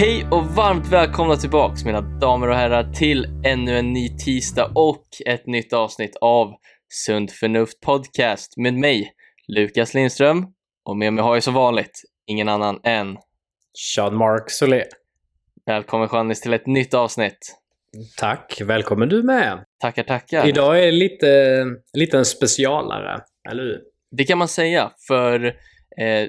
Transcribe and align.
Hej 0.00 0.26
och 0.30 0.46
varmt 0.46 0.92
välkomna 0.92 1.36
tillbaks 1.36 1.84
mina 1.84 2.00
damer 2.00 2.48
och 2.48 2.54
herrar 2.54 2.92
till 2.92 3.26
ännu 3.44 3.78
en 3.78 3.92
ny 3.92 4.08
tisdag 4.08 4.72
och 4.74 5.06
ett 5.26 5.46
nytt 5.46 5.72
avsnitt 5.72 6.16
av 6.20 6.54
Sund 6.88 7.30
Förnuft 7.30 7.80
Podcast 7.80 8.56
med 8.56 8.74
mig, 8.74 9.12
Lukas 9.48 9.94
Lindström 9.94 10.46
och 10.84 10.96
med 10.96 11.12
mig 11.12 11.24
har 11.24 11.34
jag 11.34 11.42
som 11.42 11.54
vanligt 11.54 12.02
ingen 12.26 12.48
annan 12.48 12.80
än 12.84 13.16
Sean-Mark 13.78 14.50
Solé. 14.50 14.84
Välkommen 15.66 16.08
Janis 16.12 16.40
till 16.40 16.54
ett 16.54 16.66
nytt 16.66 16.94
avsnitt. 16.94 17.56
Tack, 18.16 18.60
välkommen 18.64 19.08
du 19.08 19.22
med. 19.22 19.64
Tackar, 19.80 20.02
tackar. 20.02 20.48
Idag 20.48 20.78
är 20.78 20.86
det 20.86 20.92
lite, 20.92 21.64
lite 21.92 22.18
en 22.18 22.24
specialare, 22.24 23.20
eller 23.50 23.62
hur? 23.62 23.80
Det 24.10 24.24
kan 24.24 24.38
man 24.38 24.48
säga, 24.48 24.92
för 25.08 25.44
eh, 25.98 26.28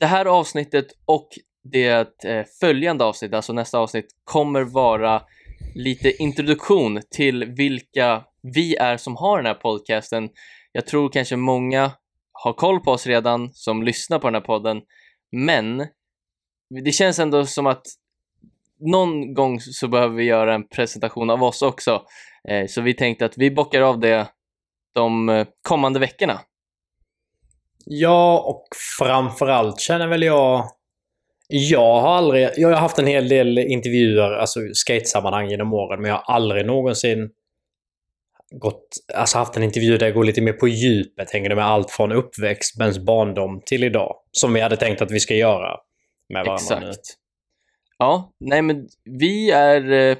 det 0.00 0.06
här 0.06 0.24
avsnittet 0.26 0.86
och 1.04 1.28
det 1.62 2.24
eh, 2.24 2.46
följande 2.60 3.04
avsnitt, 3.04 3.34
alltså 3.34 3.52
nästa 3.52 3.78
avsnitt, 3.78 4.06
kommer 4.24 4.62
vara 4.62 5.22
lite 5.74 6.22
introduktion 6.22 7.00
till 7.10 7.44
vilka 7.44 8.24
vi 8.42 8.76
är 8.76 8.96
som 8.96 9.16
har 9.16 9.36
den 9.36 9.46
här 9.46 9.54
podcasten. 9.54 10.28
Jag 10.72 10.86
tror 10.86 11.08
kanske 11.08 11.36
många 11.36 11.92
har 12.32 12.52
koll 12.52 12.80
på 12.80 12.90
oss 12.90 13.06
redan 13.06 13.52
som 13.52 13.82
lyssnar 13.82 14.18
på 14.18 14.26
den 14.26 14.34
här 14.34 14.40
podden, 14.40 14.80
men 15.32 15.86
det 16.84 16.92
känns 16.92 17.18
ändå 17.18 17.46
som 17.46 17.66
att 17.66 17.86
någon 18.80 19.34
gång 19.34 19.60
så 19.60 19.88
behöver 19.88 20.16
vi 20.16 20.24
göra 20.24 20.54
en 20.54 20.68
presentation 20.68 21.30
av 21.30 21.42
oss 21.42 21.62
också. 21.62 22.02
Eh, 22.48 22.66
så 22.66 22.80
vi 22.80 22.94
tänkte 22.94 23.24
att 23.24 23.38
vi 23.38 23.50
bockar 23.50 23.80
av 23.80 24.00
det 24.00 24.28
de 24.94 25.28
eh, 25.28 25.46
kommande 25.62 26.00
veckorna. 26.00 26.40
Ja, 27.86 28.40
och 28.46 28.66
framförallt 28.98 29.80
känner 29.80 30.06
väl 30.06 30.22
jag... 30.22 30.64
Jag 31.52 32.00
har 32.00 32.16
aldrig... 32.16 32.48
Jag 32.56 32.68
har 32.68 32.76
haft 32.76 32.98
en 32.98 33.06
hel 33.06 33.28
del 33.28 33.58
intervjuer, 33.58 34.32
alltså 34.32 34.60
skatesammanhang 34.74 35.50
genom 35.50 35.74
åren, 35.74 36.02
men 36.02 36.10
jag 36.10 36.16
har 36.16 36.34
aldrig 36.34 36.66
någonsin 36.66 37.30
gått, 38.50 38.88
alltså 39.14 39.38
haft 39.38 39.56
en 39.56 39.62
intervju 39.62 39.98
där 39.98 40.06
jag 40.06 40.14
går 40.14 40.24
lite 40.24 40.40
mer 40.40 40.52
på 40.52 40.68
djupet, 40.68 41.30
hänger 41.30 41.48
det 41.48 41.54
med 41.54 41.66
allt 41.66 41.90
från 41.90 42.12
uppväxt, 42.12 42.80
ens 42.80 42.98
barndom 42.98 43.62
till 43.66 43.84
idag. 43.84 44.16
Som 44.32 44.52
vi 44.52 44.60
hade 44.60 44.76
tänkt 44.76 45.02
att 45.02 45.10
vi 45.10 45.20
ska 45.20 45.34
göra 45.34 45.76
med 46.28 46.46
varandra 46.46 46.54
Exakt. 46.54 46.82
nu. 46.82 46.92
Ja, 47.98 48.32
nej 48.40 48.62
men 48.62 48.88
vi 49.04 49.50
är, 49.50 49.92
eh, 49.92 50.16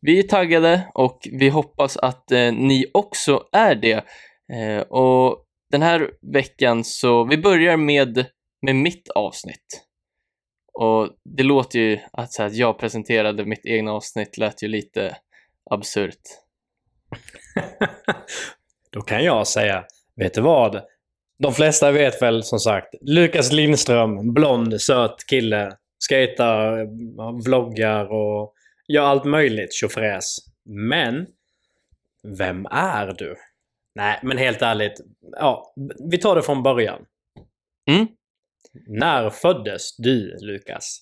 vi 0.00 0.18
är 0.18 0.22
taggade 0.22 0.82
och 0.94 1.28
vi 1.32 1.48
hoppas 1.48 1.96
att 1.96 2.32
eh, 2.32 2.52
ni 2.52 2.90
också 2.94 3.42
är 3.52 3.74
det. 3.74 4.04
Eh, 4.52 4.80
och 4.80 5.44
den 5.70 5.82
här 5.82 6.10
veckan 6.32 6.84
så, 6.84 7.24
vi 7.24 7.38
börjar 7.38 7.76
med, 7.76 8.26
med 8.62 8.76
mitt 8.76 9.08
avsnitt. 9.08 9.89
Och 10.72 11.08
det 11.24 11.42
låter 11.42 11.78
ju, 11.78 11.98
att, 12.12 12.32
så 12.32 12.42
här, 12.42 12.48
att 12.48 12.56
jag 12.56 12.78
presenterade 12.78 13.44
mitt 13.44 13.66
egna 13.66 13.92
avsnitt 13.92 14.38
lät 14.38 14.62
ju 14.62 14.68
lite 14.68 15.16
absurt. 15.70 16.20
Då 18.90 19.00
kan 19.00 19.24
jag 19.24 19.46
säga, 19.46 19.84
vet 20.16 20.34
du 20.34 20.40
vad? 20.40 20.82
De 21.38 21.52
flesta 21.52 21.90
vet 21.90 22.22
väl 22.22 22.42
som 22.42 22.58
sagt, 22.58 22.94
Lukas 23.00 23.52
Lindström, 23.52 24.34
blond, 24.34 24.80
söt 24.80 25.26
kille, 25.26 25.76
skater, 25.98 26.86
vloggar 27.44 28.12
och 28.12 28.54
gör 28.88 29.02
allt 29.02 29.24
möjligt 29.24 29.72
tjofräs. 29.72 30.36
Men, 30.64 31.26
vem 32.38 32.66
är 32.70 33.14
du? 33.18 33.36
Nej, 33.94 34.18
men 34.22 34.38
helt 34.38 34.62
ärligt, 34.62 35.00
ja, 35.32 35.74
vi 36.10 36.18
tar 36.18 36.36
det 36.36 36.42
från 36.42 36.62
början. 36.62 37.04
Mm. 37.90 38.06
När 38.88 39.30
föddes 39.30 39.96
du, 39.96 40.36
Lukas? 40.40 40.98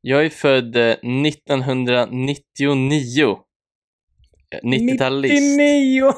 Jag 0.00 0.24
är 0.24 0.30
född 0.30 0.76
eh, 0.76 0.82
1999. 0.82 3.36
Eh, 4.54 4.58
90-talist. 4.64 5.34
99! 5.34 6.12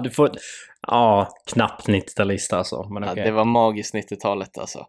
du 0.02 0.10
får... 0.10 0.30
Ja, 0.86 1.28
knappt 1.52 1.88
90-talist 1.88 2.52
alltså. 2.52 2.88
Men 2.88 3.02
Ja, 3.02 3.12
okej. 3.12 3.24
det 3.24 3.30
var 3.30 3.44
magiskt 3.44 3.94
90-talet 3.94 4.58
alltså. 4.58 4.86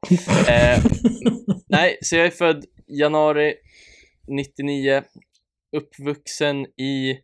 eh, 0.50 0.84
nej, 1.70 1.98
så 2.02 2.16
jag 2.16 2.26
är 2.26 2.30
född 2.32 2.66
januari 2.88 3.54
99, 4.28 5.02
uppvuxen 5.78 6.66
i 6.66 7.18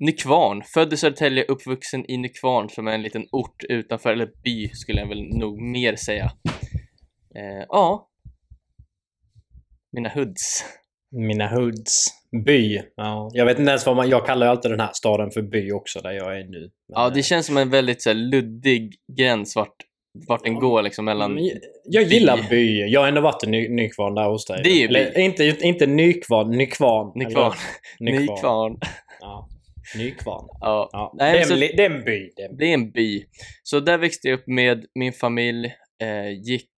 Nykvarn. 0.00 0.62
Född 0.74 0.92
i 0.92 0.96
Södertälje, 0.96 1.44
uppvuxen 1.44 2.10
i 2.10 2.16
Nykvarn 2.16 2.68
som 2.68 2.88
är 2.88 2.92
en 2.92 3.02
liten 3.02 3.26
ort 3.32 3.64
utanför, 3.68 4.12
eller 4.12 4.30
by 4.44 4.68
skulle 4.68 5.00
jag 5.00 5.08
väl 5.08 5.22
nog 5.22 5.60
mer 5.62 5.96
säga. 5.96 6.30
Eh, 7.38 7.64
ja. 7.68 8.08
Mina 9.92 10.08
hoods. 10.08 10.64
Mina 11.10 11.48
hoods. 11.48 12.06
By. 12.44 12.82
Ja, 12.96 13.30
jag 13.32 13.46
vet 13.46 13.58
inte 13.58 13.70
ens 13.70 13.86
vad 13.86 13.96
man... 13.96 14.08
Jag 14.08 14.26
kallar 14.26 14.46
ju 14.46 14.50
alltid 14.50 14.70
den 14.70 14.80
här 14.80 14.90
staden 14.92 15.30
för 15.30 15.42
by 15.42 15.72
också, 15.72 16.00
där 16.00 16.10
jag 16.12 16.38
är 16.40 16.44
nu. 16.44 16.60
Men, 16.60 16.70
Ja, 16.88 17.10
det 17.10 17.18
eh, 17.18 17.22
känns 17.22 17.46
som 17.46 17.56
en 17.56 17.70
väldigt 17.70 18.02
så 18.02 18.10
här, 18.10 18.14
luddig 18.14 18.94
gräns 19.16 19.56
vart, 19.56 19.74
vart 20.28 20.44
den 20.44 20.54
går 20.54 20.82
liksom 20.82 21.04
mellan... 21.04 21.44
jag, 21.44 21.58
jag 21.84 22.02
gillar 22.02 22.48
by. 22.50 22.80
Jag 22.88 23.00
har 23.00 23.08
ändå 23.08 23.20
varit 23.20 23.44
i 23.44 23.46
Ny, 23.46 23.68
Nykvarn 23.68 24.14
där 24.14 24.28
hos 24.28 24.46
dig. 24.46 24.60
Det 24.64 24.70
är 24.70 24.88
by. 24.88 24.94
Eller, 24.94 25.18
inte, 25.18 25.56
inte 25.60 25.86
Nykvarn, 25.86 26.50
Nykvarn. 26.50 27.12
Nykvarn. 27.14 27.52
Eller- 28.00 28.10
Nykvarn. 28.18 28.72
Nykvarn. 28.72 28.80
Ja. 29.20 29.48
Nykvarn. 29.96 30.46
Ja. 30.60 30.88
Ja. 30.92 31.14
Nej, 31.18 31.32
det, 31.32 31.38
är 31.38 31.44
så- 31.44 31.54
det 31.54 31.84
är 31.84 31.90
en 31.90 32.04
by. 32.04 32.30
Det 32.36 32.42
är 32.42 32.48
en 32.48 32.56
by. 32.56 32.64
Det 32.64 32.70
är 32.70 32.74
en 32.74 32.90
by. 32.90 33.24
Så 33.62 33.80
där 33.80 33.98
växte 33.98 34.28
jag 34.28 34.38
upp 34.38 34.46
med 34.46 34.84
min 34.94 35.12
familj, 35.12 35.66
eh, 36.02 36.30
gick 36.30 36.70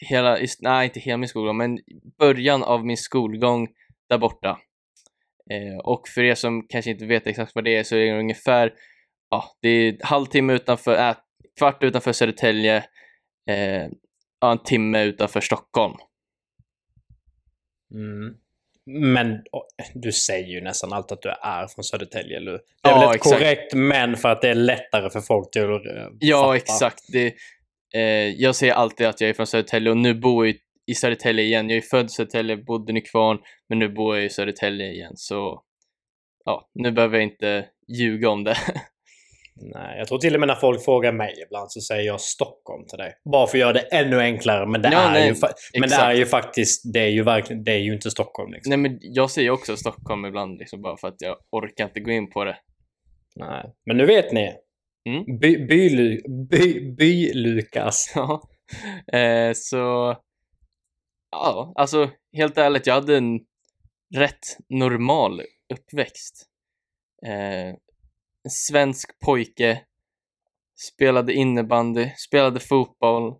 hela, 0.00 0.38
nej 0.60 0.84
inte 0.84 1.00
hela 1.00 1.16
min 1.16 1.28
skolgång, 1.28 1.56
men 1.56 1.78
början 2.18 2.62
av 2.62 2.86
min 2.86 2.96
skolgång 2.96 3.68
där 4.08 4.18
borta. 4.18 4.58
Eh, 5.50 5.78
och 5.78 6.08
för 6.08 6.22
er 6.22 6.34
som 6.34 6.66
kanske 6.68 6.90
inte 6.90 7.06
vet 7.06 7.26
exakt 7.26 7.54
vad 7.54 7.64
det 7.64 7.76
är 7.76 7.84
så 7.84 7.96
är 7.96 8.12
det 8.12 8.18
ungefär, 8.18 8.72
ja, 9.30 9.44
det 9.62 9.68
är 9.68 9.96
halvtimme 10.04 10.52
utanför, 10.52 11.08
äh, 11.08 11.16
kvart 11.58 11.82
utanför 11.82 12.12
Södertälje, 12.12 12.76
eh, 13.50 13.86
ja, 14.40 14.52
en 14.52 14.58
timme 14.58 15.02
utanför 15.04 15.40
Stockholm. 15.40 15.94
Mm. 17.94 18.34
Men 18.90 19.42
du 19.94 20.12
säger 20.12 20.46
ju 20.48 20.60
nästan 20.60 20.92
alltid 20.92 21.12
att 21.12 21.22
du 21.22 21.28
är 21.28 21.66
från 21.66 21.84
Södertälje. 21.84 22.36
Eller? 22.36 22.52
Det 22.52 22.88
är 22.88 22.90
Ja, 22.90 23.00
väl 23.00 23.16
ett 23.16 23.22
korrekt 23.22 23.74
men 23.74 24.16
för 24.16 24.28
att 24.28 24.42
det 24.42 24.48
är 24.48 24.54
lättare 24.54 25.10
för 25.10 25.20
folk 25.20 25.56
att 25.56 25.56
eh, 25.56 26.08
Ja, 26.20 26.42
fatta. 26.42 26.56
exakt. 26.56 27.00
Det, 27.12 27.34
jag 28.36 28.56
säger 28.56 28.72
alltid 28.72 29.06
att 29.06 29.20
jag 29.20 29.30
är 29.30 29.34
från 29.34 29.46
Södertälje 29.46 29.90
och 29.90 29.96
nu 29.96 30.14
bor 30.14 30.46
jag 30.46 30.56
i 30.86 30.94
Södertälje 30.94 31.44
igen. 31.44 31.70
Jag 31.70 31.76
är 31.76 31.82
född 31.82 32.06
i 32.06 32.08
Södertälje, 32.08 32.56
bodde 32.56 32.92
i 32.92 32.94
Nykvarn, 32.94 33.38
men 33.68 33.78
nu 33.78 33.88
bor 33.88 34.16
jag 34.16 34.24
i 34.24 34.30
Södertälje 34.30 34.92
igen. 34.92 35.12
Så 35.14 35.62
ja, 36.44 36.70
nu 36.74 36.92
behöver 36.92 37.16
jag 37.16 37.24
inte 37.24 37.66
ljuga 37.98 38.28
om 38.30 38.44
det. 38.44 38.56
Nej, 39.60 39.98
jag 39.98 40.08
tror 40.08 40.18
till 40.18 40.34
och 40.34 40.40
med 40.40 40.46
när 40.46 40.54
folk 40.54 40.84
frågar 40.84 41.12
mig 41.12 41.34
ibland 41.46 41.72
så 41.72 41.80
säger 41.80 42.02
jag 42.02 42.20
Stockholm 42.20 42.86
till 42.86 42.98
dig. 42.98 43.14
Bara 43.32 43.46
för 43.46 43.58
att 43.58 43.60
göra 43.60 43.72
det 43.72 43.80
ännu 43.80 44.20
enklare. 44.20 44.66
Men 44.66 44.82
det, 44.82 44.88
Ja, 44.92 45.08
är, 45.08 45.12
nej, 45.12 45.28
ju, 45.28 45.80
men 45.80 45.88
det 45.88 45.96
är 45.96 46.14
ju 46.14 46.26
faktiskt, 46.26 46.92
det 46.92 47.00
är 47.00 47.08
ju 47.08 47.22
verkligen, 47.22 47.64
det 47.64 47.72
är 47.72 47.78
ju 47.78 47.94
inte 47.94 48.10
Stockholm 48.10 48.52
liksom. 48.52 48.70
Nej, 48.70 48.78
men 48.78 48.98
jag 49.00 49.30
säger 49.30 49.50
också 49.50 49.76
Stockholm 49.76 50.24
ibland, 50.24 50.58
liksom, 50.58 50.82
bara 50.82 50.96
för 50.96 51.08
att 51.08 51.16
jag 51.18 51.36
orkar 51.50 51.84
inte 51.84 52.00
gå 52.00 52.10
in 52.10 52.30
på 52.30 52.44
det. 52.44 52.56
Nej. 53.36 53.64
Men 53.86 53.96
nu 53.96 54.06
vet 54.06 54.32
ni. 54.32 54.52
Mm. 55.06 55.38
By, 55.38 55.66
by, 55.66 56.20
by, 56.50 56.80
by 56.98 57.32
Lukas. 57.34 58.12
Ja, 58.14 58.42
eh, 59.18 59.52
så 59.54 60.16
ja, 61.30 61.72
alltså 61.76 62.10
helt 62.32 62.58
ärligt, 62.58 62.86
jag 62.86 62.94
hade 62.94 63.16
en 63.16 63.40
rätt 64.14 64.58
normal 64.68 65.42
uppväxt. 65.74 66.46
Eh, 67.26 67.68
en 68.44 68.50
svensk 68.50 69.18
pojke, 69.18 69.84
spelade 70.76 71.32
innebandy, 71.32 72.10
spelade 72.16 72.60
fotboll. 72.60 73.34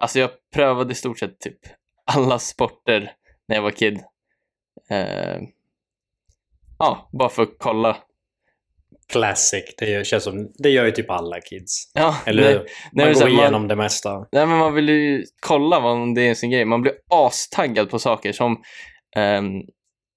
Alltså 0.00 0.18
jag 0.18 0.30
prövade 0.54 0.92
i 0.92 0.94
stort 0.94 1.18
sett 1.18 1.40
typ 1.40 1.58
alla 2.04 2.38
sporter 2.38 3.12
när 3.48 3.56
jag 3.56 3.62
var 3.62 3.70
kid. 3.70 4.00
Eh, 4.90 5.40
ja, 6.78 7.08
bara 7.12 7.28
för 7.28 7.42
att 7.42 7.56
kolla. 7.58 7.96
Classic. 9.12 9.64
Det 9.78 10.06
känns 10.06 10.24
som, 10.24 10.50
det 10.58 10.70
gör 10.70 10.84
ju 10.84 10.90
typ 10.90 11.10
alla 11.10 11.40
kids. 11.40 11.90
Ja, 11.94 12.16
Eller 12.26 12.42
nej, 12.54 12.64
nej, 12.92 13.06
Man 13.06 13.14
så 13.14 13.20
går 13.20 13.26
här, 13.28 13.34
man- 13.36 13.42
igenom 13.44 13.68
det 13.68 13.76
mesta. 13.76 14.18
Nej 14.32 14.46
men 14.46 14.58
man 14.58 14.74
vill 14.74 14.88
ju 14.88 15.24
kolla 15.40 15.80
vad 15.80 16.14
det 16.14 16.22
är 16.28 16.34
sin 16.34 16.50
grej. 16.50 16.64
Man 16.64 16.82
blir 16.82 16.94
astaggad 17.10 17.90
på 17.90 17.98
saker 17.98 18.32
som 18.32 18.52
um, 19.16 19.62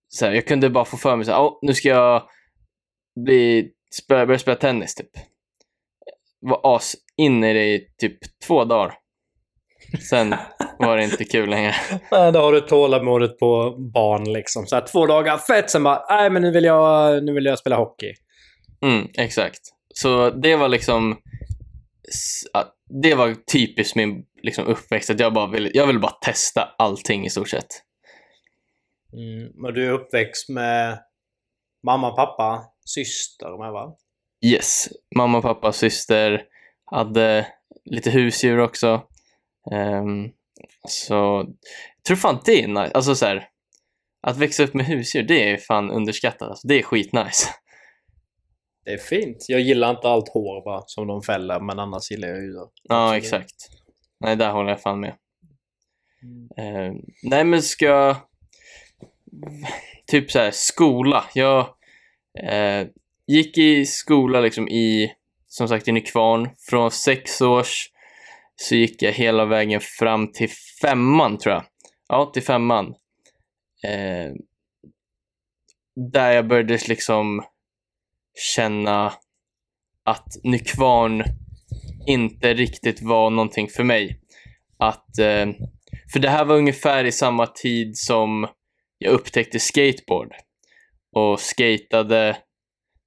så 0.08 0.26
här, 0.26 0.34
jag 0.34 0.46
kunde 0.48 0.70
bara 0.70 0.86
få 0.86 0.98
för 0.98 1.16
mig 1.16 1.28
här, 1.28 1.42
"Åh, 1.42 1.60
nu 1.62 1.74
ska 1.74 1.90
jag 1.90 2.24
bli, 3.26 3.70
spela, 4.04 4.26
börja 4.26 4.40
spela 4.40 4.56
tennis 4.58 4.96
typ. 4.96 5.10
Var 6.42 6.76
as 6.76 6.96
inne 7.18 7.52
i 7.52 7.54
det 7.54 7.66
i 7.66 7.88
typ 8.02 8.18
två 8.48 8.64
dagar. 8.66 8.94
Sen 10.10 10.36
var 10.80 10.98
det 10.98 11.04
inte 11.04 11.24
kul 11.24 11.50
längre. 11.50 11.76
Nej, 12.12 12.32
Då 12.32 12.40
har 12.40 12.52
du 12.52 12.62
tålamodet 12.62 13.40
på 13.40 13.76
barn 13.94 14.34
liksom. 14.34 14.66
Så 14.68 14.76
här, 14.76 14.88
två 14.92 15.06
dagar, 15.06 15.38
fett! 15.38 15.70
Sen 15.70 15.84
bara, 15.84 16.06
nej 16.10 16.30
men 16.30 16.42
nu 16.42 16.52
vill 16.52 16.64
jag, 16.66 17.24
nu 17.24 17.34
vill 17.34 17.46
jag 17.46 17.60
spela 17.60 17.76
hockey. 17.76 18.14
Mm, 18.86 19.08
exakt. 19.18 19.62
Så 19.94 20.30
det 20.30 20.56
var 20.56 20.70
liksom 20.70 21.18
det 23.02 23.16
var 23.16 23.36
typiskt 23.52 23.96
min 23.96 24.26
liksom, 24.42 24.66
uppväxt, 24.68 25.10
att 25.10 25.20
jag 25.20 25.34
bara 25.34 25.48
ville, 25.48 25.72
jag 25.74 25.88
ville 25.88 26.00
bara 26.00 26.12
testa 26.12 26.76
allting 26.78 27.26
i 27.26 27.30
stort 27.30 27.50
sett. 27.50 27.68
Mm. 29.14 29.52
Men 29.56 29.74
du 29.74 29.86
är 29.86 29.92
uppväxt 29.92 30.50
med 30.50 31.00
mamma, 31.86 32.12
pappa, 32.12 32.64
syster 32.86 33.58
med 33.58 33.72
va? 33.72 33.96
Yes, 34.46 34.88
mamma, 35.16 35.42
pappa, 35.42 35.72
syster 35.72 36.44
hade 36.92 37.48
lite 37.86 38.10
husdjur 38.10 38.60
också. 38.60 39.02
Ehm, 39.72 40.30
så 40.88 41.14
jag 41.98 42.04
tror 42.08 42.18
fan 42.18 42.40
det 42.46 42.64
är 42.64 42.68
nice. 42.68 42.92
Alltså 42.94 43.16
så 43.16 43.26
här, 43.26 43.48
att 44.28 44.38
växa 44.38 44.64
upp 44.64 44.74
med 44.74 44.86
husdjur, 44.86 45.24
det 45.24 45.50
är 45.50 45.58
fan 45.58 45.92
underskattat. 45.92 46.50
Alltså, 46.50 46.68
det 46.68 46.80
är 46.80 46.84
skitnice. 46.84 47.50
Det 48.86 48.94
är 48.94 48.98
fint. 48.98 49.46
Jag 49.48 49.62
gillar 49.62 49.90
inte 49.90 50.08
allt 50.08 50.30
hår 50.30 50.64
bara 50.66 50.84
som 50.86 51.08
de 51.08 51.22
fäller, 51.22 51.60
men 51.60 51.80
annars 51.80 52.12
gillar 52.12 52.28
jag 52.28 52.44
djur. 52.44 52.68
Ja, 52.84 53.16
Absolut. 53.16 53.24
exakt. 53.24 53.70
Nej, 54.20 54.36
där 54.36 54.52
håller 54.52 54.70
jag 54.70 54.82
fan 54.82 55.00
med. 55.00 55.16
Mm. 56.24 56.50
Ehm, 56.58 57.02
nej, 57.24 57.44
men 57.44 57.62
ska... 57.62 58.16
Typ 60.08 60.32
så 60.32 60.40
här, 60.40 60.52
skola. 60.52 61.26
Jag 61.34 61.60
eh, 62.44 62.88
gick 63.28 63.58
i 63.58 63.86
skola 63.86 64.42
liksom 64.42 64.68
i, 64.68 65.14
som 65.48 65.68
sagt, 65.68 65.88
i 65.88 65.92
Nykvarn. 65.92 66.50
Från 66.70 66.92
sex 66.92 67.42
års 67.42 67.90
så 68.56 68.76
gick 68.76 69.02
jag 69.02 69.12
hela 69.12 69.46
vägen 69.46 69.80
fram 69.82 70.32
till 70.32 70.50
femman, 70.82 71.38
tror 71.38 71.54
jag. 71.54 71.64
Ja, 72.08 72.26
till 72.34 72.44
femman. 72.44 72.96
Eh, 73.84 74.32
där 76.12 76.32
jag 76.32 76.48
började 76.48 76.80
liksom 76.88 77.44
känna 78.36 79.14
att 80.06 80.28
Nykvarn 80.44 81.24
inte 82.08 82.54
riktigt 82.54 83.02
var 83.02 83.30
någonting 83.30 83.68
för 83.68 83.84
mig. 83.84 84.20
Att, 84.80 85.20
eh, 85.20 85.48
för 86.14 86.20
det 86.20 86.30
här 86.30 86.46
var 86.46 86.56
ungefär 86.56 87.06
i 87.06 87.12
samma 87.12 87.48
tid 87.48 87.98
som 87.98 88.48
jag 88.98 89.14
upptäckte 89.14 89.60
skateboard. 89.60 90.34
Och 91.16 91.40
skatade... 91.40 92.38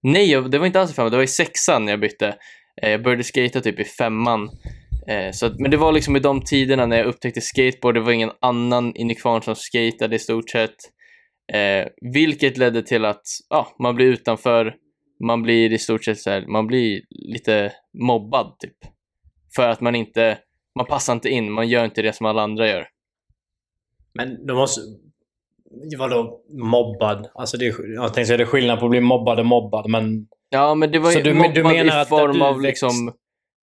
Nej, 0.02 0.42
det 0.48 0.58
var 0.58 0.66
inte 0.66 0.80
alls 0.80 0.90
i 0.90 0.94
femman, 0.94 1.10
det 1.10 1.16
var 1.16 1.24
i 1.24 1.26
sexan 1.26 1.84
när 1.84 1.92
jag 1.92 2.00
bytte. 2.00 2.36
Eh, 2.82 2.90
jag 2.90 3.02
började 3.02 3.24
skata 3.24 3.60
typ 3.60 3.80
i 3.80 3.84
femman. 3.84 4.50
Eh, 5.08 5.32
så 5.32 5.46
att, 5.46 5.58
men 5.58 5.70
det 5.70 5.76
var 5.76 5.92
liksom 5.92 6.16
i 6.16 6.20
de 6.20 6.44
tiderna 6.44 6.86
när 6.86 6.96
jag 6.96 7.06
upptäckte 7.06 7.40
skateboard, 7.40 7.94
det 7.94 8.00
var 8.00 8.12
ingen 8.12 8.32
annan 8.40 8.94
inne 8.94 9.12
i 9.12 9.16
kvarn 9.16 9.42
som 9.42 9.56
skatade 9.56 10.16
i 10.16 10.18
stort 10.18 10.50
sett. 10.50 10.76
Eh, 11.52 11.86
vilket 12.14 12.56
ledde 12.56 12.82
till 12.82 13.04
att 13.04 13.22
ja, 13.48 13.76
man 13.78 13.94
blir 13.94 14.06
utanför, 14.06 14.74
man 15.24 15.42
blir 15.42 15.72
i 15.72 15.78
stort 15.78 16.04
sett 16.04 16.18
så 16.18 16.30
här, 16.30 16.46
man 16.46 16.66
blir 16.66 17.00
lite 17.10 17.72
mobbad 17.98 18.56
typ. 18.58 18.76
För 19.56 19.68
att 19.68 19.80
man 19.80 19.94
inte, 19.94 20.38
man 20.74 20.86
passar 20.86 21.12
inte 21.12 21.28
in, 21.28 21.52
man 21.52 21.68
gör 21.68 21.84
inte 21.84 22.02
det 22.02 22.12
som 22.12 22.26
alla 22.26 22.42
andra 22.42 22.68
gör. 22.68 22.88
Men 24.14 24.46
de 24.46 24.56
måste... 24.56 24.80
Vadå 25.98 26.40
mobbad? 26.50 27.30
Alltså 27.34 27.56
det 27.56 27.64
jag 27.64 28.14
tänkte 28.14 28.24
säga 28.24 28.36
det 28.36 28.42
är 28.42 28.46
skillnad 28.46 28.78
på 28.78 28.84
att 28.84 28.90
bli 28.90 29.00
mobbad 29.00 29.38
och 29.38 29.46
mobbad, 29.46 29.90
men... 29.90 30.26
Ja, 30.50 30.74
men 30.74 30.92
det 30.92 30.98
var 30.98 31.12
ju 31.12 31.22
du- 31.22 31.34
mobbad 31.34 31.54
du 31.54 31.62
menar 31.62 32.02
i 32.02 32.04
form 32.04 32.42
av 32.42 32.54
växt- 32.54 32.62
liksom 32.62 33.12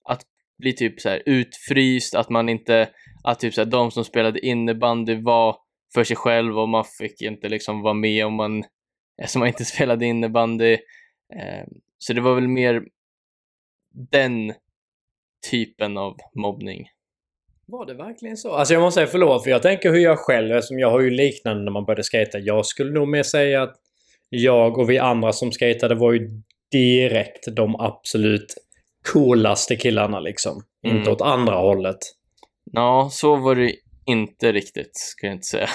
att 0.09 0.21
bli 0.57 0.73
typ 0.73 1.01
så 1.01 1.09
här 1.09 1.23
utfryst, 1.25 2.15
att 2.15 2.29
man 2.29 2.49
inte, 2.49 2.89
att 3.23 3.39
typ 3.39 3.53
så 3.53 3.61
här, 3.61 3.65
de 3.65 3.91
som 3.91 4.03
spelade 4.03 4.45
innebandy 4.45 5.21
var 5.21 5.55
för 5.93 6.03
sig 6.03 6.15
själv 6.15 6.59
och 6.59 6.69
man 6.69 6.83
fick 6.99 7.21
inte 7.21 7.49
liksom 7.49 7.81
vara 7.81 7.93
med 7.93 8.25
om 8.25 8.33
man, 8.33 8.63
eftersom 9.21 9.39
man 9.39 9.47
inte 9.47 9.65
spelade 9.65 10.05
innebandy. 10.05 10.77
Eh, 11.33 11.67
så 11.97 12.13
det 12.13 12.21
var 12.21 12.35
väl 12.35 12.47
mer 12.47 12.83
den 14.11 14.53
typen 15.51 15.97
av 15.97 16.17
mobbning. 16.35 16.87
Var 17.67 17.85
det 17.85 17.93
verkligen 17.93 18.37
så? 18.37 18.53
Alltså 18.53 18.73
jag 18.73 18.81
måste 18.81 18.97
säga 18.97 19.07
förlåt, 19.07 19.43
för 19.43 19.51
jag 19.51 19.61
tänker 19.61 19.91
hur 19.91 19.99
jag 19.99 20.19
själv, 20.19 20.51
eftersom 20.51 20.79
jag 20.79 20.91
har 20.91 20.99
ju 20.99 21.09
liknande 21.09 21.63
när 21.63 21.71
man 21.71 21.85
började 21.85 22.03
skata. 22.03 22.39
Jag 22.39 22.65
skulle 22.65 22.91
nog 22.91 23.07
mer 23.07 23.23
säga 23.23 23.63
att 23.63 23.75
jag 24.29 24.77
och 24.77 24.89
vi 24.89 24.99
andra 24.99 25.33
som 25.33 25.51
skatade 25.51 25.95
var 25.95 26.13
ju 26.13 26.29
direkt 26.71 27.55
de 27.55 27.75
absolut 27.75 28.55
coolaste 29.13 29.75
killarna 29.75 30.19
liksom. 30.19 30.63
Mm. 30.85 30.97
Inte 30.97 31.11
åt 31.11 31.21
andra 31.21 31.55
hållet. 31.55 31.97
Ja, 32.71 33.09
så 33.11 33.35
var 33.35 33.55
det 33.55 33.75
inte 34.05 34.51
riktigt, 34.51 34.97
skulle 34.97 35.29
jag 35.29 35.35
inte 35.35 35.47
säga. 35.47 35.69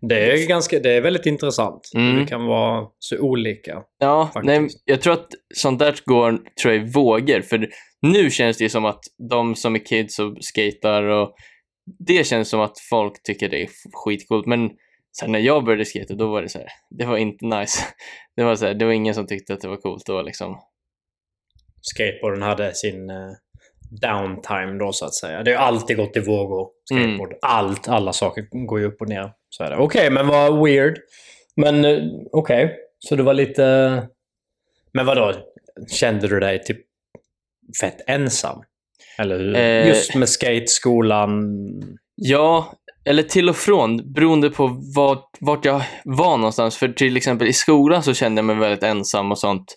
Det 0.00 0.32
är, 0.32 0.48
ganska, 0.48 0.78
det 0.78 0.92
är 0.92 1.00
väldigt 1.00 1.26
intressant. 1.26 1.90
Mm. 1.94 2.20
Det 2.20 2.26
kan 2.26 2.46
vara 2.46 2.86
så 2.98 3.18
olika. 3.18 3.82
Ja, 3.98 4.30
Faktiskt. 4.34 4.60
nej, 4.60 4.68
jag 4.84 5.00
tror 5.02 5.12
att 5.12 5.28
sånt 5.54 5.78
där 5.78 5.94
går 6.04 6.38
tror 6.62 6.74
jag, 6.74 6.86
i 6.86 6.92
vågor. 6.92 7.40
För 7.40 7.68
nu 8.02 8.30
känns 8.30 8.58
det 8.58 8.68
som 8.68 8.84
att 8.84 9.00
de 9.30 9.54
som 9.54 9.74
är 9.74 9.86
kids 9.86 10.18
och 10.18 10.36
skatar 10.40 11.02
och 11.02 11.34
det 11.98 12.26
känns 12.26 12.48
som 12.48 12.60
att 12.60 12.78
folk 12.90 13.22
tycker 13.22 13.48
det 13.48 13.62
är 13.62 13.68
skitcoolt. 13.92 14.46
Men 14.46 14.70
sen 15.20 15.32
när 15.32 15.38
jag 15.38 15.64
började 15.64 15.84
skata 15.84 16.14
då 16.14 16.30
var 16.30 16.42
det 16.42 16.48
så 16.48 16.58
här, 16.58 16.68
det 16.90 17.04
var 17.04 17.16
inte 17.16 17.44
nice. 17.44 17.82
Det 18.36 18.44
var 18.44 18.54
så 18.54 18.66
här, 18.66 18.74
det 18.74 18.84
var 18.84 18.92
ingen 18.92 19.14
som 19.14 19.26
tyckte 19.26 19.54
att 19.54 19.60
det 19.60 19.68
var 19.68 19.76
coolt 19.76 20.06
då 20.06 20.22
liksom. 20.22 20.60
Skateboarden 21.82 22.42
hade 22.42 22.74
sin 22.74 23.10
eh, 23.10 23.32
downtime 23.90 24.78
då 24.78 24.92
så 24.92 25.04
att 25.04 25.14
säga. 25.14 25.42
Det 25.42 25.52
har 25.52 25.66
alltid 25.66 25.96
gått 25.96 26.16
i 26.16 26.20
vågor. 26.20 26.68
Skateboard. 26.92 27.34
Allt, 27.42 27.88
alla 27.88 28.12
saker 28.12 28.66
går 28.66 28.80
ju 28.80 28.86
upp 28.86 29.00
och 29.00 29.08
ner. 29.08 29.32
Okej, 29.78 30.10
men 30.10 30.26
vad 30.26 30.64
weird. 30.64 30.98
Men 31.56 31.84
eh, 31.84 31.98
okej, 32.32 32.76
så 32.98 33.16
du 33.16 33.22
var 33.22 33.34
lite... 33.34 33.62
Men 34.92 35.06
vadå? 35.06 35.32
Kände 35.88 36.28
du 36.28 36.40
dig 36.40 36.62
typ 36.62 36.80
fett 37.80 38.00
ensam? 38.06 38.62
Eller 39.18 39.38
hur? 39.38 39.56
Eh. 39.56 39.88
Just 39.88 40.14
med 40.14 40.28
skateskolan. 40.28 41.56
Ja, 42.14 42.72
eller 43.04 43.22
till 43.22 43.48
och 43.48 43.56
från 43.56 44.12
beroende 44.12 44.50
på 44.50 44.80
vart, 44.96 45.30
vart 45.40 45.64
jag 45.64 45.82
var 46.04 46.36
någonstans. 46.36 46.76
För 46.76 46.88
till 46.88 47.16
exempel 47.16 47.48
i 47.48 47.52
skolan 47.52 48.02
så 48.02 48.14
kände 48.14 48.38
jag 48.38 48.44
mig 48.44 48.56
väldigt 48.56 48.82
ensam 48.82 49.32
och 49.32 49.38
sånt. 49.38 49.76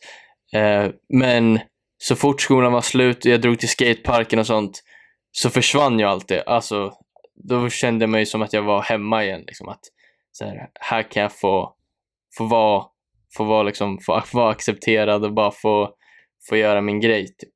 Eh, 0.53 0.87
men 1.13 1.59
så 2.01 2.15
fort 2.15 2.41
skolan 2.41 2.71
var 2.71 2.81
slut 2.81 3.25
och 3.25 3.31
jag 3.31 3.41
drog 3.41 3.59
till 3.59 3.69
skateparken 3.69 4.39
och 4.39 4.47
sånt 4.47 4.83
så 5.31 5.49
försvann 5.49 5.99
ju 5.99 6.05
allt 6.05 6.27
det. 6.27 6.41
Alltså, 6.41 6.93
då 7.35 7.69
kände 7.69 8.03
jag 8.03 8.09
mig 8.09 8.25
som 8.25 8.41
att 8.41 8.53
jag 8.53 8.63
var 8.63 8.81
hemma 8.81 9.23
igen. 9.23 9.43
Liksom, 9.47 9.69
att 9.69 9.81
så 10.31 10.45
här, 10.45 10.69
här 10.73 11.11
kan 11.11 11.23
jag 11.23 11.31
få, 11.31 11.75
få 12.37 12.45
vara, 12.45 12.85
få 13.37 13.43
vara, 13.43 13.63
liksom, 13.63 13.99
få 14.05 14.23
vara 14.33 14.51
accepterad 14.51 15.25
och 15.25 15.33
bara 15.33 15.51
få, 15.51 15.93
få 16.49 16.57
göra 16.57 16.81
min 16.81 16.99
grej. 16.99 17.27
Typ. 17.27 17.53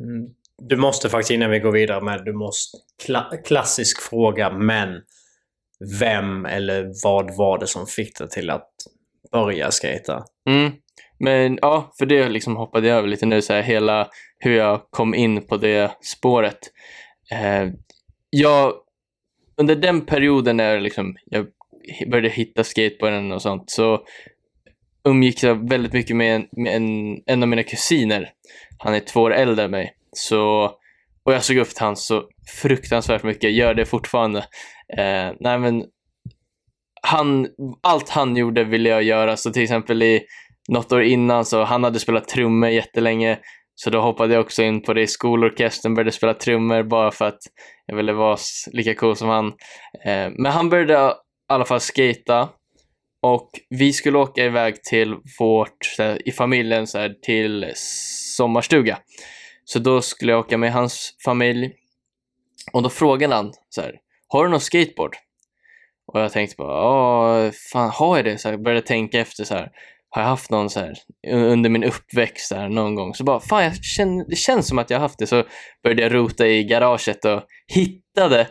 Mm. 0.00 0.34
Du 0.62 0.76
måste 0.76 1.08
faktiskt 1.08 1.30
innan 1.30 1.50
vi 1.50 1.58
går 1.58 1.72
vidare 1.72 2.00
med, 2.00 2.24
du 2.24 2.32
måste... 2.32 2.78
Kla 3.04 3.30
klassisk 3.44 4.02
fråga, 4.02 4.50
men 4.50 5.02
vem 6.00 6.46
eller 6.46 6.92
vad 7.04 7.36
var 7.36 7.58
det 7.58 7.66
som 7.66 7.86
fick 7.86 8.18
dig 8.18 8.28
till 8.28 8.50
att 8.50 8.70
börja 9.32 9.70
skata? 9.70 10.24
Mm. 10.48 10.72
Men 11.18 11.58
ja, 11.62 11.92
för 11.98 12.06
det 12.06 12.28
liksom 12.28 12.56
hoppade 12.56 12.88
jag 12.88 12.98
över 12.98 13.08
lite 13.08 13.26
nu, 13.26 13.42
så 13.42 13.52
här, 13.52 13.62
hela 13.62 14.08
hur 14.38 14.56
jag 14.56 14.90
kom 14.90 15.14
in 15.14 15.46
på 15.46 15.56
det 15.56 15.90
spåret. 16.00 16.58
Eh, 17.32 17.70
jag, 18.30 18.74
under 19.56 19.76
den 19.76 20.00
perioden 20.00 20.56
när 20.56 20.80
liksom, 20.80 21.16
jag 21.24 21.46
började 22.06 22.28
hitta 22.28 22.64
skateboarden 22.64 23.32
och 23.32 23.42
sånt 23.42 23.70
så 23.70 24.04
umgicks 25.04 25.44
jag 25.44 25.68
väldigt 25.70 25.92
mycket 25.92 26.16
med, 26.16 26.36
en, 26.36 26.46
med 26.52 26.76
en, 26.76 27.18
en 27.26 27.42
av 27.42 27.48
mina 27.48 27.62
kusiner. 27.62 28.30
Han 28.78 28.94
är 28.94 29.00
två 29.00 29.20
år 29.20 29.34
äldre 29.34 29.64
än 29.64 29.70
mig. 29.70 29.94
Så, 30.12 30.72
och 31.22 31.32
jag 31.32 31.44
såg 31.44 31.56
upp 31.56 31.68
till 31.68 31.82
honom 31.82 31.96
så 31.96 32.24
fruktansvärt 32.62 33.22
mycket, 33.22 33.52
gör 33.52 33.74
det 33.74 33.86
fortfarande. 33.86 34.38
Eh, 34.98 35.32
nej 35.40 35.58
men, 35.58 35.84
han, 37.02 37.48
allt 37.80 38.08
han 38.08 38.36
gjorde 38.36 38.64
ville 38.64 38.88
jag 38.88 39.02
göra, 39.02 39.36
så 39.36 39.52
till 39.52 39.62
exempel 39.62 40.02
i 40.02 40.22
något 40.68 40.92
år 40.92 41.02
innan 41.02 41.44
så 41.44 41.64
han 41.64 41.84
hade 41.84 41.98
spelat 41.98 42.28
trummor 42.28 42.68
jättelänge 42.68 43.38
så 43.74 43.90
då 43.90 44.00
hoppade 44.00 44.34
jag 44.34 44.40
också 44.40 44.62
in 44.62 44.82
på 44.82 44.94
det 44.94 45.02
i 45.02 45.06
skolorkestern, 45.06 45.94
började 45.94 46.12
spela 46.12 46.34
trummor 46.34 46.82
bara 46.82 47.10
för 47.10 47.24
att 47.24 47.38
jag 47.86 47.96
ville 47.96 48.12
vara 48.12 48.36
lika 48.72 48.94
cool 48.94 49.16
som 49.16 49.28
han. 49.28 49.46
Eh, 50.04 50.30
men 50.38 50.46
han 50.46 50.70
började 50.70 50.92
i 50.92 51.12
alla 51.48 51.64
fall 51.64 51.80
skata 51.80 52.48
och 53.22 53.50
vi 53.68 53.92
skulle 53.92 54.18
åka 54.18 54.44
iväg 54.44 54.82
till 54.82 55.16
vårt, 55.38 55.98
i 56.24 56.32
familjen, 56.32 56.86
så 56.86 56.98
här, 56.98 57.14
till 57.22 57.72
sommarstuga. 58.36 58.98
Så 59.64 59.78
då 59.78 60.00
skulle 60.00 60.32
jag 60.32 60.38
åka 60.38 60.58
med 60.58 60.72
hans 60.72 61.16
familj 61.24 61.72
och 62.72 62.82
då 62.82 62.90
frågade 62.90 63.34
han 63.34 63.52
så 63.68 63.80
här, 63.80 63.94
har 64.28 64.44
du 64.44 64.50
någon 64.50 64.60
skateboard? 64.60 65.16
Och 66.12 66.20
jag 66.20 66.32
tänkte 66.32 66.56
bara, 66.58 66.72
ja, 66.72 67.50
fan 67.72 67.90
har 67.90 68.16
jag 68.16 68.24
det? 68.24 68.38
Så 68.38 68.48
jag 68.48 68.62
började 68.62 68.86
tänka 68.86 69.20
efter 69.20 69.44
så 69.44 69.54
här, 69.54 69.70
har 70.10 70.22
jag 70.22 70.28
haft 70.28 70.50
någon 70.50 70.70
så 70.70 70.80
här 70.80 70.94
under 71.28 71.70
min 71.70 71.84
uppväxt 71.84 72.50
där 72.50 72.68
någon 72.68 72.94
gång? 72.94 73.14
Så 73.14 73.24
bara, 73.24 73.40
fan 73.40 73.64
jag 73.64 73.84
känner, 73.84 74.24
det 74.28 74.36
känns 74.36 74.68
som 74.68 74.78
att 74.78 74.90
jag 74.90 74.98
har 74.98 75.02
haft 75.02 75.18
det. 75.18 75.26
Så 75.26 75.44
började 75.82 76.02
jag 76.02 76.14
rota 76.14 76.46
i 76.46 76.64
garaget 76.64 77.24
och 77.24 77.42
hittade 77.74 78.48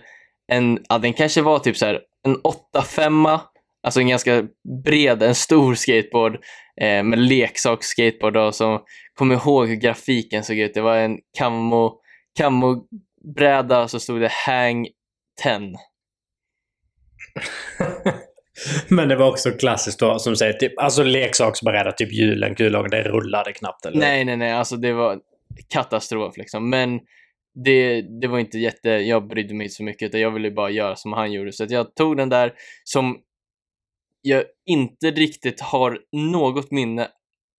en, 0.52 0.80
ja 0.90 0.98
den 0.98 1.14
kanske 1.14 1.42
var 1.42 1.60
typ 1.60 1.78
så 1.78 1.86
här 1.86 2.02
en 2.26 2.38
8-5 2.76 3.40
Alltså 3.84 4.00
en 4.00 4.08
ganska 4.08 4.44
bred, 4.84 5.24
en 5.24 5.36
stor 5.36 5.76
skateboard 5.76 6.36
eh, 6.82 7.04
med 7.04 7.20
leksaksskateboard 7.20 8.34
då, 8.34 8.52
som 8.52 8.80
kommer 9.14 9.36
ihåg 9.36 9.68
hur 9.68 9.76
grafiken 9.76 10.44
såg 10.44 10.58
ut. 10.58 10.74
Det 10.74 10.82
var 10.82 10.98
en 10.98 11.18
kammo, 11.38 12.02
kammo-bräda 12.38 13.88
så 13.88 14.00
stod 14.00 14.22
det 14.22 14.32
Hang 14.32 14.88
10. 15.44 15.74
Men 18.88 19.10
det 19.10 19.16
var 19.16 19.30
också 19.30 19.52
klassiskt 19.52 20.00
då, 20.00 20.20
som 20.20 20.36
säger, 20.36 20.54
typ, 20.54 20.80
alltså 20.80 21.04
leksaksberedda, 21.04 21.92
typ 21.92 22.14
hjulen, 22.14 22.56
kullagen, 22.56 22.92
det 22.92 23.04
rullade 23.04 23.54
knappt 23.54 23.86
eller? 23.86 24.00
Nej, 24.00 24.26
nej, 24.26 24.38
nej, 24.38 24.52
alltså 24.52 24.78
det 24.78 24.94
var 24.94 25.20
katastrof 25.70 26.38
liksom. 26.38 26.70
Men 26.70 27.00
det, 27.64 28.02
det 28.22 28.28
var 28.28 28.40
inte 28.40 28.58
jätte, 28.58 28.90
jag 28.90 29.28
brydde 29.28 29.54
mig 29.54 29.66
inte 29.66 29.76
så 29.76 29.84
mycket 29.84 30.06
utan 30.10 30.22
jag 30.22 30.32
ville 30.32 30.52
bara 30.52 30.70
göra 30.70 30.96
som 30.96 31.14
han 31.14 31.32
gjorde. 31.32 31.52
Så 31.52 31.64
att 31.64 31.72
jag 31.72 31.96
tog 31.96 32.18
den 32.18 32.30
där 32.30 32.54
som 32.84 33.18
jag 34.22 34.44
inte 34.66 35.12
riktigt 35.12 35.62
har 35.62 36.00
något 36.12 36.72
minne 36.72 37.08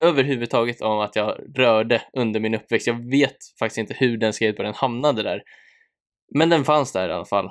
överhuvudtaget 0.04 0.80
om 0.80 0.98
att 0.98 1.16
jag 1.16 1.38
rörde 1.54 2.02
under 2.12 2.40
min 2.40 2.54
uppväxt. 2.54 2.86
Jag 2.86 3.10
vet 3.10 3.36
faktiskt 3.58 3.78
inte 3.78 3.94
hur 3.94 4.16
den 4.16 4.32
skateboarden 4.32 4.74
hamnade 4.74 5.22
där. 5.22 5.42
Men 6.34 6.48
den 6.48 6.64
fanns 6.64 6.92
där 6.92 7.08
i 7.08 7.12
alla 7.12 7.24
fall. 7.24 7.46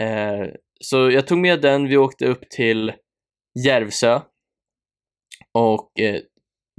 Eh, 0.00 0.46
så 0.80 1.10
jag 1.10 1.26
tog 1.26 1.38
med 1.38 1.60
den, 1.60 1.88
vi 1.88 1.96
åkte 1.96 2.26
upp 2.26 2.50
till 2.50 2.92
Järvsö 3.64 4.20
och 5.52 6.00
eh, 6.00 6.20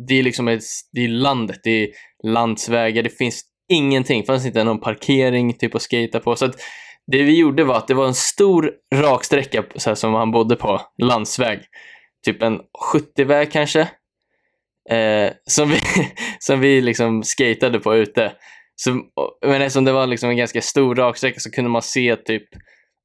det 0.08 0.20
är 0.20 0.24
liksom 0.24 0.48
ett, 0.48 0.64
det 0.92 1.02
är 1.02 1.08
landet, 1.08 1.60
det 1.64 1.84
är 1.84 1.90
landsvägar, 2.24 3.04
det 3.04 3.10
finns 3.10 3.44
ingenting, 3.70 4.22
det 4.22 4.28
fanns 4.28 4.46
inte 4.46 4.64
någon 4.64 4.80
parkering 4.80 5.54
typ 5.54 5.76
att 5.76 5.82
skata 5.82 6.20
på. 6.20 6.36
Så 6.36 6.46
att 6.46 6.56
det 7.12 7.24
vi 7.24 7.40
gjorde 7.40 7.64
var 7.64 7.78
att 7.78 7.88
det 7.88 7.94
var 7.94 8.08
en 8.08 8.14
stor 8.14 8.72
raksträcka 8.96 9.64
så 9.76 9.90
här, 9.90 9.96
som 9.96 10.14
han 10.14 10.32
bodde 10.32 10.56
på, 10.56 10.82
landsväg. 10.98 11.60
Typ 12.26 12.42
en 12.42 12.62
70-väg 12.94 13.52
kanske. 13.52 13.82
Eh, 14.90 15.32
som 15.50 15.70
vi, 15.70 15.80
som 16.40 16.60
vi 16.60 16.82
liksom 16.82 17.24
skatade 17.24 17.80
på 17.80 17.96
ute. 17.96 18.32
Så, 18.76 19.02
men 19.46 19.62
eftersom 19.62 19.86
det 19.86 19.92
var 19.92 20.08
liksom 20.08 20.30
en 20.30 20.38
ganska 20.38 20.62
stor 20.62 20.96
raksträcka 20.96 21.40
så 21.40 21.52
kunde 21.52 21.70
man 21.70 21.82
se 21.82 22.16
typ 22.16 22.48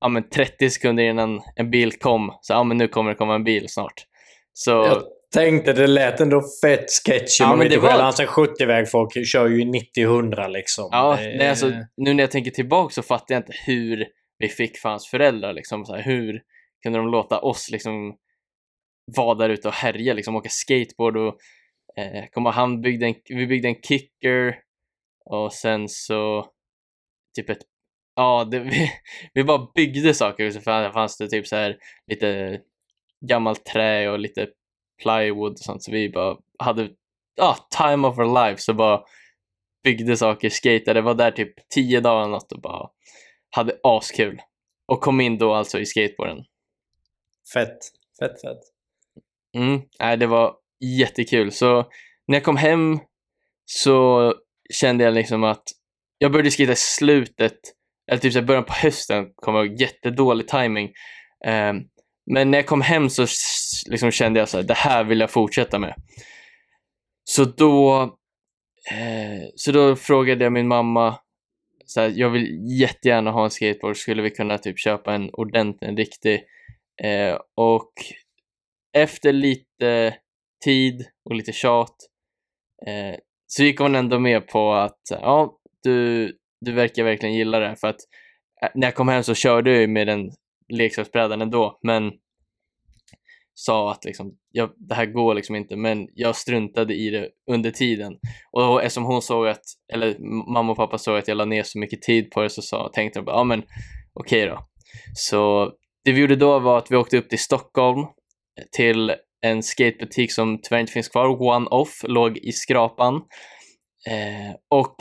ja, 0.01 0.09
men 0.09 0.29
30 0.29 0.71
sekunder 0.71 1.03
innan 1.05 1.41
en 1.57 1.71
bil 1.71 1.93
kom, 1.93 2.39
så 2.41 2.53
ja 2.53 2.65
men 2.65 2.77
nu 2.79 2.89
kommer 2.89 3.11
det 3.11 3.17
komma 3.17 3.35
en 3.35 3.45
bil 3.45 3.69
snart. 3.69 4.07
Så, 4.53 4.71
Jag 4.71 5.03
tänkte 5.35 5.73
det 5.73 5.87
lät 5.87 6.21
ändå 6.21 6.43
fett 6.65 6.91
sketchy. 7.07 7.45
Ja, 7.45 7.49
Man 7.49 7.59
vet 7.59 7.71
själv, 7.73 7.83
var- 7.83 7.91
alltså 7.91 8.23
en 8.23 8.29
70-väg 8.29 8.91
folk 8.91 9.27
kör 9.27 9.47
ju 9.49 9.65
90-100 9.65 10.49
liksom. 10.49 10.89
Ja, 10.93 11.17
Det- 11.17 11.37
nej, 11.39 11.49
alltså, 11.49 11.73
nu 11.97 12.15
när 12.15 12.23
jag 12.23 12.31
tänker 12.31 12.51
tillbaka 12.51 12.93
så 12.93 13.03
fattar 13.03 13.35
jag 13.35 13.41
inte 13.41 13.53
hur 13.67 14.07
vi 14.39 14.49
fick 14.49 14.79
för 14.79 14.89
hans 14.89 15.09
föräldrar. 15.11 15.53
Liksom, 15.53 15.85
så 15.85 15.95
här, 15.95 16.03
hur 16.03 16.41
kunde 16.83 16.99
de 16.99 17.09
låta 17.09 17.41
oss 17.41 17.71
liksom 17.71 18.17
vara 19.17 19.35
där 19.35 19.49
ute 19.49 19.69
och 19.69 19.75
härja, 19.75 20.15
liksom, 20.15 20.37
åka 20.37 20.49
skateboard 20.49 21.17
och 21.17 21.37
eh, 21.97 22.25
komma, 22.33 22.51
han 22.51 22.81
byggde 22.81 23.07
en, 23.07 23.15
vi 23.29 23.47
byggde 23.47 23.69
en 23.69 23.75
kicker 23.83 24.57
och 25.25 25.53
sen 25.53 25.89
så 25.89 26.47
typ 27.37 27.51
ett 27.51 27.63
Ja, 28.21 28.45
det, 28.45 28.59
vi, 28.59 28.91
vi 29.35 29.45
bara 29.45 29.69
byggde 29.75 30.15
saker 30.15 30.47
och 30.47 30.53
så 30.53 30.61
fann- 30.61 30.93
fanns 30.93 31.17
det 31.17 31.29
typ 31.29 31.47
så 31.47 31.57
här 31.57 31.77
lite 32.07 32.61
gammalt 33.27 33.65
trä 33.65 34.11
och 34.11 34.19
lite 34.19 34.49
plywood 35.03 35.53
och 35.53 35.59
sånt 35.59 35.83
så 35.83 35.93
vi 35.93 36.09
bara 36.09 36.37
hade 36.59 36.89
ja, 37.37 37.57
time 37.79 38.09
of 38.09 38.19
our 38.19 38.47
life 38.47 38.63
så 38.63 38.75
bara 38.75 39.03
byggde 39.85 40.17
saker, 40.17 40.51
skatade, 40.51 41.01
var 41.01 41.15
där 41.15 41.31
typ 41.31 41.69
tio 41.69 42.01
dagar 42.01 42.21
eller 42.21 42.31
något 42.31 42.53
och 42.53 42.61
bara 42.61 42.89
hade 43.51 43.81
askul. 43.83 44.41
Och 44.87 45.01
kom 45.01 45.21
in 45.21 45.39
då 45.39 45.55
alltså 45.55 45.79
i 45.79 45.87
skateboarden. 45.87 46.45
Fett. 47.55 47.79
Fett, 48.19 48.41
fett. 48.41 48.61
Mm, 49.57 49.81
nej, 50.01 50.17
det 50.17 50.27
var 50.27 50.57
jättekul. 50.99 51.53
Så 51.53 51.91
när 52.27 52.37
jag 52.37 52.45
kom 52.45 52.57
hem 52.57 52.99
så 53.65 54.35
kände 54.73 55.05
jag 55.05 55.15
liksom 55.15 55.45
att 55.45 55.65
jag 56.19 56.33
började 56.33 56.51
skita 56.51 56.73
i 56.73 56.77
slutet, 56.77 57.61
eller 58.11 58.21
typ 58.21 58.33
så 58.33 58.39
här 58.39 58.47
början 58.47 58.65
på 58.65 58.73
hösten, 58.73 59.27
kom 59.37 59.55
jag 59.55 59.67
ihåg, 59.67 59.81
jättedålig 59.81 60.49
timing. 60.49 60.93
Ehm, 61.47 61.77
men 62.27 62.51
när 62.51 62.59
jag 62.59 62.67
kom 62.67 62.81
hem 62.81 63.11
så 63.11 63.27
liksom 63.91 64.11
kände 64.11 64.41
jag 64.41 64.49
så 64.49 64.57
här, 64.57 64.65
det 64.65 64.75
här 64.75 65.05
vill 65.05 65.21
jag 65.21 65.31
fortsätta 65.31 65.79
med. 65.79 65.95
Så 67.25 67.45
då, 67.45 68.03
eh, 68.91 69.49
så 69.55 69.73
då 69.73 69.97
frågade 69.97 70.45
jag 70.45 70.53
min 70.53 70.69
mamma, 70.69 71.19
så 71.87 72.01
här, 72.01 72.13
jag 72.15 72.31
vill 72.31 72.81
jättegärna 72.81 73.31
ha 73.31 73.45
en 73.45 73.51
skateboard, 73.51 73.97
skulle 73.97 74.23
vi 74.23 74.31
kunna 74.31 74.59
typ 74.59 74.79
köpa 74.79 75.15
en 75.15 75.31
ordentlig, 75.31 75.89
en 75.89 75.97
riktig? 75.97 76.45
Eh, 77.03 77.39
och 77.57 77.93
efter 78.93 79.33
lite 79.33 80.17
tid 80.65 81.07
och 81.25 81.35
lite 81.35 81.53
tjat 81.53 81.97
eh, 82.87 83.19
så 83.47 83.63
gick 83.63 83.81
hon 83.81 83.95
ändå 83.95 84.19
med 84.19 84.49
på 84.49 84.73
att 84.73 85.01
ja, 85.11 85.59
du, 85.83 86.33
du 86.61 86.73
verkar 86.73 87.05
verkligen 87.05 87.35
gilla 87.35 87.59
det 87.59 87.69
här 87.69 87.75
för 87.75 87.89
att 87.89 88.01
eh, 88.63 88.69
när 88.75 88.87
jag 88.87 88.95
kom 88.95 89.09
hem 89.09 89.23
så 89.23 89.35
körde 89.35 89.71
jag 89.71 89.81
ju 89.81 89.87
med 89.87 90.07
den 90.07 90.31
leksaksbrädan 90.69 91.43
ändå 91.43 91.79
men 91.83 92.13
sa 93.55 93.93
att 93.93 94.05
liksom, 94.05 94.33
ja, 94.51 94.75
det 94.77 94.95
här 94.95 95.07
går 95.07 95.35
liksom 95.35 95.57
inte 95.57 95.77
men 95.77 96.09
jag 96.15 96.37
struntade 96.37 96.95
i 96.95 97.11
det 97.11 97.29
under 97.51 97.71
tiden. 97.71 98.13
Och 98.53 98.83
eftersom 98.83 99.05
hon 99.05 99.23
såg 99.23 99.49
att, 99.49 99.63
eller 99.93 100.17
mamma 100.53 100.73
och 100.73 100.79
pappa 100.79 100.99
såg 100.99 101.19
att 101.19 101.29
jag 101.29 101.37
la 101.37 101.45
ner 101.45 101.63
så 101.63 101.79
mycket 101.79 102.03
tid 102.03 102.31
på 102.31 102.43
det 102.43 102.51
så 102.51 102.63
sa, 102.63 102.91
tänkte 102.95 103.19
de 103.19 103.25
bara, 103.25 103.37
ja 103.37 103.45
men 103.45 103.63
okej 104.15 104.47
då. 104.47 104.59
Så 105.15 105.73
det 106.05 106.13
vi 106.13 106.21
gjorde 106.21 106.37
då 106.37 106.59
var 106.59 106.79
att 106.79 106.91
vi 106.91 106.97
åkte 106.97 107.19
upp 107.19 107.29
till 107.29 107.39
Stockholm 107.39 108.07
till 108.77 109.13
en 109.41 109.63
skatebutik 109.63 110.33
som 110.33 110.61
tyvärr 110.63 110.81
inte 110.81 110.93
finns 110.93 111.09
kvar, 111.09 111.43
One 111.43 111.67
Off, 111.67 112.01
låg 112.03 112.39
i 112.39 112.53
Skrapan. 112.53 113.15
Eh, 114.09 114.55
och 114.71 114.97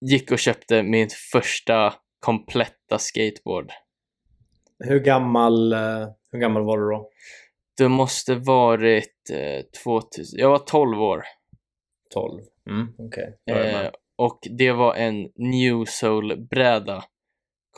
gick 0.00 0.32
och 0.32 0.38
köpte 0.38 0.82
min 0.82 1.08
första 1.32 1.94
kompletta 2.20 2.98
skateboard. 2.98 3.72
Hur 4.84 5.00
gammal, 5.00 5.72
eh, 5.72 6.08
hur 6.32 6.38
gammal 6.38 6.64
var 6.64 6.78
du 6.78 6.90
då? 6.90 7.10
Det 7.76 7.88
måste 7.88 8.34
varit 8.34 9.30
eh, 9.32 9.64
2000, 9.84 10.38
jag 10.40 10.50
var 10.50 10.58
12 10.58 10.96
år12? 10.98 11.20
Mm, 12.70 12.94
okej. 12.98 13.38
Med. 13.46 13.84
eh, 13.84 13.90
och 14.16 14.38
det 14.58 14.72
var 14.72 14.94
en 14.94 15.28
New 15.36 15.84
Soul-bräda 15.84 17.04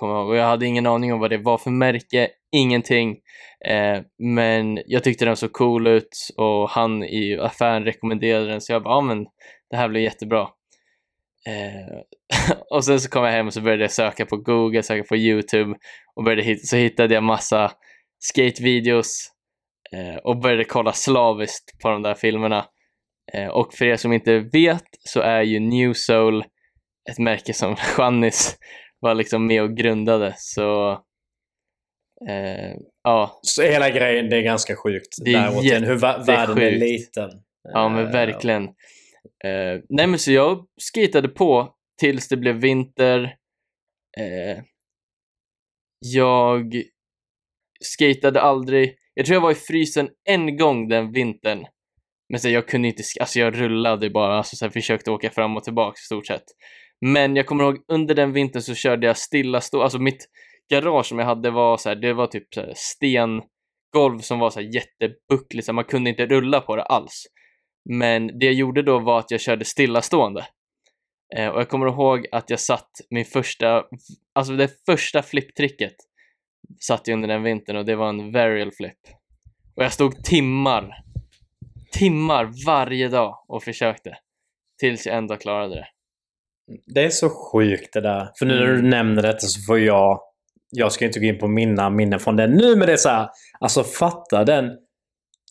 kommer 0.00 0.15
jag 0.15 0.21
ihåg. 0.21 0.31
Och 0.31 0.37
jag 0.37 0.45
hade 0.45 0.67
ingen 0.67 0.87
aning 0.87 1.12
om 1.12 1.21
vad 1.21 1.31
det 1.31 1.39
var 1.39 1.59
för 1.59 1.71
märke, 1.71 2.31
ingenting. 2.53 3.19
Eh, 3.65 4.03
men 4.19 4.83
jag 4.87 5.05
tyckte 5.05 5.25
den 5.25 5.37
såg 5.37 5.53
cool 5.53 5.87
ut 5.87 6.29
och 6.37 6.71
han 6.71 7.05
i 7.05 7.39
affären 7.41 7.85
rekommenderade 7.85 8.47
den 8.47 8.61
så 8.61 8.73
jag 8.73 8.83
bara, 8.83 8.95
ja 8.95 9.00
men 9.00 9.27
det 9.71 9.77
här 9.77 9.89
blir 9.89 10.00
jättebra. 10.00 10.49
Eh, 11.47 11.99
och 12.71 12.85
sen 12.85 13.01
så 13.01 13.09
kom 13.09 13.25
jag 13.25 13.33
hem 13.33 13.47
och 13.47 13.55
så 13.55 13.61
började 13.61 13.83
jag 13.83 13.93
söka 13.93 14.27
på 14.27 14.37
Google, 14.37 14.83
söka 14.83 15.05
på 15.05 15.17
YouTube 15.17 15.75
och 16.17 16.25
började 16.25 16.43
hit, 16.43 16.69
så 16.69 16.77
hittade 16.77 17.15
jag 17.15 17.23
massa 17.23 17.73
skatevideos 18.19 19.31
eh, 19.93 20.17
och 20.17 20.41
började 20.41 20.65
kolla 20.65 20.93
slaviskt 20.93 21.79
på 21.83 21.89
de 21.89 22.03
där 22.03 22.15
filmerna. 22.15 22.67
Eh, 23.33 23.49
och 23.49 23.75
för 23.75 23.85
er 23.85 23.97
som 23.97 24.13
inte 24.13 24.39
vet 24.39 24.85
så 24.99 25.21
är 25.21 25.43
ju 25.43 25.61
New 25.61 25.93
Soul 25.93 26.45
ett 27.11 27.19
märke 27.19 27.55
som 27.55 27.77
Channis 27.97 28.57
var 29.01 29.15
liksom 29.15 29.47
med 29.47 29.63
och 29.63 29.77
grundade 29.77 30.35
så 30.37 30.93
eh, 32.29 32.77
ja, 33.05 33.41
Så 33.43 33.63
hela 33.63 33.91
grejen, 33.91 34.31
det 34.31 34.37
är 34.37 34.43
ganska 34.43 34.77
sjukt. 34.77 35.17
Det 35.25 35.33
är 35.35 35.51
Däråt, 35.51 35.89
hur 35.89 35.97
världen 36.27 36.59
är 36.59 36.71
liten. 36.71 37.31
Ja 37.73 37.89
men 37.89 38.07
Eh, 38.07 38.13
verkligen. 38.13 38.65
Eh, 39.45 39.81
nej 39.89 40.07
men 40.07 40.19
så 40.19 40.33
jag 40.33 40.67
skatade 40.81 41.29
på 41.29 41.75
tills 42.00 42.28
det 42.28 42.37
blev 42.37 42.57
vinter. 42.57 43.23
Eh, 44.19 44.62
jag 46.00 46.83
skatade 47.85 48.40
aldrig. 48.40 48.97
Jag 49.14 49.26
tror 49.26 49.35
jag 49.35 49.40
var 49.40 49.50
i 49.50 49.54
frysen 49.54 50.09
en 50.28 50.57
gång 50.57 50.88
den 50.88 51.12
vintern. 51.12 51.66
Men 52.28 52.40
så 52.40 52.49
jag 52.49 52.69
kunde 52.69 52.88
inte, 52.88 53.02
alltså 53.21 53.40
jag 53.40 53.61
rullade 53.61 54.11
bara, 54.11 54.37
alltså 54.37 54.57
så 54.57 54.64
här, 54.64 54.71
försökte 54.73 55.11
åka 55.11 55.30
fram 55.30 55.57
och 55.57 55.64
tillbaka 55.64 55.99
i 55.99 56.04
stort 56.04 56.26
sett. 56.26 56.45
Men 57.00 57.37
jag 57.37 57.47
kommer 57.47 57.64
ihåg 57.64 57.85
under 57.92 58.14
den 58.14 58.33
vintern 58.33 58.62
så 58.62 58.75
körde 58.75 59.07
jag 59.07 59.16
stillastå, 59.16 59.83
alltså 59.83 59.99
mitt 59.99 60.26
garage 60.71 61.07
som 61.07 61.19
jag 61.19 61.26
hade 61.26 61.50
var 61.50 61.76
så 61.76 61.88
här, 61.88 61.97
det 61.97 62.12
var 62.12 62.26
typ 62.26 62.54
så 62.54 62.61
här 62.61 62.73
stengolv 62.76 64.19
som 64.21 64.38
var 64.38 64.50
så 64.50 64.61
här 64.61 64.66
jättebuckligt, 64.75 65.66
så 65.66 65.73
här, 65.73 65.75
man 65.75 65.85
kunde 65.85 66.11
inte 66.11 66.26
rulla 66.26 66.61
på 66.61 66.76
det 66.76 66.83
alls. 66.83 67.26
Men 67.90 68.38
det 68.38 68.47
jag 68.47 68.54
gjorde 68.54 68.83
då 68.83 68.99
var 68.99 69.19
att 69.19 69.30
jag 69.30 69.40
körde 69.40 69.64
stillastående. 69.64 70.47
Eh, 71.37 71.49
och 71.49 71.61
jag 71.61 71.69
kommer 71.69 71.87
ihåg 71.87 72.27
att 72.33 72.51
jag 72.51 72.61
satt 72.61 72.91
min 73.11 73.25
första, 73.25 73.85
alltså 74.35 74.53
det 74.53 74.71
första 74.87 75.23
flipptricket 75.23 75.95
satt 76.81 77.09
jag 77.09 77.15
under 77.15 77.29
den 77.29 77.43
vintern 77.43 77.77
och 77.77 77.85
det 77.85 77.97
var 77.97 78.09
en 78.09 78.33
varial 78.33 78.73
flip. 78.73 78.99
Och 79.77 79.85
jag 79.85 79.93
stod 79.93 80.25
timmar, 80.25 80.97
timmar 81.93 82.51
varje 82.67 83.09
dag 83.09 83.45
och 83.49 83.63
försökte. 83.63 84.17
Tills 84.81 85.07
jag 85.07 85.17
ändå 85.17 85.37
klarade 85.37 85.75
det. 85.75 85.87
Det 86.95 87.05
är 87.05 87.11
så 87.11 87.31
sjukt 87.53 87.93
det 87.93 88.01
där. 88.01 88.31
För 88.39 88.47
nu 88.47 88.55
när 88.55 88.67
du 88.67 88.75
Mm. 88.79 88.91
nämner 88.91 89.23
detta 89.23 89.39
så 89.47 89.61
får 89.67 89.79
jag... 89.79 90.21
Jag 90.71 90.93
ska 90.93 91.05
inte 91.05 91.21
gå 91.21 91.27
in 91.27 91.39
på 91.39 91.49
mina 91.49 91.91
minnen 91.91 92.21
från 92.21 92.37
det 92.37 92.47
nu, 92.47 92.77
men 92.77 92.87
det 92.87 92.93
är 92.93 92.97
så 92.97 93.09
här. 93.09 93.29
Alltså 93.61 93.85
fatta 93.85 94.45
den... 94.45 94.71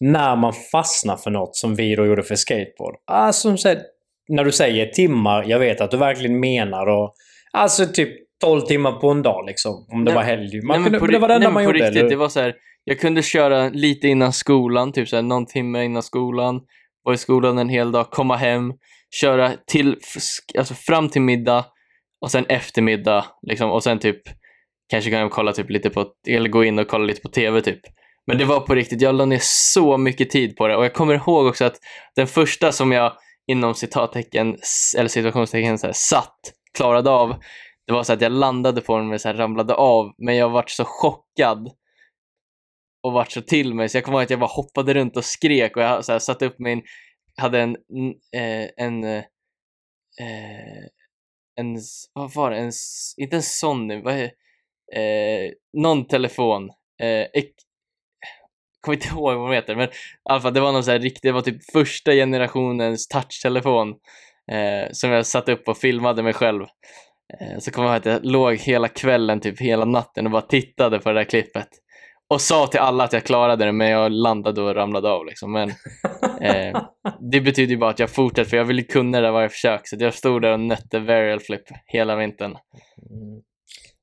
När 0.01 0.35
man 0.35 0.53
fastnar 0.53 1.17
för 1.17 1.31
något 1.31 1.55
som 1.55 1.75
vi 1.75 1.95
då 1.95 2.05
gjorde 2.05 2.23
för 2.23 2.35
skateboard. 2.35 2.95
Alltså 3.05 3.57
så 3.57 3.67
här, 3.69 3.81
när 4.29 4.43
du 4.43 4.51
säger 4.51 4.85
timmar, 4.85 5.43
jag 5.47 5.59
vet 5.59 5.81
att 5.81 5.91
du 5.91 5.97
verkligen 5.97 6.39
menar 6.39 6.85
och... 6.87 7.13
Alltså 7.53 7.85
typ 7.85 8.09
12 8.41 8.61
timmar 8.61 8.91
på 8.91 9.09
en 9.09 9.21
dag 9.21 9.45
liksom. 9.47 9.85
Om 9.91 10.05
det 10.05 10.11
Nej, 10.11 10.15
var 10.15 10.23
helg. 10.23 10.61
Man 10.61 10.81
Nej, 10.81 10.91
kunde, 10.91 11.11
det 11.11 11.19
var 11.19 11.27
det 11.27 11.33
enda 11.33 11.49
man 11.49 11.63
gjorde. 11.63 11.79
riktigt, 11.79 11.97
eller? 11.97 12.09
det 12.09 12.15
var 12.15 12.29
så 12.29 12.39
här, 12.39 12.55
jag 12.83 12.99
kunde 12.99 13.23
köra 13.23 13.69
lite 13.69 14.07
innan 14.07 14.33
skolan, 14.33 14.91
typ 14.91 15.09
så 15.09 15.15
här, 15.15 15.23
någon 15.23 15.45
timme 15.45 15.83
innan 15.83 16.03
skolan, 16.03 16.61
vara 17.03 17.15
i 17.15 17.17
skolan 17.17 17.57
en 17.57 17.69
hel 17.69 17.91
dag, 17.91 18.09
komma 18.11 18.35
hem, 18.35 18.73
köra 19.21 19.51
till, 19.67 19.95
alltså 20.57 20.73
fram 20.73 21.09
till 21.09 21.21
middag 21.21 21.65
och 22.21 22.31
sen 22.31 22.45
eftermiddag 22.49 23.25
liksom, 23.47 23.71
och 23.71 23.83
sen 23.83 23.99
typ 23.99 24.21
kanske 24.89 25.11
kan 25.11 25.19
jag 25.19 25.31
kolla 25.31 25.51
typ 25.51 25.69
lite 25.69 25.89
på, 25.89 26.05
eller 26.27 26.49
gå 26.49 26.63
in 26.63 26.79
och 26.79 26.87
kolla 26.87 27.05
lite 27.05 27.21
på 27.21 27.29
TV 27.29 27.61
typ. 27.61 27.79
Men 28.27 28.37
det 28.37 28.45
var 28.45 28.59
på 28.59 28.75
riktigt, 28.75 29.01
jag 29.01 29.15
la 29.15 29.25
ner 29.25 29.39
så 29.41 29.97
mycket 29.97 30.29
tid 30.29 30.55
på 30.55 30.67
det 30.67 30.75
och 30.75 30.83
jag 30.83 30.93
kommer 30.93 31.13
ihåg 31.13 31.47
också 31.47 31.65
att 31.65 31.75
den 32.15 32.27
första 32.27 32.71
som 32.71 32.91
jag 32.91 33.13
inom 33.49 33.75
citattecken 33.75 34.57
eller 34.97 35.07
situationstecken 35.07 35.77
så 35.77 35.87
här, 35.87 35.93
satt, 35.93 36.39
klarade 36.77 37.09
av, 37.09 37.35
det 37.87 37.93
var 37.93 38.03
så 38.03 38.13
att 38.13 38.21
jag 38.21 38.31
landade 38.31 38.81
på 38.81 38.97
den 38.97 39.13
och 39.13 39.21
så 39.21 39.27
här, 39.27 39.35
ramlade 39.35 39.73
av, 39.73 40.13
men 40.17 40.35
jag 40.35 40.49
vart 40.49 40.69
så 40.69 40.83
chockad 40.85 41.71
och 43.03 43.13
vart 43.13 43.31
så 43.31 43.41
till 43.41 43.73
mig 43.73 43.89
så 43.89 43.97
jag 43.97 44.03
kommer 44.03 44.17
ihåg 44.17 44.23
att 44.23 44.29
jag 44.29 44.39
bara 44.39 44.49
hoppade 44.49 44.93
runt 44.93 45.17
och 45.17 45.25
skrek 45.25 45.77
och 45.77 45.83
jag 45.83 46.05
så 46.05 46.11
här, 46.11 46.19
satte 46.19 46.45
upp 46.45 46.59
min, 46.59 46.81
hade 47.37 47.61
en, 47.61 47.75
eh, 48.35 48.69
en, 48.77 49.03
eh, 49.03 49.23
eh 50.19 50.85
en, 51.55 51.77
vad 52.13 52.33
var 52.33 52.51
det, 52.51 52.57
en, 52.57 52.71
inte 53.17 53.35
en 53.35 53.43
Sony, 53.43 54.01
vad 54.01 54.13
är 54.13 54.31
eh, 54.95 55.51
någon 55.73 56.07
telefon, 56.07 56.69
eh, 57.01 57.27
kommer 58.81 58.95
inte 58.95 59.07
ihåg 59.13 59.37
vad 59.37 59.49
de 59.49 59.55
heter, 59.55 59.75
men 59.75 59.87
i 59.87 59.91
alla 60.29 60.41
fall 60.41 60.53
det 60.53 60.59
var 60.59 60.71
någon 60.71 60.83
så 60.83 60.91
här 60.91 60.99
riktig, 60.99 61.29
det 61.29 61.33
var 61.33 61.41
typ 61.41 61.71
första 61.73 62.11
generationens 62.11 63.07
touchtelefon 63.07 63.89
eh, 64.51 64.91
som 64.91 65.09
jag 65.09 65.25
satte 65.25 65.51
upp 65.51 65.67
och 65.67 65.77
filmade 65.77 66.23
mig 66.23 66.33
själv. 66.33 66.61
Eh, 66.61 67.59
så 67.59 67.71
kommer 67.71 67.87
jag 67.87 67.95
ihåg 67.95 67.99
att 67.99 68.23
jag 68.23 68.31
låg 68.31 68.55
hela 68.55 68.87
kvällen, 68.87 69.39
typ 69.39 69.61
hela 69.61 69.85
natten 69.85 70.25
och 70.25 70.31
bara 70.31 70.41
tittade 70.41 70.99
på 70.99 71.09
det 71.09 71.19
där 71.19 71.23
klippet. 71.23 71.67
Och 72.33 72.41
sa 72.41 72.67
till 72.67 72.79
alla 72.79 73.03
att 73.03 73.13
jag 73.13 73.23
klarade 73.23 73.65
det, 73.65 73.71
men 73.71 73.89
jag 73.89 74.11
landade 74.11 74.61
och 74.61 74.75
ramlade 74.75 75.09
av. 75.09 75.25
Liksom. 75.25 75.51
Men 75.51 75.69
eh, 76.41 76.81
det 77.31 77.41
betyder 77.41 77.71
ju 77.71 77.77
bara 77.77 77.89
att 77.89 77.99
jag 77.99 78.09
fortsatte, 78.09 78.49
för 78.49 78.57
jag 78.57 78.65
ville 78.65 78.83
kunna 78.83 79.17
det 79.17 79.27
där 79.27 79.31
varje 79.31 79.49
försök. 79.49 79.87
Så 79.87 79.95
jag 79.99 80.13
stod 80.13 80.41
där 80.41 80.51
och 80.51 80.59
nötte 80.59 80.99
varial 80.99 81.39
flip 81.39 81.61
hela 81.85 82.15
vintern. 82.15 82.51
Mm. 82.51 83.41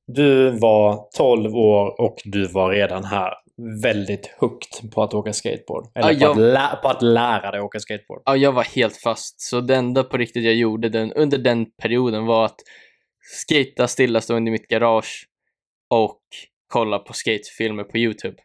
Du 0.07 0.59
var 0.59 1.07
12 1.17 1.55
år 1.55 2.01
och 2.01 2.15
du 2.23 2.47
var 2.47 2.69
redan 2.69 3.03
här 3.03 3.33
väldigt 3.83 4.35
hooked 4.39 4.91
på 4.91 5.03
att 5.03 5.13
åka 5.13 5.33
skateboard. 5.33 5.87
Eller 5.95 6.11
ja, 6.11 6.17
jag... 6.19 6.35
på, 6.35 6.41
att 6.41 6.47
lä- 6.53 6.79
på, 6.81 6.87
att 6.87 7.01
lära 7.01 7.51
dig 7.51 7.61
åka 7.61 7.79
skateboard. 7.79 8.21
Ja, 8.25 8.35
jag 8.35 8.51
var 8.51 8.63
helt 8.63 8.97
fast. 8.97 9.41
Så 9.41 9.61
det 9.61 9.75
enda 9.75 10.03
på 10.03 10.17
riktigt 10.17 10.43
jag 10.43 10.55
gjorde 10.55 10.89
den, 10.89 11.13
under 11.13 11.37
den 11.37 11.65
perioden 11.81 12.25
var 12.25 12.45
att 12.45 12.59
skata 13.19 13.87
stillastående 13.87 14.49
i 14.49 14.51
mitt 14.51 14.67
garage 14.67 15.27
och 15.89 16.21
kolla 16.73 16.99
på 16.99 17.13
skatefilmer 17.13 17.83
på 17.83 17.97
Youtube. 17.97 18.35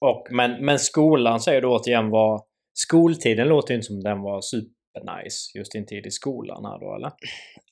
Och, 0.00 0.26
men, 0.30 0.64
men 0.64 0.78
skolan 0.78 1.40
säger 1.40 1.60
du 1.60 1.66
återigen 1.66 2.10
var... 2.10 2.48
Skoltiden 2.74 3.48
låter 3.48 3.74
inte 3.74 3.86
som 3.86 4.00
den 4.00 4.22
var 4.22 4.40
supernice, 4.40 5.58
just 5.58 5.72
din 5.72 5.86
tid 5.86 6.06
i 6.06 6.10
skolan 6.10 6.64
här 6.64 6.78
då, 6.80 6.94
eller? 6.96 7.12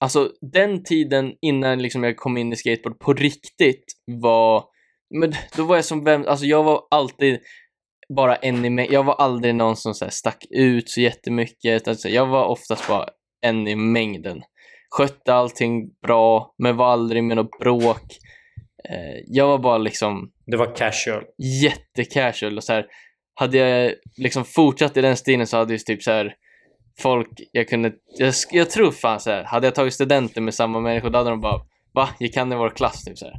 Alltså, 0.00 0.30
den 0.52 0.84
tiden 0.84 1.34
innan 1.40 1.82
liksom 1.82 2.04
jag 2.04 2.16
kom 2.16 2.36
in 2.36 2.52
i 2.52 2.56
skateboard 2.56 2.98
på 2.98 3.12
riktigt 3.12 3.84
var 4.06 4.64
men 5.10 5.32
då 5.56 5.64
var 5.64 5.76
jag 5.76 5.84
som 5.84 6.04
vem, 6.04 6.24
alltså 6.28 6.46
jag 6.46 6.62
var 6.62 6.80
alltid 6.90 7.40
bara 8.16 8.36
en 8.36 8.64
i 8.64 8.70
mängden. 8.70 8.94
Jag 8.94 9.04
var 9.04 9.14
aldrig 9.14 9.54
någon 9.54 9.76
som 9.76 9.94
så 9.94 10.04
här, 10.04 10.12
stack 10.12 10.44
ut 10.50 10.90
så 10.90 11.00
jättemycket. 11.00 11.88
Alltså, 11.88 12.08
jag 12.08 12.26
var 12.26 12.44
oftast 12.44 12.88
bara 12.88 13.08
en 13.40 13.68
i 13.68 13.74
mängden. 13.76 14.42
Skötte 14.90 15.34
allting 15.34 15.88
bra, 16.06 16.54
men 16.58 16.76
var 16.76 16.92
aldrig 16.92 17.24
med 17.24 17.36
något 17.36 17.58
bråk. 17.58 18.18
Eh, 18.88 19.22
jag 19.26 19.46
var 19.46 19.58
bara 19.58 19.78
liksom... 19.78 20.32
Det 20.46 20.56
var 20.56 20.76
casual? 20.76 21.24
Jättecasual. 21.62 22.56
Och 22.56 22.64
så 22.64 22.72
här, 22.72 22.86
hade 23.34 23.58
jag 23.58 23.92
liksom 24.16 24.44
fortsatt 24.44 24.96
i 24.96 25.00
den 25.00 25.16
stilen 25.16 25.46
så 25.46 25.56
hade 25.56 25.72
ju 25.72 25.78
typ 25.78 26.02
så 26.02 26.10
här 26.10 26.34
folk 26.98 27.28
jag 27.52 27.68
kunde... 27.68 27.92
Jag, 28.18 28.34
jag 28.50 28.70
tror 28.70 28.90
fan 28.90 29.20
så 29.20 29.30
här, 29.30 29.44
hade 29.44 29.66
jag 29.66 29.74
tagit 29.74 29.94
studenter 29.94 30.40
med 30.40 30.54
samma 30.54 30.80
människor 30.80 31.10
då 31.10 31.18
hade 31.18 31.30
de 31.30 31.40
bara 31.40 31.60
Va? 31.96 32.08
Gick 32.20 32.36
han 32.36 32.52
i 32.52 32.56
vår 32.56 32.70
klass? 32.70 33.04
Typ 33.04 33.18
så 33.18 33.24
här. 33.24 33.34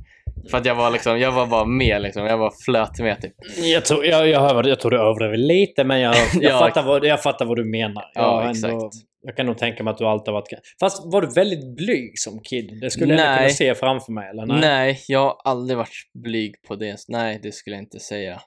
För 0.52 0.58
att 0.58 0.65
jag 0.65 0.76
var 0.76 0.91
liksom, 0.91 1.19
jag 1.19 1.32
var 1.32 1.47
bara 1.47 1.65
med 1.65 2.02
liksom. 2.02 2.26
Jag 2.26 2.38
var 2.38 2.54
flöt 2.65 3.00
med 3.00 3.21
typ. 3.21 3.34
Jag 3.73 3.86
tror, 3.86 4.06
jag, 4.06 4.28
jag, 4.28 4.67
jag 4.67 4.80
tror 4.80 4.91
du 4.91 4.97
överdriver 4.97 5.38
lite 5.38 5.84
men 5.84 6.00
jag, 6.00 6.15
jag, 6.34 6.43
ja, 6.43 6.60
fattar 6.60 6.84
vad, 6.84 7.06
jag 7.06 7.23
fattar 7.23 7.45
vad 7.45 7.58
du 7.58 7.65
menar. 7.65 8.04
Ja, 8.13 8.41
jag, 8.41 8.52
exakt. 8.52 8.73
Ändå, 8.73 8.89
jag 9.21 9.36
kan 9.36 9.45
nog 9.45 9.58
tänka 9.58 9.84
mig 9.84 9.91
att 9.91 9.97
du 9.97 10.06
alltid 10.06 10.34
har 10.34 10.41
varit... 10.41 10.78
Fast 10.80 11.13
var 11.13 11.21
du 11.21 11.28
väldigt 11.36 11.76
blyg 11.76 12.19
som 12.19 12.39
kid? 12.39 12.80
Det 12.82 12.89
skulle 12.89 13.15
nej. 13.15 13.26
jag 13.26 13.38
kunna 13.38 13.50
se 13.50 13.76
framför 13.76 14.12
mig, 14.12 14.30
eller? 14.30 14.45
Nej? 14.45 14.60
nej, 14.62 15.00
jag 15.08 15.19
har 15.19 15.36
aldrig 15.43 15.78
varit 15.78 16.23
blyg 16.23 16.56
på 16.67 16.76
det. 16.76 16.97
Nej, 17.08 17.39
det 17.43 17.52
skulle 17.52 17.76
jag 17.76 17.84
inte 17.84 18.00
säga. 18.00 18.41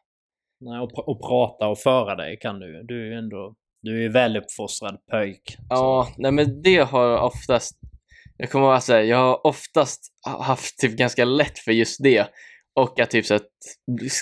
Nej, 0.61 0.81
och, 0.81 1.09
och 1.09 1.21
prata 1.21 1.69
och 1.69 1.79
föra 1.79 2.15
dig 2.15 2.39
kan 2.41 2.61
du 2.61 2.83
Du 2.83 3.03
är 3.03 3.07
ju 3.07 3.19
ändå... 3.19 3.55
Du 3.83 4.05
är 4.05 4.09
väluppfostrad 4.09 4.99
pöjk. 5.11 5.57
Ja, 5.69 6.09
nej 6.19 6.33
men 6.33 6.63
det 6.63 6.79
har 6.79 7.19
oftast 7.19 7.79
jag 8.41 8.51
kommer 8.51 8.67
ihåg 8.67 8.75
att 8.75 8.89
jag 8.89 9.17
har 9.17 9.47
oftast 9.47 10.13
haft 10.41 10.79
typ 10.79 10.93
ganska 10.93 11.25
lätt 11.25 11.59
för 11.59 11.73
just 11.73 12.03
det. 12.03 12.27
Och 12.81 13.01
att 13.01 13.11
typ 13.11 13.27
så 13.27 13.35
att 13.35 13.51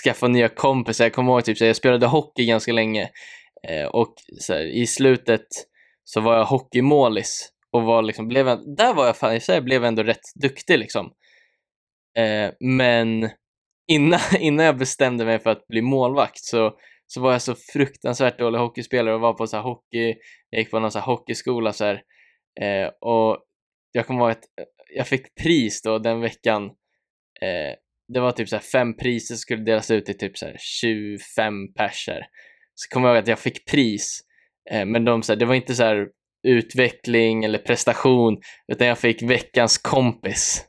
skaffa 0.03 0.27
nya 0.27 0.49
kompisar. 0.49 1.05
Jag 1.05 1.13
kommer 1.13 1.31
ihåg 1.31 1.45
typ 1.45 1.57
så 1.57 1.65
jag 1.65 1.75
spelade 1.75 2.05
hockey 2.05 2.45
ganska 2.45 2.71
länge. 2.73 3.09
Eh, 3.67 3.85
och 3.85 4.13
så 4.39 4.53
här, 4.53 4.61
i 4.61 4.87
slutet 4.87 5.47
så 6.03 6.21
var 6.21 6.37
jag 6.37 6.45
hockeymålis. 6.45 7.49
Och 7.71 7.83
var 7.83 8.01
liksom, 8.01 8.27
blev, 8.27 8.45
där 8.77 8.93
var 8.93 9.05
jag 9.05 9.17
fan, 9.17 9.39
jag 9.47 9.63
blev 9.63 9.85
ändå 9.85 10.03
rätt 10.03 10.33
duktig 10.41 10.79
liksom. 10.79 11.13
Eh, 12.17 12.51
men 12.59 13.29
innan, 13.91 14.19
innan 14.39 14.65
jag 14.65 14.77
bestämde 14.77 15.25
mig 15.25 15.39
för 15.39 15.49
att 15.49 15.67
bli 15.67 15.81
målvakt 15.81 16.43
så, 16.43 16.73
så 17.07 17.21
var 17.21 17.31
jag 17.31 17.41
så 17.41 17.55
fruktansvärt 17.73 18.39
dålig 18.39 18.59
hockeyspelare 18.59 19.15
och 19.15 19.21
var 19.21 19.33
på 19.33 19.47
så 19.47 19.57
här 19.57 19.63
hockey, 19.63 20.15
jag 20.49 20.59
gick 20.59 20.71
på 20.71 20.79
någon 20.79 20.91
så 20.91 20.99
här 20.99 21.05
hockeyskola 21.05 21.73
så 21.73 21.85
här, 21.85 22.01
eh, 22.61 22.89
och 23.01 23.37
jag 23.91 24.07
kommer 24.07 24.19
ihåg 24.19 24.31
att 24.31 24.43
eh, 24.43 24.65
jag 24.95 25.07
fick 25.07 25.35
pris 25.35 25.81
då 25.81 25.99
den 25.99 26.21
veckan. 26.21 26.63
Eh, 27.41 27.75
det 28.13 28.19
var 28.19 28.31
typ 28.31 28.49
så 28.49 28.59
fem 28.59 28.97
priser 28.97 29.35
som 29.35 29.37
skulle 29.37 29.63
delas 29.63 29.91
ut 29.91 30.05
till 30.05 30.17
typ 30.17 30.37
så 30.37 30.45
25 30.57 31.73
perser. 31.73 32.25
Så 32.75 32.93
kommer 32.93 33.07
jag 33.07 33.15
ihåg 33.15 33.23
att 33.23 33.27
jag 33.27 33.39
fick 33.39 33.65
pris. 33.65 34.21
Eh, 34.71 34.85
men 34.85 35.05
de, 35.05 35.23
så 35.23 35.31
här, 35.33 35.39
det 35.39 35.45
var 35.45 35.55
inte 35.55 35.75
så 35.75 35.83
här 35.83 36.07
utveckling 36.47 37.43
eller 37.43 37.59
prestation, 37.59 38.37
utan 38.71 38.87
jag 38.87 38.97
fick 38.97 39.21
veckans 39.21 39.77
kompis. 39.77 40.65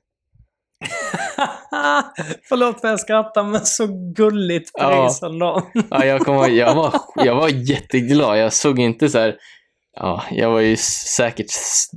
Förlåt 2.48 2.80
för 2.80 2.88
jag 2.88 3.00
skrattar, 3.00 3.44
men 3.44 3.60
så 3.60 4.12
gulligt 4.16 4.72
pris 4.78 5.18
ja. 5.20 5.70
ja, 5.90 6.04
jag, 6.04 6.20
kommer, 6.20 6.48
jag, 6.48 6.74
var, 6.74 6.94
jag 7.16 7.34
var 7.34 7.48
jätteglad. 7.70 8.38
Jag 8.38 8.52
såg 8.52 8.78
inte 8.78 9.08
så 9.08 9.18
här 9.18 9.36
Ja, 9.96 10.22
jag 10.30 10.50
var 10.50 10.60
ju 10.60 10.76
säkert 11.16 11.46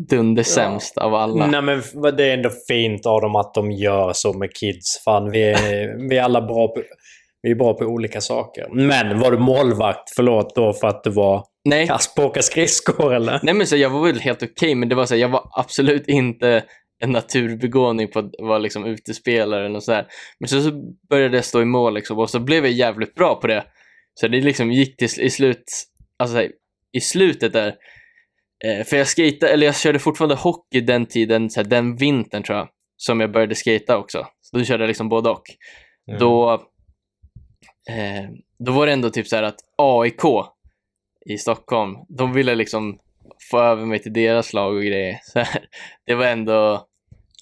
dundersämst 0.09 0.93
ja. 0.95 1.03
av 1.03 1.15
alla. 1.15 1.47
Nej 1.47 1.61
men 1.61 1.81
det 2.17 2.29
är 2.29 2.33
ändå 2.33 2.49
fint 2.67 3.05
av 3.05 3.21
dem 3.21 3.35
att 3.35 3.53
de 3.53 3.71
gör 3.71 4.13
så 4.13 4.33
med 4.33 4.55
kids. 4.55 5.01
Fan, 5.05 5.31
vi 5.31 5.43
är, 5.43 6.09
vi 6.09 6.17
är 6.17 6.23
alla 6.23 6.41
bra 6.41 6.67
på, 6.67 6.81
vi 7.41 7.51
är 7.51 7.55
bra 7.55 7.73
på 7.73 7.85
olika 7.85 8.21
saker. 8.21 8.67
Men 8.71 9.19
var 9.19 9.31
du 9.31 9.37
målvakt, 9.37 10.09
förlåt 10.15 10.55
då 10.55 10.73
för 10.73 10.87
att 10.87 11.03
du 11.03 11.09
var 11.09 11.45
Nej. 11.65 11.87
kass 11.87 12.15
på 12.15 12.21
att 12.21 12.27
åka 12.27 12.41
skridskor 12.41 13.13
eller? 13.13 13.39
Nej 13.43 13.53
men 13.53 13.67
så 13.67 13.75
jag 13.75 13.89
var 13.89 14.05
väl 14.05 14.19
helt 14.19 14.43
okej, 14.43 14.51
okay, 14.51 14.75
men 14.75 14.89
det 14.89 14.95
var 14.95 15.05
så 15.05 15.15
jag 15.15 15.29
var 15.29 15.49
absolut 15.51 16.07
inte 16.07 16.63
en 17.03 17.11
naturbegåvning 17.11 18.11
på 18.11 18.19
att 18.19 18.31
vara 18.39 18.57
liksom 18.57 18.85
utespelare 18.85 19.65
eller 19.65 19.79
sådär. 19.79 20.07
Men 20.39 20.47
så, 20.47 20.61
så 20.61 20.71
började 21.09 21.37
jag 21.37 21.45
stå 21.45 21.61
i 21.61 21.65
mål 21.65 21.93
liksom, 21.93 22.19
och 22.19 22.29
så 22.29 22.39
blev 22.39 22.65
jag 22.65 22.73
jävligt 22.73 23.15
bra 23.15 23.35
på 23.35 23.47
det. 23.47 23.63
Så 24.13 24.27
det 24.27 24.41
liksom 24.41 24.71
gick 24.71 24.97
till 24.97 25.21
i 25.21 25.29
slut, 25.29 25.63
alltså 26.19 26.47
i 26.93 27.01
slutet 27.01 27.53
där. 27.53 27.75
Eh, 28.65 28.85
för 28.85 28.97
jag 28.97 29.07
skejtade, 29.07 29.51
eller 29.51 29.65
jag 29.65 29.77
körde 29.77 29.99
fortfarande 29.99 30.35
hockey 30.35 30.81
den 30.81 31.05
tiden, 31.05 31.49
så 31.49 31.59
här, 31.59 31.67
den 31.67 31.95
vintern 31.95 32.43
tror 32.43 32.57
jag, 32.57 32.69
som 32.97 33.19
jag 33.19 33.31
började 33.31 33.55
skata 33.55 33.97
också. 33.97 34.27
Så 34.41 34.57
då 34.57 34.63
körde 34.63 34.83
jag 34.83 34.87
liksom 34.87 35.09
både 35.09 35.29
och. 35.29 35.43
Mm. 36.07 36.19
Då, 36.19 36.53
eh, 37.89 38.29
då 38.59 38.71
var 38.71 38.85
det 38.85 38.93
ändå 38.93 39.09
typ 39.09 39.27
så 39.27 39.35
att 39.37 39.59
AIK 39.77 40.21
i 41.25 41.37
Stockholm, 41.37 41.95
de 42.09 42.33
ville 42.33 42.55
liksom 42.55 42.99
få 43.51 43.59
över 43.59 43.85
mig 43.85 43.99
till 43.99 44.13
deras 44.13 44.53
lag 44.53 44.75
och 44.75 44.83
grejer. 44.83 45.19
Så 45.23 45.39
här, 45.39 45.65
det 46.05 46.15
var 46.15 46.25
ändå 46.25 46.87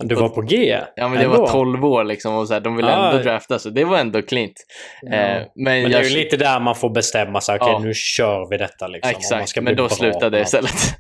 du 0.08 0.16
var 0.16 0.30
på 0.30 0.42
G? 0.42 0.80
Ja, 0.96 1.08
men 1.08 1.20
det 1.20 1.28
var 1.28 1.48
12 1.48 1.86
år 1.86 2.04
liksom 2.04 2.36
och 2.36 2.48
så 2.48 2.54
här, 2.54 2.62
de 2.62 2.76
ville 2.76 2.96
ah. 2.96 3.12
ändå 3.12 3.24
drafta, 3.24 3.60
så 3.60 3.70
det 3.70 3.84
var 3.84 3.98
ändå 3.98 4.22
klint. 4.22 4.66
Ja. 5.02 5.14
Eh, 5.16 5.44
men, 5.56 5.82
men 5.82 5.92
det 5.92 5.98
är 5.98 6.04
ju 6.04 6.24
lite 6.24 6.38
där 6.38 6.60
man 6.60 6.76
får 6.76 6.90
bestämma 6.90 7.42
sig, 7.42 7.56
okej 7.56 7.66
okay, 7.66 7.82
ja. 7.82 7.88
nu 7.88 7.94
kör 7.94 8.50
vi 8.50 8.58
detta 8.58 8.88
liksom. 8.88 9.12
Exakt, 9.12 9.62
men 9.62 9.76
då 9.76 9.90
slutade 9.90 10.38
jag 10.38 10.46
istället. 10.46 10.96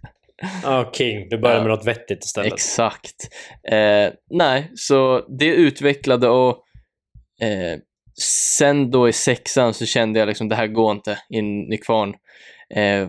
Ja, 0.63 0.81
oh, 0.81 0.91
King. 0.91 1.29
Du 1.29 1.37
började 1.37 1.59
ja. 1.59 1.63
med 1.63 1.77
något 1.77 1.87
vettigt 1.87 2.23
istället. 2.23 2.53
Exakt. 2.53 3.29
Eh, 3.71 4.13
nej, 4.29 4.71
så 4.75 5.25
det 5.39 5.45
utvecklade 5.45 6.27
och 6.29 6.57
eh, 7.41 7.79
sen 8.21 8.91
då 8.91 9.09
i 9.09 9.13
sexan 9.13 9.73
så 9.73 9.85
kände 9.85 10.19
jag 10.19 10.27
liksom 10.27 10.49
det 10.49 10.55
här 10.55 10.67
går 10.67 10.91
inte 10.91 11.17
in 11.29 11.73
i 11.73 11.77
kvarn. 11.77 12.13
Eh, 12.75 13.07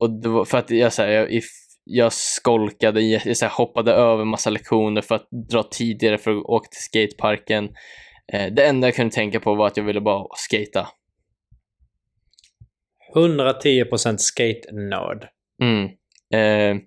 och 0.00 0.10
var 0.24 0.44
för 0.44 0.58
att 0.58 0.70
jag, 0.70 0.92
så 0.92 1.02
här, 1.02 1.08
jag, 1.08 1.30
i 1.30 1.42
jag 1.84 2.12
skolkade, 2.12 3.00
jag 3.00 3.36
så 3.36 3.46
hoppade 3.46 3.92
över 3.92 4.24
massa 4.24 4.50
lektioner 4.50 5.02
för 5.02 5.14
att 5.14 5.28
dra 5.50 5.62
tidigare 5.62 6.18
för 6.18 6.30
att 6.30 6.44
åka 6.44 6.68
till 6.68 6.82
skateparken. 6.82 7.64
Eh, 8.32 8.52
det 8.52 8.66
enda 8.66 8.86
jag 8.86 8.94
kunde 8.94 9.14
tänka 9.14 9.40
på 9.40 9.54
var 9.54 9.66
att 9.66 9.76
jag 9.76 9.84
ville 9.84 10.00
bara 10.00 10.26
skata. 10.36 10.88
110% 13.14 14.16
skate-nörd. 14.18 15.28
Mm. 15.62 15.84
Eh, 16.34 16.82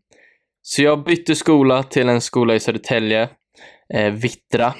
så 0.61 0.83
jag 0.83 1.03
bytte 1.03 1.35
skola 1.35 1.83
till 1.83 2.09
en 2.09 2.21
skola 2.21 2.55
i 2.55 2.59
Södertälje, 2.59 3.29
eh, 3.93 4.13
Vittra, 4.13 4.73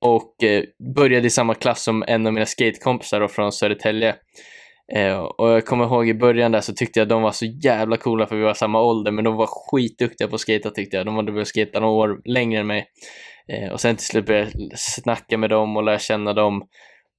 och 0.00 0.44
eh, 0.44 0.64
började 0.94 1.26
i 1.26 1.30
samma 1.30 1.54
klass 1.54 1.82
som 1.82 2.04
en 2.06 2.26
av 2.26 2.32
mina 2.32 2.46
skatekompisar 2.46 3.28
från 3.28 3.52
Södertälje. 3.52 4.16
Eh, 4.92 5.18
och 5.18 5.50
jag 5.50 5.66
kommer 5.66 5.84
ihåg 5.84 6.08
i 6.08 6.14
början 6.14 6.52
där 6.52 6.60
så 6.60 6.72
tyckte 6.72 7.00
jag 7.00 7.08
de 7.08 7.22
var 7.22 7.32
så 7.32 7.44
jävla 7.44 7.96
coola 7.96 8.26
för 8.26 8.36
vi 8.36 8.42
var 8.42 8.54
samma 8.54 8.82
ålder, 8.82 9.12
men 9.12 9.24
de 9.24 9.36
var 9.36 9.46
skitduktiga 9.46 10.28
på 10.28 10.34
att 10.34 10.40
skata 10.40 10.70
tyckte 10.70 10.96
jag. 10.96 11.06
De 11.06 11.16
hade 11.16 11.32
börjat 11.32 11.48
skata 11.48 11.80
några 11.80 11.94
år 11.94 12.20
längre 12.24 12.60
än 12.60 12.66
mig. 12.66 12.86
Eh, 13.48 13.72
och 13.72 13.80
sen 13.80 13.96
till 13.96 14.06
slut 14.06 14.26
började 14.26 14.50
jag 14.54 14.78
snacka 14.78 15.38
med 15.38 15.50
dem 15.50 15.76
och 15.76 15.82
lära 15.82 15.98
känna 15.98 16.32
dem. 16.32 16.68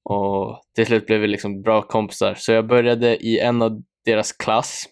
Och 0.04 0.62
till 0.76 0.86
slut 0.86 1.06
blev 1.06 1.20
vi 1.20 1.28
liksom 1.28 1.62
bra 1.62 1.82
kompisar. 1.82 2.36
Så 2.38 2.52
jag 2.52 2.68
började 2.68 3.18
i 3.26 3.40
en 3.40 3.62
av 3.62 3.82
deras 4.06 4.32
klass 4.32 4.86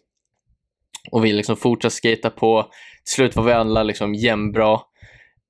och 1.11 1.25
vi 1.25 1.33
liksom 1.33 1.55
fortsatte 1.55 1.95
skata 1.95 2.29
på. 2.29 2.63
Till 3.05 3.13
slut 3.13 3.35
var 3.35 3.43
vi 3.43 3.51
alla 3.51 3.83
liksom 3.83 4.15
jämnbra. 4.15 4.73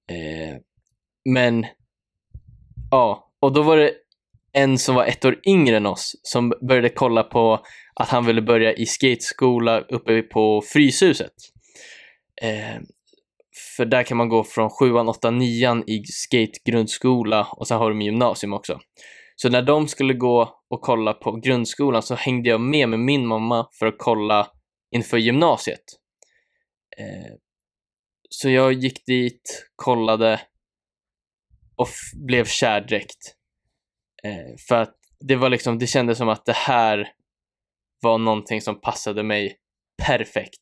Eh, 0.10 0.58
men 1.26 1.66
ja, 2.92 3.32
och 3.40 3.54
då 3.54 3.62
var 3.62 3.78
det 3.78 3.92
en 4.54 4.78
som 4.78 4.96
var 4.96 5.06
ett 5.06 5.26
år 5.26 5.40
yngre 5.48 5.78
än 5.78 5.86
oss 5.86 6.16
som 6.24 6.54
började 6.68 6.90
kolla 6.90 7.24
på 7.24 7.66
att 7.96 8.10
han 8.10 8.26
ville 8.26 8.42
börja 8.42 8.74
i 8.74 8.86
skateskola 8.86 9.80
uppe 9.80 10.22
på 10.22 10.62
Fryshuset. 10.74 11.34
Eh, 12.42 12.82
för 13.78 13.86
där 13.86 14.04
kan 14.04 14.18
man 14.18 14.30
gå 14.30 14.44
från 14.44 14.70
sjuan, 14.70 15.10
åttan, 15.10 15.38
nian 15.38 15.84
i 15.90 16.04
skategrundskola 16.06 17.48
och 17.52 17.68
sen 17.68 17.78
har 17.78 17.90
de 17.90 18.02
gymnasium 18.02 18.54
också. 18.54 18.80
Så 19.36 19.50
när 19.50 19.62
de 19.62 19.88
skulle 19.88 20.14
gå 20.14 20.62
och 20.70 20.82
kolla 20.82 21.14
på 21.14 21.32
grundskolan 21.32 22.04
så 22.04 22.16
hängde 22.16 22.50
jag 22.50 22.62
med 22.62 22.90
med 22.90 23.00
min 23.00 23.28
mamma 23.28 23.68
för 23.80 23.86
att 23.86 23.96
kolla 23.98 24.48
inför 24.92 25.18
gymnasiet. 25.18 25.84
Eh, 26.98 27.34
så 28.30 28.50
jag 28.50 28.74
gick 28.74 29.06
dit, 29.06 29.68
kollade 29.76 30.42
och 31.76 31.88
blev 32.28 32.46
kär 32.46 32.82
direkt. 32.82 33.36
Eh, 34.28 34.56
för 34.68 34.76
att 34.76 34.96
det 35.20 35.36
var 35.36 35.50
liksom, 35.50 35.80
det 35.80 35.88
kändes 35.88 36.18
som 36.18 36.30
att 36.30 36.46
det 36.46 36.56
här 36.56 37.08
var 38.02 38.18
någonting 38.18 38.62
som 38.62 38.82
passade 38.82 39.24
mig 39.24 39.58
perfekt. 40.08 40.62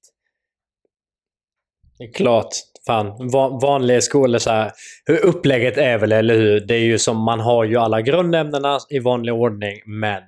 Det 1.97 2.03
är 2.03 2.13
klart. 2.13 2.49
Fan, 2.87 3.29
vanliga 3.61 4.01
skolor 4.01 4.39
så 4.39 4.49
här. 4.49 4.71
Hur 5.05 5.25
upplägget 5.25 5.77
är 5.77 5.97
väl, 5.97 6.11
eller 6.11 6.35
hur? 6.35 6.59
Det 6.59 6.75
är 6.75 6.79
ju 6.79 6.97
som, 6.97 7.23
man 7.23 7.39
har 7.39 7.63
ju 7.63 7.77
alla 7.77 8.01
grundämnena 8.01 8.77
i 8.89 8.99
vanlig 8.99 9.33
ordning, 9.33 9.81
men 9.85 10.23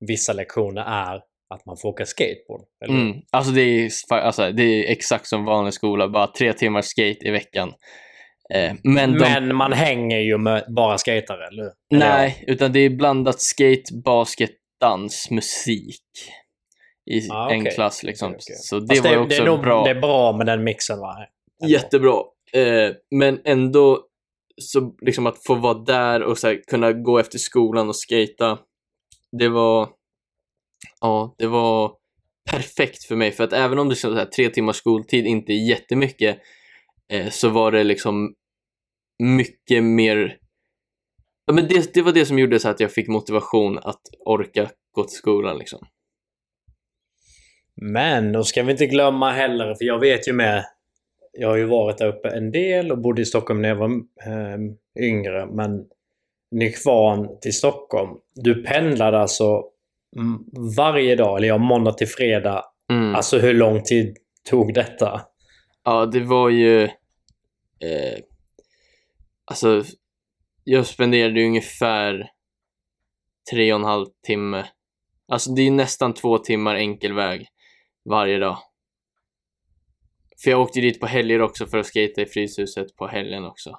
vissa 0.00 0.32
lektioner 0.32 0.82
är 0.82 1.16
att 1.54 1.66
man 1.66 1.76
får 1.76 1.88
åka 1.88 2.06
skateboard. 2.06 2.62
Eller? 2.84 2.94
Mm. 2.94 3.16
Alltså, 3.32 3.52
det 3.52 3.60
är, 3.60 3.90
alltså 4.12 4.52
det 4.52 4.62
är 4.62 4.92
exakt 4.92 5.26
som 5.26 5.44
vanlig 5.44 5.74
skola, 5.74 6.08
bara 6.08 6.26
tre 6.26 6.52
timmar 6.52 6.82
skate 6.82 7.28
i 7.28 7.30
veckan. 7.30 7.72
Eh, 8.54 8.74
men, 8.82 9.12
de... 9.12 9.18
men, 9.18 9.56
man 9.56 9.72
hänger 9.72 10.18
ju 10.18 10.38
med 10.38 10.64
bara 10.68 10.98
skatare, 10.98 11.46
eller 11.46 11.62
hur? 11.62 11.98
Nej, 11.98 12.44
utan 12.46 12.72
det 12.72 12.80
är 12.80 12.90
blandat 12.90 13.40
skate, 13.40 13.94
basket, 14.04 14.50
dans, 14.80 15.30
musik 15.30 16.02
i 17.10 17.30
ah, 17.30 17.46
okay. 17.46 17.58
en 17.58 17.64
klass. 17.64 18.02
Liksom. 18.02 18.28
Okay, 18.28 18.36
okay. 18.36 18.56
Så 18.56 18.80
det 18.80 18.94
Fast 18.94 19.04
var 19.04 19.12
det, 19.12 19.18
också 19.18 19.28
det 19.28 19.42
är 19.42 19.46
nog, 19.46 19.60
bra. 19.60 19.84
Det 19.84 19.90
är 19.90 20.00
bra 20.00 20.36
med 20.36 20.46
den 20.46 20.64
mixen, 20.64 20.98
va? 20.98 21.16
Jättebra. 21.66 22.22
Eh, 22.52 22.90
men 23.14 23.40
ändå, 23.44 24.00
så 24.62 24.94
liksom 25.00 25.26
att 25.26 25.44
få 25.44 25.54
vara 25.54 25.78
där 25.78 26.22
och 26.22 26.38
så 26.38 26.46
här, 26.46 26.60
kunna 26.66 26.92
gå 26.92 27.18
efter 27.18 27.38
skolan 27.38 27.88
och 27.88 27.96
skata 27.96 28.58
det 29.32 29.48
var, 29.48 29.88
ja, 31.00 31.34
det 31.38 31.46
var 31.46 31.92
perfekt 32.50 33.04
för 33.04 33.16
mig. 33.16 33.32
För 33.32 33.44
att 33.44 33.52
även 33.52 33.78
om 33.78 33.88
det 33.88 33.96
så 33.96 34.14
här, 34.14 34.24
tre 34.24 34.48
timmars 34.48 34.76
skoltid 34.76 35.26
inte 35.26 35.52
är 35.52 35.68
jättemycket, 35.68 36.38
eh, 37.12 37.28
så 37.28 37.48
var 37.48 37.72
det 37.72 37.84
liksom 37.84 38.34
mycket 39.18 39.84
mer 39.84 40.38
Ja, 41.46 41.54
men 41.54 41.68
det, 41.68 41.94
det 41.94 42.02
var 42.02 42.12
det 42.12 42.26
som 42.26 42.38
gjorde 42.38 42.58
så 42.58 42.68
att 42.68 42.80
jag 42.80 42.92
fick 42.92 43.08
motivation 43.08 43.78
att 43.78 44.00
orka 44.26 44.70
gå 44.92 45.04
till 45.04 45.16
skolan. 45.16 45.58
Liksom. 45.58 45.86
Men 47.76 48.32
då 48.32 48.44
ska 48.44 48.62
vi 48.62 48.72
inte 48.72 48.86
glömma 48.86 49.32
heller, 49.32 49.74
för 49.74 49.84
jag 49.84 49.98
vet 49.98 50.28
ju 50.28 50.32
med 50.32 50.64
jag 51.32 51.48
har 51.48 51.56
ju 51.56 51.64
varit 51.64 51.98
där 51.98 52.06
uppe 52.06 52.28
en 52.28 52.50
del 52.50 52.92
och 52.92 52.98
bodde 52.98 53.22
i 53.22 53.24
Stockholm 53.24 53.62
när 53.62 53.68
jag 53.68 53.76
var 53.76 53.90
eh, 54.26 54.58
yngre. 55.04 55.46
Men 55.46 55.84
Nykvarn 56.50 57.40
till 57.40 57.54
Stockholm. 57.54 58.10
Du 58.34 58.64
pendlade 58.64 59.18
alltså 59.18 59.64
varje 60.76 61.16
dag, 61.16 61.38
eller 61.38 61.48
ja, 61.48 61.58
måndag 61.58 61.92
till 61.92 62.06
fredag. 62.06 62.64
Mm. 62.92 63.14
Alltså 63.14 63.38
hur 63.38 63.54
lång 63.54 63.82
tid 63.82 64.16
tog 64.50 64.74
detta? 64.74 65.20
Ja, 65.84 66.06
det 66.06 66.20
var 66.20 66.48
ju... 66.48 66.88
Eh, 67.80 68.18
alltså, 69.44 69.84
jag 70.64 70.86
spenderade 70.86 71.44
ungefär 71.44 72.30
tre 73.50 73.72
och 73.72 73.78
en 73.78 73.84
halv 73.84 74.06
timme. 74.26 74.66
Alltså 75.28 75.50
det 75.50 75.62
är 75.62 75.70
nästan 75.70 76.14
två 76.14 76.38
timmar 76.38 76.74
enkel 76.74 77.12
väg 77.12 77.48
varje 78.10 78.38
dag. 78.38 78.58
För 80.44 80.50
jag 80.50 80.60
åkte 80.60 80.80
dit 80.80 81.00
på 81.00 81.06
helger 81.06 81.42
också 81.42 81.66
för 81.66 81.78
att 81.78 81.86
skata 81.86 82.22
i 82.22 82.26
Fryshuset 82.26 82.96
på 82.96 83.06
helgen 83.06 83.44
också. 83.44 83.78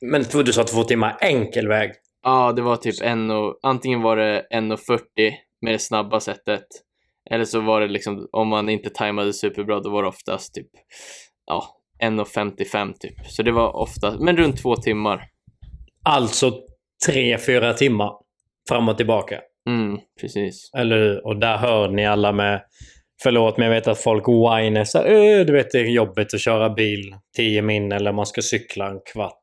Men 0.00 0.22
du 0.22 0.52
sa 0.52 0.64
två 0.64 0.84
timmar 0.84 1.18
enkel 1.20 1.68
väg? 1.68 1.92
Ja, 2.22 2.52
det 2.52 2.62
var 2.62 2.76
typ 2.76 3.02
en 3.02 3.30
och, 3.30 3.58
antingen 3.62 4.02
var 4.02 4.16
det 4.16 4.46
1.40 4.50 5.34
med 5.60 5.74
det 5.74 5.78
snabba 5.78 6.20
sättet. 6.20 6.66
Eller 7.30 7.44
så 7.44 7.60
var 7.60 7.80
det 7.80 7.88
liksom, 7.88 8.28
om 8.32 8.48
man 8.48 8.68
inte 8.68 8.90
tajmade 8.90 9.32
superbra, 9.32 9.80
då 9.80 9.90
var 9.90 10.02
det 10.02 10.08
oftast 10.08 10.54
typ, 10.54 10.70
ja, 11.46 11.76
1.55 12.10 12.92
typ. 13.00 13.14
Så 13.26 13.42
det 13.42 13.52
var 13.52 13.76
ofta, 13.76 14.18
men 14.18 14.36
runt 14.36 14.62
två 14.62 14.76
timmar. 14.76 15.24
Alltså 16.04 16.52
tre, 17.06 17.38
fyra 17.38 17.74
timmar 17.74 18.12
fram 18.68 18.88
och 18.88 18.96
tillbaka? 18.96 19.40
Mm, 19.68 19.98
precis. 20.20 20.70
Eller 20.76 20.96
hur? 20.96 21.26
Och 21.26 21.36
där 21.36 21.56
hör 21.56 21.88
ni 21.88 22.06
alla 22.06 22.32
med 22.32 22.62
Förlåt, 23.22 23.56
men 23.56 23.66
jag 23.66 23.74
vet 23.74 23.88
att 23.88 24.00
folk 24.00 24.28
whiner 24.28 24.84
så 24.84 24.98
här, 24.98 25.44
du 25.44 25.52
vet 25.52 25.70
det 25.70 25.78
är 25.78 25.84
jobbigt 25.84 26.34
att 26.34 26.40
köra 26.40 26.70
bil 26.70 27.16
10 27.36 27.62
min 27.62 27.92
eller 27.92 28.12
man 28.12 28.26
ska 28.26 28.42
cykla 28.42 28.90
en 28.90 29.00
kvart. 29.12 29.40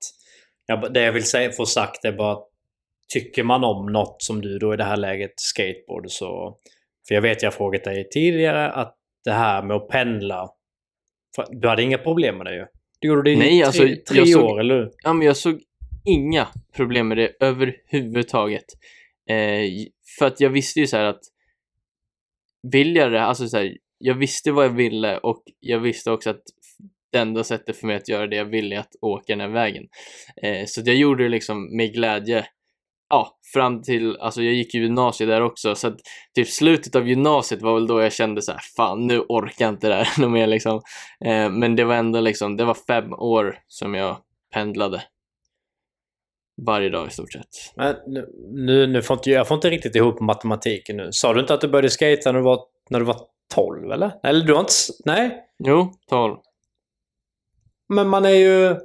Jag, 0.66 0.94
det 0.94 1.02
jag 1.02 1.12
vill 1.12 1.24
säga, 1.24 1.52
få 1.52 1.66
sagt 1.66 2.06
är 2.06 2.12
bara 2.12 2.38
Tycker 3.14 3.44
man 3.44 3.64
om 3.64 3.86
något 3.86 4.22
som 4.22 4.42
du 4.42 4.60
då 4.60 4.74
i 4.74 4.78
det 4.78 4.84
här 4.84 4.98
läget, 4.98 5.34
skateboard, 5.36 6.06
så... 6.08 6.58
För 7.08 7.16
jag 7.16 7.22
vet 7.22 7.44
jag 7.44 7.54
frågat 7.54 7.84
dig 7.84 8.10
tidigare 8.10 8.72
att 8.72 8.96
det 9.24 9.32
här 9.32 9.64
med 9.64 9.78
att 9.78 9.88
pendla. 9.88 10.50
Du 11.50 11.68
hade 11.68 11.84
inga 11.84 11.98
problem 11.98 12.38
med 12.38 12.46
det 12.46 12.56
ju? 12.56 12.66
Du 13.00 13.08
gjorde 13.08 13.24
det 13.24 13.32
i 13.32 13.36
Nej, 13.36 13.50
tre, 13.50 13.64
alltså, 13.64 14.14
tre 14.14 14.26
såg, 14.26 14.44
år, 14.44 14.60
eller 14.60 14.76
hur? 14.76 14.92
Ja, 15.04 15.14
men 15.14 15.28
jag 15.28 15.38
såg 15.38 15.62
inga 16.06 16.48
problem 16.76 17.08
med 17.08 17.18
det 17.18 17.32
överhuvudtaget. 17.40 18.66
Eh, 19.30 19.70
för 20.20 20.26
att 20.26 20.40
jag 20.40 20.50
visste 20.50 20.80
ju 20.80 20.88
så 20.88 20.98
här 20.98 21.06
att 21.06 21.22
vill 22.72 22.96
jag 22.96 23.12
det, 23.12 23.22
alltså 23.22 23.48
så 23.48 23.58
här, 23.58 23.78
jag 23.98 24.16
visste 24.16 24.52
vad 24.52 24.66
jag 24.66 24.70
ville 24.70 25.18
och 25.18 25.44
jag 25.60 25.80
visste 25.80 26.12
också 26.12 26.30
att 26.30 26.44
det 27.12 27.20
enda 27.20 27.44
sättet 27.44 27.78
för 27.78 27.88
mig 27.88 27.96
att 27.96 28.10
göra 28.10 28.28
det 28.28 28.36
jag 28.36 28.46
ville 28.46 28.76
är 28.76 28.80
att 28.80 28.96
åka 29.02 29.34
den 29.34 29.40
här 29.40 29.48
vägen. 29.48 29.84
Eh, 30.44 30.66
så 30.66 30.82
jag 30.86 30.96
gjorde 30.96 31.24
det 31.24 31.30
liksom 31.30 31.78
med 31.78 31.94
glädje. 31.94 32.46
Ja, 33.12 33.40
fram 33.54 33.82
till, 33.82 34.18
alltså 34.18 34.42
jag 34.42 34.54
gick 34.54 34.74
ju 34.74 34.82
gymnasiet 34.82 35.30
där 35.30 35.42
också, 35.42 35.76
så 35.76 35.88
att 35.88 35.98
typ 36.36 36.48
slutet 36.48 36.96
av 36.96 37.08
gymnasiet 37.08 37.62
var 37.62 37.74
väl 37.74 37.88
då 37.88 38.02
jag 38.02 38.14
kände 38.14 38.42
så 38.42 38.52
här, 38.52 38.62
fan 38.78 39.08
nu 39.08 39.20
orkar 39.20 39.66
jag 39.66 39.74
inte 39.74 39.88
det 39.88 39.96
här 39.96 40.28
mer 40.30 40.48
liksom. 40.48 40.82
Eh, 41.26 41.50
men 41.50 41.76
det 41.76 41.84
var 41.84 41.96
ändå 41.96 42.22
liksom, 42.22 42.58
det 42.58 42.66
var 42.66 42.78
fem 42.88 43.14
år 43.14 43.60
som 43.68 43.96
jag 43.96 44.18
pendlade. 44.54 45.04
Varje 46.66 46.90
dag 46.90 47.08
i 47.08 47.12
stort 47.12 47.34
sett. 47.34 47.48
Men 47.76 47.96
nu, 48.08 48.28
nu, 48.52 48.88
nu 48.88 49.02
får 49.02 49.18
inte, 49.18 49.30
jag 49.30 49.48
får 49.48 49.56
inte 49.56 49.70
riktigt 49.70 49.96
ihop 49.96 50.20
matematiken 50.20 50.98
nu. 50.98 51.10
Sa 51.12 51.34
du 51.34 51.40
inte 51.40 51.54
att 51.54 51.62
du 51.62 51.68
började 51.68 51.90
skata 51.90 52.32
när 52.32 52.40
du 52.40 52.46
var, 52.46 52.60
när 52.90 53.00
du 53.00 53.06
var 53.06 53.22
12 53.56 53.92
eller? 53.92 54.12
Eller 54.24 54.46
du 54.46 54.54
har 54.54 54.60
inte... 54.60 54.74
Nej? 55.06 55.46
Jo, 55.64 55.94
12. 56.10 56.38
Men 57.90 58.08
man 58.08 58.26
är 58.26 58.30
ju... 58.30 58.76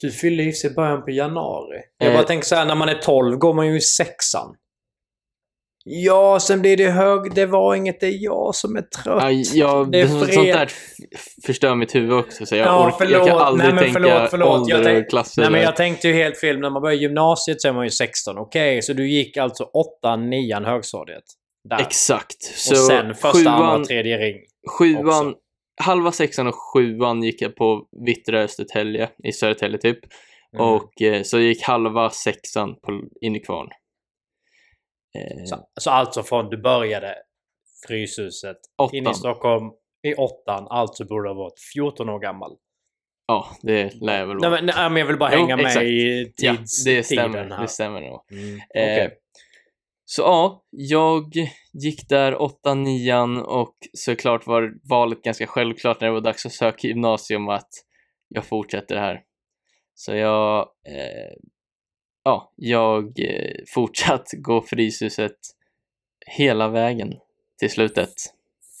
Du 0.00 0.10
fyller 0.10 0.44
i 0.44 0.52
sig 0.52 0.70
början 0.70 1.04
på 1.04 1.10
januari. 1.10 1.80
Jag 1.98 2.12
bara 2.12 2.20
eh. 2.20 2.26
tänker 2.26 2.46
så 2.46 2.54
här, 2.54 2.66
när 2.66 2.74
man 2.74 2.88
är 2.88 2.94
12 2.94 3.36
går 3.36 3.54
man 3.54 3.66
ju 3.66 3.76
i 3.76 3.80
sexan. 3.80 4.54
Ja, 5.90 6.40
sen 6.40 6.60
blir 6.60 6.76
det 6.76 6.90
hög. 6.90 7.34
Det 7.34 7.46
var 7.46 7.74
inget, 7.74 8.00
det 8.00 8.06
är 8.06 8.24
jag 8.24 8.54
som 8.54 8.76
är 8.76 8.82
trött. 8.82 9.22
Ja, 9.22 9.30
jag, 9.30 9.92
det 9.92 10.00
är 10.00 10.06
fred... 10.06 10.34
Sånt 10.34 10.46
där 10.46 10.70
förstör 11.46 11.74
mitt 11.74 11.94
huvud 11.94 12.12
också. 12.12 12.46
Så 12.46 12.56
jag, 12.56 12.66
ja, 12.66 12.86
orkar, 12.86 13.06
jag 13.06 13.26
kan 13.26 13.38
aldrig 13.38 13.74
Nej, 13.74 13.84
tänka 13.84 14.00
förlåt, 14.00 14.30
förlåt. 14.30 14.60
ålder 14.60 14.84
tänk... 14.84 15.04
och 15.04 15.10
klasser. 15.10 15.42
Nej, 15.42 15.50
men 15.50 15.62
jag 15.62 15.76
tänkte 15.76 16.08
ju 16.08 16.14
helt 16.14 16.38
fel. 16.38 16.60
När 16.60 16.70
man 16.70 16.82
börjar 16.82 16.96
gymnasiet 16.96 17.62
så 17.62 17.68
är 17.68 17.72
man 17.72 17.84
ju 17.84 17.90
16. 17.90 18.38
Okej, 18.38 18.72
okay, 18.72 18.82
så 18.82 18.92
du 18.92 19.10
gick 19.10 19.36
alltså 19.36 19.64
8, 19.64 20.16
9 20.16 20.60
högstadiet? 20.60 21.24
Där. 21.68 21.80
Exakt. 21.80 22.42
Så 22.42 22.72
och 22.72 22.78
sen 22.78 23.14
första, 23.14 23.38
sjuan, 23.38 23.62
andra, 23.62 23.84
tredje 23.84 24.18
ring. 24.18 24.36
Sjuan, 24.78 25.28
också. 25.28 25.34
Halva 25.78 26.12
sexan 26.12 26.46
och 26.46 26.54
sjuan 26.74 27.22
gick 27.22 27.42
jag 27.42 27.56
på 27.56 27.86
Vittra 28.04 28.40
Östertälje 28.40 29.10
i 29.24 29.32
Södertälje 29.32 29.78
typ. 29.78 29.98
Mm. 30.54 30.66
och 30.66 31.02
eh, 31.02 31.22
så 31.22 31.38
gick 31.38 31.62
halva 31.62 32.10
sexan 32.10 32.74
på, 32.82 33.02
in 33.20 33.36
i 33.36 33.40
kvarn. 33.40 33.68
Eh, 35.18 35.44
Så, 35.44 35.68
så 35.80 35.90
alltså 35.90 36.22
från 36.22 36.50
du 36.50 36.56
började 36.62 37.14
Fryshuset 37.86 38.56
in 38.92 38.98
i 38.98 39.06
åttan. 39.06 39.14
Stockholm 39.14 39.70
i 40.08 40.14
åttan, 40.14 40.66
alltså 40.70 41.04
borde 41.04 41.24
du 41.28 41.30
ha 41.30 41.34
varit 41.34 41.60
14 41.74 42.08
år 42.08 42.18
gammal. 42.20 42.56
Ja, 43.26 43.46
det 43.62 43.94
lär 44.00 44.18
jag 44.18 44.26
väl 44.26 44.36
Nej 44.36 44.50
vara. 44.50 44.60
men, 44.60 44.66
nej, 44.76 44.90
men 44.90 44.96
jag 44.96 45.06
vill 45.06 45.18
bara 45.18 45.30
Jo, 45.34 45.40
hänga 45.40 45.56
med 45.56 45.66
exakt. 45.66 45.84
i 45.84 46.32
Ja, 46.36 46.56
tids, 46.56 46.84
det 46.84 47.02
stämmer. 47.02 47.28
tiden 47.38 47.52
här. 47.52 47.62
Det 47.62 47.68
stämmer 47.68 48.00
nog. 48.00 48.20
Mm. 48.32 48.54
Eh, 48.54 48.60
okej. 48.92 49.18
Så 50.10 50.22
ja, 50.22 50.64
jag 50.70 51.32
gick 51.72 52.08
där 52.08 52.42
åttan, 52.42 52.82
nian 52.82 53.38
och 53.38 53.76
såklart 53.92 54.46
var 54.46 54.74
valet 54.88 55.22
ganska 55.22 55.46
självklart 55.46 56.00
när 56.00 56.08
det 56.08 56.14
var 56.14 56.20
dags 56.20 56.46
att 56.46 56.52
söka 56.52 56.88
gymnasium 56.88 57.48
att 57.48 57.68
jag 58.28 58.44
fortsätter 58.44 58.96
här. 58.96 59.22
Så 59.94 60.14
jag, 60.14 60.60
eh, 60.88 61.36
ja, 62.24 62.52
jag 62.56 63.04
eh, 63.20 63.54
fortsatt 63.74 64.26
gå 64.38 64.62
Fryshuset 64.62 65.36
hela 66.26 66.68
vägen 66.68 67.14
till 67.58 67.70
slutet. 67.70 68.14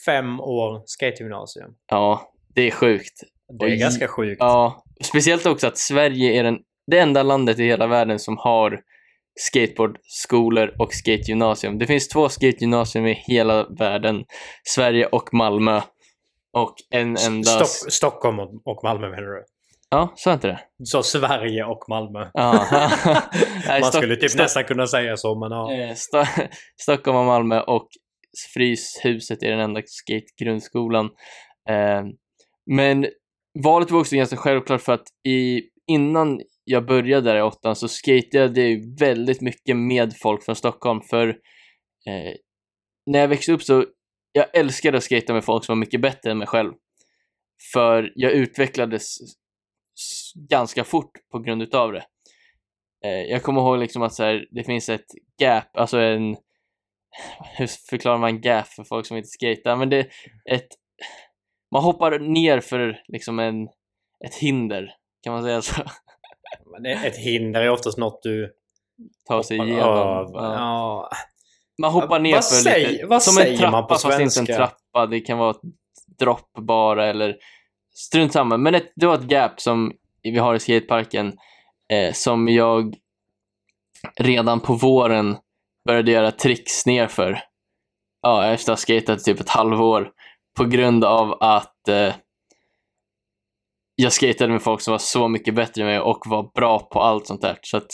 Fem 0.04 0.40
år 0.40 0.82
skategymnasium. 0.86 1.74
Ja, 1.86 2.32
det 2.54 2.62
är 2.62 2.70
sjukt. 2.70 3.22
Det 3.58 3.66
är 3.66 3.70
Oj. 3.70 3.76
ganska 3.76 4.08
sjukt. 4.08 4.36
Ja, 4.40 4.84
speciellt 5.02 5.46
också 5.46 5.66
att 5.66 5.78
Sverige 5.78 6.40
är 6.40 6.44
den, 6.44 6.58
det 6.86 6.98
enda 6.98 7.22
landet 7.22 7.58
i 7.58 7.64
hela 7.64 7.86
världen 7.86 8.18
som 8.18 8.36
har 8.38 8.82
skateboardskolor 9.38 10.74
och 10.78 10.94
skategymnasium. 10.94 11.78
Det 11.78 11.86
finns 11.86 12.08
två 12.08 12.28
skategymnasium 12.28 13.06
i 13.06 13.12
hela 13.12 13.66
världen. 13.68 14.24
Sverige 14.64 15.06
och 15.06 15.34
Malmö. 15.34 15.80
Och 16.52 16.74
en 16.90 17.16
enda... 17.16 17.50
Stock, 17.64 17.92
Stockholm 17.92 18.38
och, 18.40 18.48
och 18.64 18.80
Malmö 18.84 19.08
menar 19.08 19.22
du? 19.22 19.44
Ja, 19.90 20.12
sa 20.16 20.30
jag 20.30 20.36
inte 20.36 20.46
det? 20.46 20.60
Så 20.84 21.02
Sverige 21.02 21.64
och 21.64 21.84
Malmö. 21.88 22.30
Ja. 22.32 22.66
Nej, 23.68 23.80
Man 23.80 23.92
skulle 23.92 24.16
typ 24.16 24.30
Stock- 24.30 24.42
nästan 24.42 24.64
kunna 24.64 24.86
säga 24.86 25.16
så, 25.16 25.38
men 25.38 25.50
ja. 25.50 25.72
eh, 25.72 25.90
Sto- 25.94 26.48
Stockholm 26.80 27.18
och 27.18 27.24
Malmö 27.24 27.60
och 27.60 27.88
Fryshuset 28.54 29.42
är 29.42 29.50
den 29.50 29.60
enda 29.60 29.82
skategrundskolan. 29.86 31.04
Eh, 31.68 32.02
men 32.66 33.06
valet 33.64 33.90
var 33.90 34.00
också 34.00 34.16
ganska 34.16 34.36
självklart 34.36 34.80
för 34.80 34.92
att 34.92 35.06
i, 35.28 35.60
innan 35.86 36.40
jag 36.70 36.86
började 36.86 37.30
där 37.30 37.38
i 37.38 37.42
åttan 37.42 37.76
så 37.76 37.88
skatade 37.88 38.68
jag 38.68 38.98
väldigt 38.98 39.40
mycket 39.40 39.76
med 39.76 40.16
folk 40.16 40.44
från 40.44 40.56
Stockholm 40.56 41.00
för 41.00 41.28
eh, 42.06 42.34
när 43.06 43.18
jag 43.18 43.28
växte 43.28 43.52
upp 43.52 43.62
så 43.62 43.86
jag 44.32 44.56
älskade 44.56 44.98
att 44.98 45.04
skata 45.04 45.32
med 45.32 45.44
folk 45.44 45.64
som 45.64 45.72
var 45.72 45.80
mycket 45.80 46.00
bättre 46.00 46.30
än 46.30 46.38
mig 46.38 46.46
själv. 46.46 46.72
För 47.72 48.12
jag 48.14 48.32
utvecklades 48.32 49.16
ganska 50.50 50.84
fort 50.84 51.12
på 51.32 51.38
grund 51.38 51.62
utav 51.62 51.92
det. 51.92 52.04
Eh, 53.04 53.22
jag 53.30 53.42
kommer 53.42 53.60
ihåg 53.60 53.78
liksom 53.78 54.02
att 54.02 54.14
så 54.14 54.24
här, 54.24 54.46
det 54.50 54.64
finns 54.64 54.88
ett 54.88 55.06
gap, 55.42 55.76
alltså 55.76 55.98
en 55.98 56.36
hur 57.56 57.66
förklarar 57.90 58.18
man 58.18 58.40
gap 58.40 58.66
för 58.66 58.84
folk 58.84 59.06
som 59.06 59.16
inte 59.16 59.28
skater? 59.28 59.76
Men 59.76 59.90
det 59.90 59.98
är 59.98 60.06
ett 60.50 60.68
man 61.70 61.82
hoppar 61.82 62.18
ner 62.18 62.60
för 62.60 63.02
liksom 63.08 63.38
en, 63.38 63.68
ett 64.26 64.34
hinder, 64.40 64.94
kan 65.22 65.32
man 65.32 65.42
säga 65.42 65.62
så? 65.62 65.82
Men 66.72 66.86
Ett 66.86 67.16
hinder 67.16 67.60
är 67.62 67.70
oftast 67.70 67.98
något 67.98 68.22
du 68.22 68.52
Ta 69.28 69.42
sig 69.42 69.56
igenom. 69.58 70.30
Ja. 70.34 71.10
Man 71.82 71.92
hoppar 71.92 72.08
Vad 72.08 72.22
ner 72.22 72.34
för 72.34 72.42
säger- 72.42 72.88
lite, 72.90 73.06
vad 73.06 73.22
som 73.22 73.32
säger 73.34 73.52
en 73.52 73.58
trappa 73.58 73.70
man 73.70 73.82
på 73.82 73.88
fast 73.94 74.04
inte 74.04 74.22
en 74.22 74.30
svenska? 74.30 74.56
trappa. 74.56 75.06
Det 75.06 75.20
kan 75.20 75.38
vara 75.38 75.50
ett 75.50 75.60
dropp 76.18 76.52
bara 76.52 77.06
eller 77.06 77.36
strunt 77.94 78.32
samma. 78.32 78.56
Men 78.56 78.74
ett, 78.74 78.92
det 78.96 79.06
var 79.06 79.14
ett 79.14 79.30
gap 79.30 79.60
som 79.60 79.92
vi 80.22 80.38
har 80.38 80.54
i 80.54 80.58
skateparken 80.58 81.38
eh, 81.92 82.12
som 82.12 82.48
jag 82.48 82.96
redan 84.20 84.60
på 84.60 84.74
våren 84.74 85.36
började 85.86 86.10
göra 86.12 86.30
tricks 86.30 86.86
nerför. 86.86 87.40
Ja, 88.22 88.46
efter 88.46 88.72
att 88.72 88.78
ha 88.78 88.82
skatat 88.82 89.24
typ 89.24 89.40
ett 89.40 89.48
halvår 89.48 90.10
på 90.56 90.64
grund 90.64 91.04
av 91.04 91.36
att 91.40 91.88
eh, 91.88 92.14
jag 94.00 94.12
skatade 94.12 94.52
med 94.52 94.62
folk 94.62 94.80
som 94.80 94.92
var 94.92 94.98
så 94.98 95.28
mycket 95.28 95.54
bättre 95.54 95.82
än 95.82 95.88
mig 95.88 96.00
och 96.00 96.22
var 96.26 96.50
bra 96.54 96.78
på 96.78 97.00
allt 97.00 97.26
sånt 97.26 97.42
där. 97.42 97.58
Så 97.62 97.76
att 97.76 97.90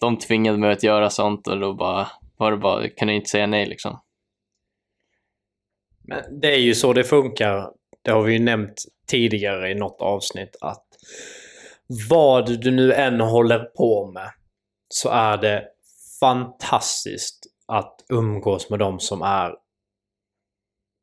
de 0.00 0.18
tvingade 0.18 0.58
mig 0.58 0.72
att 0.72 0.82
göra 0.82 1.10
sånt 1.10 1.48
och 1.48 1.60
då 1.60 1.74
bara 1.74 2.08
var 2.36 2.50
det 2.50 2.56
bara, 2.56 2.82
jag 2.82 2.96
kunde 2.96 3.14
inte 3.14 3.30
säga 3.30 3.46
nej 3.46 3.66
liksom. 3.66 4.00
Men 6.04 6.40
det 6.40 6.54
är 6.54 6.58
ju 6.58 6.74
så 6.74 6.92
det 6.92 7.04
funkar. 7.04 7.70
Det 8.02 8.10
har 8.10 8.22
vi 8.22 8.32
ju 8.32 8.38
nämnt 8.38 8.74
tidigare 9.06 9.70
i 9.70 9.74
något 9.74 10.00
avsnitt 10.00 10.56
att 10.60 10.86
vad 12.10 12.60
du 12.60 12.70
nu 12.70 12.92
än 12.92 13.20
håller 13.20 13.58
på 13.58 14.10
med 14.14 14.30
så 14.88 15.08
är 15.08 15.36
det 15.36 15.64
fantastiskt 16.20 17.46
att 17.66 18.04
umgås 18.08 18.70
med 18.70 18.78
dem 18.78 19.00
som 19.00 19.22
är 19.22 19.54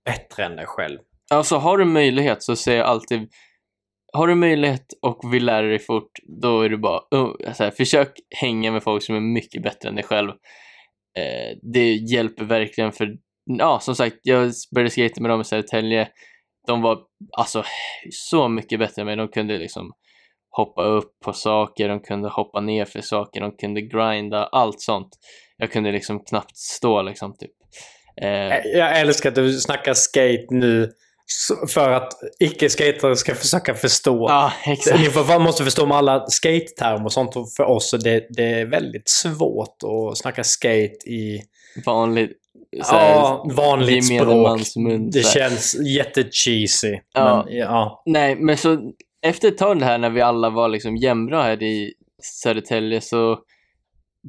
bättre 0.06 0.46
än 0.46 0.56
dig 0.56 0.66
själv. 0.66 1.00
Alltså 1.30 1.56
har 1.56 1.78
du 1.78 1.86
möjlighet 1.86 2.44
så 2.44 2.56
säger 2.56 2.78
jag 2.78 2.88
alltid 2.88 3.30
har 4.14 4.28
du 4.28 4.36
möjlighet 4.36 4.86
och 5.02 5.34
vill 5.34 5.46
lära 5.46 5.68
dig 5.68 5.80
fort, 5.80 6.12
då 6.42 6.62
är 6.62 6.70
det 6.70 6.78
bara 6.78 7.02
uh, 7.16 7.54
så 7.54 7.64
här, 7.64 7.72
försök 7.72 8.12
hänga 8.42 8.72
med 8.72 8.84
folk 8.84 9.04
som 9.04 9.16
är 9.16 9.20
mycket 9.20 9.64
bättre 9.64 9.90
än 9.90 9.96
dig 9.96 10.04
själv. 10.04 10.30
Eh, 11.18 11.58
det 11.74 11.94
hjälper 11.94 12.44
verkligen 12.44 12.92
för, 12.92 13.08
ja 13.46 13.80
som 13.80 13.96
sagt, 13.96 14.16
jag 14.24 14.52
började 14.76 14.90
skate 14.90 15.22
med 15.22 15.32
dem 15.32 15.42
i 15.42 15.44
Södertälje. 15.44 16.08
De 16.68 16.82
var 16.82 17.00
alltså 17.38 17.64
så 18.12 18.48
mycket 18.50 18.80
bättre 18.80 19.02
än 19.02 19.06
mig. 19.06 19.16
De 19.16 19.28
kunde 19.28 19.58
liksom 19.58 19.92
hoppa 20.50 20.84
upp 20.84 21.20
på 21.26 21.34
saker, 21.34 21.90
de 21.90 22.00
kunde 22.00 22.30
hoppa 22.30 22.62
ner 22.62 22.86
för 22.86 23.02
saker, 23.02 23.42
de 23.42 23.58
kunde 23.58 23.82
grinda, 23.82 24.46
allt 24.46 24.82
sånt. 24.82 25.10
Jag 25.58 25.72
kunde 25.72 25.92
liksom 25.92 26.24
knappt 26.24 26.58
stå 26.58 27.02
liksom 27.02 27.34
typ. 27.38 27.52
Eh, 28.22 28.30
eh 28.30 28.62
Jag 28.66 29.00
älskar 29.00 29.30
att 29.30 29.36
du 29.36 29.54
snackar 29.54 29.94
skate 29.94 30.48
nu 30.50 30.92
för 31.68 31.92
att 31.92 32.14
icke-skatare 32.40 33.16
ska 33.16 33.36
försöka 33.36 33.74
förstå. 33.74 34.30
ja, 34.30 34.54
exakt. 34.66 35.00
Ni 35.00 35.40
måste 35.40 35.64
förstå 35.64 35.86
med 35.86 35.98
alla 35.98 36.26
skate-termer 36.28 37.06
och 37.06 37.14
sånt. 37.14 37.36
Och 37.36 37.52
för 37.58 37.64
oss 37.64 37.90
så 37.90 37.98
det, 37.98 38.28
det 38.30 38.44
är 38.44 38.66
väldigt 38.66 39.10
svåt 39.10 39.78
att 39.84 40.18
snacka 40.18 40.44
skate 40.44 41.10
i 41.10 41.42
vanligt 41.86 42.32
så 42.84 42.96
här, 42.96 43.10
ja, 43.10 43.46
vanligt 43.56 44.06
språk. 44.06 44.62
mun, 44.76 45.10
Det 45.12 45.26
känns 45.26 45.76
jättecheesy. 45.76 47.00
Ja. 47.14 47.46
Men, 47.46 47.58
ja. 47.58 48.04
Nej, 48.06 48.36
men 48.36 48.58
så 48.58 48.92
efter 49.26 49.48
ett 49.48 49.58
tag 49.58 49.82
här 49.82 49.98
när 49.98 50.10
vi 50.10 50.22
alla 50.22 50.50
var 50.50 50.68
liksom 50.70 50.98
jämnbra 50.98 51.44
här 51.44 51.64
i 51.64 51.94
Södertälje 52.22 53.02
så 53.02 53.40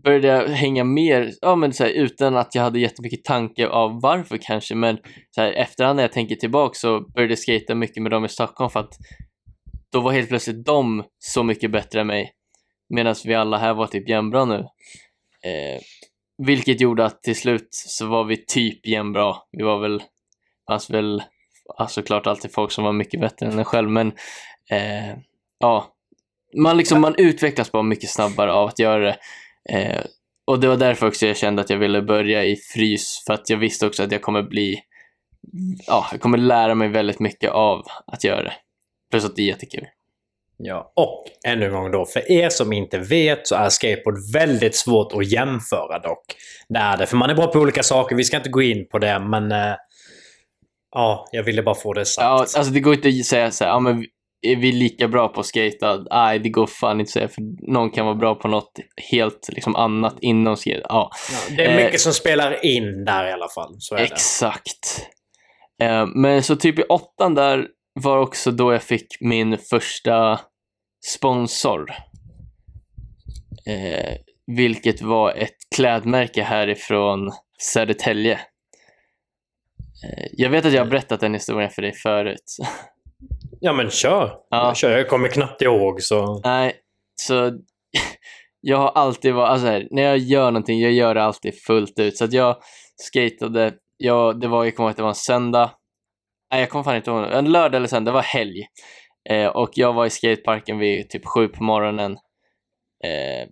började 0.02 0.26
jag 0.26 0.48
hänga 0.48 0.84
mer, 0.84 1.32
ja 1.40 1.56
men 1.56 1.72
så 1.72 1.84
här, 1.84 1.90
utan 1.90 2.36
att 2.36 2.54
jag 2.54 2.62
hade 2.62 2.80
jättemycket 2.80 3.24
tanke 3.24 3.68
av 3.68 4.00
varför 4.00 4.38
kanske, 4.42 4.74
men 4.74 4.98
så 5.30 5.40
här, 5.40 5.52
efterhand 5.52 5.96
när 5.96 6.02
jag 6.02 6.12
tänker 6.12 6.34
tillbaka 6.34 6.74
så 6.74 7.00
började 7.00 7.32
jag 7.32 7.38
skata 7.38 7.74
mycket 7.74 8.02
med 8.02 8.12
dem 8.12 8.24
i 8.24 8.28
Stockholm 8.28 8.70
för 8.70 8.80
att 8.80 8.94
då 9.92 10.00
var 10.00 10.12
helt 10.12 10.28
plötsligt 10.28 10.66
de 10.66 11.04
så 11.18 11.42
mycket 11.42 11.70
bättre 11.70 12.00
än 12.00 12.06
mig 12.06 12.32
medan 12.94 13.14
vi 13.24 13.34
alla 13.34 13.58
här 13.58 13.74
var 13.74 13.86
typ 13.86 14.08
jämnbra 14.08 14.44
nu. 14.44 14.58
Eh, 15.44 15.80
vilket 16.38 16.80
gjorde 16.80 17.04
att 17.04 17.22
till 17.22 17.36
slut 17.36 17.68
så 17.70 18.06
var 18.06 18.24
vi 18.24 18.44
typ 18.46 18.86
jämnbra. 18.86 19.36
Vi 19.52 19.62
var 19.62 19.80
väl, 19.80 20.02
fanns 20.68 20.90
väl 20.90 21.22
såklart 21.88 22.26
alltid 22.26 22.52
folk 22.52 22.72
som 22.72 22.84
var 22.84 22.92
mycket 22.92 23.20
bättre 23.20 23.46
än 23.46 23.58
en 23.58 23.64
själv, 23.64 23.90
men 23.90 24.08
eh, 24.70 25.16
ja, 25.58 25.86
man, 26.56 26.76
liksom, 26.76 27.00
man 27.00 27.14
utvecklas 27.18 27.72
bara 27.72 27.82
mycket 27.82 28.10
snabbare 28.10 28.52
av 28.52 28.68
att 28.68 28.78
göra 28.78 29.04
det. 29.04 29.16
Eh, 29.70 30.04
och 30.46 30.60
det 30.60 30.68
var 30.68 30.76
därför 30.76 31.06
också 31.06 31.26
jag 31.26 31.36
kände 31.36 31.62
att 31.62 31.70
jag 31.70 31.78
ville 31.78 32.02
börja 32.02 32.44
i 32.44 32.56
frys, 32.56 33.22
för 33.26 33.34
att 33.34 33.50
jag 33.50 33.56
visste 33.56 33.86
också 33.86 34.02
att 34.02 34.12
jag 34.12 34.22
kommer 34.22 34.42
bli, 34.42 34.80
ja, 35.86 36.06
jag 36.12 36.20
kommer 36.20 36.38
lära 36.38 36.74
mig 36.74 36.88
väldigt 36.88 37.20
mycket 37.20 37.50
av 37.50 37.82
att 38.06 38.24
göra 38.24 38.42
det. 38.42 38.54
Plus 39.10 39.24
att 39.24 39.36
det 39.36 39.42
är 39.42 39.46
jättekul. 39.46 39.86
Ja. 40.56 40.92
Och 40.96 41.24
ännu 41.46 41.66
en 41.66 41.72
gång 41.72 41.90
då, 41.90 42.06
för 42.06 42.32
er 42.32 42.48
som 42.48 42.72
inte 42.72 42.98
vet 42.98 43.46
så 43.46 43.54
är 43.54 43.68
skateboard 43.68 44.32
väldigt 44.32 44.76
svårt 44.76 45.12
att 45.12 45.32
jämföra 45.32 45.98
dock. 45.98 46.24
Det 46.68 46.78
är 46.78 46.96
det, 46.96 47.06
för 47.06 47.16
man 47.16 47.30
är 47.30 47.34
bra 47.34 47.46
på 47.46 47.58
olika 47.58 47.82
saker. 47.82 48.16
Vi 48.16 48.24
ska 48.24 48.36
inte 48.36 48.48
gå 48.48 48.62
in 48.62 48.88
på 48.88 48.98
det, 48.98 49.18
men... 49.18 49.52
Eh, 49.52 49.74
ja, 50.94 51.28
jag 51.32 51.42
ville 51.42 51.62
bara 51.62 51.74
få 51.74 51.92
det 51.92 52.04
sagt. 52.04 52.24
Ja, 52.24 52.38
alltså 52.38 52.72
det 52.72 52.80
går 52.80 52.94
inte 52.94 53.08
att 53.08 53.24
säga 53.24 53.50
så 53.50 53.64
här, 53.64 53.70
ja 53.70 53.80
men 53.80 54.06
är 54.44 54.56
vi 54.56 54.72
lika 54.72 55.08
bra 55.08 55.28
på 55.28 55.40
att 55.40 55.46
skata? 55.46 56.04
Nej, 56.10 56.38
det 56.38 56.48
går 56.48 56.66
fan 56.66 57.00
inte 57.00 57.08
att 57.08 57.12
säga, 57.12 57.28
för 57.28 57.70
någon 57.72 57.90
kan 57.90 58.06
vara 58.06 58.14
bra 58.14 58.34
på 58.34 58.48
något 58.48 58.72
helt 59.10 59.48
liksom, 59.52 59.76
annat 59.76 60.16
inom 60.20 60.56
skate. 60.56 60.82
Ja, 60.88 61.10
Ja, 61.32 61.56
det 61.56 61.64
är 61.64 61.78
Eh, 61.78 61.84
mycket 61.84 62.00
som 62.00 62.12
spelar 62.12 62.64
in 62.64 63.04
där 63.04 63.28
i 63.28 63.32
alla 63.32 63.48
fall. 63.48 63.78
Exakt. 63.98 65.08
Eh, 65.82 66.06
men 66.06 66.42
så 66.42 66.56
typ 66.56 66.78
i 66.78 66.82
åttan 66.82 67.34
där 67.34 67.66
var 68.00 68.18
också 68.18 68.50
då 68.50 68.72
jag 68.72 68.82
fick 68.82 69.06
min 69.20 69.58
första 69.58 70.40
sponsor. 71.06 71.90
Eh, 73.66 74.16
vilket 74.46 75.02
var 75.02 75.32
ett 75.32 75.56
klädmärke 75.76 76.42
härifrån 76.42 77.32
Södertälje. 77.60 78.32
Eh, 80.04 80.26
jag 80.32 80.50
vet 80.50 80.64
att 80.64 80.72
jag 80.72 80.84
har 80.84 80.90
berättat 80.90 81.20
den 81.20 81.34
historien 81.34 81.70
för 81.70 81.82
dig 81.82 81.92
förut. 81.92 82.56
Ja, 83.60 83.72
men 83.72 83.90
kör. 83.90 84.38
Ja. 84.50 84.74
kör. 84.74 84.90
Jag 84.90 85.08
kommer 85.08 85.28
knappt 85.28 85.62
ihåg 85.62 86.02
så... 86.02 86.40
Nej, 86.44 86.76
så 87.20 87.52
jag 88.60 88.78
har 88.78 88.88
alltid 88.88 89.34
varit, 89.34 89.50
alltså 89.50 89.66
här, 89.66 89.88
när 89.90 90.02
jag 90.02 90.18
gör 90.18 90.50
någonting, 90.50 90.80
jag 90.80 90.92
gör 90.92 91.14
det 91.14 91.22
alltid 91.22 91.62
fullt 91.62 91.98
ut. 91.98 92.16
Så 92.16 92.24
att 92.24 92.32
jag 92.32 92.56
skatade, 92.96 93.74
jag, 93.96 94.40
det 94.40 94.48
var, 94.48 94.64
jag 94.64 94.76
kommer 94.76 94.86
ihåg 94.86 94.90
att 94.90 94.96
det 94.96 95.02
var 95.02 95.08
en 95.08 95.14
söndag, 95.14 95.70
nej 96.50 96.60
jag 96.60 96.70
kommer 96.70 96.82
fan 96.82 96.96
inte 96.96 97.10
ihåg, 97.10 97.32
en 97.32 97.52
lördag 97.52 97.76
eller 97.76 97.88
söndag, 97.88 98.10
det 98.10 98.14
var 98.14 98.22
helg. 98.22 98.66
Eh, 99.30 99.46
och 99.46 99.70
jag 99.74 99.92
var 99.92 100.06
i 100.06 100.10
skateparken 100.10 100.78
vid 100.78 101.10
typ 101.10 101.26
sju 101.26 101.48
på 101.48 101.62
morgonen. 101.62 102.12
Eh, 103.04 103.48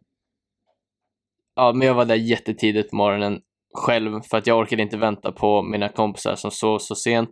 ja, 1.56 1.72
men 1.72 1.86
jag 1.86 1.94
var 1.94 2.04
där 2.04 2.14
jättetidigt 2.14 2.90
på 2.90 2.96
morgonen 2.96 3.40
själv 3.74 4.20
för 4.30 4.38
att 4.38 4.46
jag 4.46 4.58
orkade 4.58 4.82
inte 4.82 4.96
vänta 4.96 5.32
på 5.32 5.62
mina 5.62 5.88
kompisar 5.88 6.34
som 6.34 6.50
sov 6.50 6.78
så 6.78 6.94
sent. 6.94 7.30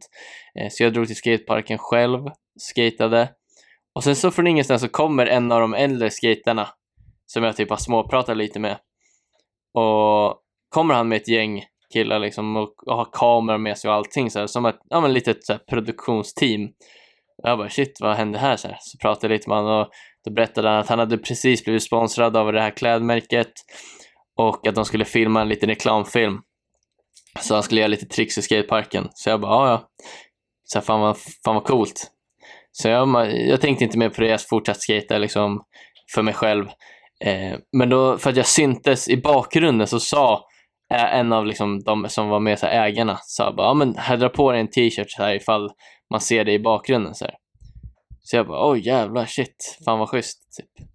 Eh, 0.61 0.69
så 0.71 0.83
jag 0.83 0.93
drog 0.93 1.07
till 1.07 1.17
skateparken 1.17 1.79
själv, 1.79 2.21
skatade. 2.59 3.29
Och 3.95 4.05
sen 4.05 4.17
så 4.17 4.31
från 4.31 4.47
ingenstans 4.47 4.83
så 4.83 4.89
kommer 4.89 5.27
en 5.27 5.53
av 5.53 5.61
de 5.61 5.75
äldre 5.75 6.11
skaterna 6.11 6.69
som 7.27 7.45
jag 7.45 7.57
typ 7.57 7.71
har 7.71 7.77
småpratat 7.77 8.37
lite 8.37 8.59
med. 8.59 8.79
Och 9.75 10.41
kommer 10.69 10.95
han 10.95 11.09
med 11.09 11.17
ett 11.17 11.29
gäng 11.29 11.65
killar 11.93 12.19
liksom 12.19 12.57
och, 12.57 12.89
och 12.89 12.97
har 12.97 13.09
kameror 13.13 13.59
med 13.59 13.79
sig 13.79 13.89
och 13.89 13.95
allting 13.95 14.31
så 14.31 14.39
här, 14.39 14.47
som 14.47 14.67
ett 14.67 14.79
ja, 14.89 15.01
men 15.01 15.13
litet 15.13 15.45
så 15.45 15.53
här, 15.53 15.61
produktionsteam. 15.71 16.65
Och 17.43 17.49
jag 17.49 17.59
bara 17.59 17.69
shit, 17.69 17.99
vad 18.01 18.17
hände 18.17 18.39
här? 18.39 18.57
Så, 18.57 18.69
här, 18.69 18.77
så 18.81 18.99
pratade 18.99 19.27
jag 19.27 19.39
lite 19.39 19.49
med 19.49 19.59
honom 19.59 19.81
och 19.81 19.89
då 20.25 20.33
berättade 20.33 20.69
han 20.69 20.79
att 20.79 20.89
han 20.89 20.99
hade 20.99 21.19
precis 21.19 21.65
blivit 21.65 21.83
sponsrad 21.83 22.37
av 22.37 22.53
det 22.53 22.61
här 22.61 22.71
klädmärket 22.71 23.53
och 24.37 24.67
att 24.67 24.75
de 24.75 24.85
skulle 24.85 25.05
filma 25.05 25.41
en 25.41 25.49
liten 25.49 25.69
reklamfilm. 25.69 26.41
Så 27.41 27.55
han 27.55 27.63
skulle 27.63 27.81
göra 27.81 27.89
lite 27.89 28.07
tricks 28.07 28.39
i 28.39 28.43
skateparken. 28.43 29.09
Så 29.15 29.31
jag 29.31 29.41
bara, 29.41 29.53
ja 29.53 29.71
ja. 29.71 29.89
Så 30.65 30.79
här, 30.79 30.85
fan, 30.85 31.01
vad, 31.01 31.17
fan 31.45 31.55
vad 31.55 31.65
coolt. 31.65 32.11
Så 32.73 32.89
jag, 32.89 33.33
jag 33.49 33.61
tänkte 33.61 33.85
inte 33.85 33.99
mer 33.99 34.09
på 34.09 34.21
det, 34.21 34.29
jag 34.29 34.49
fortsatte 34.49 34.81
skata 34.81 35.19
liksom 35.19 35.65
för 36.15 36.23
mig 36.23 36.35
själv. 36.35 36.67
Eh, 37.25 37.59
men 37.73 37.91
då, 37.91 38.19
för 38.19 38.31
att 38.31 38.37
jag 38.37 38.47
syntes 38.47 39.09
i 39.09 39.17
bakgrunden 39.17 39.87
så 39.87 40.01
sa 40.01 40.45
eh, 40.95 41.15
en 41.15 41.33
av 41.33 41.47
liksom, 41.47 41.81
de 41.81 42.09
som 42.09 42.29
var 42.29 42.41
med, 42.41 42.59
så 42.59 42.67
här, 42.67 42.87
ägarna, 42.87 43.19
sa 43.23 43.53
bara, 43.53 43.67
ja 43.67 43.75
men 43.75 43.97
här, 43.97 44.17
dra 44.17 44.29
på 44.29 44.53
dig 44.53 44.61
en 44.61 44.71
t-shirt 44.71 45.11
så 45.11 45.23
här 45.23 45.35
ifall 45.35 45.71
man 46.11 46.21
ser 46.21 46.45
det 46.45 46.53
i 46.53 46.59
bakgrunden. 46.59 47.15
Så, 47.15 47.25
här. 47.25 47.35
så 48.21 48.37
jag 48.37 48.47
bara, 48.47 48.71
oj 48.71 48.87
jävlar, 48.87 49.27
shit, 49.27 49.79
fan 49.85 49.99
vad 49.99 50.09
schysst. 50.09 50.39
Typ. 50.57 50.89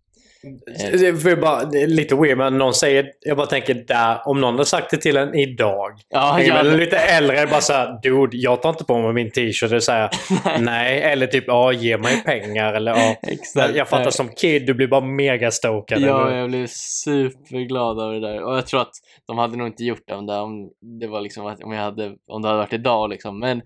Det 0.45 1.07
är, 1.07 1.35
bara, 1.35 1.65
det 1.65 1.81
är 1.81 1.87
lite 1.87 2.15
weird, 2.15 2.37
men 2.37 2.57
någon 2.57 2.73
säger... 2.73 3.11
Jag 3.19 3.37
bara 3.37 3.47
tänker 3.47 3.73
där, 3.73 4.27
om 4.27 4.41
någon 4.41 4.57
har 4.57 4.63
sagt 4.63 4.91
det 4.91 4.97
till 4.97 5.17
en 5.17 5.35
idag. 5.35 5.91
Ja, 6.09 6.39
är 6.39 6.77
lite 6.77 6.97
äldre, 6.97 7.47
bara 7.47 7.61
såhär 7.61 7.99
Dude, 8.03 8.37
jag 8.37 8.61
tar 8.61 8.69
inte 8.69 8.83
på 8.83 9.01
mig 9.01 9.13
min 9.13 9.31
t-shirt. 9.31 9.69
Det 9.69 9.81
säger 9.81 10.09
nej. 10.45 10.61
nej. 10.61 11.01
Eller 11.01 11.27
typ, 11.27 11.43
ja, 11.47 11.73
ge 11.73 11.97
mig 11.97 12.23
pengar. 12.23 12.73
Eller 12.73 12.91
ja. 12.91 13.15
Exakt. 13.27 13.75
Jag 13.75 13.89
fattar 13.89 14.11
som 14.11 14.29
kid, 14.29 14.65
du 14.65 14.73
blir 14.73 14.87
bara 14.87 15.01
mega 15.01 15.51
stokad. 15.51 16.01
Ja, 16.01 16.27
eller? 16.27 16.37
jag 16.37 16.49
blev 16.49 16.67
superglad 16.67 17.99
över 17.99 18.13
det 18.13 18.27
där. 18.27 18.43
Och 18.43 18.57
jag 18.57 18.67
tror 18.67 18.81
att 18.81 18.93
de 19.27 19.37
hade 19.37 19.57
nog 19.57 19.67
inte 19.67 19.83
gjort 19.83 20.03
det 20.07 20.15
om 20.15 20.25
det, 20.25 20.39
om 20.39 20.69
det, 20.99 21.07
var 21.07 21.21
liksom, 21.21 21.55
om 21.63 21.71
jag 21.71 21.81
hade, 21.81 22.13
om 22.27 22.41
det 22.41 22.47
hade 22.47 22.59
varit 22.59 22.73
idag. 22.73 23.09
Liksom. 23.09 23.39
Men 23.39 23.57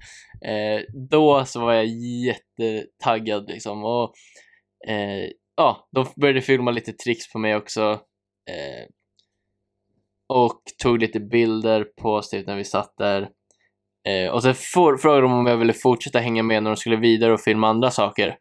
eh, 0.45 0.81
då 1.09 1.45
så 1.45 1.59
var 1.59 1.73
jag 1.73 1.85
jättetaggad. 1.85 3.49
Liksom. 3.49 3.83
Och, 3.83 4.13
eh, 4.87 5.29
ja, 5.59 5.87
de 5.91 6.05
började 6.15 6.41
filma 6.41 6.71
lite 6.71 6.93
tricks 6.93 7.31
på 7.31 7.39
mig 7.39 7.55
också. 7.55 7.81
Eh, 8.49 8.87
och 10.27 10.61
tog 10.83 10.99
lite 10.99 11.19
bilder 11.19 11.83
på 12.01 12.13
oss 12.13 12.29
typ, 12.29 12.47
när 12.47 12.55
vi 12.55 12.63
satt 12.63 12.97
där. 12.97 13.29
Eh, 14.07 14.31
och 14.31 14.43
sen 14.43 14.55
for, 14.55 14.97
frågade 14.97 15.21
de 15.21 15.33
om 15.33 15.45
jag 15.45 15.57
ville 15.57 15.73
fortsätta 15.73 16.19
hänga 16.19 16.43
med 16.43 16.63
när 16.63 16.69
de 16.69 16.77
skulle 16.77 16.95
vidare 16.95 17.33
och 17.33 17.41
filma 17.41 17.67
andra 17.67 17.91
saker. 17.91 18.37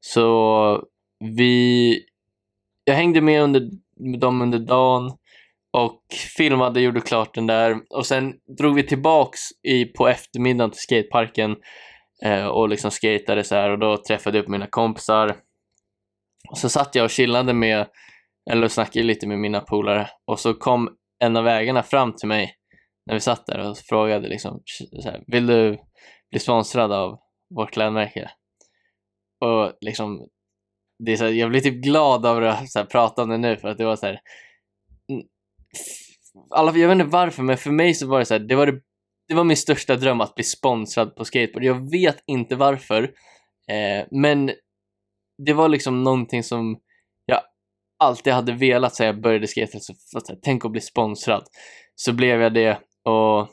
Så 0.00 0.82
vi... 1.36 2.00
Jag 2.84 2.94
hängde 2.94 3.20
med 3.20 3.42
under, 3.42 3.70
med 3.96 4.20
dem 4.20 4.42
under 4.42 4.58
dagen 4.58 5.12
och 5.70 6.02
filmade, 6.36 6.80
gjorde 6.80 7.00
klart 7.00 7.34
den 7.34 7.46
där. 7.46 7.76
Och 7.90 8.06
sen 8.06 8.34
drog 8.58 8.74
vi 8.74 8.82
tillbaks 8.82 9.40
i, 9.62 9.84
på 9.84 10.08
eftermiddagen 10.08 10.70
till 10.70 10.80
skateparken 10.80 11.56
eh, 12.22 12.46
och 12.46 12.68
liksom 12.68 12.90
skatade 12.90 13.44
så 13.44 13.54
här 13.54 13.70
och 13.70 13.78
då 13.78 13.96
träffade 13.96 14.38
jag 14.38 14.42
upp 14.42 14.48
mina 14.48 14.66
kompisar. 14.66 15.36
Och 16.50 16.58
så 16.58 16.68
satt 16.68 16.94
jag 16.94 17.04
och 17.04 17.10
chillade 17.10 17.52
med, 17.52 17.86
eller 18.50 18.68
snackade 18.68 19.06
lite 19.06 19.26
med 19.26 19.38
mina 19.38 19.60
polare 19.60 20.10
och 20.26 20.40
så 20.40 20.54
kom 20.54 20.96
en 21.24 21.36
av 21.36 21.48
ägarna 21.48 21.82
fram 21.82 22.16
till 22.16 22.28
mig 22.28 22.54
när 23.06 23.14
vi 23.14 23.20
satt 23.20 23.46
där 23.46 23.70
och 23.70 23.78
frågade 23.78 24.28
liksom 24.28 24.62
så 25.02 25.10
här, 25.10 25.24
vill 25.26 25.46
du 25.46 25.78
bli 26.30 26.40
sponsrad 26.40 26.92
av 26.92 27.18
vårt 27.54 27.70
klädmärke? 27.70 28.30
Och 29.40 29.72
liksom, 29.80 30.28
det 31.04 31.12
är 31.12 31.16
så 31.16 31.24
här, 31.24 31.32
jag 31.32 31.50
blir 31.50 31.60
typ 31.60 31.82
glad 31.84 32.26
av 32.26 32.44
att 32.44 32.70
så 32.70 32.78
här, 32.78 32.86
prata 32.86 33.22
om 33.22 33.28
det 33.28 33.38
nu 33.38 33.56
för 33.56 33.68
att 33.68 33.78
det 33.78 33.84
var 33.84 33.96
så 33.96 34.06
här, 34.06 34.20
mm, 35.12 35.26
alla, 36.50 36.76
jag 36.76 36.88
vet 36.88 36.94
inte 36.94 37.12
varför, 37.12 37.42
men 37.42 37.56
för 37.56 37.70
mig 37.70 37.94
så 37.94 38.06
var 38.06 38.18
det 38.18 38.24
så 38.24 38.34
här, 38.34 38.40
det 38.40 38.54
var, 38.54 38.66
det, 38.66 38.80
det 39.28 39.34
var 39.34 39.44
min 39.44 39.56
största 39.56 39.96
dröm 39.96 40.20
att 40.20 40.34
bli 40.34 40.44
sponsrad 40.44 41.16
på 41.16 41.24
skateboard. 41.24 41.64
Jag 41.64 41.90
vet 41.90 42.22
inte 42.26 42.56
varför, 42.56 43.02
eh, 43.68 44.06
men 44.10 44.50
det 45.38 45.52
var 45.52 45.68
liksom 45.68 46.02
någonting 46.02 46.42
som 46.42 46.78
jag 47.26 47.40
alltid 47.98 48.32
hade 48.32 48.52
velat 48.52 48.94
säga 48.94 49.08
jag 49.08 49.20
började 49.20 49.46
skate, 49.46 49.80
Så, 49.80 49.94
här, 50.28 50.38
tänk 50.42 50.64
att 50.64 50.72
bli 50.72 50.80
sponsrad. 50.80 51.44
Så 51.94 52.12
blev 52.12 52.40
jag 52.40 52.54
det 52.54 52.78
och 53.04 53.48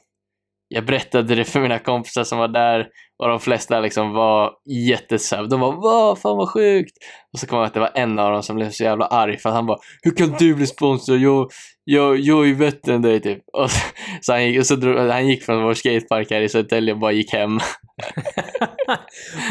jag 0.67 0.86
berättade 0.86 1.36
det 1.36 1.46
för 1.46 1.62
mina 1.62 1.80
kompisar 1.80 2.24
som 2.24 2.38
var 2.38 2.48
där 2.48 2.88
och 3.24 3.30
de 3.30 3.39
flesta 3.39 3.80
liksom 3.80 4.12
var 4.12 4.52
jättesöv. 4.88 5.50
De 5.50 5.60
var 5.60 5.72
vad 5.72 6.19
fan 6.19 6.38
vad 6.38 6.50
sjukt! 6.50 6.98
Och 7.34 7.39
så 7.39 7.48
kom 7.48 7.58
jag 7.58 7.65
att 7.65 7.74
det 7.74 7.80
var 7.80 7.91
en 7.96 8.19
av 8.19 8.32
dem 8.32 8.43
som 8.43 8.56
blev 8.56 8.69
så 8.69 8.84
jävla 8.84 9.06
arg 9.06 9.38
för 9.38 9.50
att 9.50 9.56
han 9.56 9.65
bara 9.65 9.78
Hur 10.02 10.12
kan 10.12 10.36
du 10.39 10.56
bli 10.56 10.67
sponsrad? 10.67 11.17
Jag, 11.17 11.52
jag, 11.84 12.19
jag 12.19 12.43
är 12.43 12.48
ju 12.48 12.56
bättre 12.56 12.93
än 12.93 13.02
dig 13.02 13.22
typ. 13.22 13.43
Och 13.54 13.72
så, 13.72 13.80
så, 14.22 14.32
han, 14.32 14.46
gick, 14.48 14.60
och 14.60 14.65
så 14.65 14.76
drog, 14.76 14.98
han 14.98 15.28
gick 15.28 15.43
från 15.43 15.63
vår 15.63 15.74
skatepark 15.74 16.32
här 16.32 16.41
i 16.41 16.50
Södertälje 16.50 16.93
och 16.93 17.00
bara 17.00 17.12
gick 17.12 17.34
hem. 17.34 17.60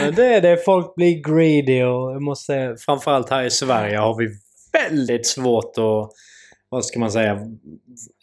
Men 0.00 0.14
det 0.14 0.34
är 0.34 0.40
det, 0.40 0.64
folk 0.64 0.94
blir 0.94 1.22
greedy 1.22 1.82
och 1.82 2.12
jag 2.12 2.22
måste 2.22 2.44
säga, 2.44 2.76
framförallt 2.76 3.30
här 3.30 3.44
i 3.44 3.50
Sverige 3.50 3.98
har 3.98 4.16
vi 4.18 4.28
väldigt 4.72 5.26
svårt 5.26 5.78
att, 5.78 6.10
vad 6.68 6.84
ska 6.84 7.00
man 7.00 7.10
säga, 7.12 7.38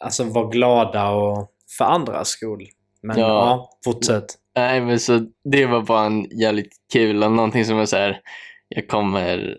alltså 0.04 0.24
vara 0.24 0.48
glada 0.48 1.10
och 1.10 1.50
för 1.78 1.84
andras 1.84 2.28
skull. 2.28 2.66
Men 3.02 3.18
ja, 3.18 3.26
Ja. 3.28 3.70
fortsätt. 3.84 4.24
Nej 4.56 4.80
men 4.80 5.00
så 5.00 5.20
det 5.52 5.66
var 5.66 5.82
bara 5.82 6.06
en 6.06 6.24
jävligt 6.40 6.72
kul 6.92 7.22
och 7.24 7.32
någonting 7.32 7.64
som 7.64 7.78
är 7.78 7.84
så 7.86 7.96
här, 7.96 8.20
jag 8.68 8.88
kommer 8.88 9.56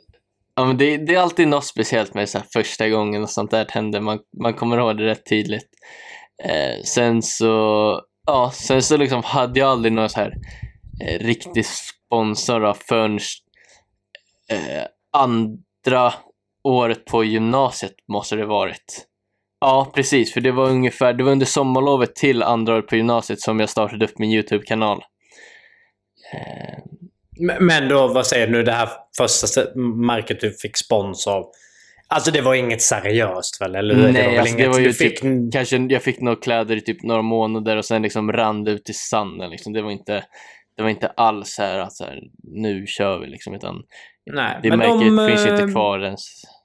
Ja, 0.55 0.65
men 0.65 0.77
det, 0.77 0.97
det 0.97 1.15
är 1.15 1.19
alltid 1.19 1.47
något 1.47 1.65
speciellt 1.65 2.13
med 2.13 2.29
så 2.29 2.37
här 2.37 2.45
första 2.53 2.89
gången 2.89 3.23
och 3.23 3.29
sånt 3.29 3.51
där 3.51 3.65
händer. 3.69 3.99
Man, 3.99 4.19
man 4.41 4.53
kommer 4.53 4.77
ihåg 4.77 4.97
det 4.97 5.05
rätt 5.05 5.25
tydligt. 5.29 5.67
Eh, 6.43 6.83
sen 6.83 7.21
så, 7.21 8.01
ja, 8.27 8.51
sen 8.53 8.81
så 8.81 8.97
liksom 8.97 9.21
hade 9.23 9.59
jag 9.59 9.69
aldrig 9.69 9.93
någon 9.93 10.09
så 10.09 10.19
här 10.19 10.33
riktig 11.19 11.65
sponsor 11.65 12.59
då, 12.59 12.73
förrän 12.73 13.19
eh, 14.51 14.83
andra 15.13 16.13
året 16.63 17.05
på 17.05 17.23
gymnasiet 17.23 17.93
måste 18.07 18.35
det 18.35 18.45
varit. 18.45 19.07
Ja, 19.61 19.91
precis, 19.95 20.33
för 20.33 20.41
det 20.41 20.51
var 20.51 20.69
ungefär, 20.69 21.13
det 21.13 21.23
var 21.23 21.31
under 21.31 21.45
sommarlovet 21.45 22.15
till 22.15 22.43
andra 22.43 22.73
året 22.73 22.87
på 22.87 22.95
gymnasiet 22.95 23.41
som 23.41 23.59
jag 23.59 23.69
startade 23.69 24.05
upp 24.05 24.19
min 24.19 24.31
YouTube-kanal. 24.31 25.03
Eh, 26.33 26.77
Men- 27.59 27.87
då, 27.89 28.07
vad 28.07 28.27
säger 28.27 28.47
du 28.47 28.53
nu, 28.53 28.63
det 28.63 28.71
här 28.71 28.89
första 29.17 29.45
st- 29.45 29.79
märket 29.79 30.41
du 30.41 30.53
fick 30.53 30.77
spons 30.77 31.27
av. 31.27 31.51
Alltså 32.07 32.31
det 32.31 32.41
var 32.41 32.53
inget 32.55 32.81
seriöst 32.81 33.61
väl? 33.61 33.75
Eller? 33.75 34.11
Nej, 34.11 34.37
alltså, 34.37 34.55
det 34.55 34.61
inget 34.63 34.73
var 34.73 34.79
ju 34.79 34.85
du 34.85 34.93
fick... 34.93 35.21
typ, 35.21 35.53
kanske 35.53 35.77
jag 35.77 36.03
fick 36.03 36.19
några 36.21 36.35
kläder 36.37 36.75
i 36.75 36.81
typ 36.81 37.03
några 37.03 37.21
månader 37.21 37.77
och 37.77 37.85
sen 37.85 38.01
liksom 38.01 38.31
rann 38.31 38.63
det 38.63 38.71
ut 38.71 38.89
i 38.89 38.93
sanden. 38.93 39.49
Liksom. 39.49 39.73
Det, 39.73 39.81
var 39.81 39.91
inte, 39.91 40.23
det 40.77 40.83
var 40.83 40.89
inte 40.89 41.07
alls 41.07 41.53
så 41.53 41.61
här 41.63 41.79
att 41.79 41.93
så 41.93 42.03
här, 42.05 42.19
nu 42.43 42.87
kör 42.87 43.19
vi 43.19 43.27
liksom, 43.27 43.53
utan 43.53 43.83
Nej, 44.31 44.59
det 44.63 44.77
märket 44.77 44.99
de, 45.17 45.27
finns 45.27 45.45
eh, 45.45 45.51
inte 45.51 45.71
kvar 45.71 45.99
ens. 45.99 46.21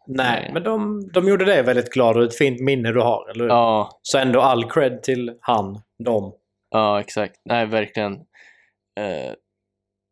Nej, 0.09 0.41
Nej. 0.43 0.51
men 0.53 0.63
de, 0.63 1.09
de 1.13 1.29
gjorde 1.29 1.45
det 1.45 1.63
väldigt 1.63 1.93
glad 1.93 2.17
och 2.17 2.25
ett 2.25 2.39
fint 2.39 2.61
minne 2.61 2.93
du 2.93 3.01
har, 3.01 3.31
eller 3.31 3.45
hur? 3.45 3.51
Ja, 3.51 3.99
Så 4.03 4.19
ändå 4.19 4.41
all 4.41 4.71
cred 4.71 5.03
till 5.03 5.33
han, 5.41 5.81
dem. 6.05 6.33
ja, 6.71 7.01
exakt. 7.01 7.35
Nej, 7.45 7.67
verkligen. 7.67 8.13
Eh, 9.01 9.33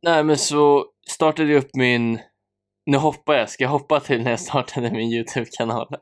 nej, 0.02 0.24
men 0.24 0.36
så 0.36 0.84
startade 1.10 1.52
jag 1.52 1.58
upp 1.64 1.70
min... 1.74 2.18
Nu 2.86 2.96
hoppar 2.96 3.34
jag. 3.34 3.50
Ska 3.50 3.64
jag 3.64 3.70
hoppa 3.70 4.00
till 4.00 4.22
när 4.22 4.30
jag 4.30 4.40
startade 4.40 4.90
min 4.90 5.12
YouTube-kanal? 5.12 5.88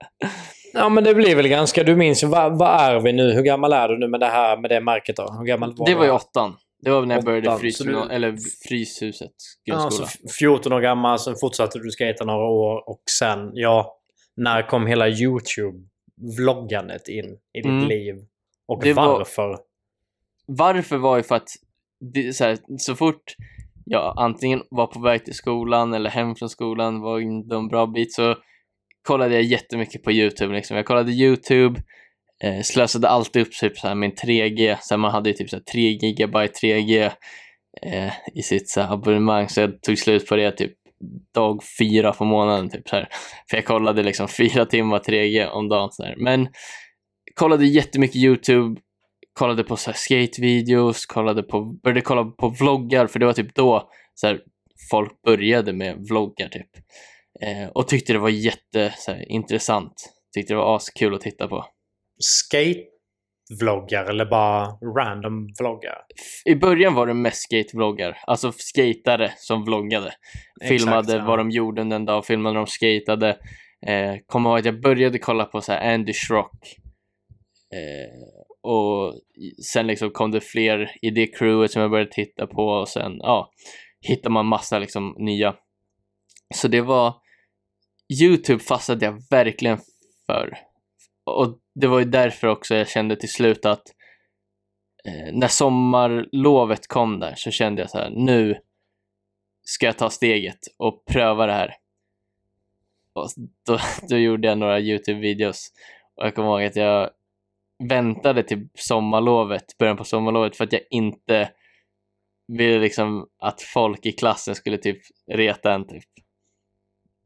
Ja, 0.74 0.88
men 0.88 1.04
det 1.04 1.14
blir 1.14 1.36
väl 1.36 1.48
ganska... 1.48 1.82
Du 1.84 1.96
minns 1.96 2.22
ju, 2.22 2.26
vad, 2.26 2.58
vad 2.58 2.80
är 2.80 3.00
vi 3.00 3.12
nu? 3.12 3.32
Hur 3.32 3.42
gammal 3.42 3.72
är 3.72 3.88
du 3.88 3.98
nu 3.98 4.08
med 4.08 4.20
det 4.20 4.26
här 4.26 4.56
med 4.56 4.70
det 4.70 4.80
märket 4.80 5.16
då? 5.16 5.34
Hur 5.38 5.44
gammal 5.46 5.74
var 5.76 5.86
Det 5.86 5.94
var 5.94 6.04
ju 6.04 6.10
åttan. 6.10 6.56
Det 6.82 6.90
var 6.90 7.06
när 7.06 7.14
jag 7.14 7.24
började 7.24 7.48
Åttan, 7.48 7.60
frys, 7.60 7.78
så 7.78 7.84
du- 7.84 8.10
eller 8.10 8.36
Fryshuset, 8.68 9.30
Ja, 9.64 9.74
grundskola. 9.74 10.08
så 10.08 10.18
f- 10.28 10.34
14 10.38 10.72
år 10.72 10.80
gammal, 10.80 11.18
sen 11.18 11.34
fortsatte 11.40 11.78
du 11.78 11.90
skata 11.90 12.24
några 12.24 12.46
år 12.46 12.88
och 12.90 13.02
sen, 13.18 13.50
ja, 13.54 13.98
när 14.36 14.68
kom 14.68 14.86
hela 14.86 15.08
YouTube-vloggandet 15.08 17.08
in 17.08 17.24
i 17.52 17.60
ditt 17.62 17.66
Mm. 17.66 17.88
liv? 17.88 18.14
Och 18.66 18.82
Det 18.82 18.92
var- 18.92 19.06
varför? 19.18 19.58
varför 20.46 20.96
var 20.96 21.16
ju 21.16 21.22
för 21.22 21.34
att 21.34 21.48
det, 22.14 22.32
så, 22.32 22.44
här, 22.44 22.58
så 22.78 22.94
fort 22.94 23.34
jag 23.84 24.14
antingen 24.16 24.62
var 24.70 24.86
på 24.86 25.00
väg 25.00 25.24
till 25.24 25.34
skolan 25.34 25.94
eller 25.94 26.10
hem 26.10 26.34
från 26.34 26.48
skolan, 26.48 27.00
var 27.00 27.20
inte 27.20 27.56
en 27.56 27.68
bra 27.68 27.86
bit, 27.86 28.12
så 28.14 28.34
kollade 29.06 29.34
jag 29.34 29.42
jättemycket 29.42 30.02
på 30.02 30.12
YouTube. 30.12 30.54
Liksom. 30.54 30.76
Jag 30.76 30.86
kollade 30.86 31.12
YouTube, 31.12 31.80
eh, 32.42 32.62
slösade 32.62 33.08
alltid 33.08 33.42
upp 33.42 33.52
typ 33.52 33.78
så 33.78 33.88
här 33.88 33.94
min 33.94 34.12
3G, 34.12 34.76
så 34.80 34.94
här, 34.94 34.98
man 34.98 35.10
hade 35.10 35.30
ju 35.30 35.34
typ 35.34 35.50
så 35.50 35.56
här 35.56 35.62
3 35.62 35.80
gigabyte 35.80 36.66
3G 36.66 37.10
eh, 37.82 38.12
i 38.34 38.42
sitt 38.42 38.68
så 38.68 38.80
här, 38.80 38.92
abonnemang, 38.92 39.48
så 39.48 39.60
jag 39.60 39.82
tog 39.82 39.98
slut 39.98 40.28
på 40.28 40.36
det 40.36 40.50
typ 40.50 40.72
dag 41.34 41.62
fyra 41.78 42.12
på 42.12 42.24
månaden. 42.24 42.70
Typ, 42.70 42.88
så 42.88 42.96
här. 42.96 43.08
För 43.50 43.56
jag 43.56 43.64
kollade 43.64 44.02
liksom 44.02 44.28
fyra 44.38 44.66
timmar 44.66 44.98
3G 44.98 45.46
om 45.46 45.68
dagen. 45.68 45.92
Så 45.92 46.02
här. 46.02 46.14
Men 46.16 46.48
kollade 47.34 47.66
jättemycket 47.66 48.16
YouTube, 48.16 48.80
kollade 49.32 49.64
på 49.64 49.76
så 49.76 49.90
här 49.90 49.96
skatevideos, 49.96 51.06
kollade 51.06 51.42
på, 51.42 51.64
började 51.82 52.00
kolla 52.00 52.24
på 52.24 52.48
vloggar, 52.48 53.06
för 53.06 53.18
det 53.18 53.26
var 53.26 53.32
typ 53.32 53.54
då 53.54 53.90
så 54.14 54.26
här, 54.26 54.40
folk 54.90 55.22
började 55.22 55.72
med 55.72 55.96
vloggar 56.08 56.48
typ. 56.48 56.70
Eh, 57.40 57.68
och 57.68 57.88
tyckte 57.88 58.12
det 58.12 58.18
var 58.18 58.28
jätteintressant. 58.28 59.92
Tyckte 60.34 60.52
det 60.52 60.58
var 60.58 60.76
askul 60.76 61.14
att 61.14 61.20
titta 61.20 61.48
på. 61.48 61.66
Skate-vloggar 62.24 64.04
eller 64.04 64.26
bara 64.26 64.66
random 64.98 65.48
vloggar? 65.58 65.98
I 66.44 66.54
början 66.54 66.94
var 66.94 67.06
det 67.06 67.14
mest 67.14 67.42
skate-vloggar, 67.42 68.18
alltså 68.26 68.52
skatare 68.52 69.32
som 69.36 69.64
vloggade. 69.64 70.14
Filmade 70.68 70.98
Exakt, 70.98 71.18
ja. 71.18 71.24
vad 71.26 71.38
de 71.38 71.50
gjorde 71.50 71.80
under 71.80 71.96
en 71.96 72.04
dag, 72.04 72.26
filmade 72.26 72.52
när 72.52 72.60
de 72.60 72.66
skatade. 72.66 73.28
Eh, 73.86 74.16
Kommer 74.26 74.50
ihåg 74.50 74.58
att 74.58 74.64
jag 74.64 74.80
började 74.80 75.18
kolla 75.18 75.44
på 75.44 75.60
så 75.60 75.72
här 75.72 75.94
Andy 75.94 76.12
Schrock. 76.12 76.76
Eh, 77.74 78.42
och 78.62 79.14
sen 79.72 79.86
liksom 79.86 80.10
kom 80.10 80.30
det 80.30 80.40
fler 80.40 80.90
i 81.02 81.10
det 81.10 81.26
crewet 81.26 81.70
som 81.70 81.82
jag 81.82 81.90
började 81.90 82.12
titta 82.12 82.46
på 82.46 82.66
och 82.66 82.88
sen 82.88 83.12
ja, 83.18 83.50
hittar 84.00 84.30
man 84.30 84.46
massa 84.46 84.78
liksom 84.78 85.14
nya. 85.18 85.54
Så 86.54 86.68
det 86.68 86.80
var 86.80 87.14
Youtube 88.22 88.62
fastnade 88.62 89.06
jag 89.06 89.22
verkligen 89.30 89.78
för. 90.26 90.58
Och 91.24 91.58
det 91.74 91.86
var 91.86 91.98
ju 91.98 92.04
därför 92.04 92.48
också 92.48 92.74
jag 92.74 92.88
kände 92.88 93.16
till 93.16 93.32
slut 93.32 93.66
att 93.66 93.82
eh, 95.04 95.32
när 95.32 95.48
sommarlovet 95.48 96.88
kom 96.88 97.20
där 97.20 97.34
så 97.36 97.50
kände 97.50 97.82
jag 97.82 97.90
så 97.90 97.98
här, 97.98 98.10
nu 98.10 98.60
ska 99.64 99.86
jag 99.86 99.98
ta 99.98 100.10
steget 100.10 100.58
och 100.78 101.04
pröva 101.04 101.46
det 101.46 101.52
här. 101.52 101.74
Och 103.12 103.28
då, 103.66 103.78
då 104.08 104.16
gjorde 104.16 104.48
jag 104.48 104.58
några 104.58 104.80
Youtube-videos 104.80 105.68
och 106.16 106.26
jag 106.26 106.34
kommer 106.34 106.48
ihåg 106.48 106.64
att 106.64 106.76
jag 106.76 107.10
väntade 107.88 108.42
till 108.42 108.68
sommarlovet, 108.74 109.78
början 109.78 109.96
på 109.96 110.04
sommarlovet 110.04 110.56
för 110.56 110.64
att 110.64 110.72
jag 110.72 110.82
inte 110.90 111.50
ville 112.48 112.78
liksom 112.78 113.28
att 113.38 113.62
folk 113.62 114.06
i 114.06 114.12
klassen 114.12 114.54
skulle 114.54 114.78
typ 114.78 114.98
reta 115.32 115.72
en 115.72 115.86
typ. 115.86 116.04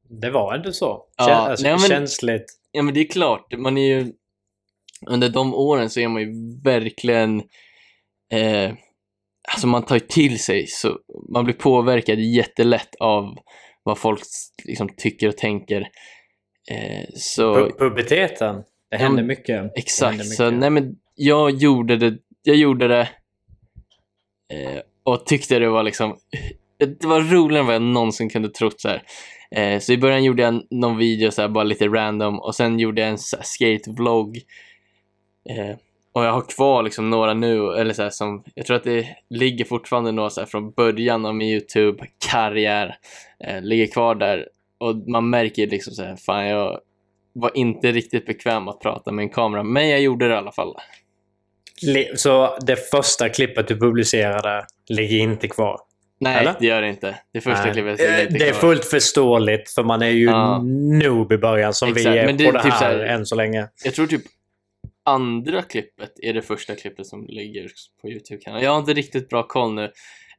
Det 0.08 0.30
var 0.30 0.54
ändå 0.54 0.72
så. 0.72 1.06
Ja, 1.16 1.26
Kän, 1.26 1.34
alltså, 1.36 1.62
nej, 1.66 1.72
men- 1.72 1.80
Känsligt. 1.80 2.44
Ja 2.70 2.82
men 2.82 2.94
det 2.94 3.00
är 3.00 3.08
klart, 3.08 3.52
man 3.58 3.78
är 3.78 3.86
ju 3.96 4.12
under 5.10 5.28
de 5.28 5.54
åren 5.54 5.90
så 5.90 6.00
är 6.00 6.08
man 6.08 6.22
ju 6.22 6.32
verkligen 6.64 7.42
eh, 8.32 8.72
alltså 9.52 9.66
man 9.66 9.82
tar 9.84 9.96
ju 9.96 10.00
till 10.00 10.38
sig 10.38 10.66
så 10.66 10.98
man 11.32 11.44
blir 11.44 11.54
påverkad 11.54 12.18
jättelätt 12.18 12.94
av 13.00 13.38
vad 13.82 13.98
folk 13.98 14.20
liksom 14.64 14.88
tycker 14.96 15.28
och 15.28 15.36
tänker. 15.36 15.80
Eh, 16.70 17.04
så 17.14 17.56
Pu- 17.56 17.78
Puberteten. 17.78 18.62
Det 18.90 18.96
hände 18.96 19.22
Ja, 19.22 19.26
mycket. 19.26 19.72
Exakt, 19.76 20.18
mycket. 20.18 20.32
så 20.32 20.50
nej 20.50 20.70
men 20.70 20.96
jag 21.14 21.50
gjorde 21.50 21.96
det, 21.96 22.18
jag 22.42 22.56
gjorde 22.56 22.88
det 22.88 23.08
eh, 24.52 24.80
och 25.04 25.26
tyckte 25.26 25.58
det 25.58 25.68
var 25.68 25.82
liksom, 25.82 26.16
det 26.78 27.04
var 27.04 27.20
roligare 27.20 27.60
än 27.60 27.66
vad 27.66 27.74
jag 27.74 27.82
någonsin 27.82 28.30
kunde 28.30 28.48
trott 28.48 28.80
så 28.80 28.88
här. 28.88 29.02
Eh, 29.50 29.80
så 29.80 29.92
i 29.92 29.98
början 29.98 30.24
gjorde 30.24 30.42
jag 30.42 30.62
någon 30.70 30.96
video 30.96 31.30
så 31.30 31.42
här, 31.42 31.48
bara 31.48 31.64
lite 31.64 31.86
random 31.88 32.40
och 32.40 32.54
sen 32.54 32.78
gjorde 32.78 33.00
jag 33.00 33.10
en 33.10 33.18
skate-vlogg. 33.18 34.40
Eh, 35.50 35.76
och 36.12 36.24
jag 36.24 36.32
har 36.32 36.40
kvar 36.40 36.82
liksom 36.82 37.10
några 37.10 37.34
nu, 37.34 37.72
eller 37.72 37.94
så 37.94 38.02
här, 38.02 38.10
som, 38.10 38.44
jag 38.54 38.66
tror 38.66 38.76
att 38.76 38.84
det 38.84 39.06
ligger 39.30 39.64
fortfarande 39.64 40.12
några 40.12 40.30
så 40.30 40.40
här, 40.40 40.46
från 40.46 40.70
början 40.70 41.26
av 41.26 41.34
min 41.34 41.48
YouTube-karriär. 41.48 42.96
Eh, 43.44 43.62
ligger 43.62 43.86
kvar 43.86 44.14
där 44.14 44.48
och 44.78 44.96
man 45.08 45.30
märker 45.30 45.66
liksom 45.66 45.92
så 45.92 46.02
här, 46.02 46.16
fan 46.16 46.46
jag 46.46 46.80
var 47.32 47.50
inte 47.54 47.92
riktigt 47.92 48.26
bekväm 48.26 48.68
att 48.68 48.80
prata 48.80 49.12
med 49.12 49.22
en 49.22 49.28
kamera, 49.28 49.62
men 49.62 49.88
jag 49.88 50.00
gjorde 50.00 50.28
det 50.28 50.34
i 50.34 50.36
alla 50.36 50.52
fall. 50.52 50.74
Så 52.16 52.56
det 52.66 52.76
första 52.90 53.28
klippet 53.28 53.68
du 53.68 53.78
publicerade 53.80 54.66
ligger 54.88 55.18
inte 55.18 55.48
kvar? 55.48 55.80
Nej, 56.20 56.36
Eller? 56.40 56.54
det 56.60 56.66
gör 56.66 56.82
det 56.82 56.88
inte. 56.88 57.14
Det 57.32 57.40
första 57.40 57.64
Nej. 57.64 57.72
klippet 57.72 57.98
ligger 57.98 58.14
Eh, 58.18 58.22
inte 58.22 58.38
Det 58.38 58.48
är 58.48 58.52
kvar. 58.52 58.60
fullt 58.60 58.84
förståeligt 58.84 59.70
för 59.70 59.82
man 59.82 60.02
är 60.02 60.06
ju 60.10 60.24
Ja. 60.24 60.58
noob 61.02 61.32
i 61.32 61.38
början 61.38 61.74
som 61.74 61.88
Exakt, 61.88 62.06
vi 62.06 62.18
är 62.18 62.32
det 62.32 62.44
på 62.46 62.52
det 62.52 62.62
typ 62.62 62.72
här 62.72 62.78
så 62.78 62.84
här- 62.84 62.98
än 63.04 63.26
så 63.26 63.34
länge. 63.34 63.68
Jag 63.84 63.94
tror 63.94 64.06
typ 64.06 64.22
andra 65.06 65.62
klippet 65.62 66.12
är 66.22 66.34
det 66.34 66.42
första 66.42 66.74
klippet 66.74 67.06
som 67.06 67.26
ligger 67.26 67.70
på 68.02 68.08
Youtube-kanalen. 68.08 68.64
Jag 68.64 68.70
har 68.70 68.78
inte 68.78 68.92
riktigt 68.92 69.28
bra 69.28 69.42
koll 69.42 69.74
nu. 69.74 69.84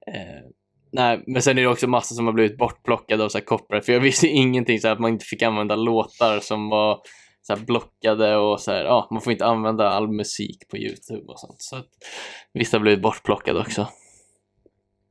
Eh, 0.07 0.43
nej, 0.91 1.23
men 1.27 1.41
sen 1.41 1.57
är 1.57 1.61
det 1.61 1.67
också 1.67 1.87
massa 1.87 2.15
som 2.15 2.25
har 2.25 2.33
blivit 2.33 2.57
bortplockade 2.57 3.23
av 3.23 3.29
så 3.29 3.37
här 3.37 3.45
copyright, 3.45 3.85
för 3.85 3.93
jag 3.93 3.99
visste 3.99 4.27
ingenting 4.27 4.79
så 4.79 4.87
här, 4.87 4.93
att 4.95 5.01
man 5.01 5.11
inte 5.11 5.25
fick 5.25 5.41
använda 5.41 5.75
låtar 5.75 6.39
som 6.39 6.69
var 6.69 7.01
så 7.41 7.55
här 7.55 7.65
blockade 7.65 8.35
och 8.35 8.61
så 8.61 8.71
här, 8.71 8.83
ja, 8.85 9.07
man 9.11 9.21
får 9.21 9.33
inte 9.33 9.45
använda 9.45 9.89
all 9.89 10.07
musik 10.07 10.67
på 10.67 10.77
Youtube 10.77 11.23
och 11.27 11.39
sånt. 11.39 11.61
Så 11.61 11.75
att 11.75 11.89
vissa 12.53 12.77
har 12.77 12.81
blivit 12.81 13.01
bortplockade 13.01 13.59
också. 13.59 13.87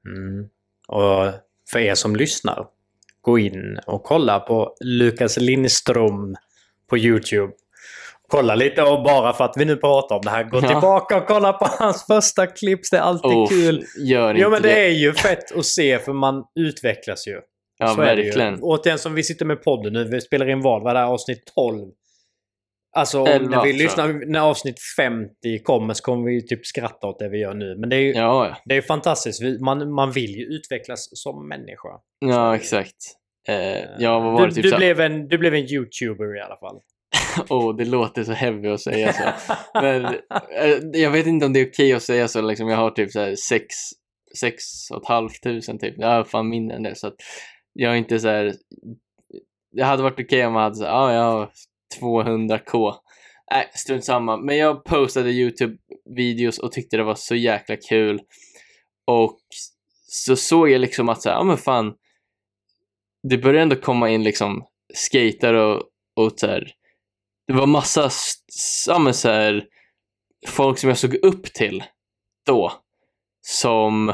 Mm. 0.07 0.49
Och 0.89 1.33
för 1.71 1.79
er 1.79 1.95
som 1.95 2.17
lyssnar, 2.17 2.67
gå 3.21 3.39
in 3.39 3.79
och 3.87 4.03
kolla 4.03 4.41
på 4.41 4.77
Lukas 4.81 5.37
Lindström 5.37 6.37
på 6.87 6.99
YouTube. 6.99 7.53
Kolla 8.29 8.55
lite 8.55 8.83
och 8.83 9.03
bara 9.03 9.33
för 9.33 9.45
att 9.45 9.55
vi 9.57 9.65
nu 9.65 9.77
pratar 9.77 10.17
om 10.17 10.23
det 10.25 10.31
här, 10.31 10.45
gå 10.45 10.61
Ja. 10.63 10.69
tillbaka 10.69 11.17
och 11.17 11.27
kolla 11.27 11.53
på 11.53 11.67
hans 11.79 12.07
första 12.07 12.47
clips. 12.47 12.91
Det 12.91 12.97
är 12.97 13.01
alltid 13.01 13.31
Oh, 13.31 13.49
kul. 13.49 13.85
Gör 13.99 14.31
inte 14.31 14.43
Jo 14.43 14.51
men 14.51 14.63
det 14.63 14.69
det. 14.69 14.87
är 14.87 14.91
ju 14.91 15.13
fett 15.13 15.57
att 15.57 15.65
se 15.67 15.99
för 15.99 16.13
man 16.13 16.45
utvecklas 16.61 17.27
ju. 17.29 17.41
Ja, 17.79 17.87
Så 17.89 18.01
är 18.03 18.17
det 18.17 18.23
verkligen. 18.23 18.55
Ju. 18.55 18.61
Återigen 18.63 18.99
som 18.99 19.15
vi 19.15 19.23
sitter 19.23 19.45
med 19.45 19.63
podden 19.63 19.93
nu, 19.93 20.05
vi 20.05 20.21
spelar 20.21 20.49
in 20.51 20.61
vad? 20.61 20.83
Vad 20.83 20.97
är? 20.97 21.03
Avsnitt 21.03 21.43
12? 21.55 21.91
Alltså 22.97 23.21
om 23.21 23.27
Elva, 23.27 23.57
när 23.57 23.65
vi 23.65 23.73
lyssnar, 23.73 24.31
när 24.33 24.41
avsnitt 24.41 24.77
50 24.97 25.63
kommer 25.63 25.95
så 25.95 26.03
kommer 26.03 26.27
vi 26.27 26.35
ju 26.35 26.41
typ 26.41 26.67
skratta 26.67 27.07
åt 27.07 27.19
det 27.19 27.29
vi 27.29 27.39
gör 27.39 27.55
nu. 27.55 27.77
Men 27.79 27.89
det 27.89 27.97
är 27.97 28.01
ju 28.01 28.13
Ja, 28.13 28.47
ja. 28.49 28.57
det 28.65 28.77
är 28.77 28.83
fantastiskt. 28.83 29.43
Man, 29.61 29.93
man 29.93 30.13
vill 30.13 30.31
ju 30.31 30.45
utvecklas 30.45 31.09
som 31.13 31.49
människa. 31.49 31.89
Ja, 32.19 32.57
exakt. 32.57 32.97
Eh, 33.49 33.57
ja, 33.99 34.19
vad 34.19 34.33
var 34.33 34.41
du, 34.41 34.47
det? 34.49 34.55
Typ 34.55 34.63
du, 34.71 34.77
blev 34.77 35.01
en, 35.01 35.29
du 35.29 35.39
blev 35.39 35.55
en 35.55 35.61
YouTuber 35.73 36.37
i 36.37 36.41
alla 36.41 36.57
fall. 36.57 36.81
oh, 37.49 37.77
det 37.77 37.85
låter 37.85 38.25
så 38.25 38.33
heavy 38.33 38.69
att 38.69 38.81
säga 38.81 39.13
så. 39.13 39.55
Men 39.75 40.05
eh, 40.05 40.79
jag 40.93 41.11
vet 41.11 41.27
inte 41.27 41.47
om 41.47 41.53
det 41.53 41.61
är 41.61 41.69
okej 41.69 41.93
att 41.93 42.03
säga 42.03 42.29
så. 42.29 42.41
Liksom, 42.41 42.69
jag 42.69 42.77
har 42.77 42.91
typ 42.91 43.13
så 43.13 43.21
här 43.21 43.35
sex, 43.35 43.67
sex 44.41 44.65
och 44.91 45.03
ett 45.03 45.09
halvt 45.09 45.43
tusen 45.43 45.79
typ. 45.79 45.95
Jag 45.99 46.09
har 46.09 46.25
fan 46.25 46.49
mindre 46.49 46.77
än 46.77 46.83
det. 46.83 46.95
Så 46.95 47.07
att 47.07 47.17
jag 47.73 47.93
är 47.93 47.97
inte 47.97 48.19
så 48.19 48.29
här... 48.29 48.55
Det 49.73 49.85
hade 49.85 50.03
varit 50.03 50.21
okej 50.21 50.47
om 50.47 50.53
man 50.53 50.63
hade 50.63 50.75
så 50.75 50.85
här, 50.85 50.91
ja, 50.91 51.13
jag 51.13 51.33
har 51.33 51.51
200k. 52.01 52.95
Nej, 53.51 53.71
strunt 53.75 54.05
samma. 54.05 54.37
Men 54.37 54.57
jag 54.57 54.85
postade 54.85 55.31
YouTube-videos 55.31 56.59
och 56.61 56.73
tyckte 56.73 56.97
det 56.97 57.05
var 57.05 57.15
så 57.15 57.35
jäkla 57.35 57.77
kul. 57.77 58.21
Och 59.07 59.39
så 60.07 60.37
såg 60.37 60.71
jag 60.71 60.81
liksom 60.81 61.09
att 61.09 61.23
så 61.23 61.29
här, 61.29 61.37
ja 61.37 61.45
men 61.45 61.57
fan. 61.57 61.95
Det 63.29 63.39
började 63.39 63.63
ändå 63.63 63.77
komma 63.77 64.11
in 64.11 64.23
liksom 64.23 64.67
skater 64.95 65.55
och, 65.55 65.83
och 66.17 66.33
så 66.37 66.47
här, 66.47 66.73
det 67.47 67.53
var 67.53 67.67
massa 67.67 68.11
ja, 68.87 68.99
men 68.99 69.15
så 69.15 69.29
här, 69.29 69.65
folk 70.47 70.79
som 70.79 70.89
jag 70.89 70.99
såg 70.99 71.15
upp 71.15 71.45
till 71.45 71.85
då 72.47 72.73
som 73.47 74.09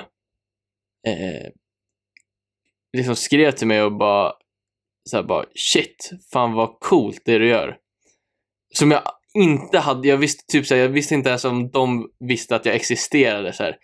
eh, 1.06 1.50
liksom 2.92 3.16
skrev 3.16 3.50
till 3.50 3.66
mig 3.66 3.82
och 3.82 3.96
bara, 3.96 4.32
så 5.10 5.16
här, 5.16 5.24
bara 5.24 5.44
shit, 5.54 6.10
fan 6.32 6.52
vad 6.52 6.80
coolt 6.80 7.22
det 7.24 7.38
du 7.38 7.48
gör. 7.48 7.76
Som 8.74 8.90
jag 8.90 9.02
inte 9.34 9.78
hade, 9.78 10.08
jag 10.08 10.16
visste 10.16 10.44
typ 10.46 10.66
så 10.66 10.74
här, 10.74 10.82
jag 10.82 10.88
visste 10.88 11.14
inte 11.14 11.28
ens 11.28 11.44
om 11.44 11.70
de 11.70 12.10
visste 12.20 12.56
att 12.56 12.66
jag 12.66 12.74
existerade 12.74 13.52
så 13.52 13.62
här. 13.62 13.78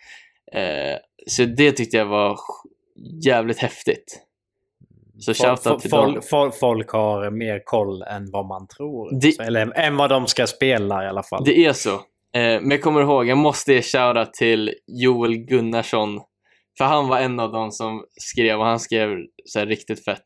Eh, 0.51 0.97
så 1.27 1.45
det 1.45 1.71
tyckte 1.71 1.97
jag 1.97 2.05
var 2.05 2.39
jävligt 3.23 3.57
häftigt. 3.57 4.28
Så 5.19 5.33
shoutout 5.33 5.79
till 5.81 5.89
dem. 5.91 6.13
folk, 6.13 6.25
folk, 6.29 6.55
folk 6.55 6.89
har 6.89 7.31
mer 7.31 7.61
koll 7.65 8.01
än 8.01 8.31
vad 8.31 8.45
man 8.45 8.67
tror. 8.67 9.19
Det- 9.21 9.31
Så, 9.31 9.41
eller 9.43 9.77
än 9.79 9.97
vad 9.97 10.09
de 10.09 10.27
ska 10.27 10.47
spela 10.47 11.03
i 11.03 11.07
alla 11.07 11.23
fall. 11.23 11.43
Det 11.45 11.65
är 11.65 11.73
så. 11.73 11.93
Eh, 11.93 12.01
men 12.61 12.71
jag 12.71 12.81
kommer 12.81 13.01
ihåg, 13.01 13.27
jag 13.27 13.37
måste 13.37 13.73
ge 13.73 13.81
shoutout 13.81 14.33
till 14.33 14.73
Joel 14.87 15.35
Gunnarsson. 15.37 16.21
För 16.77 16.85
han 16.85 17.07
var 17.07 17.19
en 17.19 17.39
av 17.39 17.51
dem 17.51 17.71
som 17.71 18.05
skrev 18.19 18.59
och 18.59 18.65
han 18.65 18.79
skrev 18.79 19.09
så 19.45 19.65
riktigt 19.65 20.05
fett 20.05 20.25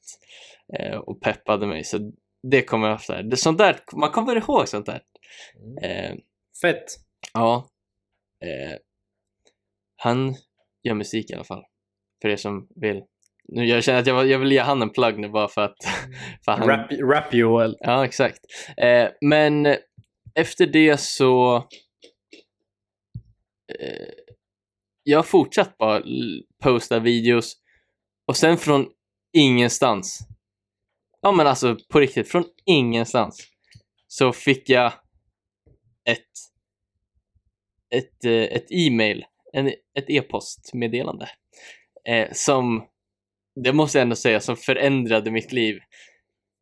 eh, 0.80 0.98
och 0.98 1.22
peppade 1.22 1.68
mig. 1.68 1.84
Så 1.84 2.12
det 2.52 2.62
kommer 2.62 2.89
jag 2.89 3.00
här, 3.10 3.24
det, 3.24 3.38
sånt 3.38 3.58
där, 3.58 3.80
man 3.96 4.12
kommer 4.12 4.36
ihåg 4.36 4.68
sånt 4.68 4.86
där. 4.86 5.02
Eh, 5.82 6.16
Fett. 6.62 6.84
ja. 7.34 7.68
Han 9.96 10.36
gör 10.84 10.94
musik 10.94 11.32
i 11.32 11.34
alla 11.34 11.44
fall. 11.44 11.64
För 12.22 12.30
er 12.30 12.36
som 12.36 12.68
vill 12.76 13.04
Nu, 13.48 13.66
jag 13.66 13.84
känner 13.84 14.00
att 14.00 14.08
jag, 14.08 14.28
jag 14.28 14.39
vill 14.39 14.52
ge 14.52 14.60
han 14.60 14.82
en 14.82 14.89
plugg 14.89 15.20
nu 15.20 15.30
bara 15.30 15.48
för 15.48 15.62
att... 15.62 15.76
För 16.46 16.52
han, 16.52 16.70
Rap, 16.70 16.91
rap 16.91 17.34
Joel. 17.34 17.78
Ja, 17.80 18.06
exakt. 18.06 18.39
Eh, 18.78 19.10
men 19.22 19.76
efter 20.36 20.66
det 20.66 21.00
så... 21.00 21.56
Eh, 23.80 24.08
jag 25.04 25.18
har 25.18 25.24
fortsatt 25.24 25.78
bara 25.78 26.02
posta 26.64 27.00
videos 27.00 27.58
och 28.28 28.38
sen 28.38 28.58
från 28.58 28.88
ingenstans, 29.38 30.20
ja 31.22 31.32
men 31.32 31.48
alltså 31.48 31.78
på 31.89 32.00
riktigt, 32.00 32.32
från 32.32 32.44
ingenstans 32.66 33.48
så 34.08 34.34
fick 34.34 34.70
jag 34.70 34.94
ett, 36.10 36.20
ett, 37.96 38.26
eh, 38.26 38.32
ett 38.32 38.66
e-mail, 38.70 39.26
en, 39.54 39.68
ett 39.68 40.10
e-postmeddelande 40.10 41.30
eh, 42.08 42.32
som, 42.32 42.88
det 43.56 43.74
måste 43.74 43.97
jag 43.97 44.04
ändå 44.04 44.16
säga, 44.16 44.39
som 44.39 44.56
förändrade 44.56 45.32
mitt 45.32 45.51
liv. 45.51 45.80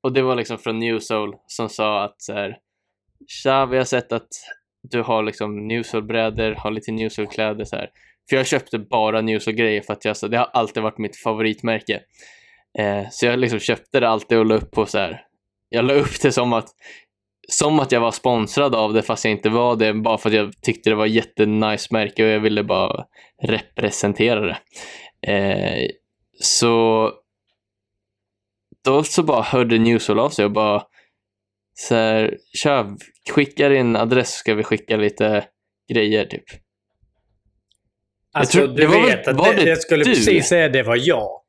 Och 0.04 0.14
det 0.14 0.22
var 0.22 0.36
liksom 0.36 0.58
från 0.58 0.80
New 0.80 1.00
Soul 1.00 1.36
som 1.48 1.70
sa 1.70 2.04
att 2.04 2.22
så 2.22 2.34
här, 2.34 2.58
Tja, 3.28 3.66
vi 3.66 3.78
har 3.78 3.84
sett 3.84 4.12
att 4.12 4.28
du 4.84 5.02
har 5.02 5.24
liksom 5.24 5.68
New 5.68 5.84
Soul-brädor, 5.84 6.52
har 6.52 6.72
lite 6.72 6.92
New 6.92 7.10
Soul-kläder 7.10 7.66
så 7.66 7.76
här. 7.76 7.90
För 8.30 8.36
jag 8.38 8.48
köpte 8.48 8.80
bara 8.80 9.22
New 9.22 9.40
Soul-grejer 9.40 9.82
för 9.82 9.94
att 9.94 10.06
jag, 10.06 10.18
så 10.18 10.28
det 10.28 10.38
har 10.38 10.50
alltid 10.54 10.84
varit 10.84 10.98
mitt 10.98 11.18
favoritmärke. 11.18 12.02
Eh, 12.80 13.04
så 13.12 13.26
jag 13.26 13.40
liksom 13.40 13.60
köpte 13.60 14.00
det 14.00 14.10
alltid 14.10 14.38
och 14.38 14.46
la 14.46 14.56
upp 14.56 14.72
på 14.72 14.86
så 14.86 14.98
här. 14.98 15.26
Jag 15.70 15.86
la 15.86 15.94
upp 15.94 16.22
det 16.22 16.32
som 16.32 16.54
att 16.54 16.68
som 17.50 17.80
att 17.80 17.92
jag 17.92 18.02
var 18.02 18.12
sponsrad 18.12 18.76
av 18.76 18.94
det 18.94 19.02
fast 19.02 19.26
jag 19.26 19.32
inte 19.32 19.50
var 19.50 19.76
det 19.76 19.94
bara 19.94 20.18
för 20.18 20.30
att 20.30 20.36
jag 20.36 20.62
tyckte 20.62 20.90
det 20.90 20.96
var 20.96 21.06
jättenice 21.06 21.88
märke 21.92 22.24
och 22.24 22.30
jag 22.30 22.40
ville 22.40 22.64
bara 22.64 23.06
representera 23.44 24.40
det. 24.40 24.58
Eh, 25.32 25.90
så 26.42 27.12
då 28.86 29.04
så 29.04 29.24
bara 29.24 29.42
hörde 29.42 29.78
Newsol 29.78 30.20
av 30.20 30.30
sig 30.30 30.46
och 30.46 30.52
bara 30.52 30.84
så 31.74 31.96
här, 31.96 32.38
tja, 32.54 32.96
skicka 33.32 33.70
din 33.70 33.96
adress 33.96 34.32
ska 34.34 34.54
vi 34.56 34.64
skicka 34.64 34.98
lite 34.98 35.46
grejer 35.94 36.26
typ. 36.26 36.44
Alltså, 38.34 38.58
tror- 38.58 38.68
du 38.68 38.74
det 38.74 38.88
var 38.88 39.02
vet 39.06 39.28
väl- 39.28 39.34
att 39.34 39.40
var 39.40 39.54
det, 39.54 39.64
det 39.64 39.70
jag 39.70 39.82
skulle 39.82 40.04
du? 40.04 40.10
precis 40.10 40.48
säga 40.48 40.70
det 40.70 40.84
var 40.84 40.96
jag. 41.08 41.42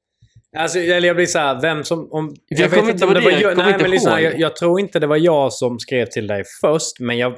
Alltså, 0.57 0.78
eller 0.78 1.07
jag 1.09 1.16
blir 1.16 1.26
så 1.26 1.38
här, 1.38 1.61
vem 1.61 1.84
som... 1.84 2.12
Om, 2.12 2.34
jag 2.49 2.59
vet 2.68 2.78
kommer 2.78 2.93
inte 2.93 3.05
om 3.07 3.12
ihåg 3.12 3.22
det, 3.24 3.30
jag 3.30 3.43
jag. 3.43 3.59
Nej, 3.59 3.76
men 3.80 3.93
ihåg. 3.95 4.20
jag, 4.20 4.40
jag 4.40 4.57
tror 4.57 4.80
inte 4.80 4.99
det 4.99 5.07
var 5.07 5.16
jag 5.16 5.53
som 5.53 5.78
skrev 5.78 6.07
till 6.07 6.26
dig 6.26 6.43
först, 6.61 7.01
men 7.01 7.18
jag... 7.18 7.36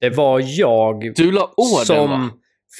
Det 0.00 0.10
var 0.10 0.42
jag 0.44 1.12
Du 1.16 1.32
la 1.32 1.54
orden 1.56 1.86
som 1.86 2.10
va? 2.10 2.30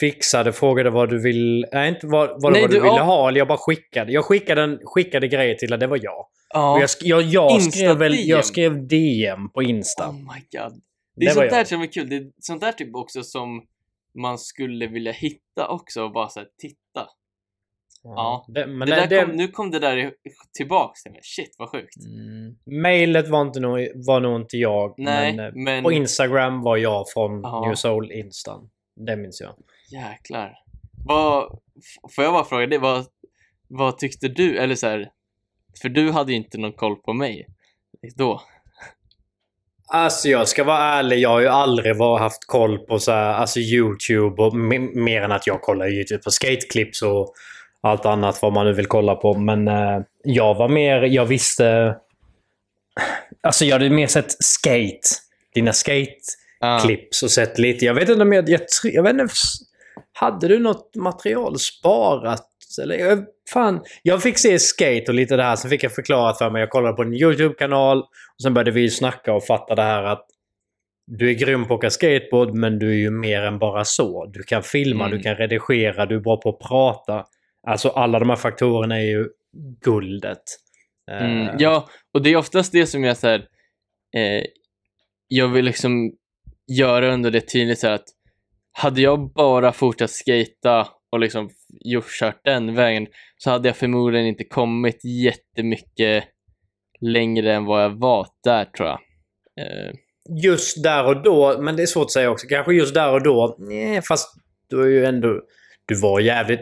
Fixade, 0.01 0.53
frågade 0.53 0.91
vad 0.91 1.11
du 1.11 1.23
vill... 1.23 1.67
Nej, 1.73 1.89
inte 1.89 2.07
vad, 2.07 2.43
vad, 2.43 2.53
Nej, 2.53 2.63
vad 2.63 2.71
du 2.71 2.75
du- 2.77 2.83
ville 2.83 2.97
ja. 2.97 3.03
ha. 3.03 3.29
Eller 3.29 3.39
jag 3.39 3.49
bara 3.49 3.59
skickade. 3.59 4.13
Jag 4.13 4.25
skickade, 4.25 4.63
en, 4.63 4.79
skickade 4.85 5.29
grejer 5.29 5.55
till 5.55 5.69
dig, 5.71 5.79
det 5.79 5.87
var 5.87 6.01
jag. 6.03 6.27
Ja. 6.55 6.75
Och 6.75 6.81
jag, 6.81 6.89
jag, 7.03 7.23
jag, 7.23 7.63
skrev 7.63 7.97
väl, 7.99 8.29
jag 8.29 8.45
skrev 8.45 8.87
DM 8.87 9.49
på 9.49 9.63
Insta. 9.63 10.09
Oh 10.09 10.15
my 10.15 10.41
god. 10.61 10.81
Det 11.17 11.25
är 11.25 11.29
Det 11.29 11.35
sånt 11.35 11.51
där 11.51 11.59
jag. 11.59 11.67
som 11.67 11.81
är 11.83 11.87
kul. 11.93 12.09
Det 12.09 12.17
är 12.17 12.31
sånt 12.41 12.61
där 12.61 12.73
typ 12.73 12.95
också 12.97 13.23
som 13.23 13.63
man 14.19 14.39
skulle 14.39 14.87
vilja 14.87 15.13
hitta 15.13 15.69
också 15.69 16.03
och 16.03 16.13
bara 16.13 16.29
såhär 16.29 16.49
titta. 16.59 17.09
Ja. 18.03 18.45
Det, 18.49 18.67
men 18.67 18.89
det 18.89 19.07
det, 19.11 19.21
kom, 19.25 19.31
nu 19.37 19.49
kom 19.49 19.71
det 19.71 19.79
där 19.79 20.13
tillbaks 20.57 21.03
till 21.03 21.13
mig. 21.13 21.21
Shit 21.23 21.55
vad 21.59 21.71
sjukt. 21.71 21.97
Mm. 22.07 22.83
Mailet 22.83 23.29
var, 23.29 23.43
inte 23.43 23.61
nog, 23.61 23.79
var 24.07 24.21
nog 24.21 24.41
inte 24.41 24.57
jag. 24.57 24.95
Nej, 24.99 25.37
men, 25.37 25.47
eh, 25.47 25.53
men 25.55 25.85
på 25.85 25.93
Instagram 25.93 26.63
var 26.63 26.77
jag 26.77 27.05
från 27.15 27.41
Ja. 27.43 27.67
New 27.67 27.75
Soul 27.75 28.13
Instan. 28.13 28.71
Det 29.07 29.17
minns 29.17 29.41
jag. 29.41 29.55
Jäklar. 29.89 30.55
Vad, 31.05 31.59
får 32.17 32.25
jag 32.25 32.33
bara 32.33 32.45
fråga 32.45 32.67
dig, 32.67 32.79
vad, 32.79 33.07
vad 33.69 33.99
tyckte 33.99 34.29
du? 34.29 34.59
Eller 34.59 34.75
så 34.75 34.87
här, 34.87 35.09
för 35.83 35.89
du 35.89 36.11
hade 36.11 36.33
ju 36.33 36.39
inte 36.39 36.59
någon 36.59 36.73
koll 36.73 36.97
på 36.97 37.13
mig 37.13 37.47
då. 38.17 38.43
Alltså 39.89 40.29
jag 40.29 40.49
ska 40.49 40.65
vara 40.65 40.79
ärlig, 40.79 41.19
jag 41.19 41.29
har 41.29 41.41
ju 41.41 41.49
aldrig 41.49 41.97
var, 41.97 42.19
haft 42.19 42.47
koll 42.47 42.79
på 42.79 42.99
så 42.99 43.13
här, 43.13 43.35
alltså 43.35 43.61
YouTube 43.61 44.43
och 44.43 44.53
me- 44.53 44.95
mer 44.95 45.23
än 45.23 45.33
att 45.33 45.47
jag 45.47 45.63
kollar 45.63 45.89
YouTube 45.89 46.23
på 46.23 46.31
skateclips 46.31 47.03
och 47.03 47.35
allt 47.81 48.07
annat 48.07 48.43
vad 48.43 48.53
man 48.53 48.67
nu 48.67 48.73
vill 48.73 48.87
kolla 48.87 49.15
på. 49.15 49.35
Men 49.39 49.69
eh, 49.69 50.01
jag 50.25 50.55
var 50.55 50.69
mer, 50.69 51.03
jag 51.03 51.27
visste... 51.27 51.97
Alltså 53.41 53.65
jag 53.65 53.73
hade 53.75 53.91
mer 53.91 54.07
sett 54.07 54.45
skate. 54.45 55.09
Dina 55.55 55.73
skate-clips 55.73 57.23
Ah, 57.23 57.27
och 57.27 57.31
sett 57.31 57.59
lite. 57.59 57.85
Jag 57.85 57.95
vet 57.95 58.09
inte 58.09 58.23
om 58.23 58.33
jag... 58.33 58.49
Jag, 58.49 58.61
tr- 58.61 58.91
jag 58.93 59.03
vet 59.03 59.13
inte... 59.13 59.35
Hade 60.19 60.49
du 60.49 60.59
något 60.59 60.97
material 60.97 61.59
sparat? 61.59 62.49
Eller, 62.83 62.97
jag, 62.99 63.25
fan, 63.53 63.81
jag 64.03 64.23
fick 64.23 64.39
se 64.39 64.59
skate 64.59 65.05
och 65.09 65.15
lite 65.15 65.37
det 65.37 65.43
här. 65.43 65.57
Sen 65.57 65.71
fick 65.71 65.85
jag 65.85 65.95
förklarat 65.95 66.39
för 66.39 66.51
mig. 66.51 66.61
Jag 66.61 66.71
kollade 66.71 66.97
på 66.97 67.03
en 67.03 67.15
YouTube-kanal. 67.15 67.99
Och 67.99 68.43
sen 68.43 68.55
började 68.55 68.71
vi 68.71 68.91
snacka 68.91 69.33
och 69.33 69.45
fatta 69.45 69.75
det 69.75 69.83
här 69.83 70.03
att 70.03 70.27
du 71.07 71.31
är 71.31 71.35
grym 71.35 71.65
på 71.69 71.75
att 71.75 71.79
åka 71.79 71.91
skateboard, 71.91 72.55
men 72.55 72.79
du 72.79 72.91
är 72.91 72.95
ju 72.97 73.11
mer 73.11 73.43
än 73.43 73.59
bara 73.59 73.85
så. 73.85 74.27
Du 74.27 74.43
kan 74.43 74.63
filma, 74.63 75.07
Mm. 75.07 75.19
du 75.19 75.23
kan 75.23 75.35
redigera, 75.35 76.07
du 76.07 76.15
är 76.15 76.21
bra 76.21 76.37
på 76.37 76.49
att 76.49 76.59
prata. 76.69 77.25
Alltså 77.67 77.89
alla 77.89 78.19
de 78.19 78.29
här 78.31 78.37
faktorerna 78.37 78.97
är 78.97 79.05
ju 79.07 79.29
guldet. 79.85 80.43
Mm, 81.11 81.49
Eh, 81.49 81.55
ja, 81.59 81.89
och 82.15 82.23
det 82.23 82.31
är 82.31 82.37
oftast 82.37 82.73
det 82.73 82.87
som 82.87 83.05
jag 83.05 83.17
säger. 83.17 83.39
Eh, 84.17 84.45
jag 85.29 85.49
vill 85.49 85.65
liksom 85.65 86.13
göra 86.73 87.13
under 87.15 87.31
det 87.31 87.41
tydligt 87.41 87.79
så 87.79 87.87
här 87.87 87.95
att 87.95 88.09
hade 88.77 89.01
jag 89.01 89.33
bara 89.33 89.73
fortsatt 89.73 90.11
skata 90.11 90.89
och 91.13 91.21
liksom 91.21 91.51
gjort, 91.85 92.11
kört 92.21 92.41
den 92.45 92.75
vägen 92.75 93.07
så 93.37 93.51
hade 93.51 93.69
jag 93.69 93.77
förmodligen 93.77 94.27
inte 94.27 94.45
kommit 94.45 95.05
jättemycket 95.05 96.25
längre 97.01 97.55
än 97.55 97.65
vad 97.65 97.85
jag 97.85 98.01
var 98.01 98.27
där 98.45 98.65
tror 98.65 98.89
jag. 98.89 98.99
Eh, 99.61 99.93
Just 100.43 100.83
där 100.83 101.07
och 101.07 101.23
då, 101.23 101.59
men 101.61 101.77
det 101.77 101.83
är 101.83 101.87
svårt 101.87 102.05
att 102.05 102.13
säga 102.13 102.31
också. 102.31 102.47
Kanske 102.47 102.73
just 102.75 102.95
där 102.95 103.13
och 103.13 103.23
då. 103.23 103.57
Nej, 103.59 104.03
fast 104.03 104.35
du 104.71 104.83
är 104.83 104.87
ju 104.89 105.05
ändå... 105.05 105.41
Du 105.87 106.01
var 106.01 106.21
jävligt... 106.21 106.61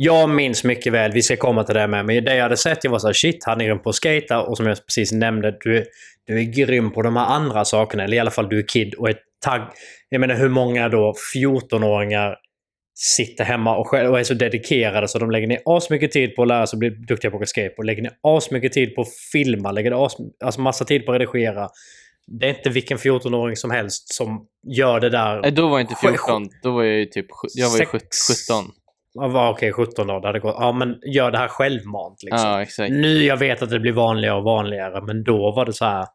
Jag 0.00 0.30
minns 0.30 0.64
mycket 0.64 0.92
väl, 0.92 1.12
vi 1.12 1.22
ska 1.22 1.36
komma 1.36 1.64
till 1.64 1.74
det 1.74 1.86
med, 1.86 2.04
men 2.04 2.24
det 2.24 2.36
jag 2.36 2.42
hade 2.42 2.56
sett, 2.56 2.84
jag 2.84 2.90
var 2.90 2.98
såhär 2.98 3.12
shit, 3.14 3.44
han 3.44 3.60
är 3.60 3.64
grym 3.64 3.78
på 3.82 3.88
att 3.88 3.94
skata 3.94 4.42
och 4.42 4.56
som 4.56 4.66
jag 4.66 4.86
precis 4.86 5.12
nämnde, 5.12 5.56
du 5.60 5.84
du 6.28 6.38
är 6.38 6.44
grym 6.44 6.90
på 6.90 7.02
de 7.02 7.16
här 7.16 7.26
andra 7.26 7.64
sakerna. 7.64 8.04
Eller 8.04 8.16
i 8.16 8.20
alla 8.20 8.30
fall 8.30 8.48
du 8.48 8.58
är 8.58 8.68
kid 8.68 8.94
och 8.94 9.08
är 9.08 9.16
tagg... 9.44 9.60
Jag 10.08 10.20
menar 10.20 10.34
hur 10.34 10.48
många 10.48 10.88
då 10.88 11.14
14-åringar 11.36 12.36
sitter 12.94 13.44
hemma 13.44 13.76
och, 13.76 13.86
själv, 13.88 14.10
och 14.10 14.20
är 14.20 14.24
så 14.24 14.34
dedikerade 14.34 15.08
så 15.08 15.18
de 15.18 15.30
lägger 15.30 15.46
ner 15.46 15.60
asmycket 15.64 16.12
tid 16.12 16.36
på 16.36 16.42
att 16.42 16.48
lära 16.48 16.66
sig 16.66 16.76
att 16.76 16.78
bli 16.78 16.90
duktiga 16.90 17.30
på 17.30 17.36
att 17.36 17.40
åka 17.40 17.46
skateboard. 17.46 17.86
Lägger 17.86 18.02
ner 18.02 18.12
asmycket 18.22 18.72
tid 18.72 18.94
på 18.94 19.00
att 19.00 19.08
filma, 19.32 19.72
lägger 19.72 19.90
ner 19.90 20.06
as, 20.06 20.16
alltså 20.44 20.60
massa 20.60 20.84
tid 20.84 21.06
på 21.06 21.12
att 21.12 21.20
redigera. 21.20 21.68
Det 22.40 22.46
är 22.46 22.50
inte 22.56 22.70
vilken 22.70 22.98
14-åring 22.98 23.56
som 23.56 23.70
helst 23.70 24.14
som 24.14 24.46
gör 24.76 25.00
det 25.00 25.10
där. 25.10 25.40
nej, 25.40 25.52
då 25.52 25.68
var 25.68 25.78
jag 25.78 25.80
inte 25.80 25.94
Sj- 25.94 26.08
14, 26.08 26.48
då 26.62 26.70
var 26.72 26.82
jag 26.82 26.98
ju 26.98 27.04
typ 27.04 27.26
jag 27.54 27.70
var 27.70 27.78
ju 27.78 27.84
Sex- 27.86 28.48
17. 28.48 28.64
Ja, 29.20 29.28
var 29.28 29.50
okej, 29.50 29.72
17 29.72 30.06
då. 30.06 30.20
Det 30.20 30.26
hade 30.26 30.40
gått. 30.40 30.56
Ja, 30.58 30.72
men 30.72 31.00
gör 31.14 31.30
det 31.30 31.38
här 31.38 31.48
självmant 31.48 32.22
liksom. 32.22 32.66
Ja. 32.78 32.88
Nu 32.88 33.24
jag 33.24 33.36
vet 33.36 33.62
att 33.62 33.70
det 33.70 33.80
blir 33.80 33.92
vanligare 33.92 34.36
och 34.36 34.44
vanligare, 34.44 35.02
men 35.02 35.24
då 35.24 35.52
var 35.52 35.66
det 35.66 35.72
så 35.72 35.84
här. 35.84 36.06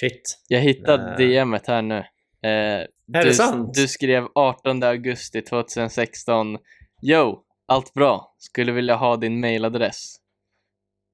Shit. 0.00 0.38
Jag 0.48 0.60
hittade 0.60 1.14
Nej. 1.18 1.34
DMet 1.34 1.66
här 1.66 1.82
nu. 1.82 1.96
Eh, 1.96 2.50
Är 2.50 2.88
du, 3.06 3.22
det 3.22 3.34
sant? 3.34 3.74
du 3.74 3.88
skrev 3.88 4.26
18 4.34 4.82
augusti 4.82 5.42
2016. 5.42 6.58
Yo, 7.02 7.42
allt 7.68 7.94
bra. 7.94 8.34
Skulle 8.38 8.72
vilja 8.72 8.94
ha 8.94 9.16
din 9.16 9.40
mailadress. 9.40 10.16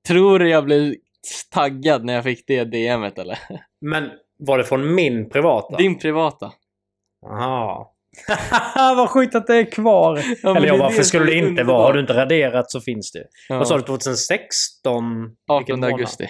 Tror 0.09 0.39
du 0.39 0.49
jag 0.49 0.65
blev 0.65 0.95
taggad 1.51 2.05
när 2.05 2.15
jag 2.15 2.25
fick 2.25 2.47
det 2.47 2.65
DMet 2.65 3.19
eller? 3.19 3.39
Men 3.81 4.11
var 4.39 4.59
det 4.59 4.65
från 4.65 4.95
min 4.95 5.31
privata? 5.31 5.77
Din 5.77 5.99
privata. 5.99 6.53
Jaha. 7.23 7.87
Vad 8.97 9.11
sjukt 9.11 9.35
att 9.35 9.47
det 9.47 9.57
är 9.57 9.71
kvar. 9.71 10.23
Ja, 10.43 10.57
Eller 10.57 10.69
ja, 10.69 10.77
varför 10.77 11.03
skulle 11.03 11.25
det 11.27 11.35
inte 11.35 11.63
vara? 11.63 11.83
Har 11.83 11.93
du 11.93 12.01
inte 12.01 12.15
raderat 12.15 12.71
så 12.71 12.81
finns 12.81 13.13
det. 13.13 13.25
Ja. 13.49 13.59
Vad 13.59 13.69
sa 13.69 13.77
du? 13.77 13.83
2016? 13.83 15.21
Vilken 15.21 15.35
18 15.49 15.81
månad? 15.81 15.93
augusti. 15.93 16.29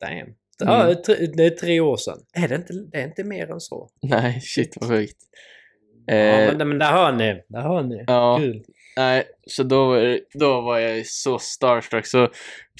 Damn. 0.00 0.34
Ja, 0.58 0.82
Mm. 0.84 1.02
tre- 1.06 1.26
det 1.36 1.44
är 1.44 1.50
tre 1.50 1.80
år 1.80 1.96
sedan. 1.96 2.18
Är 2.34 2.48
det 2.48 2.54
inte, 2.54 2.72
det 2.92 2.98
är 2.98 3.04
inte 3.04 3.24
mer 3.24 3.50
än 3.50 3.60
så? 3.60 3.88
Nej, 4.02 4.40
shit 4.42 4.76
vad 4.80 4.90
sjukt. 4.90 5.16
Ja, 6.06 6.14
Eh, 6.14 6.56
men, 6.56 6.68
men 6.68 6.78
där 6.78 6.92
hör 6.92 7.12
ni. 7.12 7.42
Där 7.48 7.62
hör 7.62 7.82
ni. 7.82 8.04
ja. 8.06 8.36
Kul. 8.40 8.62
Nej, 8.96 9.24
så 9.46 9.62
då, 9.62 9.96
då 10.34 10.60
var 10.60 10.78
jag 10.78 11.06
så 11.06 11.38
starstruck. 11.38 12.06
Så 12.06 12.28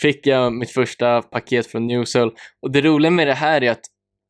fick 0.01 0.27
jag 0.27 0.53
mitt 0.53 0.71
första 0.71 1.23
paket 1.23 1.67
från 1.67 1.87
Newsell. 1.87 2.31
Och 2.63 2.71
det 2.71 2.81
roliga 2.81 3.11
med 3.11 3.27
det 3.27 3.35
här 3.35 3.63
är 3.65 3.71
att 3.71 3.81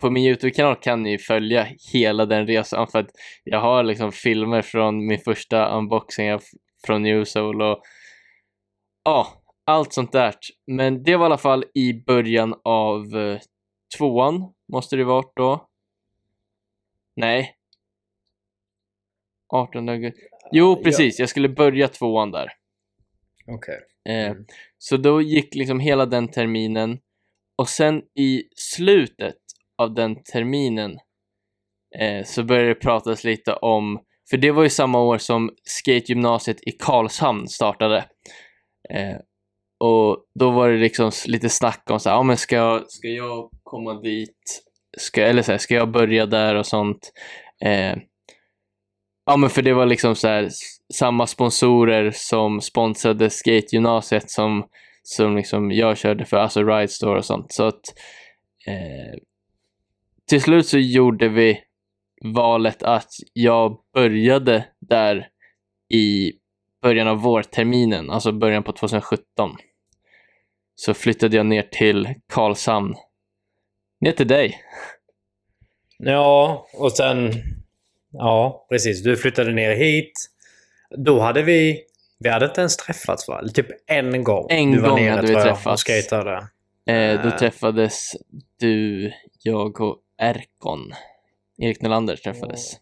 på 0.03 0.11
min 0.11 0.25
YouTube-kanal 0.25 0.77
kan 0.77 1.03
ni 1.03 1.19
följa 1.19 1.67
hela 1.93 2.27
den 2.27 2.47
resan 2.47 2.87
för 2.87 2.99
att 2.99 3.11
jag 3.45 3.61
har 3.61 3.83
liksom 3.83 4.13
filmer 4.13 4.63
från 4.63 5.07
min 5.07 5.19
första 5.19 5.79
unboxing 5.79 6.39
från 6.87 7.03
Newsell 7.03 7.63
och 7.63 7.83
ja, 9.05 9.27
allt 9.65 9.93
sånt 9.93 10.13
där. 10.13 10.35
Men 10.67 11.03
det 11.03 11.17
var 11.17 11.25
i 11.25 11.27
alla 11.27 11.39
fall 11.39 11.65
i 11.75 11.93
början 11.93 12.55
av 12.65 13.17
eh, 13.17 13.41
tvåan, 13.99 14.53
måste 14.73 14.97
det 14.97 15.05
varit 15.05 15.33
då. 15.37 15.69
Nej. 17.17 17.57
18 19.55 19.89
augusti. 19.89 20.21
Jo, 20.53 20.83
precis. 20.83 21.19
Jag 21.19 21.29
skulle 21.29 21.49
börja 21.49 21.89
tvåan 21.89 22.31
där. 22.31 22.49
Okej. 23.47 23.79
Eh, 24.09 24.31
Mm. 24.31 24.45
Så 24.79 24.97
då 24.97 25.23
gick 25.23 25.55
liksom 25.55 25.81
hela 25.81 26.07
den 26.07 26.29
terminen 26.29 26.99
och 27.57 27.69
sen 27.69 28.03
i 28.15 28.43
slutet 28.57 29.42
av 29.83 29.95
den 29.95 30.23
terminen 30.23 30.99
eh, 31.99 32.25
så 32.25 32.43
började 32.45 32.69
det 32.69 32.75
pratas 32.75 33.25
lite 33.25 33.53
om, 33.53 34.01
för 34.31 34.37
det 34.37 34.51
var 34.51 34.63
ju 34.63 34.71
samma 34.71 35.01
år 35.03 35.19
som 35.19 35.51
skategymnasiet 35.65 36.69
i 36.69 36.71
Karlshamn 36.73 37.49
startade. 37.49 37.99
Eh, 38.91 39.17
och 39.81 40.25
då 40.35 40.51
var 40.51 40.69
det 40.69 40.79
liksom 40.79 41.11
lite 41.27 41.49
snack 41.49 41.91
om 41.91 42.01
så 42.01 42.09
här, 42.09 42.17
ja 42.17 42.23
men 42.23 42.37
ska, 42.37 42.57
jag- 42.57 42.91
ska 42.91 43.09
jag 43.09 43.51
komma 43.63 43.95
dit, 44.01 44.63
ska, 44.99 45.23
eller 45.23 45.43
så 45.43 45.53
här, 45.53 45.59
ska 45.59 45.75
jag 45.75 45.91
börja 45.91 46.27
där 46.27 46.55
och 46.55 46.67
sånt. 46.67 47.13
Eh, 47.65 47.97
ja 49.27 49.37
men 49.37 49.51
för 49.51 49.63
det 49.63 49.73
var 49.73 49.87
liksom 49.87 50.15
så 50.15 50.29
här, 50.29 50.49
samma 50.95 51.27
sponsorer 51.27 52.11
som 52.15 52.61
sponsrade 52.61 53.31
skategymnasiet 53.31 54.31
som, 54.31 54.65
som 55.03 55.37
liksom 55.37 55.71
jag 55.73 55.99
körde 55.99 56.25
för, 56.25 56.37
alltså 56.37 56.63
Ride 56.65 56.89
Store 56.89 57.19
och 57.19 57.25
sånt. 57.25 57.53
Så 57.53 57.65
att 57.65 57.81
eh, 58.67 59.19
till 60.33 60.43
slut 60.43 60.67
så 60.67 60.79
gjorde 60.79 61.29
vi 61.29 61.61
valet 62.25 62.83
att 62.83 63.11
jag 63.33 63.79
började 63.95 64.65
där 64.81 65.29
i 65.95 66.33
början 66.83 67.09
av 67.09 67.19
vårterminen, 67.19 68.11
alltså 68.11 68.33
början 68.33 68.63
på 68.63 68.73
2017. 68.73 69.57
Så 70.75 70.95
flyttade 70.95 71.37
jag 71.37 71.47
ner 71.47 71.63
till 71.63 72.15
Karlshamn. 72.33 72.95
Ner 74.01 74.13
till 74.13 74.29
dig. 74.29 74.61
Ja, 75.99 76.67
och 76.75 76.93
sen... 76.93 77.33
Ja, 78.13 78.67
precis. 78.71 79.03
Du 79.03 79.17
flyttade 79.17 79.53
ner 79.53 79.77
hit. 79.77 80.13
Då 80.99 81.21
hade 81.21 81.43
vi... 81.43 81.83
Vi 82.19 82.29
hade 82.29 82.47
inte 82.47 82.61
ens 82.61 82.77
träffats 82.77 83.29
va? 83.29 83.43
Typ 83.55 83.67
en 83.87 84.25
gång. 84.25 84.47
En 84.51 84.71
du 84.73 84.79
var 84.81 84.89
gång 84.89 85.01
nere, 85.01 85.11
hade 85.11 85.23
vi 85.23 85.27
tror 85.29 85.39
jag, 85.39 85.57
träffats. 85.57 85.85
Och. 85.85 86.49
Eh, 86.87 87.23
då 87.23 87.29
Eh. 87.29 87.37
träffades 87.39 88.13
du, 88.59 89.13
jag 89.43 89.81
och 89.81 90.02
Erkon. 90.23 90.93
Erik 91.59 91.81
Nylander 91.83 92.17
träffades. 92.17 92.73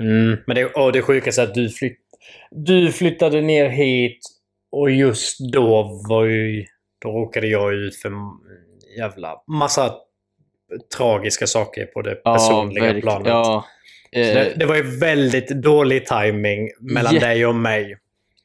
Mm, 0.00 0.36
men 0.46 0.56
det, 0.56 0.64
och 0.64 0.92
det 0.92 1.02
sjukaste 1.02 1.42
är 1.42 1.46
att 1.46 1.54
du, 1.54 1.68
flytt, 1.70 1.98
du 2.50 2.92
flyttade 2.92 3.40
ner 3.40 3.68
hit 3.68 4.18
och 4.70 4.90
just 4.90 5.38
då 5.52 6.00
var 6.08 6.24
ju... 6.24 6.64
Då 6.98 7.08
råkade 7.10 7.46
jag 7.46 7.74
ut 7.74 7.96
för 7.96 8.12
jävla 8.98 9.42
massa 9.46 9.94
tragiska 10.96 11.46
saker 11.46 11.86
på 11.86 12.02
det 12.02 12.14
personliga 12.14 12.84
verk- 12.92 13.02
planet. 13.02 13.26
Ja, 13.28 13.64
Så 14.12 14.18
eh, 14.20 14.34
det, 14.34 14.54
det 14.56 14.66
var 14.66 14.76
ju 14.76 14.82
väldigt 14.98 15.48
dålig 15.48 16.06
timing 16.06 16.70
mellan 16.80 17.14
dig 17.14 17.46
och 17.46 17.54
mig. 17.54 17.98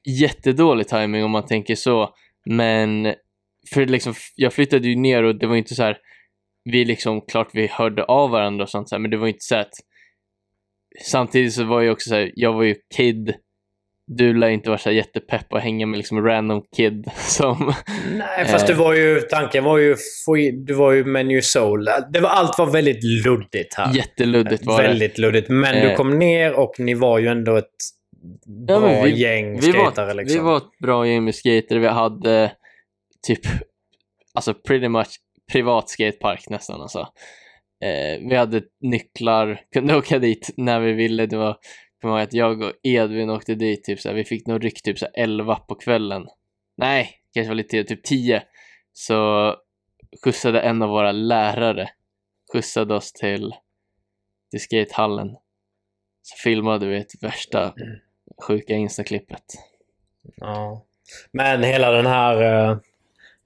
jättedålig 0.06 0.88
timing 0.88 1.24
om 1.24 1.32
man 1.32 1.46
tänker 1.46 1.76
så. 1.76 2.14
Men 2.46 3.14
för 3.74 3.86
liksom, 3.86 4.14
jag 4.36 4.54
flyttade 4.54 4.88
ju 4.88 4.96
ner 4.96 5.24
och 5.24 5.36
det 5.36 5.48
var 5.48 5.56
inte 5.56 5.76
så 5.76 5.84
här, 5.84 5.98
vi 6.72 6.86
liksom, 6.86 7.22
klart 7.22 7.50
vi 7.54 7.68
hörde 7.68 8.04
av 8.04 8.30
varandra 8.30 8.64
och 8.64 8.70
sånt 8.70 8.90
så 8.90 8.96
här, 8.96 9.00
men 9.00 9.12
det 9.12 9.18
var 9.18 9.28
inte 9.28 9.40
så 9.46 9.56
att 9.56 9.74
samtidigt 11.06 11.54
så 11.54 11.64
var 11.64 11.82
jag 11.82 11.92
också 11.94 12.10
så 12.10 12.16
här, 12.16 12.32
jag 12.36 12.54
var 12.54 12.64
ju 12.64 12.76
kid, 12.96 13.34
du 14.08 14.34
lär 14.34 14.50
inte 14.50 14.70
vara 14.70 14.78
så 14.78 14.92
jättepepp 14.92 15.54
och 15.54 15.60
hänga 15.60 15.86
med 15.86 15.98
liksom 15.98 16.26
random 16.26 16.62
kid 16.76 17.12
som, 17.16 17.74
Nej, 18.18 18.46
fast 18.46 18.70
Eh. 18.70 18.76
det 18.76 18.84
var 18.84 18.94
ju... 18.94 19.20
Tanken 19.22 19.64
var 19.64 19.78
ju... 19.78 19.96
Du 20.54 20.74
var 20.74 20.92
ju 20.92 21.04
Menu 21.06 21.42
Soul. 21.42 21.86
Det 22.14 22.20
var, 22.20 22.30
allt 22.30 22.58
var 22.58 22.66
väldigt 22.72 23.04
luddigt 23.26 23.76
här. 23.78 23.94
jätteluddigt 23.96 24.66
var 24.66 24.82
det. 24.82 24.88
väldigt 24.88 25.18
luddigt. 25.18 25.50
Men 25.50 25.76
du 25.76 25.90
Eh. 25.92 25.96
kom 25.96 26.20
ner 26.20 26.54
och 26.54 26.80
ni 26.80 26.94
var 26.94 27.20
ju 27.20 27.28
ändå 27.28 27.56
ett 27.56 27.66
Ja, 28.46 28.80
bra 28.80 28.80
men 28.80 29.04
vi- 29.06 29.22
gäng 29.22 29.56
Vi 29.60 29.62
skatare 29.72 30.06
var, 30.06 30.14
liksom. 30.14 30.38
vi 30.38 30.44
var 30.44 30.58
ett 30.58 30.80
bra 30.80 31.08
gäng 31.08 31.24
med 31.24 31.36
skater. 31.36 31.80
Vi 31.80 31.88
hade 31.88 32.52
typ, 33.28 33.40
alltså 34.34 34.54
pretty 34.54 34.88
much 34.88 35.08
privat 35.52 35.90
skatepark 35.90 36.50
nästan 36.50 36.82
alltså. 36.82 37.00
Eh, 37.84 38.30
vi 38.30 38.36
hade 38.36 38.62
nycklar, 38.82 39.62
kunde 39.74 39.98
åka 39.98 40.20
dit 40.20 40.50
när 40.58 40.80
vi 40.80 40.94
ville. 40.94 41.26
Det 41.26 41.38
var, 41.38 41.58
kommer 42.02 42.14
ihåg 42.14 42.24
att 42.24 42.34
jag 42.34 42.62
och 42.62 42.74
Edvin 42.84 43.30
åkte 43.30 43.56
dit, 43.56 43.84
typ 43.84 44.00
såhär, 44.00 44.16
vi 44.16 44.26
fick 44.26 44.48
nog 44.48 44.66
ryck 44.66 44.82
typ 44.84 45.00
såhär 45.00 45.14
11 45.18 45.56
på 45.56 45.76
kvällen. 45.76 46.28
Nej, 46.78 47.10
kanske 47.34 47.50
var 47.50 47.56
lite 47.56 47.84
typ 47.84 48.04
10. 48.04 48.44
Så 48.94 49.56
skjutsade 50.24 50.62
en 50.62 50.82
av 50.82 50.90
våra 50.90 51.12
lärare, 51.12 51.90
skjutsade 52.54 52.96
oss 52.96 53.14
till, 53.14 53.52
till 54.52 54.60
skatehallen. 54.60 55.28
Så 56.22 56.36
filmade 56.44 56.88
vi 56.88 56.98
ett 56.98 57.24
värsta 57.24 57.74
sjuka 58.48 58.74
instaklippet. 58.74 59.44
Ja. 60.36 60.86
Men 61.32 61.64
hela 61.64 61.92
den 61.92 62.06
här... 62.06 62.80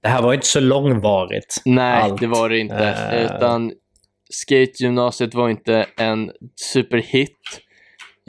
Det 0.04 0.10
här 0.10 0.22
var 0.22 0.34
inte 0.34 0.46
så 0.46 0.60
långvarigt. 0.60 1.62
Nej, 1.64 2.02
Allt. 2.02 2.20
det 2.20 2.26
var 2.26 2.48
det 2.48 2.58
inte. 2.58 2.88
Eh. 3.12 3.24
Utan 3.24 3.72
skategymnasiet 4.30 5.34
var 5.34 5.48
inte 5.48 5.86
en 5.96 6.32
superhit 6.72 7.38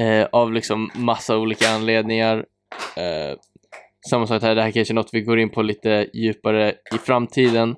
eh, 0.02 0.28
av 0.32 0.54
liksom 0.54 0.92
massa 0.96 1.38
olika 1.38 1.70
anledningar. 1.70 2.46
Eh, 2.98 3.38
samma 4.10 4.28
sak 4.28 4.42
här, 4.42 4.56
det 4.56 4.62
här 4.62 4.72
kanske 4.72 4.92
är 4.92 4.96
något 4.96 5.10
vi 5.14 5.22
går 5.22 5.40
in 5.40 5.50
på 5.50 5.62
lite 5.62 6.10
djupare 6.14 6.74
i 6.96 6.98
framtiden. 6.98 7.76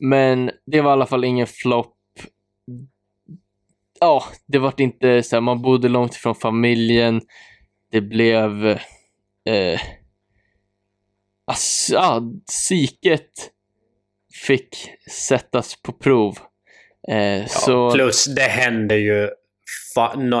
Men 0.00 0.50
det 0.66 0.80
var 0.80 0.90
i 0.90 0.92
alla 0.92 1.06
fall 1.06 1.24
ingen 1.24 1.46
flopp. 1.46 1.96
Ja, 4.00 4.24
det 4.46 4.58
var 4.58 4.74
inte 4.80 5.22
så 5.22 5.36
här, 5.36 5.40
man 5.40 5.62
bodde 5.62 5.88
långt 5.88 6.14
ifrån 6.14 6.34
familjen. 6.34 7.20
Det 7.92 8.00
blev 8.00 8.66
eh, 9.48 9.80
ass, 11.46 11.90
ja, 11.92 12.22
psyket 12.48 13.30
fick 14.46 14.76
sättas 15.10 15.82
på 15.82 15.92
prov. 15.92 16.38
Eh, 17.08 17.16
Ja, 17.16 17.46
så, 17.48 17.90
Plus 17.90 18.24
det 18.24 18.42
hände 18.42 18.96
ju 18.96 19.28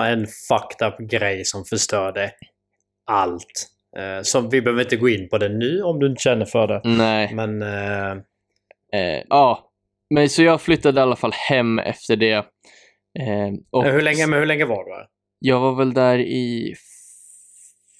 en 0.06 0.26
fucked 0.26 0.88
up 0.88 1.10
grej 1.10 1.44
som 1.44 1.64
förstörde 1.64 2.32
allt. 3.06 3.68
Eh, 3.96 4.22
som 4.22 4.50
vi 4.50 4.62
behöver 4.62 4.82
inte 4.82 4.96
gå 4.96 5.08
in 5.08 5.28
på 5.28 5.38
det 5.38 5.48
nu 5.48 5.82
om 5.82 5.98
du 5.98 6.06
inte 6.06 6.22
känner 6.22 6.44
för 6.44 6.66
det. 6.66 6.80
nej. 6.84 7.34
Men 7.34 7.62
eh, 7.62 8.22
Eh, 8.94 9.22
ja, 9.28 9.70
men 10.10 10.28
så 10.28 10.42
jag 10.42 10.60
flyttade 10.60 11.00
i 11.00 11.02
alla 11.02 11.16
fall 11.16 11.32
hem 11.32 11.78
efter 11.78 12.16
det. 12.16 12.32
Eh, 13.18 13.52
och 13.70 13.84
hur, 13.84 14.02
länge, 14.02 14.26
men 14.26 14.38
hur 14.38 14.46
länge 14.46 14.64
var 14.64 14.84
du 14.84 14.92
här? 14.92 15.06
Jag 15.38 15.60
var 15.60 15.74
väl 15.74 15.94
där 15.94 16.18
i 16.18 16.74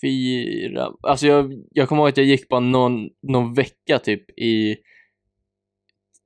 fyra... 0.03 0.93
Alltså 1.03 1.27
jag, 1.27 1.53
jag 1.71 1.89
kommer 1.89 2.03
ihåg 2.03 2.09
att 2.09 2.17
jag 2.17 2.27
gick 2.27 2.49
bara 2.49 2.61
någon, 2.61 3.09
någon 3.23 3.55
vecka 3.55 3.99
typ 3.99 4.39
i 4.39 4.77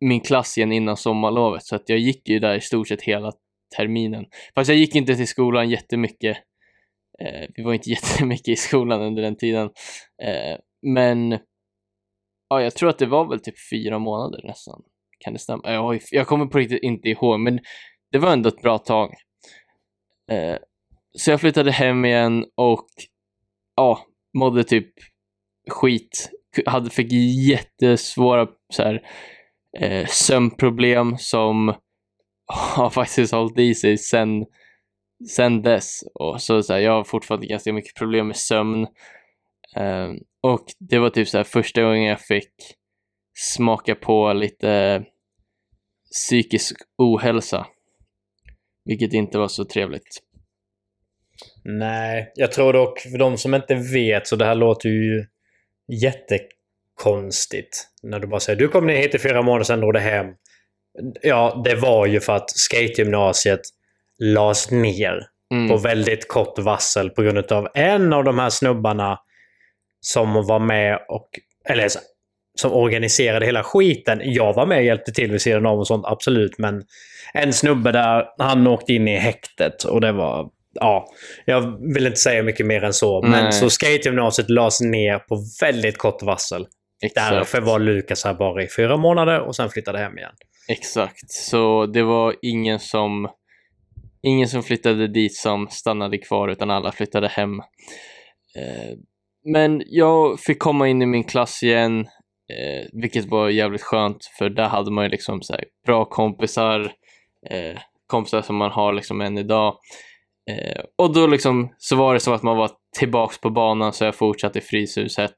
min 0.00 0.20
klass 0.20 0.58
igen 0.58 0.72
innan 0.72 0.96
sommarlovet. 0.96 1.64
Så 1.64 1.76
att 1.76 1.88
jag 1.88 1.98
gick 1.98 2.28
ju 2.28 2.38
där 2.38 2.54
i 2.54 2.60
stort 2.60 2.88
sett 2.88 3.02
hela 3.02 3.32
terminen. 3.76 4.24
Fast 4.54 4.68
jag 4.68 4.78
gick 4.78 4.94
inte 4.94 5.16
till 5.16 5.28
skolan 5.28 5.70
jättemycket. 5.70 6.36
Eh, 7.18 7.48
vi 7.54 7.62
var 7.62 7.74
inte 7.74 7.90
jättemycket 7.96 8.48
i 8.48 8.56
skolan 8.56 9.02
under 9.02 9.22
den 9.22 9.36
tiden. 9.36 9.70
Eh, 10.22 10.58
men 10.82 11.38
ja, 12.48 12.62
jag 12.62 12.74
tror 12.74 12.88
att 12.88 12.98
det 12.98 13.06
var 13.06 13.28
väl 13.28 13.40
typ 13.40 13.54
fyra 13.70 13.98
månader 13.98 14.40
nästan. 14.44 14.82
Kan 15.18 15.32
det 15.32 15.38
stämma? 15.38 15.62
Jag, 15.64 16.00
jag 16.10 16.26
kommer 16.26 16.46
på 16.46 16.58
riktigt 16.58 16.82
inte 16.82 17.08
ihåg, 17.08 17.40
men 17.40 17.60
det 18.12 18.18
var 18.18 18.32
ändå 18.32 18.48
ett 18.48 18.62
bra 18.62 18.78
tag. 18.78 19.14
Eh, 20.30 20.56
så 21.18 21.30
jag 21.30 21.40
flyttade 21.40 21.70
hem 21.72 22.04
igen 22.04 22.44
och 22.54 22.88
ja, 23.76 24.06
mådde 24.38 24.64
typ 24.64 24.92
skit. 25.70 26.30
Hade, 26.66 26.90
fick 26.90 27.12
jättesvåra 27.48 28.48
så 28.72 28.82
här, 28.82 29.02
eh, 29.78 30.06
sömnproblem 30.06 31.16
som 31.18 31.68
har 32.46 32.90
faktiskt 32.90 33.32
hållit 33.32 33.58
i 33.58 33.74
sig 33.74 33.98
sen, 33.98 34.46
sen 35.30 35.62
dess. 35.62 36.00
Och 36.14 36.42
så, 36.42 36.62
så 36.62 36.72
här, 36.72 36.80
jag 36.80 36.92
har 36.92 37.04
fortfarande 37.04 37.46
ganska 37.46 37.72
mycket 37.72 37.94
problem 37.94 38.26
med 38.26 38.36
sömn. 38.36 38.86
Eh, 39.76 40.12
och 40.42 40.64
det 40.78 40.98
var 40.98 41.10
typ 41.10 41.28
så 41.28 41.36
här 41.36 41.44
första 41.44 41.82
gången 41.82 42.02
jag 42.02 42.20
fick 42.20 42.52
smaka 43.34 43.94
på 43.94 44.32
lite 44.32 45.04
psykisk 46.12 46.76
ohälsa. 46.98 47.66
Vilket 48.84 49.12
inte 49.12 49.38
var 49.38 49.48
så 49.48 49.64
trevligt. 49.64 50.22
Nej, 51.68 52.32
jag 52.34 52.52
tror 52.52 52.72
dock 52.72 53.00
för 53.00 53.18
de 53.18 53.38
som 53.38 53.54
inte 53.54 53.74
vet 53.74 54.26
så 54.26 54.36
det 54.36 54.44
här 54.44 54.54
låter 54.54 54.88
ju 54.88 55.26
jättekonstigt. 55.92 57.84
När 58.02 58.18
du 58.18 58.26
bara 58.26 58.40
säger 58.40 58.58
du 58.58 58.68
kom 58.68 58.86
ner 58.86 58.96
hit 58.96 59.14
i 59.14 59.18
fyra 59.18 59.42
månader 59.42 59.64
sen 59.64 59.80
drog 59.80 59.94
du 59.94 60.00
hem. 60.00 60.26
Ja, 61.22 61.62
det 61.64 61.74
var 61.74 62.06
ju 62.06 62.20
för 62.20 62.32
att 62.36 62.50
skategymnasiet 62.50 63.60
lades 64.18 64.70
ner 64.70 65.26
Mm. 65.52 65.68
på 65.68 65.76
väldigt 65.76 66.28
kort 66.28 66.58
varsel 66.58 67.10
på 67.10 67.22
grund 67.22 67.52
av 67.52 67.68
en 67.74 68.12
av 68.12 68.24
de 68.24 68.38
här 68.38 68.50
snubbarna 68.50 69.18
som 70.00 70.46
var 70.46 70.58
med 70.58 70.98
och... 71.08 71.28
Eller 71.68 71.88
som 72.58 72.72
organiserade 72.72 73.46
hela 73.46 73.62
skiten. 73.62 74.20
Jag 74.24 74.54
var 74.54 74.66
med 74.66 74.78
och 74.78 74.84
hjälpte 74.84 75.12
till 75.12 75.32
vid 75.32 75.42
sidan 75.42 75.66
av 75.66 75.78
och 75.78 75.86
sånt, 75.86 76.06
absolut. 76.06 76.58
Men 76.58 76.84
en 77.34 77.52
snubbe 77.52 77.92
där, 77.92 78.24
han 78.38 78.66
åkte 78.66 78.92
in 78.92 79.08
i 79.08 79.16
häktet 79.16 79.84
och 79.84 80.00
det 80.00 80.12
var 80.12 80.50
ja, 80.80 81.06
jag 81.44 81.92
vill 81.94 82.06
inte 82.06 82.18
säga 82.18 82.42
mycket 82.42 82.66
mer 82.66 82.84
än 82.84 82.92
så. 82.92 83.20
Nej. 83.20 83.30
Men 83.30 83.52
så 83.52 83.70
skategymnasiet 83.70 84.50
lades 84.50 84.80
ner 84.80 85.18
på 85.18 85.44
väldigt 85.60 85.98
kort 85.98 86.22
varsel. 86.22 86.66
Exakt. 87.04 87.30
Därför 87.30 87.60
var 87.60 87.78
Lukas 87.78 88.24
här 88.24 88.34
bara 88.34 88.62
i 88.62 88.68
fyra 88.76 88.96
månader 88.96 89.40
och 89.40 89.56
sen 89.56 89.70
flyttade 89.70 89.98
hem 89.98 90.18
igen. 90.18 90.32
Exakt, 90.68 91.30
så 91.30 91.86
det 91.86 92.02
var 92.02 92.34
ingen 92.42 92.78
som 92.78 93.28
ingen 94.22 94.48
som 94.48 94.62
flyttade 94.62 95.08
dit 95.08 95.34
som 95.34 95.68
stannade 95.68 96.18
kvar 96.18 96.48
utan 96.48 96.70
alla 96.70 96.92
flyttade 96.92 97.28
hem. 97.28 97.58
Eh, 98.58 98.96
men 99.44 99.82
jag 99.86 100.40
fick 100.40 100.58
komma 100.58 100.88
in 100.88 101.02
i 101.02 101.06
min 101.06 101.24
klass 101.24 101.62
igen, 101.62 102.00
eh, 102.52 102.86
vilket 102.92 103.24
var 103.24 103.48
jävligt 103.48 103.82
skönt 103.82 104.24
för 104.38 104.50
där 104.50 104.68
hade 104.68 104.90
man 104.90 105.04
ju 105.04 105.10
liksom 105.10 105.42
så 105.42 105.56
bra 105.86 106.04
kompisar, 106.04 106.80
eh, 107.50 107.78
kompisar 108.06 108.42
som 108.42 108.56
man 108.56 108.70
har 108.70 108.92
liksom 108.92 109.20
än 109.20 109.38
idag. 109.38 109.76
Eh, 110.50 110.82
och 110.96 111.14
då 111.14 111.26
liksom 111.26 111.74
så 111.78 111.96
var 111.96 112.14
det 112.14 112.20
som 112.20 112.32
att 112.34 112.42
man 112.42 112.56
var 112.56 112.70
tillbaks 112.98 113.40
på 113.40 113.50
banan 113.50 113.92
så 113.92 114.04
jag 114.04 114.14
fortsatte 114.14 114.58
i 114.58 114.62
Fryshuset 114.62 115.36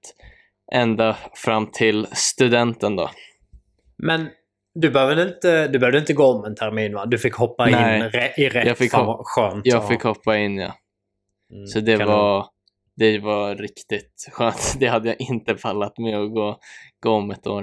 ända 0.73 1.17
fram 1.35 1.67
till 1.67 2.07
studenten 2.13 2.97
då. 2.97 3.11
Men 4.03 4.29
du 4.75 4.91
behövde 4.91 5.23
inte, 5.23 5.69
du 5.69 5.79
behövde 5.79 5.99
inte 5.99 6.13
gå 6.13 6.25
om 6.25 6.45
en 6.45 6.55
termin 6.55 6.95
va? 6.95 7.07
Du 7.07 7.19
fick 7.19 7.35
hoppa 7.35 7.67
Nej. 7.67 7.99
in 7.99 8.05
re, 8.11 8.33
i 8.37 8.49
rätt. 8.49 8.67
Jag 8.67 8.79
fick 8.79 8.91
Fan 8.91 9.07
hop- 9.07 9.17
vad 9.17 9.27
skönt. 9.27 9.67
Jag 9.67 9.83
ja. 9.83 9.89
fick 9.89 10.03
hoppa 10.03 10.37
in 10.37 10.57
ja. 10.57 10.73
Mm, 11.53 11.67
Så 11.67 11.81
det 11.81 11.97
var, 11.97 12.47
det 12.97 13.19
var 13.19 13.55
riktigt 13.55 14.29
skönt. 14.33 14.75
Det 14.81 14.87
hade 14.87 15.09
jag 15.09 15.21
inte 15.21 15.55
pallat 15.55 15.99
med 15.99 16.19
att 16.19 16.31
gå, 16.35 16.59
gå 17.01 17.11
om 17.11 17.31
ett 17.31 17.47
år. 17.47 17.63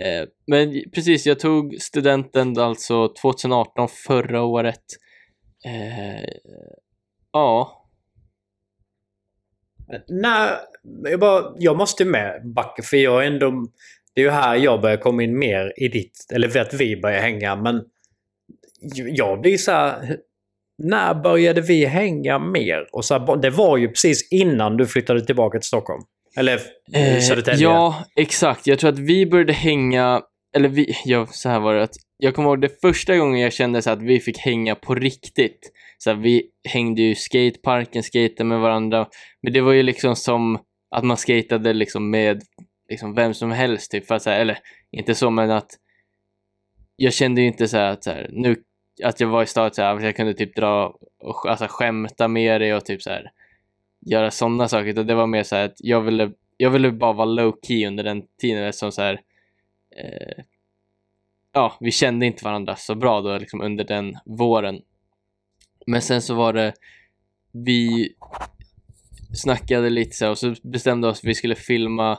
Eh, 0.00 0.28
men 0.46 0.82
precis, 0.94 1.26
jag 1.26 1.40
tog 1.40 1.76
studenten 1.80 2.58
alltså 2.58 3.08
2018, 3.22 3.88
förra 4.06 4.42
året. 4.42 4.82
Eh, 5.64 6.24
ja, 7.32 7.76
Nej, 10.08 10.50
jag, 11.04 11.20
bara, 11.20 11.44
jag 11.58 11.76
måste 11.76 12.04
med 12.04 12.52
backa 12.54 12.82
för 12.82 12.96
jag 12.96 13.22
är 13.22 13.26
ändå... 13.26 13.66
Det 14.14 14.20
är 14.20 14.24
ju 14.24 14.30
här 14.30 14.56
jag 14.56 14.80
börjar 14.80 14.96
komma 14.96 15.22
in 15.22 15.38
mer 15.38 15.72
i 15.76 15.88
ditt... 15.88 16.26
Eller 16.32 16.60
att 16.60 16.74
vi 16.74 17.00
börjar 17.00 17.20
hänga 17.20 17.56
men... 17.56 17.82
Jag 18.94 19.40
blir 19.40 19.58
så 19.58 19.72
här... 19.72 20.16
När 20.82 21.14
började 21.14 21.60
vi 21.60 21.84
hänga 21.84 22.38
mer? 22.38 22.88
Och 22.92 23.04
så 23.04 23.18
här, 23.18 23.36
det 23.36 23.50
var 23.50 23.76
ju 23.76 23.88
precis 23.88 24.32
innan 24.32 24.76
du 24.76 24.86
flyttade 24.86 25.26
tillbaka 25.26 25.58
till 25.58 25.66
Stockholm. 25.66 26.02
Eller 26.36 26.60
eh, 26.94 27.20
Södertälje. 27.20 27.62
Ja, 27.62 28.04
exakt. 28.16 28.66
Jag 28.66 28.78
tror 28.78 28.92
att 28.92 28.98
vi 28.98 29.26
började 29.26 29.52
hänga, 29.52 30.22
eller 30.56 30.68
vi, 30.68 30.94
ja, 31.04 31.26
så 31.30 31.48
här 31.48 31.60
var 31.60 31.74
det 31.74 31.82
att 31.82 31.96
jag 32.20 32.34
kommer 32.34 32.48
ihåg 32.48 32.60
det 32.60 32.80
första 32.80 33.16
gången 33.16 33.40
jag 33.40 33.52
kände 33.52 33.82
så 33.82 33.90
att 33.90 34.02
vi 34.02 34.20
fick 34.20 34.38
hänga 34.38 34.74
på 34.74 34.94
riktigt. 34.94 35.72
Så 35.98 36.14
vi 36.14 36.50
hängde 36.68 37.02
ju 37.02 37.10
i 37.10 37.14
skateparken, 37.14 38.02
skatade 38.02 38.44
med 38.44 38.60
varandra, 38.60 39.08
men 39.42 39.52
det 39.52 39.60
var 39.60 39.72
ju 39.72 39.82
liksom 39.82 40.16
som 40.16 40.58
att 40.90 41.04
man 41.04 41.16
skatade 41.16 41.72
liksom 41.72 42.10
med 42.10 42.42
liksom 42.88 43.14
vem 43.14 43.34
som 43.34 43.50
helst, 43.50 43.90
typ, 43.90 44.06
för 44.06 44.14
att, 44.14 44.22
så 44.22 44.30
här, 44.30 44.40
eller 44.40 44.58
inte 44.90 45.14
så, 45.14 45.30
men 45.30 45.50
att 45.50 45.70
jag 46.96 47.12
kände 47.12 47.40
ju 47.40 47.46
inte 47.46 47.68
så 47.68 47.76
här 47.76 47.92
att 47.92 48.04
så 48.04 48.10
här, 48.10 48.30
nu 48.32 48.56
att 49.04 49.20
jag 49.20 49.28
var 49.28 49.42
i 49.42 49.46
stadiet 49.46 49.74
så 49.74 49.82
här, 49.82 49.96
att 49.96 50.02
jag 50.02 50.16
kunde 50.16 50.34
typ 50.34 50.56
dra 50.56 50.94
och 51.22 51.50
alltså, 51.50 51.66
skämta 51.68 52.28
med 52.28 52.60
dig 52.60 52.74
och 52.74 52.84
typ 52.84 53.02
så 53.02 53.10
här 53.10 53.30
göra 54.06 54.30
sådana 54.30 54.68
saker, 54.68 54.86
utan 54.86 55.06
det 55.06 55.14
var 55.14 55.26
mer 55.26 55.42
så 55.42 55.56
här 55.56 55.64
att 55.64 55.76
jag 55.78 56.00
ville 56.00 56.32
jag 56.56 56.70
ville 56.70 56.92
bara 56.92 57.12
vara 57.12 57.26
low 57.26 57.58
key 57.62 57.86
under 57.86 58.04
den 58.04 58.22
tiden 58.40 58.64
eftersom 58.64 58.92
så 58.92 59.02
här, 59.02 59.20
eh, 59.96 60.44
ja, 61.52 61.76
vi 61.80 61.90
kände 61.90 62.26
inte 62.26 62.44
varandra 62.44 62.76
så 62.76 62.94
bra 62.94 63.20
då 63.20 63.38
liksom 63.38 63.60
under 63.60 63.84
den 63.84 64.16
våren. 64.24 64.80
Men 65.86 66.02
sen 66.02 66.22
så 66.22 66.34
var 66.34 66.52
det, 66.52 66.72
vi 67.52 68.08
snackade 69.34 69.90
lite 69.90 70.16
så 70.16 70.24
här, 70.24 70.30
och 70.30 70.38
så 70.38 70.54
bestämde 70.62 71.08
oss 71.08 71.18
att 71.18 71.24
vi 71.24 71.34
skulle 71.34 71.54
filma, 71.54 72.18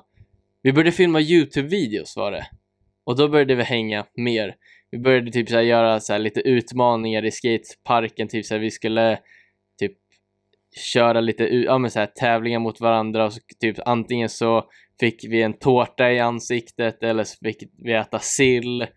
vi 0.62 0.74
började 0.74 0.92
filma 0.92 1.20
YouTube-videos 1.20 2.14
var 2.16 2.32
det. 2.32 2.48
Och 3.04 3.18
då 3.18 3.30
började 3.30 3.56
vi 3.56 3.64
hänga 3.64 4.06
mer. 4.16 4.56
Vi 4.92 5.00
började 5.00 5.32
typ 5.32 5.50
så 5.50 5.56
här 5.56 5.62
göra 5.62 6.00
så 6.00 6.14
här 6.14 6.20
lite 6.20 6.40
utmaningar 6.40 7.26
i 7.26 7.32
skateparken, 7.32 8.28
typ 8.28 8.46
så 8.46 8.54
här, 8.54 8.62
vi 8.62 8.72
skulle 8.72 9.20
typ 9.80 9.98
köra 10.76 11.22
lite 11.22 11.44
ja, 11.44 11.78
men 11.78 11.92
så 11.92 12.00
här, 12.00 12.06
tävlingar 12.06 12.60
mot 12.60 12.82
varandra 12.82 13.26
och 13.26 13.34
så, 13.34 13.40
typ 13.60 13.78
antingen 13.86 14.30
så 14.30 14.70
fick 15.00 15.24
vi 15.24 15.42
en 15.42 15.54
tårta 15.54 16.12
i 16.12 16.20
ansiktet 16.20 17.04
eller 17.04 17.24
så 17.24 17.38
fick 17.44 17.64
vi 17.78 17.94
äta 17.94 18.20
sill 18.20 18.88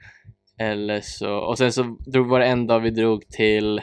eller 0.60 1.00
så 1.00 1.34
och 1.34 1.58
sen 1.58 1.72
så 1.72 1.96
drog 2.06 2.28
var 2.28 2.40
det 2.40 2.46
en 2.46 2.66
dag 2.66 2.80
vi 2.80 2.90
drog 2.90 3.28
till 3.28 3.80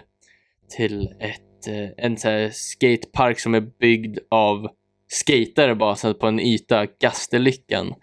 till 0.78 1.10
ett, 1.20 1.68
eh, 1.68 2.06
en 2.06 2.18
så 2.18 2.30
här 2.30 2.50
skatepark 2.54 3.40
som 3.40 3.56
är 3.56 3.62
byggd 3.80 4.18
av 4.32 4.68
skatare 5.08 5.76
bara 5.76 5.96
så 5.96 6.14
på 6.14 6.28
en 6.28 6.40
yta, 6.40 6.86
Gasterlyckan. 7.00 7.94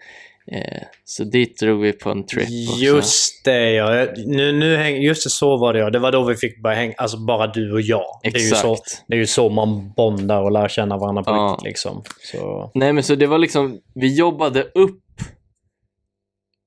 Eh, 0.51 0.81
så 1.03 1.23
dit 1.23 1.59
drog 1.59 1.81
vi 1.81 1.91
på 1.93 2.09
en 2.09 2.25
trip. 2.25 2.43
och 2.69 2.75
så- 2.75 2.85
Just 2.85 3.45
det 3.45 3.71
ja. 3.71 4.07
Nu, 4.25 4.51
nu 4.51 4.75
häng, 4.75 5.01
just 5.01 5.23
det, 5.23 5.29
så 5.29 5.57
var 5.57 5.73
det 5.73 5.79
ja. 5.79 5.89
Det 5.89 5.99
var 5.99 6.11
då 6.11 6.23
vi 6.23 6.35
fick 6.35 6.61
börja 6.63 6.75
hänga. 6.75 6.93
Alltså 6.97 7.17
bara 7.17 7.47
du 7.47 7.73
och 7.73 7.81
jag. 7.81 8.19
Det 8.23 8.27
är, 8.29 8.31
ju 8.39 8.39
Exakt. 8.47 8.61
så, 8.61 8.77
det 9.07 9.13
är 9.15 9.17
ju 9.19 9.27
så 9.27 9.49
man 9.49 9.93
bondar 9.97 10.41
och 10.41 10.51
lär 10.51 10.67
känna 10.67 10.97
varandra 10.97 11.23
på 11.23 11.31
Ja. 11.31 11.51
riktigt 11.51 11.65
liksom. 11.65 12.03
Så, 12.31 12.71
Nej 12.73 12.93
men 12.93 13.03
så 13.03 13.15
det 13.15 13.27
var 13.27 13.37
liksom, 13.37 13.79
vi 13.95 14.15
jobbade 14.17 14.63
upp 14.63 15.01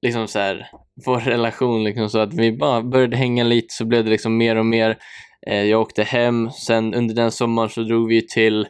liksom 0.02 0.28
så 0.28 0.38
här 0.38 0.68
vår 1.06 1.20
relation 1.20 1.84
liksom 1.84 2.10
så 2.10 2.18
att 2.18 2.34
vi 2.34 2.52
bara 2.52 2.82
började 2.82 3.16
hänga 3.16 3.44
lite 3.44 3.74
så 3.74 3.84
blev 3.84 4.04
det 4.04 4.10
liksom 4.10 4.36
mer 4.36 4.56
och 4.56 4.66
mer. 4.66 4.98
Eh, 5.46 5.64
jag 5.64 5.80
åkte 5.80 6.02
hem, 6.02 6.50
sen 6.50 6.94
under 6.94 7.14
den 7.14 7.32
sommaren 7.32 7.70
så 7.70 7.82
drog 7.82 8.08
vi 8.08 8.26
till 8.28 8.68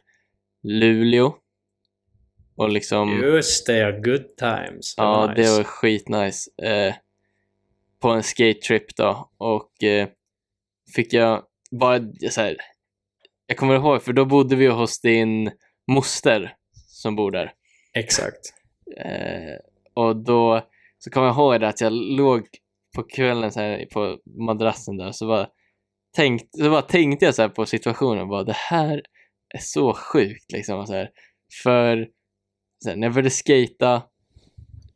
Luleå. 0.63 1.35
Och 2.57 2.71
liksom, 2.71 3.21
just 3.23 3.67
det. 3.67 3.93
Good 3.93 4.37
times. 4.37 4.95
Det 4.97 5.03
ja 5.03 5.27
nice. 5.27 5.43
det 5.43 5.57
var 5.57 5.65
skitnice. 5.65 6.51
Eh, 6.63 6.95
på 8.01 8.09
en 8.09 8.23
skate 8.23 8.61
trip 8.67 8.97
då 8.97 9.31
och 9.39 9.83
eh, 9.83 10.09
fick 10.95 11.13
jag 11.13 11.43
bara 11.71 12.01
så 12.31 12.41
här, 12.41 12.57
jag 13.47 13.57
kommer 13.57 13.75
ihåg 13.75 14.03
för 14.03 14.13
då 14.13 14.25
bodde 14.25 14.57
vi 14.57 14.67
hos 14.67 15.01
din 15.01 15.51
moster 15.87 16.57
som 16.87 17.17
bor 17.17 17.31
där. 17.31 17.53
Exakt. 17.95 18.55
Eh, 18.97 19.57
och 19.95 20.17
då 20.17 20.67
så 21.05 21.11
kommer 21.11 21.27
jag 21.27 21.37
ihåg 21.37 21.61
det 21.61 21.69
att 21.69 21.81
jag 21.81 21.93
låg 21.93 22.47
på 22.95 23.03
kvällen 23.03 23.53
så 23.53 23.61
här 23.61 23.87
på 23.93 24.19
madrassen 24.47 24.97
där 24.97 25.13
så 25.13 25.27
bara, 25.27 25.47
tänkt, 26.17 26.57
så 26.57 26.71
bara 26.71 26.83
tänkte 26.83 27.25
jag 27.25 27.35
så 27.35 27.43
här 27.43 27.49
på 27.49 27.67
situationen 27.67 28.29
bara 28.29 28.45
det 28.45 28.57
här 28.57 29.03
är 29.55 29.59
så 29.59 29.95
sjukt 29.95 30.53
liksom. 30.53 30.87
Så 30.87 30.93
här. 30.93 31.11
För 31.63 32.09
så 32.85 32.91
här, 32.91 32.97
när 32.97 33.07
jag 33.07 33.15
började 33.15 33.31
skata 33.31 34.03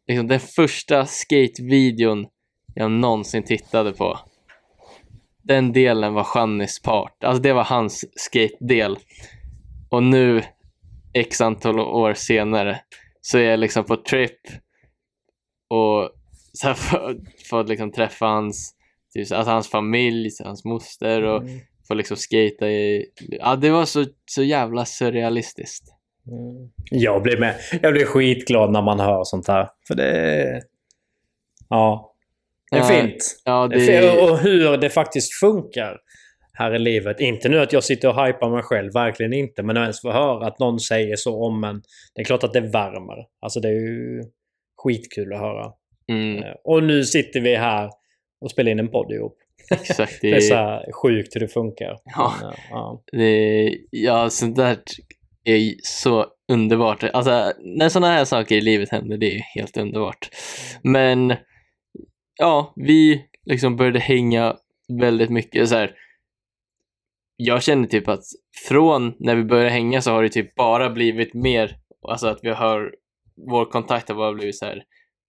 liksom 0.07 0.27
den 0.27 0.41
första 0.41 1.07
skatevideon 1.07 2.27
jag 2.75 2.91
någonsin 2.91 3.43
tittade 3.43 3.93
på 3.93 4.19
den 5.43 5.73
delen 5.73 6.15
var 6.15 6.27
Jannis 6.35 6.83
part. 6.83 7.25
Alltså 7.25 7.43
det 7.43 7.53
var 7.53 7.65
hans 7.65 8.05
skate-del. 8.17 8.99
Och 9.91 10.03
nu, 10.03 10.43
x 11.15 11.41
antal 11.41 11.81
år 11.81 12.15
senare, 12.15 12.81
så 13.21 13.39
är 13.39 13.43
jag 13.43 13.61
liksom 13.61 13.85
på 13.85 13.97
trip 13.97 14.41
och 15.69 16.11
så 16.53 16.67
här 16.67 16.75
får, 16.75 17.17
får 17.51 17.65
liksom 17.65 17.93
träffa 17.93 18.27
hans, 18.27 18.75
typ, 19.15 19.33
alltså 19.33 19.53
hans 19.53 19.71
familj, 19.71 20.31
så 20.31 20.45
hans 20.45 20.65
moster 20.65 21.23
och 21.23 21.43
Mm. 21.43 21.61
få 21.89 21.95
liksom 21.95 22.17
skata 22.17 22.69
i... 22.71 23.07
Ja, 23.29 23.57
det 23.57 23.71
var 23.71 23.85
så, 23.85 24.05
så 24.31 24.43
jävla 24.43 24.85
surrealistiskt. 24.85 25.85
Mm. 26.27 26.71
Jag 26.91 27.23
blir 27.23 27.39
med. 27.39 27.55
Jag 27.83 27.93
blir 27.93 28.05
skitglad 28.07 28.73
när 28.73 28.83
man 28.83 29.01
hör 29.01 29.25
sånt 29.25 29.49
här. 29.49 29.69
För 29.89 29.95
det... 29.95 30.63
Ja. 31.69 32.13
Det 32.71 32.77
är 32.77 32.81
Ja, 32.81 32.87
fint. 33.03 33.41
Ja, 33.45 33.69
Det 33.69 33.77
är 33.77 33.81
fint. 33.81 33.89
det, 34.17 34.23
Och 34.31 34.39
hur 34.39 34.77
det 34.77 34.91
faktiskt 34.91 35.35
funkar 35.41 35.97
här 36.53 36.75
i 36.75 36.79
livet. 36.79 37.21
Inte 37.21 37.49
nu 37.49 37.61
att 37.61 37.73
jag 37.73 37.85
sitter 37.85 38.09
och 38.09 38.27
hypar 38.27 38.51
mig 38.51 38.63
själv, 38.63 38.93
verkligen 38.93 39.33
inte. 39.33 39.63
Men 39.63 39.77
att 39.77 39.81
ens 39.83 40.01
få 40.01 40.13
höra 40.13 40.47
att 40.47 40.59
någon 40.59 40.81
säger 40.81 41.17
så 41.17 41.45
om 41.47 41.65
en. 41.65 41.83
Det 42.15 42.21
är 42.21 42.25
klart 42.25 42.45
att 42.45 42.53
det 42.53 42.61
värmer. 42.61 43.27
Alltså 43.41 43.61
det 43.61 43.69
är 43.69 43.73
ju 43.73 44.23
skitkul 44.87 45.33
att 45.33 45.41
höra. 45.41 45.73
mm, 46.13 46.43
Eh, 46.43 46.55
Och 46.65 46.83
nu 46.83 47.05
sitter 47.05 47.41
vi 47.41 47.55
här 47.57 47.91
och 48.41 48.51
spelar 48.51 48.71
in 48.73 48.79
en 48.79 48.89
podd 48.91 49.13
ihop. 49.13 49.37
exakt. 49.71 50.19
Det 50.23 50.31
är 50.31 50.41
så 50.41 50.93
sjukt 51.03 51.37
hur 51.37 51.41
det 51.41 51.49
funkar. 51.49 51.99
Ja. 52.05 52.35
Men, 52.41 52.49
eh, 52.51 52.59
ja. 52.71 53.03
Det, 53.13 53.79
ja, 53.91 54.31
sånt 54.31 54.57
där 54.57 54.79
är 55.45 55.75
så 55.83 56.27
underbart. 56.53 57.03
Alltså, 57.03 57.53
när 57.65 57.89
sådana 57.89 58.13
här 58.13 58.25
saker 58.25 58.55
i 58.57 58.61
livet 58.61 58.91
händer, 58.91 59.17
det 59.17 59.35
är 59.37 59.41
helt 59.41 59.77
underbart. 59.77 60.29
Men 60.83 61.35
ja, 62.39 62.73
vi 62.77 63.25
liksom 63.45 63.77
började 63.77 63.99
hänga 63.99 64.57
väldigt 65.01 65.31
mycket. 65.31 65.69
Så 65.69 65.75
här, 65.75 65.95
jag 67.37 67.63
känner 67.63 67.87
typ 67.89 68.09
att 68.09 68.25
från 68.69 69.15
när 69.19 69.37
vi 69.37 69.45
började 69.45 69.71
hänga 69.71 70.03
så 70.03 70.11
har 70.11 70.23
det 70.23 70.29
typ 70.29 70.55
bara 70.55 70.91
blivit 70.91 71.35
mer, 71.35 71.77
alltså 72.09 72.27
att 72.27 72.39
vi 72.43 72.49
har, 72.51 72.95
vår 73.51 73.65
kontakt 73.65 74.09
har 74.09 74.17
bara 74.17 74.33
blivit 74.33 74.59
så 74.59 74.65
här 74.65 74.83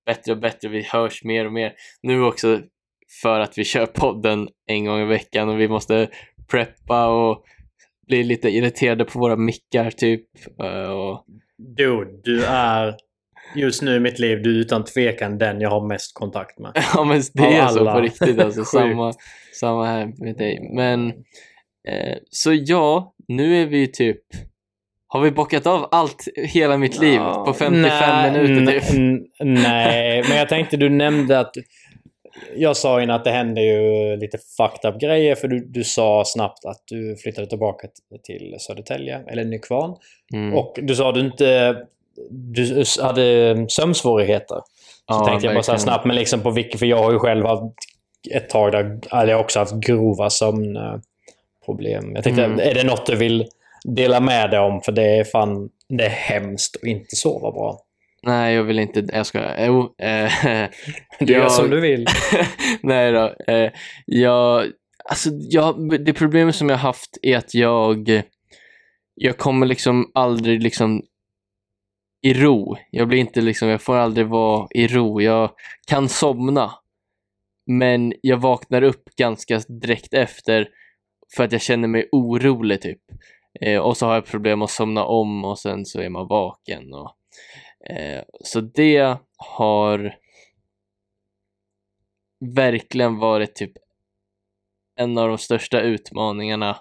bättre 0.05 0.31
och 0.31 0.39
bättre, 0.39 0.69
vi 0.69 0.83
hörs 0.83 1.23
mer 1.23 1.45
och 1.45 1.53
mer. 1.53 1.73
Nu 2.01 2.23
också 2.23 2.61
för 3.21 3.39
att 3.39 3.57
vi 3.57 3.63
kör 3.63 3.85
podden 3.85 4.47
en 4.67 4.85
gång 4.85 4.99
i 5.01 5.05
veckan 5.05 5.49
och 5.49 5.59
vi 5.59 5.67
måste 5.67 6.09
preppa 6.51 7.07
och 7.07 7.43
blir 8.07 8.23
lite 8.23 8.49
irriterade 8.49 9.05
på 9.05 9.19
våra 9.19 9.35
mickar 9.35 9.91
typ. 9.91 10.25
eh, 10.63 10.91
Och, 10.91 11.25
Dude, 11.77 12.19
du 12.23 12.45
är 12.45 12.95
just 13.55 13.81
nu 13.81 13.95
i 13.95 13.99
mitt 13.99 14.19
liv, 14.19 14.43
du 14.43 14.55
är 14.55 14.59
utan 14.61 14.83
tvekan 14.83 15.37
den 15.37 15.61
jag 15.61 15.69
har 15.69 15.87
mest 15.87 16.13
kontakt 16.13 16.59
med. 16.59 16.71
ja 16.93 17.03
men 17.03 17.21
det 17.33 17.55
är 17.55 17.67
så 17.67 17.79
alla. 17.79 17.93
på 17.93 18.01
riktigt 18.01 18.39
alltså. 18.39 18.63
Samma, 18.65 19.13
samma 19.59 19.85
här 19.85 20.13
med 20.17 20.37
dig. 20.37 20.69
Men 20.75 21.09
eh, 21.87 22.17
så 22.29 22.53
ja, 22.53 23.15
nu 23.27 23.61
är 23.61 23.65
vi 23.65 23.91
typ 23.91 24.21
har 25.07 25.21
vi 25.21 25.31
bockat 25.31 25.67
av 25.67 25.87
allt, 25.91 26.27
hela 26.35 26.77
mitt 26.77 26.99
liv 26.99 27.19
på 27.19 27.53
55 27.53 27.81
nej, 27.81 28.31
minuter 28.31 28.79
typ? 28.79 28.83
Nej, 29.39 30.23
men 30.29 30.37
jag 30.37 30.49
tänkte 30.49 30.77
du 30.77 30.89
nämnde 30.89 31.39
att 31.39 31.53
jag 32.55 32.77
sa 32.77 33.01
innan 33.01 33.15
att 33.15 33.23
det 33.23 33.31
hände 33.31 33.61
ju 33.61 34.15
lite 34.17 34.37
fucked 34.57 34.93
up 34.93 35.01
grejer 35.01 35.35
för 35.35 35.47
du, 35.47 35.65
du 35.65 35.83
sa 35.83 36.23
snabbt 36.25 36.65
att 36.65 36.81
du 36.85 37.15
flyttade 37.15 37.47
tillbaka 37.47 37.87
till 38.23 38.55
Södertälje, 38.59 39.21
eller 39.27 39.43
Nykvarn. 39.45 39.95
Mm. 40.33 40.53
Och 40.53 40.79
du 40.81 40.95
sa 40.95 41.09
att 41.09 41.15
du 41.15 41.21
inte 41.21 41.77
du 42.29 42.83
hade 43.01 43.65
sömnsvårigheter. 43.69 44.55
Så 44.55 44.63
Ja, 45.07 45.25
tänkte 45.25 45.47
jag 45.47 45.55
bara 45.55 45.63
så 45.63 45.77
snabbt, 45.77 46.05
men 46.05 46.15
liksom 46.15 46.39
på 46.41 46.51
vilket, 46.51 46.79
för 46.79 46.85
jag 46.85 46.97
har 46.97 47.11
ju 47.11 47.19
själv 47.19 47.45
haft 47.45 47.63
ett 48.31 48.49
tag 48.49 48.71
där 48.71 48.99
eller 49.11 49.27
jag 49.27 49.37
har 49.37 49.43
också 49.43 49.59
haft 49.59 49.73
grova 49.73 50.29
sömnproblem. 50.29 52.15
Jag 52.15 52.23
tänkte, 52.23 52.43
Mm. 52.43 52.59
är 52.59 52.73
det 52.73 52.83
något 52.83 53.05
du 53.05 53.15
vill 53.15 53.47
dela 53.95 54.19
med 54.19 54.51
dig 54.51 54.59
om? 54.59 54.81
För 54.81 54.91
det 54.91 55.17
är 55.19 55.23
fan, 55.23 55.69
det 55.89 56.05
är 56.05 56.09
hemskt 56.09 56.75
att 56.75 56.83
inte 56.83 57.15
sova 57.15 57.51
bra. 57.51 57.79
Nej, 58.23 58.55
jag 58.55 58.63
vill 58.63 58.79
inte, 58.79 59.05
jag 59.13 59.25
ska 59.25 59.65
Jo, 59.65 59.95
eh, 59.97 60.31
Du 61.19 61.33
gör 61.33 61.39
jag- 61.41 61.51
som 61.51 61.69
du 61.69 61.79
vill. 61.81 62.05
Nej 62.83 63.11
då. 63.11 63.35
Eh, 63.47 63.71
jag, 64.05 64.65
alltså, 65.05 65.29
jag, 65.33 66.03
det 66.05 66.13
problemet 66.13 66.55
som 66.55 66.69
jag 66.69 66.77
haft 66.77 67.17
är 67.21 67.37
att 67.37 67.53
jag, 67.53 68.21
jag 69.15 69.37
kommer 69.37 69.65
liksom 69.65 70.11
aldrig 70.13 70.63
liksom 70.63 71.01
i 72.21 72.33
ro. 72.33 72.77
Jag 72.91 73.07
blir 73.07 73.19
inte 73.19 73.41
liksom, 73.41 73.67
jag 73.69 73.81
får 73.81 73.95
aldrig 73.95 74.27
vara 74.27 74.67
i 74.71 74.87
ro. 74.87 75.21
Jag 75.21 75.49
kan 75.87 76.09
somna. 76.09 76.71
Men 77.69 78.13
jag 78.21 78.37
vaknar 78.37 78.81
upp 78.81 79.03
ganska 79.15 79.59
direkt 79.81 80.13
efter 80.13 80.67
för 81.35 81.43
att 81.43 81.51
jag 81.51 81.61
känner 81.61 81.87
mig 81.87 82.09
orolig 82.11 82.81
typ. 82.81 82.99
Eh, 83.61 83.79
och 83.79 83.97
så 83.97 84.05
har 84.05 84.13
jag 84.13 84.25
problem 84.25 84.61
att 84.61 84.71
somna 84.71 85.05
om 85.05 85.45
och 85.45 85.59
sen 85.59 85.85
så 85.85 86.01
är 86.01 86.09
man 86.09 86.27
vaken. 86.27 86.93
Och, 86.93 87.15
eh, 87.91 88.23
så 88.43 88.61
det 88.61 89.17
har 89.37 90.15
verkligen 92.55 93.17
varit 93.17 93.55
typ 93.55 93.71
en 94.99 95.17
av 95.17 95.27
de 95.27 95.37
största 95.37 95.81
utmaningarna 95.81 96.77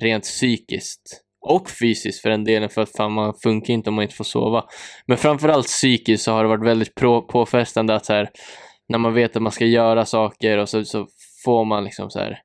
rent 0.00 0.24
psykiskt 0.24 1.22
och 1.40 1.70
fysiskt 1.70 2.22
för 2.22 2.30
den 2.30 2.44
delen 2.44 2.70
för 2.70 2.82
att 2.82 2.96
fan 2.96 3.12
man 3.12 3.34
funkar 3.42 3.74
inte 3.74 3.90
om 3.90 3.94
man 3.94 4.02
inte 4.02 4.14
får 4.14 4.24
sova. 4.24 4.64
Men 5.06 5.16
framförallt 5.16 5.66
psykiskt 5.66 6.24
så 6.24 6.32
har 6.32 6.42
det 6.42 6.48
varit 6.48 6.66
väldigt 6.66 6.94
på, 6.94 7.22
påfrestande 7.22 7.94
att 7.94 8.06
så 8.06 8.12
här, 8.12 8.30
när 8.88 8.98
man 8.98 9.14
vet 9.14 9.36
att 9.36 9.42
man 9.42 9.52
ska 9.52 9.64
göra 9.64 10.04
saker 10.04 10.58
och 10.58 10.68
så, 10.68 10.84
så 10.84 11.06
får 11.44 11.64
man 11.64 11.84
liksom 11.84 12.10
så 12.10 12.18
här, 12.18 12.42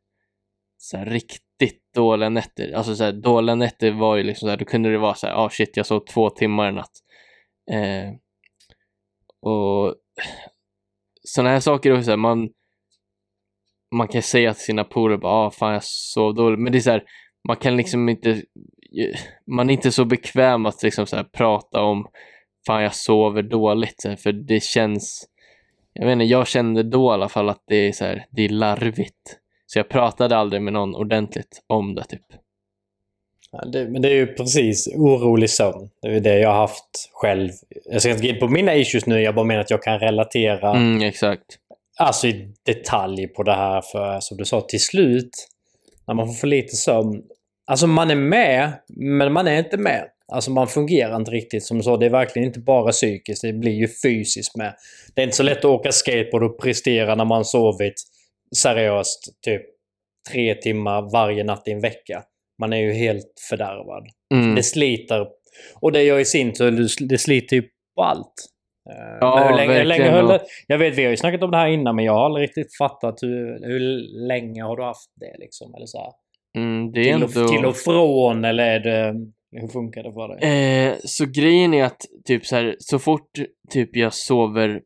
så 0.78 0.97
här 0.97 1.05
rikt 1.05 1.42
dåliga 1.93 2.30
nätter. 2.30 2.72
Alltså 2.72 2.95
så 2.95 3.04
här, 3.04 3.12
dåliga 3.12 3.56
nätter 3.56 3.91
var 3.91 4.16
ju 4.16 4.24
liksom 4.24 4.45
så 4.45 4.49
här, 4.49 4.58
då 4.58 4.66
kunde 4.66 4.91
det 4.91 4.97
vara 4.97 5.14
så 5.14 5.28
här, 5.28 5.34
ah 5.34 5.49
shit 5.49 5.78
jag 5.78 5.86
sov 5.86 5.99
två 5.99 6.30
timmar 6.30 6.70
i 6.70 6.72
natt. 6.72 6.91
Eh, 7.72 8.10
och 9.41 9.95
sådana 11.24 11.49
här 11.49 11.60
saker 11.60 11.91
är 11.91 12.01
så 12.01 12.10
här, 12.10 12.18
man 12.18 12.49
man 13.95 14.08
kan 14.08 14.22
säga 14.22 14.54
till 14.54 14.64
sina 14.64 14.84
polare 14.84 15.18
bara 15.18 15.34
ah, 15.34 15.51
fan 15.51 15.74
jag 15.74 15.84
sov 15.84 16.36
dåligt, 16.36 16.60
men 16.60 16.72
det 16.72 16.78
är 16.78 16.82
så 16.82 16.91
här, 16.91 17.04
man 17.47 17.58
kan 17.58 17.78
liksom 17.78 18.10
inte 18.10 18.43
man 19.47 19.70
är 19.70 19.74
inte 19.74 19.91
så 19.91 20.06
bekväm 20.06 20.66
att 20.66 20.84
liksom 20.84 21.06
så 21.06 21.16
här 21.16 21.24
prata 21.24 21.82
om 21.82 22.08
fan 22.68 22.84
jag 22.84 22.95
sover 22.95 23.41
dåligt, 23.41 24.01
så 24.01 24.10
här, 24.10 24.16
för 24.16 24.32
det 24.32 24.64
känns 24.64 25.30
jag 25.93 26.06
vet 26.06 26.14
inte, 26.14 26.26
jag 26.26 26.47
kände 26.47 26.84
då 26.84 27.12
i 27.12 27.14
alla 27.14 27.30
fall 27.30 27.49
att 27.49 27.64
det 27.68 27.76
är 27.76 27.91
så 27.91 28.06
här, 28.06 28.26
det 28.30 28.45
är 28.45 28.49
larvigt. 28.49 29.39
Så 29.74 29.80
jag 29.80 29.89
pratade 29.89 30.38
aldrig 30.38 30.61
med 30.61 30.74
någon 30.74 30.95
ordentligt 30.95 31.63
om 31.67 31.95
det 31.95 32.03
typ. 32.03 32.21
Ja, 33.51 33.65
det, 33.65 33.88
men 33.89 34.01
det 34.01 34.07
är 34.07 34.15
ju 34.15 34.28
precis 34.28 34.88
orolig 34.95 35.49
sömn. 35.49 35.89
Det 36.01 36.07
är 36.07 36.19
det 36.19 36.39
jag 36.39 36.49
har 36.49 36.55
haft 36.57 37.09
själv. 37.13 37.49
Jag 37.86 38.01
ska 38.01 38.11
inte 38.11 38.24
gå 38.24 38.30
in 38.30 38.39
på 38.39 38.47
mina 38.47 38.76
issues 38.76 39.05
nu, 39.05 39.21
jag 39.21 39.36
bara 39.36 39.45
menar 39.45 39.61
att 39.61 39.69
jag 39.69 39.84
kan 39.84 39.99
relatera 39.99 40.69
Mm, 40.69 41.01
exakt. 41.01 41.43
alltså 41.97 42.28
i 42.28 42.53
detalj 42.65 43.28
på 43.28 43.43
det 43.43 43.53
här. 43.53 43.82
För 43.82 44.19
som 44.19 44.38
du 44.38 44.45
sa, 44.45 44.61
till 44.61 44.80
slut, 44.80 45.47
när 46.07 46.15
man 46.15 46.28
får 46.28 46.34
för 46.34 46.47
lite 46.47 46.76
sömn. 46.76 47.24
Alltså 47.67 47.88
man 47.88 48.11
är 48.11 48.15
med, 48.15 48.71
men 48.88 49.34
man 49.34 49.47
är 49.47 49.59
inte 49.59 49.78
med. 49.78 50.07
Alltså 50.28 50.51
man 50.51 50.67
fungerar 50.67 51.15
inte 51.15 51.32
riktigt. 51.32 51.65
Som 51.65 51.78
du 51.78 51.84
sa, 51.84 51.97
det 51.97 52.05
är 52.05 52.09
verkligen 52.09 52.47
inte 52.47 52.59
bara 52.59 52.91
psykiskt, 52.91 53.41
det 53.41 53.53
blir 53.53 53.71
ju 53.71 53.88
fysiskt 54.03 54.55
med. 54.57 54.74
Det 55.15 55.21
är 55.21 55.24
inte 55.24 55.38
så 55.38 55.43
lätt 55.43 55.57
att 55.57 55.65
åka 55.65 55.91
skateboard 55.91 56.43
och 56.43 56.59
prestera 56.61 57.15
när 57.15 57.26
man 57.26 57.45
sovit 57.45 58.12
seriöst 58.56 59.41
typ 59.45 59.62
tre 60.32 60.56
timmar 60.56 61.12
varje 61.14 61.43
natt 61.43 61.68
i 61.68 61.72
en 61.72 61.82
vecka. 61.82 62.24
Man 62.60 62.74
är 62.74 62.78
ju 62.78 62.93
helt 62.93 63.34
fördärvad. 63.49 64.08
Mm. 64.34 64.56
Det 64.56 64.64
sliter. 64.64 65.28
Och 65.82 65.91
det 65.91 66.04
gör 66.04 66.20
i 66.20 66.26
sin 66.26 66.54
tur, 66.54 66.88
det 67.10 67.18
sliter 67.18 67.56
ju 67.56 67.64
på 67.95 68.04
allt. 68.04 68.34
Eh, 68.89 69.18
Ja, 69.22 69.47
hur 69.49 69.56
länge, 69.56 69.74
hur 69.78 69.86
länge 69.86 70.10
höll 70.10 70.28
det? 70.28 70.41
Jag 70.68 70.78
vet, 70.78 70.97
vi 70.97 71.04
har 71.04 71.12
ju 71.12 71.18
snackat 71.18 71.43
om 71.43 71.51
det 71.51 71.58
här 71.58 71.68
innan, 71.68 71.95
men 71.95 72.06
jag 72.06 72.14
har 72.14 72.26
aldrig 72.26 72.43
riktigt 72.43 72.78
fattat 72.78 73.24
hur, 73.24 73.66
hur 73.66 73.80
länge 74.28 74.64
har 74.64 74.78
du 74.78 74.84
haft 74.84 75.12
det 75.20 75.36
liksom? 75.39 75.76
Eller 75.76 75.86
så 75.86 76.14
Mm, 76.58 76.91
det 76.91 76.99
är 76.99 77.04
till, 77.04 77.14
ändå... 77.14 77.26
och, 77.26 77.47
till 77.47 77.66
och 77.66 77.76
från, 77.76 78.45
eller 78.45 78.64
är 78.64 78.80
det... 78.80 79.16
Hur 79.62 79.68
funkar 79.68 80.04
det 80.04 80.14
för 80.14 80.28
dig? 80.28 80.88
Eh, 80.88 80.95
så 81.04 81.26
grejen 81.26 81.74
är 81.74 81.84
att 81.84 82.01
typ 82.26 82.45
så 82.45 82.56
här, 82.56 82.76
så 82.80 82.99
fort 82.99 83.30
typ 83.70 83.95
jag 83.95 84.14
sover 84.14 84.82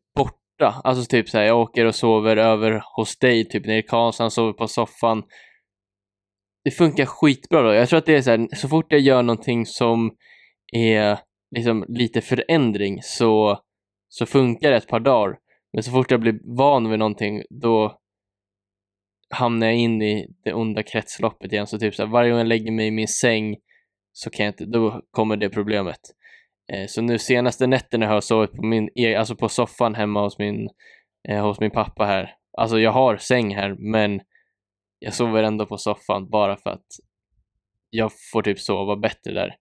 borta, 0.58 0.80
alltså 0.84 1.04
typ 1.04 1.28
så 1.28 1.38
här, 1.38 1.44
jag 1.44 1.60
åker 1.60 1.84
och 1.84 1.94
sover 1.94 2.36
över 2.36 2.82
hos 2.96 3.18
dig, 3.18 3.48
typ 3.48 3.66
nere 3.66 3.78
i 3.78 3.82
Karlshamn, 3.82 4.30
sover 4.30 4.52
på 4.52 4.68
soffan. 4.68 5.22
Det 6.64 6.70
funkar 6.70 7.06
skitbra 7.06 7.62
då. 7.62 7.74
Jag 7.74 7.88
tror 7.88 7.98
att 7.98 8.06
det 8.06 8.16
är 8.16 8.22
så 8.22 8.30
här, 8.30 8.56
så 8.56 8.68
fort 8.68 8.92
jag 8.92 9.00
gör 9.00 9.22
någonting 9.22 9.66
som 9.66 10.10
är 10.72 11.18
liksom 11.56 11.84
lite 11.88 12.20
förändring 12.20 12.98
så, 13.02 13.60
så 14.08 14.26
funkar 14.26 14.70
det 14.70 14.76
ett 14.76 14.88
par 14.88 15.00
dagar. 15.00 15.38
Men 15.72 15.82
så 15.82 15.90
fort 15.90 16.10
jag 16.10 16.20
blir 16.20 16.56
van 16.56 16.90
vid 16.90 16.98
någonting, 16.98 17.42
då 17.50 17.98
hamnar 19.30 19.66
jag 19.66 19.76
in 19.76 20.02
i 20.02 20.26
det 20.44 20.52
onda 20.52 20.82
kretsloppet 20.82 21.52
igen. 21.52 21.66
Så 21.66 21.78
typ 21.78 21.94
så 21.94 22.02
här, 22.02 22.12
varje 22.12 22.30
gång 22.30 22.38
jag 22.38 22.46
lägger 22.46 22.72
mig 22.72 22.86
i 22.86 22.90
min 22.90 23.08
säng 23.08 23.56
så 24.12 24.30
kan 24.30 24.46
jag 24.46 24.52
inte, 24.52 24.64
då 24.64 25.02
kommer 25.10 25.36
det 25.36 25.50
problemet. 25.50 26.00
Eh, 26.72 26.86
så 26.86 27.02
nu 27.02 27.18
senaste 27.18 27.66
nätterna 27.66 28.06
har 28.06 28.14
jag 28.14 28.24
sovit 28.24 28.52
på 28.52 28.62
min, 28.62 28.88
e- 28.94 29.14
alltså 29.14 29.36
på 29.36 29.48
soffan 29.48 29.94
hemma 29.94 30.22
hos 30.22 30.38
min, 30.38 30.68
eh, 31.28 31.46
hos 31.46 31.60
min 31.60 31.70
pappa 31.70 32.04
här. 32.04 32.34
Alltså 32.58 32.78
jag 32.78 32.90
har 32.90 33.16
säng 33.16 33.54
här, 33.54 33.76
men 33.78 34.20
jag 34.98 35.14
sover 35.14 35.42
ändå 35.42 35.66
på 35.66 35.78
soffan 35.78 36.30
bara 36.30 36.56
för 36.56 36.70
att 36.70 36.86
jag 37.90 38.12
får 38.32 38.42
typ 38.42 38.60
sova 38.60 38.96
bättre 38.96 39.32
där. 39.32 39.54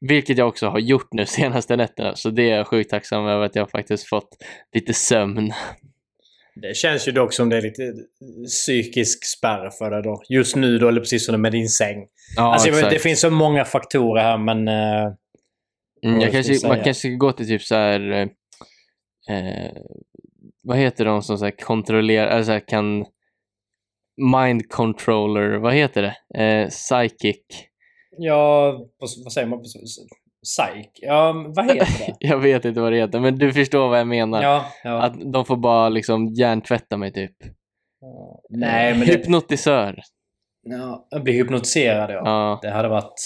Vilket 0.00 0.38
jag 0.38 0.48
också 0.48 0.66
har 0.66 0.78
gjort 0.78 1.12
nu 1.12 1.26
senaste 1.26 1.76
nätterna, 1.76 2.16
så 2.16 2.30
det 2.30 2.50
är 2.50 2.56
jag 2.56 2.66
sjukt 2.66 2.90
tacksam 2.90 3.26
över 3.26 3.44
att 3.44 3.56
jag 3.56 3.70
faktiskt 3.70 4.08
fått 4.08 4.28
lite 4.74 4.94
sömn. 4.94 5.52
Det 6.54 6.76
känns 6.76 7.08
ju 7.08 7.12
dock 7.12 7.32
som 7.32 7.48
det 7.48 7.56
är 7.56 7.62
lite 7.62 7.92
psykisk 8.46 9.24
spärr 9.24 9.70
för 9.70 9.90
dig 9.90 10.02
då. 10.02 10.22
Just 10.28 10.56
nu 10.56 10.78
då, 10.78 10.88
eller 10.88 11.00
precis 11.00 11.26
som 11.26 11.42
med 11.42 11.52
din 11.52 11.68
säng. 11.68 12.06
Ja, 12.36 12.52
alltså, 12.52 12.68
exakt. 12.68 12.90
det 12.90 12.98
finns 12.98 13.20
så 13.20 13.30
många 13.30 13.64
faktorer 13.64 14.22
här, 14.22 14.38
men... 14.38 14.68
eh, 14.68 15.12
Mm, 16.04 16.20
jag 16.20 16.32
kanske, 16.32 16.68
man 16.68 16.76
kanske 16.76 17.08
ska 17.08 17.08
gå 17.08 17.32
till 17.32 17.46
typ 17.46 17.62
så 17.62 17.74
här. 17.74 18.10
Eh, 18.10 18.28
eh, 19.36 19.72
vad 20.62 20.78
heter 20.78 21.04
de 21.04 21.22
som 21.22 21.38
så 21.38 21.44
här 21.44 21.56
kontrollerar, 21.60 22.26
eller 22.26 22.42
så 22.42 22.52
här 22.52 22.68
kan 22.68 23.06
mind 24.16 24.68
controller, 24.68 25.58
vad 25.58 25.74
heter 25.74 26.02
det? 26.02 26.42
Eh, 26.42 26.68
psychic. 26.68 27.40
ja, 28.18 28.72
vad, 28.98 29.32
säger 29.32 29.48
man? 29.48 29.62
Psych? 29.62 30.90
Ja, 30.92 31.44
vad 31.48 31.64
heter 31.64 32.06
det? 32.06 32.16
Jag 32.28 32.38
vet 32.38 32.64
inte 32.64 32.80
vad 32.80 32.92
det 32.92 32.98
heter, 32.98 33.20
men 33.20 33.38
du 33.38 33.52
förstår 33.52 33.88
vad 33.88 33.98
jag 33.98 34.06
menar. 34.06 34.42
ja, 34.42 34.64
ja. 34.84 35.02
Att 35.02 35.32
de 35.32 35.44
får 35.44 35.56
bara 35.56 35.88
liksom 35.88 36.26
hjärntvätta 36.26 36.96
mig 36.96 37.12
typ. 37.12 37.36
Nej, 38.50 38.94
men 38.94 39.06
det, 39.06 39.12
Hypnotisör. 39.12 40.02
ja, 40.62 41.08
blir 41.20 41.34
hypnotiserad 41.34 42.10
ja. 42.10 42.22
Ja. 42.24 42.58
Det 42.62 42.70
hade 42.70 42.88
varit... 42.88 43.20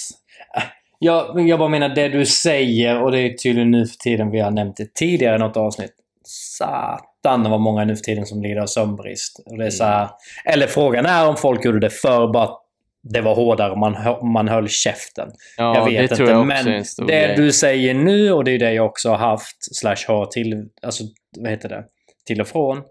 Ja, 0.98 1.32
men 1.34 1.46
jag 1.46 1.58
bara 1.58 1.68
menar 1.68 1.88
det 1.88 2.08
du 2.08 2.26
säger 2.26 3.02
och 3.02 3.12
det 3.12 3.20
är 3.20 3.32
tydligen 3.34 3.70
nu 3.70 3.86
för 3.86 3.96
tiden, 3.96 4.30
vi 4.30 4.40
har 4.40 4.50
nämnt 4.50 4.76
det 4.76 4.94
tidigare 4.94 5.36
i 5.36 5.38
något 5.38 5.56
avsnitt. 5.56 5.94
Satan 6.24 7.50
vad 7.50 7.60
många 7.60 7.84
nu 7.84 7.96
för 7.96 8.02
tiden 8.02 8.26
som 8.26 8.42
lider 8.42 8.60
av 8.60 8.66
sömnbrist. 8.66 9.42
Och 9.46 9.58
det 9.58 9.66
är 9.66 9.70
så 9.70 9.84
här, 9.84 10.08
Eller 10.44 10.66
frågan 10.66 11.06
är 11.06 11.28
om 11.28 11.36
folk 11.36 11.64
gjorde 11.64 11.80
det 11.80 11.90
för 11.90 12.32
bara 12.32 12.44
att 12.44 12.64
det 13.02 13.20
var 13.20 13.34
hårdare 13.34 13.76
man, 13.76 13.94
hö- 13.94 14.24
man 14.24 14.48
höll 14.48 14.68
käften. 14.68 15.30
Ja, 15.56 15.74
jag 15.74 15.84
vet 15.84 16.10
det 16.10 16.20
inte. 16.20 16.32
jag 16.32 16.46
men 16.46 16.64
det 17.06 17.06
grej. 17.06 17.34
du 17.36 17.52
säger 17.52 17.94
nu 17.94 18.32
och 18.32 18.44
det 18.44 18.50
är 18.50 18.58
det 18.58 18.72
jag 18.72 18.86
också 18.86 19.10
har 19.10 19.16
haft, 19.16 19.76
slash 19.76 19.96
har 20.08 20.26
till, 20.26 20.68
alltså 20.82 21.04
vad 21.38 21.50
heter 21.50 21.68
det, 21.68 21.84
till 22.26 22.40
och 22.40 22.48
från. 22.48 22.78
Eh, 22.78 22.84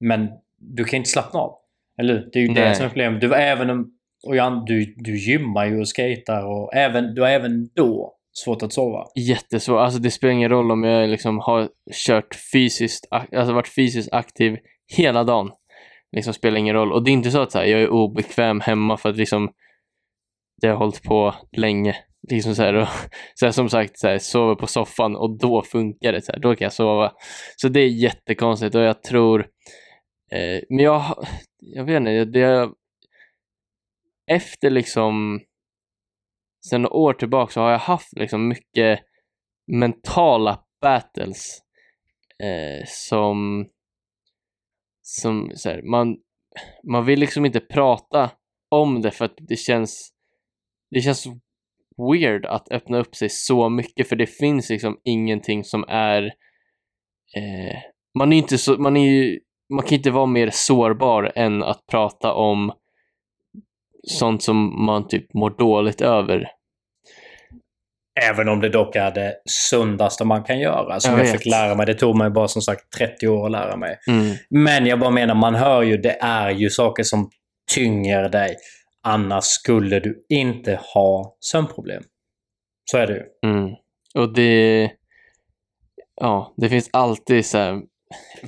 men 0.00 0.28
du 0.58 0.84
kan 0.84 0.96
inte 0.96 1.10
slappna 1.10 1.40
av. 1.40 1.54
Eller 1.98 2.14
hur? 2.14 2.28
Det 2.32 2.38
är 2.38 2.40
ju 2.40 2.48
det 2.48 2.64
Nej. 2.64 2.74
som 2.74 2.84
är 2.84 2.88
problemet. 2.88 3.20
Du, 3.20 3.34
även 3.34 3.70
om, 3.70 3.90
och 4.26 4.36
Jan, 4.36 4.64
du, 4.64 4.94
du 4.96 5.18
gymmar 5.18 5.66
ju 5.66 5.80
och 5.80 5.88
skater 5.88 6.46
och 6.46 6.74
även, 6.74 7.14
du 7.14 7.22
har 7.22 7.28
även 7.28 7.68
då 7.74 8.14
svårt 8.44 8.62
att 8.62 8.72
sova. 8.72 9.06
Jättesvårt. 9.18 9.78
Alltså 9.78 9.98
det 9.98 10.10
spelar 10.10 10.32
ingen 10.32 10.50
roll 10.50 10.70
om 10.70 10.84
jag 10.84 11.10
liksom 11.10 11.38
har 11.38 11.68
kört 12.06 12.34
fysiskt, 12.52 13.06
alltså 13.10 13.52
varit 13.52 13.68
fysiskt 13.68 14.12
aktiv 14.12 14.58
hela 14.96 15.24
dagen. 15.24 15.50
Liksom 16.16 16.34
spelar 16.34 16.56
ingen 16.56 16.74
roll. 16.74 16.92
Och 16.92 17.04
det 17.04 17.10
är 17.10 17.12
inte 17.12 17.30
så 17.30 17.42
att 17.42 17.52
så 17.52 17.58
här, 17.58 17.64
jag 17.64 17.80
är 17.80 17.88
obekväm 17.88 18.60
hemma 18.60 18.96
för 18.96 19.08
att 19.10 19.16
liksom 19.16 19.52
det 20.60 20.68
har 20.68 20.76
hållit 20.76 21.02
på 21.02 21.34
länge. 21.56 21.96
Liksom 22.30 22.54
så 22.54 22.62
här, 22.62 22.74
och, 22.74 22.88
så 23.34 23.46
här, 23.46 23.52
som 23.52 23.68
sagt, 23.68 23.98
så 23.98 24.08
här, 24.08 24.18
sover 24.18 24.54
på 24.54 24.66
soffan 24.66 25.16
och 25.16 25.38
då 25.38 25.62
funkar 25.62 26.12
det. 26.12 26.22
Så 26.22 26.32
här, 26.32 26.40
då 26.40 26.54
kan 26.54 26.64
jag 26.64 26.72
sova. 26.72 27.12
Så 27.56 27.68
det 27.68 27.80
är 27.80 27.88
jättekonstigt 27.88 28.74
och 28.74 28.82
jag 28.82 29.02
tror... 29.02 29.40
Eh, 30.32 30.60
men 30.68 30.84
jag, 30.84 31.02
jag 31.58 31.84
vet 31.84 31.96
inte, 31.96 32.24
det... 32.24 32.70
Efter 34.26 34.70
liksom... 34.70 35.40
Sen 36.70 36.82
några 36.82 36.96
år 36.96 37.12
tillbaka 37.12 37.52
så 37.52 37.60
har 37.60 37.70
jag 37.70 37.78
haft 37.78 38.12
liksom 38.18 38.48
mycket 38.48 39.00
mentala 39.72 40.64
battles 40.80 41.62
eh, 42.42 42.84
som... 42.86 43.68
Som 45.04 45.52
så 45.54 45.68
här, 45.68 45.82
man, 45.82 46.16
man 46.92 47.04
vill 47.04 47.20
liksom 47.20 47.46
inte 47.46 47.60
prata 47.60 48.30
om 48.68 49.02
det 49.02 49.10
för 49.10 49.24
att 49.24 49.34
det 49.38 49.56
känns 49.56 50.12
det 50.90 51.00
känns 51.00 51.26
weird 51.96 52.46
att 52.46 52.72
öppna 52.72 52.98
upp 52.98 53.16
sig 53.16 53.28
så 53.28 53.68
mycket 53.68 54.08
för 54.08 54.16
det 54.16 54.26
finns 54.26 54.70
liksom 54.70 55.00
ingenting 55.04 55.64
som 55.64 55.84
är 55.88 56.22
eh, 57.36 57.78
man 58.18 58.32
är 58.32 58.36
inte 58.36 58.58
så, 58.58 58.78
man 58.78 58.96
är 58.96 59.10
ju, 59.10 59.40
man 59.74 59.84
kan 59.84 59.96
inte 59.98 60.10
vara 60.10 60.26
mer 60.26 60.50
sårbar 60.52 61.32
än 61.34 61.62
att 61.62 61.86
prata 61.86 62.32
om 62.32 62.72
sånt 64.08 64.42
som 64.42 64.84
man 64.84 65.08
typ 65.08 65.34
mår 65.34 65.50
dåligt 65.50 66.00
över. 66.00 66.48
Även 68.20 68.48
om 68.48 68.60
det 68.60 68.68
dock 68.68 68.96
är 68.96 69.10
det 69.10 69.34
sundaste 69.70 70.24
man 70.24 70.44
kan 70.44 70.58
göra. 70.58 71.00
Som 71.00 71.12
Jag 71.12 71.20
jag, 71.20 71.32
fick 71.32 71.46
lära 71.46 71.74
mig. 71.74 71.86
Det 71.86 71.94
tog 71.94 72.16
mig 72.16 72.30
bara 72.30 72.48
som 72.48 72.62
sagt 72.62 72.92
30 72.98 73.28
år 73.28 73.46
att 73.46 73.52
lära 73.52 73.76
mig. 73.76 73.98
Mm. 74.08 74.36
Men 74.50 74.86
jag 74.86 75.00
bara 75.00 75.10
menar, 75.10 75.34
man 75.34 75.54
hör 75.54 75.82
ju, 75.82 75.96
det 75.96 76.18
är 76.20 76.50
ju 76.50 76.70
saker 76.70 77.02
som 77.02 77.30
tynger 77.74 78.28
dig. 78.28 78.56
Annars 79.02 79.44
skulle 79.44 80.00
du 80.00 80.26
inte 80.28 80.80
ha 80.94 81.36
sömnproblem. 81.40 82.02
Så 82.90 82.98
är 82.98 83.06
det 83.06 83.14
ju. 83.14 83.50
Mm. 83.50 83.70
Och 84.14 84.34
det, 84.34 84.90
ja, 86.20 86.54
det 86.56 86.68
finns 86.68 86.90
alltid 86.92 87.46
så 87.46 87.58
här, 87.58 87.80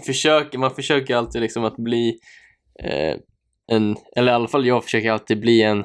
försöker, 0.06 0.58
man 0.58 0.74
försöker 0.74 1.16
alltid 1.16 1.42
liksom 1.42 1.64
att 1.64 1.76
bli 1.76 2.18
eh, 2.82 3.16
en, 3.72 3.96
eller 4.16 4.32
i 4.32 4.34
alla 4.34 4.48
fall 4.48 4.66
jag 4.66 4.84
försöker 4.84 5.10
alltid 5.10 5.40
bli 5.40 5.62
en 5.62 5.84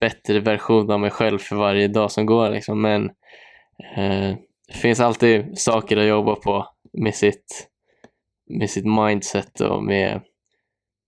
bättre 0.00 0.40
version 0.40 0.90
av 0.90 1.00
mig 1.00 1.10
själv 1.10 1.38
för 1.38 1.56
varje 1.56 1.88
dag 1.88 2.10
som 2.10 2.26
går 2.26 2.50
liksom, 2.50 2.80
men 2.80 3.04
eh, 3.96 4.36
det 4.68 4.78
finns 4.78 5.00
alltid 5.00 5.58
saker 5.58 5.96
att 5.96 6.06
jobba 6.06 6.34
på 6.34 6.66
med 6.92 7.14
sitt, 7.14 7.68
med 8.50 8.70
sitt 8.70 8.84
mindset 8.84 9.60
och 9.60 9.84
med 9.84 10.20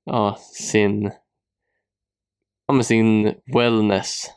ja, 0.05 0.39
sin, 0.53 1.11
ja, 2.67 2.75
med 2.75 2.87
sin 2.87 3.35
wellness. 3.55 4.31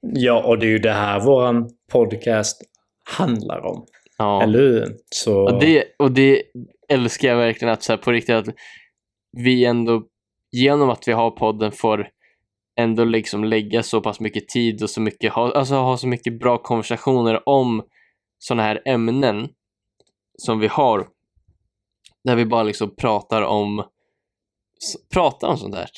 Ja, 0.00 0.42
och 0.44 0.58
det 0.58 0.66
är 0.66 0.70
ju 0.70 0.78
det 0.78 0.92
här 0.92 1.20
våran 1.20 1.70
podcast 1.92 2.62
handlar 3.04 3.66
om. 3.66 3.86
Ja. 4.18 4.42
Eller 4.42 4.58
hur? 4.58 4.96
Så... 5.10 5.42
Och 5.42 5.60
det, 5.60 5.84
och 5.98 6.12
det 6.12 6.42
älskar 6.88 7.28
jag 7.28 7.36
verkligen 7.36 7.72
att 7.72 7.82
så 7.82 7.92
här, 7.92 7.98
på 7.98 8.12
riktigt 8.12 8.34
att 8.34 8.54
vi 9.36 9.64
ändå 9.64 10.02
genom 10.52 10.90
att 10.90 11.08
vi 11.08 11.12
har 11.12 11.30
podden 11.30 11.72
får 11.72 12.08
ändå 12.78 13.04
liksom 13.04 13.44
lägga 13.44 13.82
så 13.82 14.00
pass 14.00 14.20
mycket 14.20 14.48
tid 14.48 14.82
och 14.82 14.90
så 14.90 15.00
mycket, 15.00 15.32
ha, 15.32 15.52
alltså 15.52 15.74
ha 15.74 15.96
så 15.96 16.06
mycket 16.06 16.38
bra 16.38 16.58
konversationer 16.58 17.48
om 17.48 17.82
sådana 18.38 18.62
här 18.62 18.82
ämnen 18.84 19.48
som 20.38 20.58
vi 20.58 20.66
har. 20.66 21.08
Där 22.24 22.36
vi 22.36 22.46
bara 22.46 22.62
liksom 22.62 22.96
pratar 22.96 23.42
om 23.42 23.84
pratar 25.12 25.48
om 25.48 25.58
sånt 25.58 25.74
där. 25.74 25.88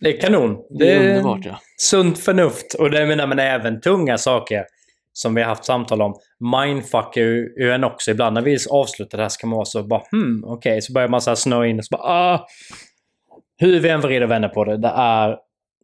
Det 0.00 0.16
är 0.16 0.20
kanon. 0.20 0.56
Det 0.78 0.92
är 0.92 1.08
underbart 1.08 1.44
ja. 1.44 1.60
Sunt 1.76 2.18
förnuft. 2.18 2.74
Och 2.74 2.90
det 2.90 3.06
menar 3.06 3.26
man 3.26 3.38
även 3.38 3.80
tunga 3.80 4.18
saker 4.18 4.64
som 5.16 5.34
vi 5.34 5.42
har 5.42 5.48
haft 5.48 5.64
samtal 5.64 6.02
om. 6.02 6.14
Mindfuckar 6.40 7.20
ju 7.20 7.70
en 7.72 7.84
också. 7.84 8.10
Ibland 8.10 8.34
när 8.34 8.42
vi 8.42 8.56
avslutar 8.70 9.18
det 9.18 9.24
här 9.24 9.28
så 9.28 9.40
kan 9.40 9.50
man 9.50 9.56
vara 9.56 9.64
så 9.64 9.82
bara 9.82 10.02
hmm, 10.10 10.44
okej. 10.46 10.82
Så 10.82 10.92
börjar 10.92 11.08
man 11.08 11.20
så 11.20 11.30
här 11.30 11.34
snöa 11.34 11.66
in 11.66 11.78
och 11.78 11.84
så 11.84 11.96
bara 11.96 12.02
ah. 12.02 12.46
Hur 13.58 13.80
vi 13.80 13.88
än 13.88 14.00
vrider 14.00 14.22
och 14.22 14.30
vänder 14.30 14.48
på 14.48 14.64
det. 14.64 14.76
Det 14.76 14.92
är 14.96 15.36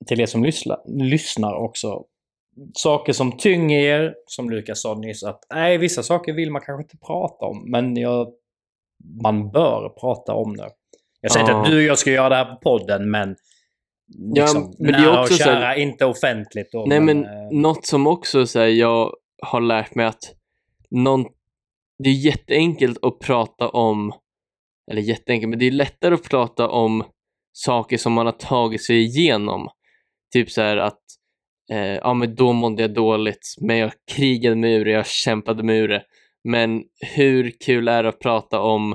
till 0.06 0.20
er 0.20 0.26
som 0.26 0.44
lyssnar, 0.44 0.78
lyssnar 1.04 1.54
också. 1.54 2.04
Saker 2.74 3.12
som 3.12 3.36
tynger 3.38 3.80
er, 3.80 4.14
som 4.26 4.50
Lukas 4.50 4.82
sa 4.82 4.94
nyss, 4.94 5.24
att 5.24 5.40
nej, 5.54 5.78
vissa 5.78 6.02
saker 6.02 6.32
vill 6.32 6.50
man 6.50 6.62
kanske 6.62 6.82
inte 6.82 6.96
prata 7.06 7.44
om. 7.46 7.70
Men 7.70 7.96
jag, 7.96 8.28
man 9.22 9.50
bör 9.50 9.88
prata 10.00 10.32
om 10.34 10.56
det. 10.56 10.70
Jag 11.20 11.32
säger 11.32 11.44
inte 11.44 11.52
Ja. 11.52 11.62
att 11.62 11.70
du 11.70 11.76
och 11.76 11.82
jag 11.82 11.98
ska 11.98 12.10
göra 12.10 12.28
det 12.28 12.36
här 12.36 12.44
på 12.44 12.56
podden, 12.56 13.10
men 13.10 13.36
Ja, 14.34 14.42
liksom, 14.42 14.74
men 14.78 14.92
det 14.92 14.98
är 14.98 15.10
också 15.20 15.20
och 15.20 15.28
så 15.28 15.44
här- 15.50 15.60
kära, 15.60 15.76
inte 15.76 16.04
offentligt. 16.04 16.72
Då, 16.72 16.84
Nej 16.88 17.00
men 17.00 17.24
eh, 17.24 17.30
något 17.50 17.86
som 17.86 18.06
också 18.06 18.46
så 18.46 18.58
här, 18.58 18.66
jag 18.66 19.12
har 19.42 19.60
lärt 19.60 19.94
mig 19.94 20.06
att 20.06 20.36
någon, 20.90 21.24
det 21.98 22.10
är 22.10 22.26
jätteenkelt 22.26 23.04
att 23.04 23.18
prata 23.18 23.68
om, 23.68 24.12
eller 24.90 25.02
jätteenkelt, 25.02 25.50
men 25.50 25.58
det 25.58 25.66
är 25.66 25.70
lättare 25.70 26.14
att 26.14 26.30
prata 26.30 26.68
om 26.68 27.04
saker 27.52 27.98
som 27.98 28.12
man 28.12 28.26
har 28.26 28.32
tagit 28.32 28.84
sig 28.84 28.96
igenom. 28.96 29.68
Typ 30.32 30.50
så 30.50 30.62
här 30.62 30.76
att, 30.76 31.00
eh, 31.70 31.78
ja 31.94 32.14
men 32.14 32.34
då 32.34 32.52
mådde 32.52 32.82
jag 32.82 32.94
dåligt, 32.94 33.54
men 33.60 33.78
jag 33.78 33.92
krigade 34.10 34.56
mig 34.56 34.74
ur 34.74 34.84
det, 34.84 34.90
jag 34.90 35.06
kämpade 35.06 35.62
mig 35.62 35.78
ur 35.78 35.88
det. 35.88 36.04
Men 36.44 36.84
hur 37.14 37.52
kul 37.64 37.88
är 37.88 38.02
det 38.02 38.08
att 38.08 38.20
prata 38.20 38.60
om 38.60 38.94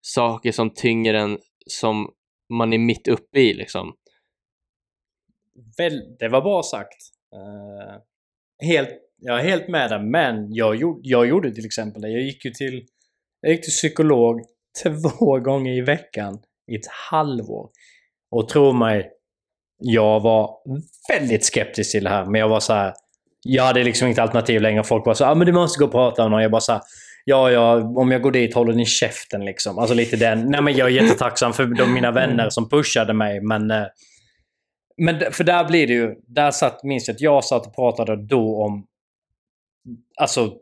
saker 0.00 0.52
som 0.52 0.70
tynger 0.74 1.14
en, 1.14 1.38
som 1.66 2.10
man 2.52 2.72
är 2.72 2.78
mitt 2.78 3.08
uppe 3.08 3.40
i 3.40 3.54
liksom? 3.54 3.94
väl, 5.78 6.16
det 6.18 6.28
var 6.28 6.40
bra 6.40 6.62
sagt. 6.62 7.02
Uh, 7.34 8.00
helt, 8.68 8.88
jag 9.20 9.40
är 9.40 9.44
helt 9.44 9.68
med 9.68 9.90
dig, 9.90 10.02
men 10.02 10.54
jag, 10.54 10.76
gjorde- 10.76 11.00
jag 11.02 11.26
gjorde 11.26 11.54
till 11.54 11.66
exempel 11.66 12.02
det. 12.02 12.08
Jag 12.08 12.22
gick 12.22 12.44
ju 12.44 12.50
till, 12.50 12.84
jag 13.40 13.52
gick 13.52 13.62
till 13.62 13.70
psykolog 13.70 14.40
två 14.84 15.38
gånger 15.38 15.72
i 15.72 15.80
veckan 15.80 16.38
i 16.72 16.76
ett 16.76 16.86
halvår. 17.10 17.68
Och 18.30 18.48
tro 18.48 18.72
mig, 18.72 19.10
jag 19.78 20.20
var 20.20 20.50
väldigt 21.12 21.44
skeptisk 21.44 21.90
till 21.92 22.04
det 22.04 22.10
här. 22.10 22.26
Men 22.26 22.40
jag 22.40 22.48
var 22.48 22.60
så 22.60 22.72
här. 22.72 22.92
Jag 23.44 23.64
hade 23.64 23.84
liksom 23.84 24.06
inget 24.06 24.18
alternativ 24.18 24.60
längre. 24.60 24.84
Folk 24.84 25.06
var 25.06 25.14
så 25.14 25.24
här, 25.24 25.32
ah, 25.32 25.34
men 25.34 25.46
du 25.46 25.52
måste 25.52 25.78
gå 25.78 25.84
och 25.86 25.92
prata 25.92 26.22
med 26.22 26.30
någon. 26.30 26.42
Jag 26.42 26.50
bara 26.50 26.60
så 26.60 26.72
här, 26.72 26.80
ja, 27.24 27.50
ja, 27.50 27.76
om 27.76 28.10
jag 28.10 28.22
går 28.22 28.30
dit 28.32 28.54
håller 28.54 28.72
ni 28.74 28.86
käften 28.86 29.44
liksom. 29.44 29.78
Alltså 29.78 29.94
lite 29.94 30.16
den. 30.16 30.50
Nej, 30.50 30.62
men 30.62 30.76
jag 30.76 30.88
är 30.88 31.02
jättetacksam 31.02 31.52
för 31.52 31.66
de 31.66 31.94
mina 31.94 32.10
vänner 32.12 32.50
som 32.50 32.68
pushade 32.68 33.14
mig, 33.14 33.40
men 33.40 33.70
eh, 33.70 33.84
men 35.02 35.32
för 35.32 35.44
där 35.44 35.64
blir 35.64 35.86
det 35.86 35.92
ju, 35.92 36.14
där 36.26 36.50
satt, 36.50 36.84
minns 36.84 37.08
jag 37.08 37.14
att 37.14 37.20
jag 37.20 37.44
satt 37.44 37.66
och 37.66 37.74
pratade 37.74 38.26
då 38.26 38.62
om 38.64 38.86
alltså 40.16 40.54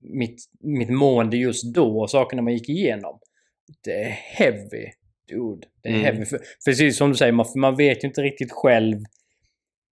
mitt, 0.00 0.36
mitt 0.60 0.90
mående 0.90 1.36
just 1.36 1.74
då 1.74 2.00
och 2.00 2.10
sakerna 2.10 2.42
man 2.42 2.52
gick 2.52 2.68
igenom. 2.68 3.18
Det 3.84 4.02
är 4.02 4.08
heavy, 4.10 4.86
dude. 5.28 5.66
Det 5.82 5.88
är 5.88 5.92
Mm. 5.92 6.04
heavy. 6.04 6.24
För, 6.24 6.40
precis 6.64 6.96
som 6.96 7.08
du 7.10 7.16
säger, 7.16 7.32
man, 7.32 7.46
man 7.56 7.76
vet 7.76 8.04
ju 8.04 8.08
inte 8.08 8.22
riktigt 8.22 8.52
själv. 8.52 8.98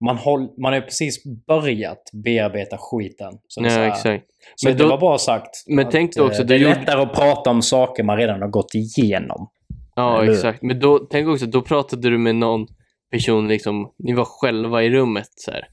Man, 0.05 0.17
håll, 0.17 0.49
man 0.61 0.73
har 0.73 0.81
precis 0.81 1.23
börjat 1.47 2.01
bearbeta 2.13 2.77
skiten. 2.79 3.33
Så 3.47 3.61
Ja, 3.63 3.87
exakt. 3.87 4.25
så 4.55 4.67
Men 4.67 4.77
det 4.77 4.83
då- 4.83 4.89
var 4.89 4.97
bra 4.97 5.17
sagt. 5.17 5.63
men 5.67 5.89
tänk 5.91 6.09
också, 6.17 6.23
eh, 6.23 6.37
du 6.37 6.43
det 6.43 6.55
är 6.55 6.59
gjorde- 6.59 6.75
lättare 6.79 7.01
att 7.01 7.13
prata 7.13 7.49
om 7.49 7.61
saker 7.61 8.03
man 8.03 8.17
redan 8.17 8.41
har 8.41 8.49
gått 8.49 8.75
igenom. 8.75 9.49
Ja, 9.95 10.21
Eller 10.23 10.33
exakt. 10.33 10.61
Men 10.61 10.79
då, 10.79 10.99
tänk 10.99 11.27
också, 11.27 11.45
då 11.45 11.61
pratade 11.61 12.09
du 12.09 12.17
med 12.17 12.35
någon 12.35 12.67
person, 13.11 13.47
liksom, 13.47 13.91
ni 13.97 14.13
var 14.13 14.25
själva 14.25 14.83
i 14.83 14.89
rummet. 14.89 15.29
Så 15.35 15.51
här. 15.51 15.67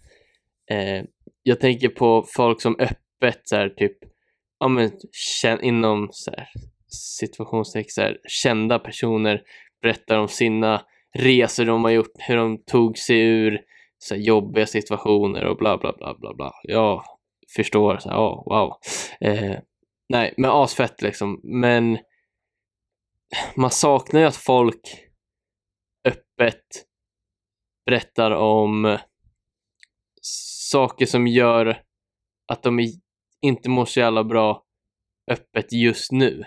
Eh, 0.70 1.05
jag 1.43 1.61
tänker 1.61 1.88
på 1.88 2.24
folk 2.36 2.61
som 2.61 2.76
öppet, 2.78 3.40
så 3.45 3.57
här, 3.57 3.68
typ, 3.68 3.99
ja, 4.59 4.68
men, 4.68 4.90
inom 5.62 6.09
så 6.11 6.30
här, 6.30 6.49
situationstext, 7.18 7.95
så 7.95 8.03
här, 8.03 8.18
kända 8.28 8.78
personer 8.78 9.43
berättar 9.82 10.18
om 10.18 10.28
sina 10.28 10.82
resor 11.18 11.64
de 11.64 11.84
har 11.84 11.90
gjort, 11.90 12.12
hur 12.18 12.36
de 12.36 12.64
tog 12.64 12.99
sig 12.99 13.20
ur 13.20 13.61
så 13.99 14.14
här, 14.14 14.22
jobbiga 14.22 14.66
situationer 14.66 15.45
och 15.45 15.57
bla 15.57 15.78
bla 15.78 15.93
bla 15.99 16.14
bla 16.18 16.34
bla. 16.34 16.53
Jag 16.62 17.05
förstår, 17.57 17.99
så 17.99 18.09
här, 18.09 18.18
oh, 18.18 18.45
wow. 18.45 18.72
Eh, 19.20 19.59
nej, 20.09 20.34
men 20.36 20.51
asfett 20.51 21.03
liksom. 21.03 21.40
Men 21.43 21.99
man 23.57 23.70
saknar 23.70 24.20
ju 24.20 24.26
att 24.26 24.36
folk 24.36 24.80
öppet 26.09 26.64
berättar 27.86 28.30
om 28.30 28.99
saker 30.73 31.07
som 31.07 31.27
gör 31.27 31.83
att 32.53 32.62
de 32.62 32.81
inte 33.43 33.70
mår 33.70 33.85
så 33.85 34.01
jävla 34.01 34.25
bra 34.25 34.62
öppet 35.31 35.73
just 35.73 36.12
nu. 36.12 36.45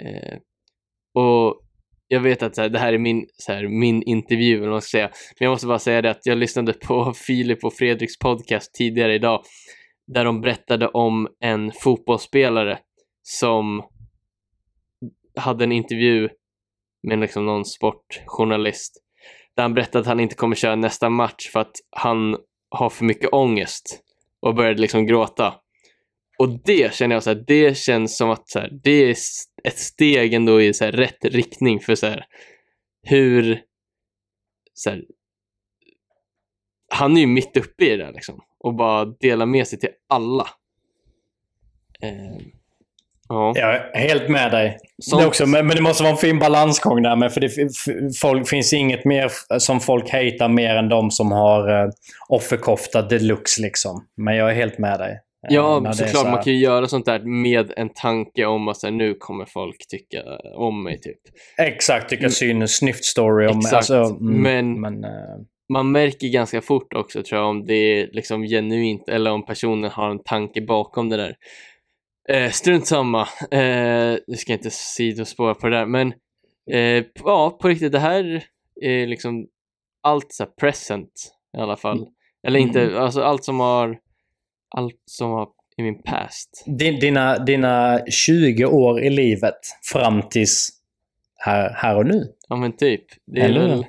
Eh, 0.00 0.38
och 1.14 1.62
jag 2.08 2.20
vet 2.20 2.42
att 2.42 2.54
så 2.54 2.62
här, 2.62 2.68
det 2.68 2.78
här 2.78 2.92
är 2.92 2.98
min, 2.98 3.26
så 3.32 3.52
här, 3.52 3.68
min 3.68 4.02
intervju, 4.02 4.54
eller 4.56 4.66
vad 4.66 4.70
man 4.70 4.82
ska 4.82 4.90
säga. 4.90 5.06
Men 5.08 5.46
jag 5.46 5.50
måste 5.50 5.66
bara 5.66 5.78
säga 5.78 6.02
det 6.02 6.10
att 6.10 6.26
jag 6.26 6.38
lyssnade 6.38 6.72
på 6.72 7.12
Filip 7.26 7.64
och 7.64 7.74
Fredriks 7.74 8.18
podcast 8.18 8.74
tidigare 8.74 9.14
idag 9.14 9.44
där 10.06 10.24
de 10.24 10.40
berättade 10.40 10.88
om 10.88 11.28
en 11.40 11.72
fotbollsspelare 11.72 12.78
som 13.22 13.82
hade 15.36 15.64
en 15.64 15.72
intervju 15.72 16.28
med 17.08 17.18
liksom 17.18 17.46
någon 17.46 17.64
sportjournalist 17.64 19.02
där 19.56 19.62
han 19.62 19.74
berättade 19.74 20.00
att 20.00 20.06
han 20.06 20.20
inte 20.20 20.34
kommer 20.34 20.56
köra 20.56 20.76
nästa 20.76 21.10
match 21.10 21.50
för 21.52 21.60
att 21.60 21.76
han 21.90 22.36
ha 22.70 22.90
för 22.90 23.04
mycket 23.04 23.32
ångest 23.32 24.00
och 24.40 24.54
började 24.54 24.80
liksom 24.80 25.06
gråta. 25.06 25.54
Och 26.38 26.48
det 26.64 26.94
känner 26.94 27.16
jag 27.16 27.22
så 27.22 27.30
här, 27.30 27.44
det 27.46 27.78
känns 27.78 28.16
som 28.16 28.30
att 28.30 28.48
så 28.48 28.58
här, 28.58 28.70
det 28.82 28.90
är 28.90 29.16
ett 29.64 29.78
steg 29.78 30.34
ändå 30.34 30.62
i 30.62 30.74
så 30.74 30.84
här, 30.84 30.92
rätt 30.92 31.24
riktning 31.24 31.80
för 31.80 31.94
så 31.94 32.06
här, 32.06 32.24
hur 33.02 33.62
så 34.74 34.90
här, 34.90 35.04
han 36.88 37.16
är 37.16 37.20
ju 37.20 37.26
mitt 37.26 37.56
uppe 37.56 37.84
i 37.84 37.96
det 37.96 38.04
där 38.04 38.12
liksom 38.12 38.40
och 38.58 38.74
bara 38.74 39.04
delar 39.04 39.46
med 39.46 39.68
sig 39.68 39.78
till 39.78 39.90
alla. 40.08 40.48
Eh, 42.00 42.46
ja. 43.28 43.52
Jag 43.56 43.74
är 43.74 44.08
helt 44.08 44.28
med 44.28 44.50
dig. 44.50 44.78
Sånt... 45.02 45.22
Det 45.22 45.28
också, 45.28 45.46
men 45.46 45.68
det 45.68 45.82
måste 45.82 46.02
vara 46.02 46.12
en 46.12 46.18
fin 46.18 46.38
balansgång 46.38 47.02
där 47.02 47.16
med. 47.16 47.32
För 47.32 47.40
det 47.40 47.50
folk, 48.20 48.48
finns 48.48 48.72
inget 48.72 49.04
mer 49.04 49.30
som 49.58 49.80
folk 49.80 50.10
hatar 50.10 50.48
mer 50.48 50.76
än 50.76 50.88
de 50.88 51.10
som 51.10 51.32
har 51.32 51.70
uh, 51.70 51.90
offerkofta 52.28 53.02
deluxe 53.02 53.62
liksom. 53.62 54.06
Men 54.16 54.36
jag 54.36 54.50
är 54.50 54.54
helt 54.54 54.78
med 54.78 54.98
dig. 54.98 55.20
Ja, 55.48 55.92
såklart. 55.92 56.10
Så 56.10 56.24
man 56.24 56.42
kan 56.42 56.52
ju 56.52 56.58
göra 56.58 56.88
sånt 56.88 57.06
där 57.06 57.18
med 57.18 57.72
en 57.76 57.88
tanke 57.88 58.46
om 58.46 58.68
att 58.68 58.76
så 58.76 58.86
här, 58.86 58.94
nu 58.94 59.14
kommer 59.14 59.44
folk 59.44 59.86
tycka 59.88 60.22
om 60.54 60.82
mig. 60.82 61.00
typ. 61.00 61.18
Exakt, 61.58 62.08
tycka 62.08 62.30
syn, 62.30 62.68
snyft 62.68 63.04
story 63.04 63.46
om 63.46 63.58
mig. 63.58 63.74
Alltså, 63.74 63.94
mm, 63.94 64.42
men, 64.42 64.80
men 64.80 65.04
uh... 65.04 65.10
man 65.72 65.92
märker 65.92 66.28
ganska 66.28 66.60
fort 66.60 66.94
också 66.94 67.22
tror 67.22 67.40
jag 67.40 67.50
om 67.50 67.66
det 67.66 67.74
är 67.74 68.08
liksom 68.12 68.42
genuint 68.42 69.08
eller 69.08 69.30
om 69.30 69.46
personen 69.46 69.90
har 69.90 70.10
en 70.10 70.22
tanke 70.22 70.60
bakom 70.60 71.08
det 71.08 71.16
där. 71.16 71.36
Eh, 72.28 72.50
strunt 72.50 72.86
samma. 72.86 73.22
Eh, 73.50 74.18
nu 74.26 74.36
ska 74.36 74.52
jag 74.52 74.58
inte 74.58 74.70
sidospåra 74.70 75.54
på 75.54 75.68
det 75.68 75.76
där, 75.76 75.86
men 75.86 76.14
eh, 76.70 77.04
ja, 77.24 77.58
på 77.60 77.68
riktigt, 77.68 77.92
det 77.92 77.98
här 77.98 78.44
är 78.80 79.06
liksom 79.06 79.46
allt 80.02 80.32
så 80.32 80.46
present 80.46 81.12
i 81.56 81.60
alla 81.60 81.76
fall. 81.76 81.98
Mm. 81.98 82.08
Eller 82.46 82.60
inte, 82.60 82.82
mm. 82.82 83.02
alltså 83.02 83.22
allt 83.22 83.44
som 83.44 83.60
har 83.60 83.98
allt 84.76 85.02
som 85.04 85.30
var 85.30 85.48
i 85.76 85.82
min 85.82 86.02
past. 86.02 86.64
Dina, 87.00 87.38
dina 87.38 88.00
20 88.10 88.64
år 88.64 89.00
i 89.00 89.10
livet 89.10 89.58
fram 89.92 90.22
tills 90.30 90.68
här, 91.36 91.70
här 91.74 91.96
och 91.96 92.06
nu. 92.06 92.24
Ja 92.48 92.56
men 92.56 92.76
typ. 92.76 93.04
Det 93.26 93.40
är 93.40 93.44
Eller? 93.44 93.68
väl... 93.68 93.86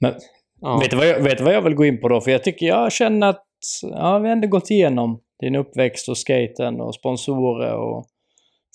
Men, 0.00 0.14
ja. 0.60 0.78
vet, 0.78 0.90
du 0.90 0.96
vad 0.96 1.06
jag, 1.06 1.20
vet 1.20 1.40
vad 1.40 1.54
jag 1.54 1.62
vill 1.62 1.74
gå 1.74 1.84
in 1.84 2.00
på 2.00 2.08
då? 2.08 2.20
För 2.20 2.30
jag 2.30 2.44
tycker 2.44 2.66
jag 2.66 2.92
känner 2.92 3.26
att 3.26 3.46
ja, 3.82 4.18
vi 4.18 4.28
har 4.28 4.32
ändå 4.32 4.48
gått 4.48 4.70
igenom 4.70 5.20
din 5.40 5.56
uppväxt 5.56 6.08
och 6.08 6.18
skaten 6.18 6.80
och 6.80 6.94
sponsorer 6.94 7.74
och 7.74 8.06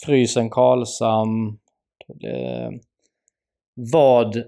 Frysen 0.05 0.49
Karlsam. 0.49 1.59
Det, 2.07 2.72
vad 3.91 4.43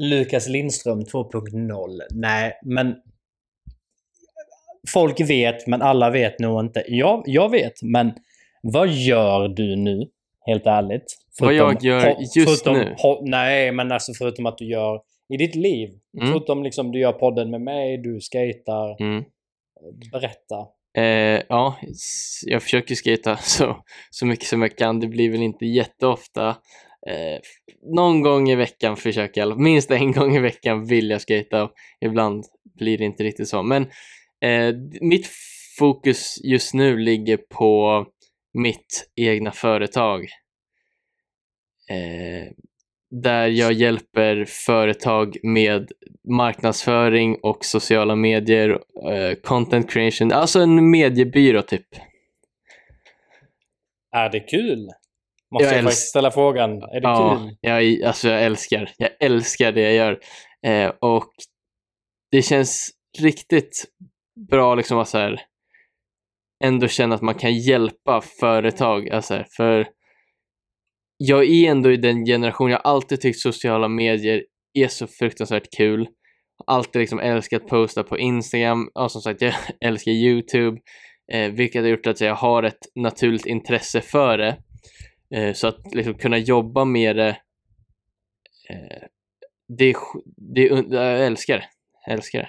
Lukas 0.00 0.48
Lindström 0.48 1.00
2.0? 1.00 2.00
Nej, 2.10 2.52
men 2.62 2.94
folk 4.92 5.20
vet, 5.20 5.66
men 5.66 5.82
alla 5.82 6.10
vet 6.10 6.38
nog 6.38 6.60
inte. 6.60 6.84
Jag, 6.88 7.22
jag 7.26 7.50
vet, 7.50 7.82
men 7.82 8.12
vad 8.62 8.88
gör 8.88 9.48
du 9.48 9.76
nu? 9.76 10.08
Helt 10.46 10.66
ärligt. 10.66 11.04
Förutom, 11.38 11.66
vad 11.66 11.74
jag 11.74 11.82
gör 11.82 12.16
just 12.36 12.64
förutom, 12.64 12.74
nu? 12.74 12.96
nej, 13.30 13.72
men 13.72 13.92
alltså 13.92 14.12
förutom 14.18 14.46
att 14.46 14.58
du 14.58 14.64
gör 14.64 15.00
i 15.28 15.36
ditt 15.36 15.54
liv. 15.54 15.90
Mm. 16.20 16.32
Förutom 16.32 16.62
liksom 16.62 16.92
du 16.92 16.98
gör 17.00 17.12
podden 17.12 17.50
med 17.50 17.60
mig, 17.60 17.98
du 17.98 18.20
skater. 18.20 19.02
Mm. 19.02 19.24
Eh, 19.82 20.10
berätta. 20.12 20.66
Eh, 20.96 21.42
ja, 21.48 21.78
jag 22.46 22.62
försöker 22.62 22.94
skata 22.94 23.36
så, 23.42 23.84
så 24.10 24.26
mycket 24.26 24.46
som 24.46 24.62
jag 24.62 24.76
kan. 24.76 25.00
Det 25.00 25.08
blir 25.08 25.30
väl 25.30 25.42
inte 25.42 25.66
jätteofta. 25.66 26.48
Eh, 27.06 27.40
någon 27.94 28.22
gång 28.22 28.50
i 28.50 28.54
veckan 28.56 28.96
försöker 28.96 29.40
jag, 29.40 29.60
minst 29.60 29.90
en 29.90 30.12
gång 30.18 30.36
i 30.36 30.40
veckan 30.40 30.86
vill 30.86 31.10
jag 31.10 31.20
skata. 31.20 31.70
Ibland 32.00 32.44
blir 32.78 32.98
det 32.98 33.04
inte 33.04 33.22
riktigt 33.24 33.48
så. 33.48 33.62
Men 33.62 33.86
Eh, 34.44 34.74
mitt 35.00 35.26
fokus 35.78 36.40
just 36.44 36.74
nu 36.74 36.96
ligger 36.96 37.36
på 37.36 38.06
mitt 38.52 39.10
egna 39.16 39.52
företag. 39.52 40.20
Eh, 41.90 42.52
där 43.10 43.46
jag 43.46 43.72
hjälper 43.72 44.44
företag 44.44 45.36
med 45.42 45.92
marknadsföring 46.28 47.36
och 47.42 47.64
sociala 47.64 48.16
medier, 48.16 48.70
eh, 49.12 49.34
content 49.42 49.90
creation, 49.90 50.32
alltså 50.32 50.60
en 50.60 50.90
mediebyrå 50.90 51.62
typ. 51.62 51.86
Är 54.16 54.30
det 54.30 54.40
kul? 54.40 54.88
Måste 55.52 55.68
jag, 55.68 55.76
jag 55.76 55.84
faktiskt 55.84 56.08
ställa 56.08 56.30
frågan. 56.30 56.70
Är 56.70 57.00
det 57.00 57.08
ja, 57.08 57.38
kul? 57.38 57.56
Jag, 57.60 58.02
alltså 58.02 58.28
jag 58.28 58.42
älskar, 58.42 58.90
jag 58.96 59.10
älskar 59.20 59.72
det 59.72 59.80
jag 59.80 59.94
gör. 59.94 60.20
Eh, 60.66 60.92
och 61.00 61.30
det 62.30 62.42
känns 62.42 62.90
riktigt 63.18 63.84
bra 64.50 64.74
liksom 64.74 64.98
att 64.98 65.08
så 65.08 65.18
här, 65.18 65.40
ändå 66.64 66.88
känna 66.88 67.14
att 67.14 67.22
man 67.22 67.34
kan 67.34 67.54
hjälpa 67.54 68.20
företag. 68.20 69.10
Alltså, 69.10 69.44
för 69.56 69.86
jag 71.22 71.44
är 71.44 71.70
ändå 71.70 71.92
i 71.92 71.96
den 71.96 72.24
generation, 72.24 72.70
jag 72.70 72.78
har 72.78 72.90
alltid 72.90 73.20
tyckt 73.20 73.38
sociala 73.38 73.88
medier 73.88 74.44
är 74.74 74.88
så 74.88 75.06
fruktansvärt 75.06 75.76
kul. 75.76 76.08
Alltid 76.66 77.00
liksom 77.00 77.20
älskat 77.20 77.66
posta 77.66 78.02
på 78.02 78.18
Instagram, 78.18 78.90
ja 78.94 79.08
som 79.08 79.22
sagt 79.22 79.42
jag 79.42 79.54
älskar 79.80 80.10
Youtube, 80.10 80.80
eh, 81.32 81.52
vilket 81.52 81.82
har 81.82 81.88
gjort 81.88 82.06
att 82.06 82.20
jag 82.20 82.34
har 82.34 82.62
ett 82.62 82.78
naturligt 82.94 83.46
intresse 83.46 84.00
för 84.00 84.38
det. 84.38 84.56
Eh, 85.34 85.52
så 85.52 85.66
att 85.66 85.94
liksom 85.94 86.14
kunna 86.14 86.38
jobba 86.38 86.84
med 86.84 87.16
det, 87.16 87.36
eh, 88.70 89.02
det, 89.78 89.94
det, 90.54 90.62
jag 90.90 91.26
älskar 91.26 91.58
det. 91.58 91.64
Jag 92.06 92.14
älskar 92.14 92.38
det. 92.38 92.48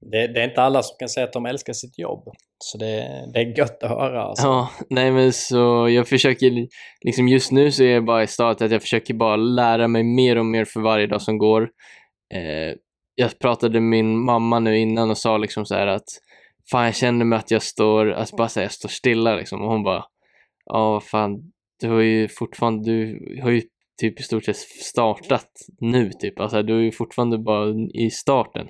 Det, 0.00 0.26
det, 0.26 0.40
är 0.40 0.48
inte 0.48 0.62
alla 0.62 0.82
som 0.82 0.96
kan 0.98 1.08
säga 1.08 1.26
att 1.26 1.32
de 1.32 1.46
älskar 1.46 1.72
sitt 1.72 1.98
jobb. 1.98 2.28
Så 2.58 2.78
det, 2.78 3.08
det 3.32 3.38
är 3.38 3.58
gött 3.58 3.82
att 3.82 3.90
höra. 3.90 4.22
Alltså. 4.22 4.46
Ja, 4.46 4.70
nej 4.90 5.12
men 5.12 5.32
så 5.32 5.88
jag 5.88 6.08
försöker, 6.08 6.66
liksom 7.04 7.28
just 7.28 7.52
nu 7.52 7.72
så 7.72 7.82
är 7.82 7.88
jag 7.88 8.04
bara 8.04 8.22
i 8.22 8.26
stadiet 8.26 8.62
att 8.62 8.70
jag 8.70 8.82
försöker 8.82 9.14
bara 9.14 9.36
lära 9.36 9.88
mig 9.88 10.04
mer 10.04 10.38
och 10.38 10.46
mer 10.46 10.64
för 10.64 10.80
varje 10.80 11.06
dag 11.06 11.22
som 11.22 11.38
går. 11.38 11.62
Eh, 12.34 12.74
jag 13.14 13.38
pratade 13.38 13.80
med 13.80 13.90
min 13.90 14.24
mamma 14.24 14.58
nu 14.58 14.78
innan 14.78 15.10
och 15.10 15.18
sa 15.18 15.38
liksom 15.38 15.66
så 15.66 15.74
här 15.74 15.86
att 15.86 16.08
fan 16.70 16.84
jag 16.84 16.96
känner 16.96 17.24
mig 17.24 17.38
att 17.38 17.50
jag 17.50 17.62
står, 17.62 18.10
alltså 18.12 18.36
bara 18.36 18.48
säga 18.48 18.64
jag 18.64 18.72
står 18.72 18.88
stilla 18.88 19.34
liksom 19.34 19.62
och 19.62 19.70
hon 19.70 19.82
bara 19.82 20.04
ja 20.64 21.00
fan 21.00 21.52
du 21.80 21.88
har 21.88 22.00
ju 22.00 22.28
fortfarande, 22.28 22.90
du 22.90 23.38
har 23.42 23.50
ju 23.50 23.62
typ 24.00 24.20
i 24.20 24.22
stort 24.22 24.44
sett 24.44 24.56
startat 24.56 25.50
nu 25.80 26.10
typ. 26.10 26.40
Alltså 26.40 26.62
du 26.62 26.78
är 26.78 26.82
ju 26.82 26.92
fortfarande 26.92 27.38
bara 27.38 27.74
i 27.94 28.10
starten. 28.10 28.66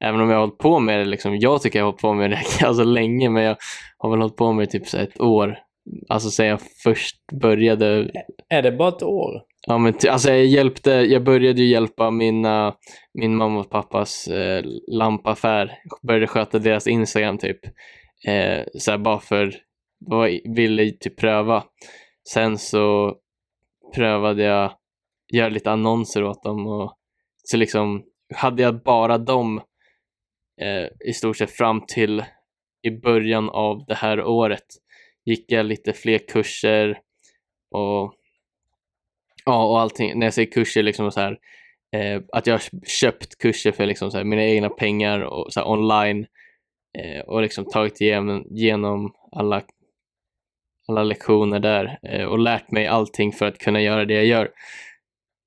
Även 0.00 0.20
om 0.20 0.30
jag 0.30 0.36
har 0.36 0.46
hållit 0.46 0.58
på 0.58 0.78
med 0.78 0.98
det 0.98 1.04
liksom. 1.04 1.36
Jag 1.38 1.62
tycker 1.62 1.78
jag 1.78 1.86
har 1.86 1.90
hållit 1.90 2.02
på 2.02 2.14
med 2.14 2.30
det 2.30 2.38
alltså 2.66 2.84
länge 2.84 3.30
men 3.30 3.42
jag 3.42 3.56
har 3.98 4.10
väl 4.10 4.20
hållit 4.20 4.36
på 4.36 4.52
med 4.52 4.66
det 4.66 4.70
typ 4.70 4.86
så 4.86 4.98
ett 4.98 5.20
år. 5.20 5.58
Alltså 6.08 6.30
sen 6.30 6.46
jag 6.46 6.60
först 6.82 7.16
började. 7.40 8.10
Är 8.48 8.62
det 8.62 8.72
bara 8.72 8.88
ett 8.88 9.02
år? 9.02 9.42
Ja 9.66 9.78
men 9.78 9.94
alltså 10.08 10.30
jag 10.30 10.46
hjälpte, 10.46 10.90
jag 10.90 11.24
började 11.24 11.62
ju 11.62 11.68
hjälpa 11.68 12.10
mina, 12.10 12.74
min 13.14 13.36
mamma 13.36 13.60
och 13.60 13.70
pappas 13.70 14.28
eh, 14.28 14.64
lampaffär. 14.92 15.72
Började 16.06 16.26
sköta 16.26 16.58
deras 16.58 16.86
Instagram 16.86 17.38
typ. 17.38 17.60
Eh, 18.28 18.64
så 18.78 18.98
bara 18.98 19.18
för, 19.18 19.54
jag 20.10 20.54
ville 20.56 20.90
typ 20.90 21.16
pröva. 21.16 21.64
Sen 22.32 22.58
så 22.58 23.16
prövade 23.94 24.42
jag 24.42 24.72
göra 25.32 25.48
lite 25.48 25.70
annonser 25.70 26.24
åt 26.24 26.42
dem 26.42 26.66
och 26.66 26.98
så 27.44 27.56
liksom 27.56 28.04
hade 28.34 28.62
jag 28.62 28.82
bara 28.82 29.18
dem 29.18 29.60
eh, 30.60 31.08
i 31.08 31.12
stort 31.12 31.36
sett 31.36 31.50
fram 31.50 31.86
till 31.86 32.24
i 32.82 32.90
början 32.90 33.50
av 33.50 33.84
det 33.86 33.94
här 33.94 34.24
året 34.24 34.66
gick 35.24 35.52
jag 35.52 35.66
lite 35.66 35.92
fler 35.92 36.18
kurser 36.18 37.00
och 37.70 38.14
ja 39.44 39.66
och 39.66 39.80
allting. 39.80 40.18
När 40.18 40.26
jag 40.26 40.34
säger 40.34 40.52
kurser 40.52 40.82
liksom 40.82 41.12
så 41.12 41.20
här 41.20 41.38
eh, 41.96 42.22
att 42.32 42.46
jag 42.46 42.54
har 42.54 42.86
köpt 42.86 43.38
kurser 43.38 43.72
för 43.72 43.86
liksom 43.86 44.10
så 44.10 44.16
här, 44.16 44.24
mina 44.24 44.44
egna 44.44 44.68
pengar 44.68 45.20
och 45.20 45.52
så 45.52 45.60
här, 45.60 45.68
online 45.68 46.26
eh, 46.98 47.20
och 47.20 47.42
liksom 47.42 47.64
tagit 47.64 48.00
igenom, 48.00 48.46
igenom 48.50 49.14
alla 49.32 49.62
alla 50.88 51.02
lektioner 51.02 51.60
där 51.60 51.98
eh, 52.08 52.24
och 52.24 52.38
lärt 52.38 52.70
mig 52.70 52.86
allting 52.86 53.32
för 53.32 53.46
att 53.46 53.58
kunna 53.58 53.80
göra 53.80 54.04
det 54.04 54.14
jag 54.14 54.26
gör. 54.26 54.50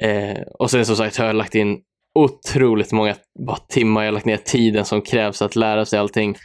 Eh, 0.03 0.41
och 0.59 0.71
sen 0.71 0.85
som 0.85 0.95
sagt 0.95 1.17
har 1.17 1.25
jag 1.25 1.35
lagt 1.35 1.55
in 1.55 1.81
otroligt 2.19 2.91
många 2.91 3.15
bara 3.47 3.57
timmar, 3.57 4.01
jag 4.01 4.07
har 4.07 4.13
lagt 4.13 4.25
ner 4.25 4.37
tiden 4.37 4.85
som 4.85 5.01
krävs 5.01 5.41
att 5.41 5.55
lära 5.55 5.85
sig 5.85 5.99
allting. 5.99 6.35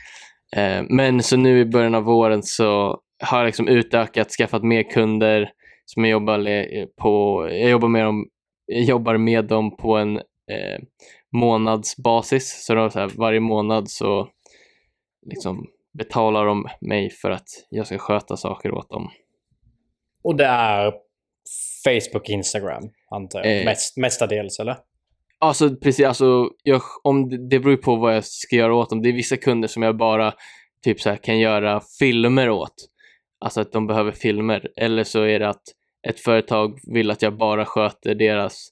Eh, 0.57 0.83
men 0.89 1.23
så 1.23 1.37
nu 1.37 1.61
i 1.61 1.65
början 1.65 1.95
av 1.95 2.03
våren 2.03 2.43
så 2.43 3.01
har 3.23 3.39
jag 3.39 3.47
liksom 3.47 3.69
utökat, 3.69 4.31
skaffat 4.31 4.63
mer 4.63 4.83
kunder, 4.83 5.51
som 5.85 6.05
jag 6.05 6.11
jobbar, 6.11 6.47
eh, 6.47 6.87
på, 7.03 7.47
jag 7.51 7.71
jobbar 7.71 7.89
med 7.89 8.05
dem, 8.05 8.27
jag 8.67 8.83
jobbar 8.83 9.17
med 9.17 9.45
dem 9.45 9.77
på 9.77 9.97
en 9.97 10.17
eh, 10.17 10.79
månadsbasis. 11.37 12.65
Så, 12.67 12.75
då, 12.75 12.91
så 12.91 12.99
här, 12.99 13.11
varje 13.17 13.41
månad 13.41 13.91
så 13.91 14.29
liksom 15.27 15.67
betalar 15.99 16.47
de 16.47 16.69
mig 16.81 17.11
för 17.11 17.31
att 17.31 17.49
jag 17.69 17.87
ska 17.87 17.99
sköta 17.99 18.37
saker 18.37 18.73
åt 18.73 18.91
dem. 18.91 19.11
Och 20.23 20.37
det 20.37 20.47
är 20.47 20.93
Facebook, 21.85 22.29
Instagram, 22.29 22.91
antar 23.11 23.45
jag. 23.45 23.59
Eh. 23.59 23.65
Mest, 23.65 23.97
mestadels, 23.97 24.61
eller? 24.61 24.77
Alltså 25.39 25.77
precis, 25.77 26.07
alltså, 26.07 26.51
jag, 26.63 26.83
om 27.03 27.49
det, 27.49 27.61
beror 27.61 27.77
på 27.77 27.97
vad 27.97 28.17
jag 28.17 28.25
ska 28.25 28.57
göra 28.57 28.75
åt 28.75 28.91
dem. 28.91 29.03
Det 29.03 29.09
är 29.09 29.13
vissa 29.13 29.37
kunder 29.37 29.69
som 29.69 29.83
jag 29.83 29.97
bara 29.97 30.35
typ 30.85 31.01
så 31.01 31.11
här, 31.11 31.17
kan 31.17 31.39
göra 31.39 31.81
filmer 31.99 32.51
åt. 32.51 32.75
Alltså 33.41 33.61
att 33.61 33.73
de 33.73 33.87
behöver 33.87 34.13
filmer. 34.13 34.69
Eller 34.77 35.05
så 35.05 35.23
är 35.23 35.39
det 35.39 35.49
att 35.49 35.63
ett 36.09 36.21
företag 36.21 36.79
vill 36.95 37.11
att 37.11 37.23
jag 37.23 37.37
bara 37.37 37.65
sköter 37.65 38.15
deras 38.15 38.69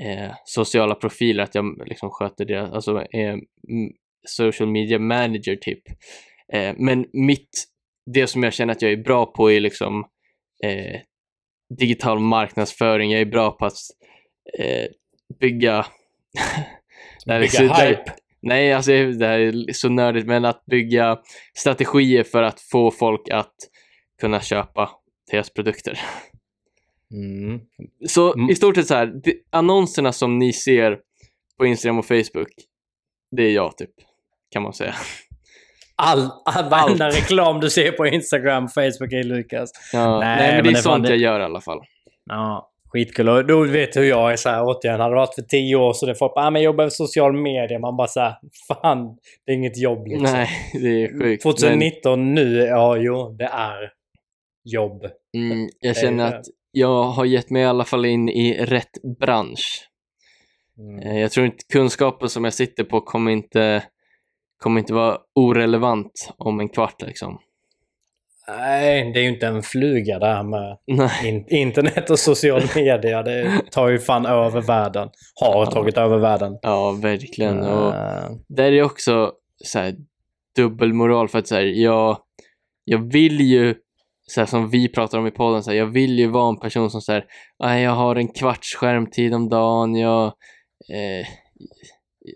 eh, 0.00 0.30
sociala 0.44 0.94
profiler, 0.94 1.44
att 1.44 1.54
jag 1.54 1.88
liksom 1.88 2.10
sköter 2.10 2.44
deras, 2.44 2.72
alltså 2.72 3.02
eh, 3.02 3.36
social 4.28 4.68
media 4.68 4.98
manager 4.98 5.56
typ. 5.56 5.82
Eh, 6.52 6.74
men 6.78 7.06
mitt, 7.12 7.64
det 8.14 8.26
som 8.26 8.42
jag 8.42 8.52
känner 8.52 8.72
att 8.72 8.82
jag 8.82 8.92
är 8.92 8.96
bra 8.96 9.26
på 9.26 9.50
är 9.50 9.60
liksom 9.60 10.04
eh, 10.64 11.00
digital 11.78 12.18
marknadsföring. 12.18 13.10
Jag 13.10 13.20
är 13.20 13.24
bra 13.26 13.50
på 13.50 13.66
att 13.66 13.76
eh, 14.58 14.86
bygga... 15.40 15.86
det 17.26 17.38
Bygga 17.40 17.48
så- 17.50 17.74
hype. 17.84 18.04
Nej, 18.42 18.72
alltså 18.72 18.90
det 18.92 19.26
här 19.26 19.38
är 19.38 19.72
så 19.72 19.88
nördigt, 19.88 20.26
men 20.26 20.44
att 20.44 20.64
bygga 20.66 21.18
strategier 21.54 22.22
för 22.22 22.42
att 22.42 22.60
få 22.60 22.90
folk 22.90 23.28
att 23.30 23.54
kunna 24.20 24.40
köpa 24.40 24.90
deras 25.30 25.50
produkter. 25.50 26.00
Mm. 27.12 27.60
Så 28.08 28.34
Mm. 28.34 28.50
i 28.50 28.54
stort 28.54 28.74
sett 28.76 28.86
så 28.86 28.94
här, 28.94 29.12
annonserna 29.50 30.12
som 30.12 30.38
ni 30.38 30.52
ser 30.52 30.98
på 31.58 31.66
Instagram 31.66 31.98
och 31.98 32.06
Facebook, 32.06 32.48
det 33.36 33.42
är 33.42 33.50
jag 33.52 33.76
typ, 33.76 33.90
kan 34.50 34.62
man 34.62 34.72
säga. 34.72 34.94
All, 36.00 36.30
all, 36.44 36.70
varenda 36.70 37.08
reklam 37.08 37.60
du 37.60 37.70
ser 37.70 37.92
på 37.92 38.06
Instagram 38.06 38.68
Facebook 38.68 39.12
är 39.12 39.22
Lukas. 39.24 39.70
Ja, 39.92 40.18
Nej, 40.20 40.36
nej, 40.38 40.46
men 40.54 40.64
men 40.64 40.72
det 40.72 40.78
är 40.78 40.82
sånt 40.82 41.04
det- 41.04 41.10
jag 41.10 41.18
gör 41.18 41.40
i 41.40 41.44
alla 41.44 41.60
fall. 41.60 41.78
Ja, 42.26 42.70
skitkul. 42.88 43.28
Och 43.28 43.46
då 43.46 43.64
vet 43.64 43.92
du 43.92 44.00
hur 44.00 44.08
jag 44.08 44.32
är 44.32 44.36
så 44.36 44.48
här, 44.48 44.62
återigen, 44.64 45.00
hade 45.00 45.14
det 45.14 45.16
varit 45.20 45.34
för 45.34 45.42
tio 45.42 45.76
år 45.76 45.92
så 45.92 46.06
det 46.06 46.14
folk 46.14 46.34
bara, 46.34 46.46
ah, 46.46 46.50
men 46.50 46.62
jag 46.62 46.66
jobbar 46.72 46.84
med 46.84 46.92
social 46.92 47.32
media. 47.32 47.78
Man 47.78 47.96
bara 47.96 48.08
så 48.08 48.20
här, 48.20 48.34
fan, 48.68 49.16
det 49.46 49.52
är 49.52 49.56
inget 49.56 49.78
jobb 49.78 50.06
liksom. 50.06 50.32
Nej, 50.32 50.48
det 50.72 51.02
är 51.04 51.22
sjukt. 51.22 51.42
2019 51.42 52.34
nu, 52.34 52.56
ja 52.56 52.96
jo, 52.96 53.36
det 53.38 53.44
är 53.44 53.90
jobb. 54.64 55.02
Men, 55.32 55.52
mm, 55.52 55.68
jag 55.80 55.96
känner 55.96 56.26
att 56.38 56.44
jag 56.72 57.02
har 57.02 57.24
gett 57.24 57.50
mig 57.50 57.62
i 57.62 57.66
alla 57.66 57.84
fall 57.84 58.04
in 58.04 58.28
i 58.28 58.64
rätt 58.64 59.02
bransch. 59.20 59.86
Mm. 60.78 60.98
Eh, 61.02 61.20
Jag 61.20 61.30
tror 61.30 61.46
inte 61.46 61.64
kunskapen 61.72 62.28
som 62.28 62.44
jag 62.44 62.54
sitter 62.54 62.84
på 62.84 63.00
kommer 63.00 63.30
inte, 63.30 63.82
kommer 64.60 64.80
inte 64.80 64.92
vara 64.94 65.18
orelevant 65.34 66.32
om 66.38 66.60
en 66.60 66.68
kvart 66.68 67.02
liksom. 67.02 67.38
Nej, 68.48 69.12
det 69.12 69.20
är 69.20 69.22
ju 69.22 69.28
inte 69.28 69.46
en 69.46 69.62
fluga 69.62 70.18
det 70.18 70.26
här 70.26 70.42
med 70.42 70.76
in, 71.24 71.44
internet 71.48 72.10
och 72.10 72.18
social 72.18 72.62
media. 72.74 73.22
Det 73.22 73.60
tar 73.70 73.88
ju 73.88 73.98
fan 73.98 74.26
över 74.26 74.60
världen. 74.60 75.08
Har 75.34 75.64
Ja. 75.64 75.70
tagit 75.70 75.96
över 75.98 76.18
världen. 76.18 76.58
Ja, 76.62 76.92
verkligen. 77.02 77.60
Och 77.60 77.94
Eh, 77.94 78.30
där 78.48 78.72
är 78.72 78.82
också 78.82 79.32
så 79.64 79.78
här, 79.78 79.94
dubbelmoral 80.56 81.28
för 81.28 81.38
att 81.38 81.46
så 81.46 81.54
här, 81.54 81.62
jag, 81.62 82.18
jag 82.84 83.12
vill 83.12 83.40
ju, 83.40 83.74
så 84.26 84.40
här, 84.40 84.46
som 84.46 84.70
vi 84.70 84.88
pratar 84.88 85.18
om 85.18 85.26
i 85.26 85.30
podden, 85.30 85.62
så 85.62 85.70
här, 85.70 85.78
jag 85.78 85.86
vill 85.86 86.18
ju 86.18 86.26
vara 86.26 86.48
en 86.48 86.60
person 86.60 86.90
som 86.90 87.00
säger 87.00 87.24
jag 87.58 87.90
har 87.90 88.16
en 88.16 88.28
kvarts 88.28 88.74
skärmtid 88.76 89.34
om 89.34 89.48
dagen, 89.48 89.94
jag 89.94 90.24
eh, 90.92 91.26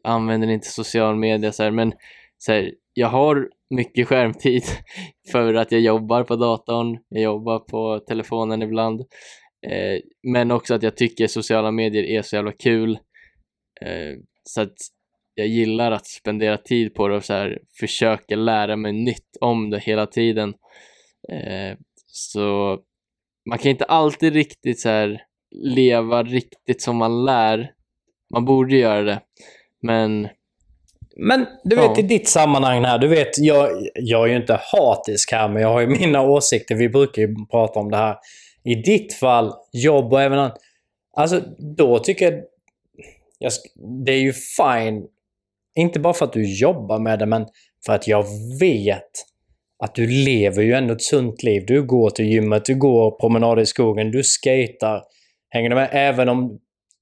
använder 0.05 0.49
inte 0.49 0.69
social 0.69 1.17
media, 1.17 1.53
så 1.53 1.63
här, 1.63 1.71
men 1.71 1.93
så 2.39 2.53
här, 2.53 2.73
jag 2.95 3.09
har 3.09 3.49
mycket 3.71 4.09
skärmtid 4.09 4.63
för 5.33 5.55
att 5.55 5.73
jag 5.73 5.81
jobbar 5.81 6.25
på 6.25 6.37
datorn, 6.37 6.99
jag 7.09 7.23
jobbar 7.23 7.59
på 7.59 7.99
telefonen 7.99 8.63
ibland, 8.63 9.01
eh, 9.67 10.01
men 10.23 10.51
också 10.51 10.75
att 10.75 10.83
jag 10.83 10.97
tycker 10.97 11.27
sociala 11.27 11.71
medier 11.71 12.05
är 12.05 12.23
så 12.23 12.37
jävla 12.37 12.53
kul. 12.53 12.99
Eh, 13.81 14.19
så 14.45 14.61
att 14.61 14.75
jag 15.35 15.47
gillar 15.47 15.93
att 15.93 16.07
spendera 16.07 16.59
tid 16.59 16.95
på 16.95 17.09
det 17.09 17.17
och 17.17 17.25
så 17.25 17.33
här, 17.33 17.59
försöka 17.81 18.37
lära 18.37 18.77
mig 18.77 18.93
nytt 18.93 19.37
om 19.41 19.71
det 19.71 19.79
hela 19.79 20.07
tiden. 20.07 20.55
Eh, 21.33 21.79
så 22.07 22.79
man 23.49 23.59
kan 23.59 23.71
inte 23.71 23.85
alltid 23.85 24.33
riktigt 24.33 24.81
så 24.81 24.89
här, 24.89 25.23
leva 25.51 26.23
riktigt 26.23 26.83
som 26.83 26.97
man 26.97 27.25
lär. 27.25 27.73
Man 28.35 28.45
borde 28.45 28.77
göra 28.77 29.03
det, 29.03 29.21
men 29.87 30.29
Men 31.17 31.47
du 31.65 31.77
vet 31.77 31.85
Ja. 31.85 31.99
i 31.99 32.03
ditt 32.03 32.29
sammanhang 32.29 32.85
här, 32.85 32.99
du 32.99 33.09
vet 33.09 33.39
jag, 33.39 33.71
jag 33.95 34.25
är 34.25 34.27
ju 34.31 34.37
inte 34.37 34.61
hatisk 34.73 35.33
här 35.33 35.49
men 35.49 35.63
jag 35.63 35.69
har 35.69 35.81
ju 35.81 35.87
mina 36.01 36.23
åsikter. 36.23 36.75
Vi 36.75 36.89
brukar 36.89 37.23
ju 37.23 37.35
prata 37.51 37.81
om 37.81 37.91
det 37.91 37.97
här. 37.97 38.17
I 38.65 38.75
ditt 38.75 39.15
fall, 39.15 39.53
jobb 39.73 40.13
och 40.13 40.23
även 40.23 40.39
annat. 40.39 40.59
Alltså 41.17 41.41
då 41.77 41.99
tycker 41.99 42.25
jag, 43.39 43.53
det 44.07 44.13
är 44.13 44.21
ju 44.21 44.33
fine. 44.33 45.07
Inte 45.75 46.01
bara 46.01 46.15
för 46.15 46.25
att 46.25 46.33
du 46.33 46.55
jobbar 46.61 46.99
med 46.99 47.19
det 47.19 47.27
men 47.27 47.47
för 47.87 47.93
att 47.93 48.09
jag 48.09 48.25
vet 48.61 49.11
att 49.85 49.95
du 49.95 50.07
lever 50.07 50.63
ju 50.63 50.73
ändå 50.73 50.95
ett 50.95 51.03
sunt 51.03 51.43
liv. 51.43 51.65
Du 51.67 51.83
går 51.87 52.11
till 52.11 52.25
gymmet, 52.25 52.65
du 52.65 52.75
går 52.75 53.11
promenader 53.21 53.63
i 53.63 53.67
skogen, 53.67 54.11
du 54.11 54.23
skater. 54.23 55.03
Hänger 55.51 55.71
du 55.71 55.75
med? 55.77 55.89
Även 55.93 56.29
om 56.29 56.59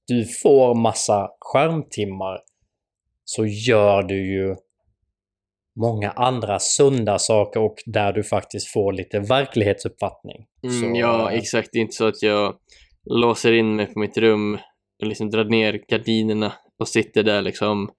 du 0.07 0.25
får 0.25 0.75
massa 0.75 1.29
skärmtimmar 1.39 2.39
så 3.25 3.45
gör 3.45 4.03
du 4.03 4.33
ju 4.33 4.55
många 5.79 6.11
andra 6.11 6.59
sunda 6.59 7.19
saker 7.19 7.59
och 7.59 7.75
där 7.85 8.13
du 8.13 8.23
faktiskt 8.23 8.67
får 8.67 8.93
lite 8.93 9.19
verklighetsuppfattning. 9.19 10.45
mm, 10.63 10.79
Så, 10.79 10.99
ja, 10.99 11.31
eh, 11.31 11.37
exakt. 11.37 11.69
Det 11.71 11.79
är 11.79 11.81
inte 11.81 11.95
så 11.95 12.07
att 12.07 12.21
jag 12.21 12.55
låser 13.05 13.53
in 13.53 13.75
mig 13.75 13.85
på 13.85 13.99
mitt 13.99 14.17
rum 14.17 14.57
och 15.01 15.07
liksom 15.07 15.29
drar 15.29 15.45
ner 15.45 15.81
gardinerna 15.89 16.53
och 16.79 16.87
sitter 16.87 17.23
där 17.23 17.41
liksom 17.41 17.91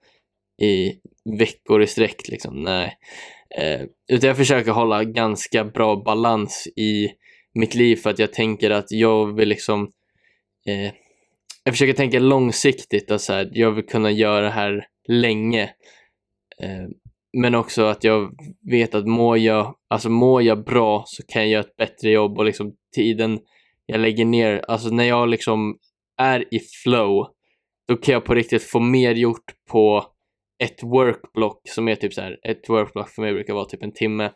i 0.63 0.93
veckor 1.39 1.83
i 1.83 1.87
sträck. 1.87 2.29
Liksom. 2.29 2.63
Nej. 2.63 2.99
Eh, 3.59 3.81
utan 4.09 4.29
jag 4.29 4.37
försöker 4.37 4.71
hålla 4.71 5.05
ganska 5.05 5.65
bra 5.65 5.97
balans 5.97 6.69
i 6.77 7.09
mitt 7.55 7.75
liv 7.75 7.97
för 7.97 8.11
att 8.11 8.19
jag 8.19 8.33
tänker 8.33 8.71
att 8.71 8.91
jag 8.91 9.37
vill 9.37 9.49
liksom 9.49 9.83
eh, 10.67 10.93
jag 11.65 11.75
försöker 11.75 11.93
tänka 11.93 12.19
långsiktigt 12.19 13.11
att 13.11 13.21
så 13.21 13.33
här, 13.33 13.51
jag 13.53 13.71
vill 13.71 13.87
kunna 13.87 14.11
göra 14.11 14.41
det 14.41 14.51
här 14.51 14.87
länge. 15.09 15.63
Eh, 16.63 16.89
men 17.37 17.55
också 17.55 17.85
att 17.85 18.05
jag 18.05 18.31
vet 18.71 18.95
att 18.95 19.07
mår 19.07 19.39
jag, 19.39 19.75
alltså 19.89 20.11
mår 20.11 20.43
jag 20.43 20.65
bra 20.65 21.05
så 21.07 21.23
kan 21.27 21.43
jag 21.43 21.51
göra 21.51 21.65
ett 21.65 21.77
bättre 21.77 22.11
jobb 22.11 22.39
och 22.39 22.45
liksom 22.45 22.75
tiden 22.95 23.41
jag 23.87 24.01
lägger 24.01 24.25
ner, 24.25 24.65
alltså 24.69 24.89
när 24.89 25.05
jag 25.05 25.29
liksom 25.29 25.79
är 26.17 26.55
i 26.55 26.61
flow, 26.83 27.27
då 27.89 27.97
kan 27.97 28.13
jag 28.13 28.25
på 28.25 28.35
riktigt 28.35 28.63
få 28.63 28.81
mer 28.81 29.15
gjort 29.15 29.55
på 29.71 30.07
ett 30.59 30.83
workblock 30.83 31.61
som 31.69 31.89
är 31.89 31.95
typ 31.95 32.15
så 32.15 32.21
här, 32.21 32.39
ett 32.43 32.69
workblock 32.69 33.09
för 33.09 33.23
mig 33.23 33.33
brukar 33.33 33.55
vara 33.55 33.65
typ 33.65 33.83
en 33.83 33.93
timme. 33.93 34.31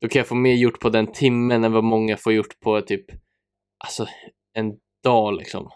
Då 0.00 0.08
kan 0.08 0.20
jag 0.20 0.28
få 0.28 0.34
mer 0.34 0.54
gjort 0.54 0.80
på 0.80 0.88
den 0.88 1.12
timmen 1.12 1.64
än 1.64 1.72
vad 1.72 1.84
många 1.84 2.16
får 2.16 2.32
gjort 2.32 2.60
på 2.60 2.80
typ, 2.80 3.04
alltså 3.84 4.06
en 4.54 4.72
dag 5.04 5.36
liksom. 5.36 5.70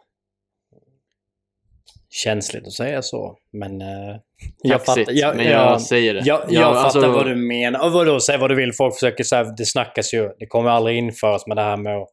Känsligt 2.11 2.67
att 2.67 2.73
säga 2.73 3.03
så, 3.03 3.37
men... 3.53 3.81
eh, 3.81 4.17
jag 4.63 4.85
fattar, 4.85 5.05
jag, 5.09 5.37
men 5.37 5.45
jag, 5.45 5.55
jag, 5.55 5.81
säger 5.83 6.15
det. 6.15 6.21
jag, 6.25 6.41
jag 6.49 6.63
Ja, 6.63 6.75
fattar 6.75 6.85
alltså- 6.85 7.13
vad 7.13 7.27
du 7.27 7.35
menar. 7.37 7.87
Och 7.87 7.93
vadå, 7.93 8.21
säg 8.21 8.39
vad 8.39 8.51
du 8.51 8.55
vill. 8.57 8.73
Folk 8.73 8.95
försöker 8.95 9.25
så 9.25 9.37
här, 9.37 9.55
det 9.57 9.67
snackas 9.67 10.15
ju. 10.15 10.31
Det 10.39 10.47
kommer 10.47 10.71
aldrig 10.71 10.97
införas 10.99 11.47
med 11.47 11.57
det 11.57 11.63
här 11.63 11.77
med 11.77 11.97
att 11.97 12.09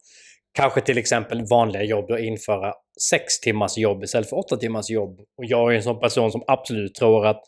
kanske 0.54 0.80
till 0.80 0.98
exempel 0.98 1.44
vanliga 1.50 1.82
jobb, 1.82 2.08
då 2.08 2.18
införa 2.18 2.72
sex 3.10 3.40
timmars 3.40 3.78
jobb 3.78 4.02
istället 4.04 4.28
för 4.28 4.38
åtta 4.38 4.56
timmars 4.56 4.90
jobb. 4.90 5.20
Och 5.20 5.44
jag 5.44 5.72
är 5.72 5.76
en 5.76 5.82
sån 5.82 6.00
person 6.00 6.32
som 6.32 6.42
absolut 6.46 6.94
tror 6.94 7.26
att 7.26 7.42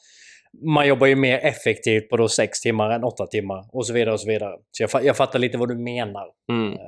man 0.74 0.88
jobbar 0.88 1.06
ju 1.06 1.16
mer 1.16 1.38
effektivt 1.38 2.08
på 2.10 2.16
då 2.16 2.28
sex 2.28 2.60
timmar 2.60 2.90
än 2.90 3.04
åtta 3.04 3.26
timmar 3.26 3.64
och 3.72 3.86
så 3.86 3.92
vidare 3.92 4.12
och 4.12 4.20
så 4.20 4.28
vidare. 4.28 4.52
Så 4.70 4.82
jag, 4.82 5.04
jag 5.04 5.16
fattar 5.16 5.38
lite 5.38 5.58
vad 5.58 5.68
du 5.68 5.78
menar. 5.78 6.26
Mm. 6.52 6.72
Eh, 6.72 6.78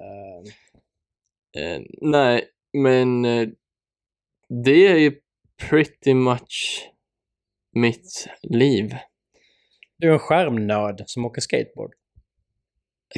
Eh, 1.58 1.80
nej, 2.00 2.44
men 2.78 3.24
eh, 3.24 3.48
det 4.64 4.86
är 4.88 4.96
ju 4.96 5.12
pretty 5.68 6.14
much 6.14 6.88
mitt 7.74 8.28
liv. 8.42 8.94
Du 9.98 10.08
är 10.08 10.12
en 10.12 10.18
skärmnörd 10.18 11.02
som 11.06 11.24
åker 11.24 11.40
skateboard. 11.40 11.90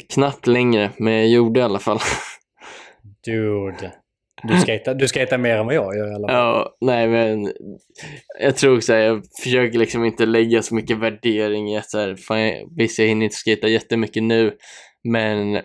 Knappt 0.08 0.46
längre, 0.46 0.90
men 0.98 1.12
jag 1.12 1.28
gjorde 1.28 1.60
i 1.60 1.62
alla 1.62 1.78
fall. 1.78 1.98
Dude. 3.24 3.92
Du 4.42 4.58
skater, 4.58 4.94
du 4.94 5.08
skater 5.08 5.38
mer 5.38 5.56
än 5.56 5.66
vad 5.66 5.74
jag 5.74 5.96
gör 5.96 6.12
i 6.12 6.14
alla 6.14 6.28
fall. 6.28 6.36
ja, 6.36 6.76
nej 6.80 7.08
men 7.08 7.52
jag 8.40 8.56
tror 8.56 8.76
också 8.76 8.92
att 8.92 9.02
jag 9.02 9.22
försöker 9.42 9.78
liksom 9.78 10.04
inte 10.04 10.26
lägga 10.26 10.62
så 10.62 10.74
mycket 10.74 10.98
värdering 10.98 11.72
i 11.72 11.78
att 11.78 11.90
så 11.90 11.98
här, 11.98 12.16
fan, 12.16 12.52
visst 12.76 12.98
jag 12.98 13.06
hinner 13.06 13.24
inte 13.24 13.36
skata 13.36 13.68
jättemycket 13.68 14.22
nu, 14.22 14.56
men 15.04 15.62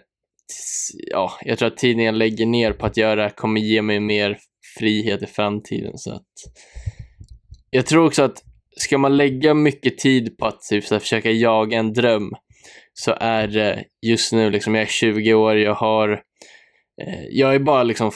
ja, 1.12 1.32
jag 1.42 1.58
tror 1.58 1.68
att 1.68 1.78
tiden 1.78 2.04
jag 2.04 2.16
lägger 2.16 2.46
ner 2.46 2.72
på 2.74 2.86
att 2.86 2.98
göra 2.98 3.22
här 3.22 3.30
kommer 3.30 3.62
ge 3.62 3.82
mig 3.82 4.00
mer 4.00 4.38
frihet 4.78 5.24
i 5.24 5.26
framtiden. 5.26 5.98
Så 5.98 6.14
att 6.14 6.28
jag 7.70 7.86
tror 7.86 8.06
också 8.06 8.24
att 8.24 8.44
ska 8.78 8.98
man 8.98 9.18
lägga 9.18 9.54
mycket 9.54 9.98
tid 9.98 10.38
på 10.38 10.46
att 10.46 10.62
typ, 10.62 10.86
så 10.86 10.96
här, 10.96 11.00
försöka 11.00 11.32
jaga 11.32 11.78
en 11.78 11.94
dröm 11.94 12.32
så 12.94 13.16
är 13.20 13.48
det 13.48 13.84
just 14.06 14.34
nu, 14.34 14.50
liksom, 14.50 14.76
jag 14.76 14.82
är 14.82 14.88
20 14.88 15.34
år, 15.34 15.58
jag 15.58 15.74
har 15.74 16.10
eh, 17.02 17.24
jag 17.30 17.56
är 17.56 17.60
bara 17.60 17.84
liksom 17.84 18.12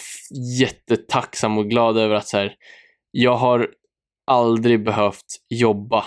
jättetacksam 0.59 1.57
och 1.57 1.69
glad 1.69 1.97
över 1.97 2.15
att 2.15 2.27
så 2.27 2.38
här, 2.38 2.55
jag 3.11 3.35
har 3.35 3.69
aldrig 4.27 4.83
behövt 4.83 5.25
jobba 5.49 6.05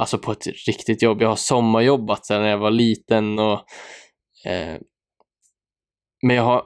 alltså 0.00 0.18
på 0.18 0.32
ett 0.32 0.46
riktigt 0.46 1.02
jobb. 1.02 1.22
Jag 1.22 1.28
har 1.28 1.36
sommarjobbat 1.36 2.26
sedan 2.26 2.42
jag 2.42 2.58
var 2.58 2.70
liten 2.70 3.38
och 3.38 3.64
eh, 4.46 4.76
men 6.22 6.36
jag 6.36 6.42
har 6.42 6.64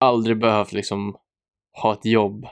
aldrig 0.00 0.38
behövt 0.38 0.72
liksom 0.72 1.16
ha 1.82 1.92
ett 1.92 2.04
jobb 2.04 2.46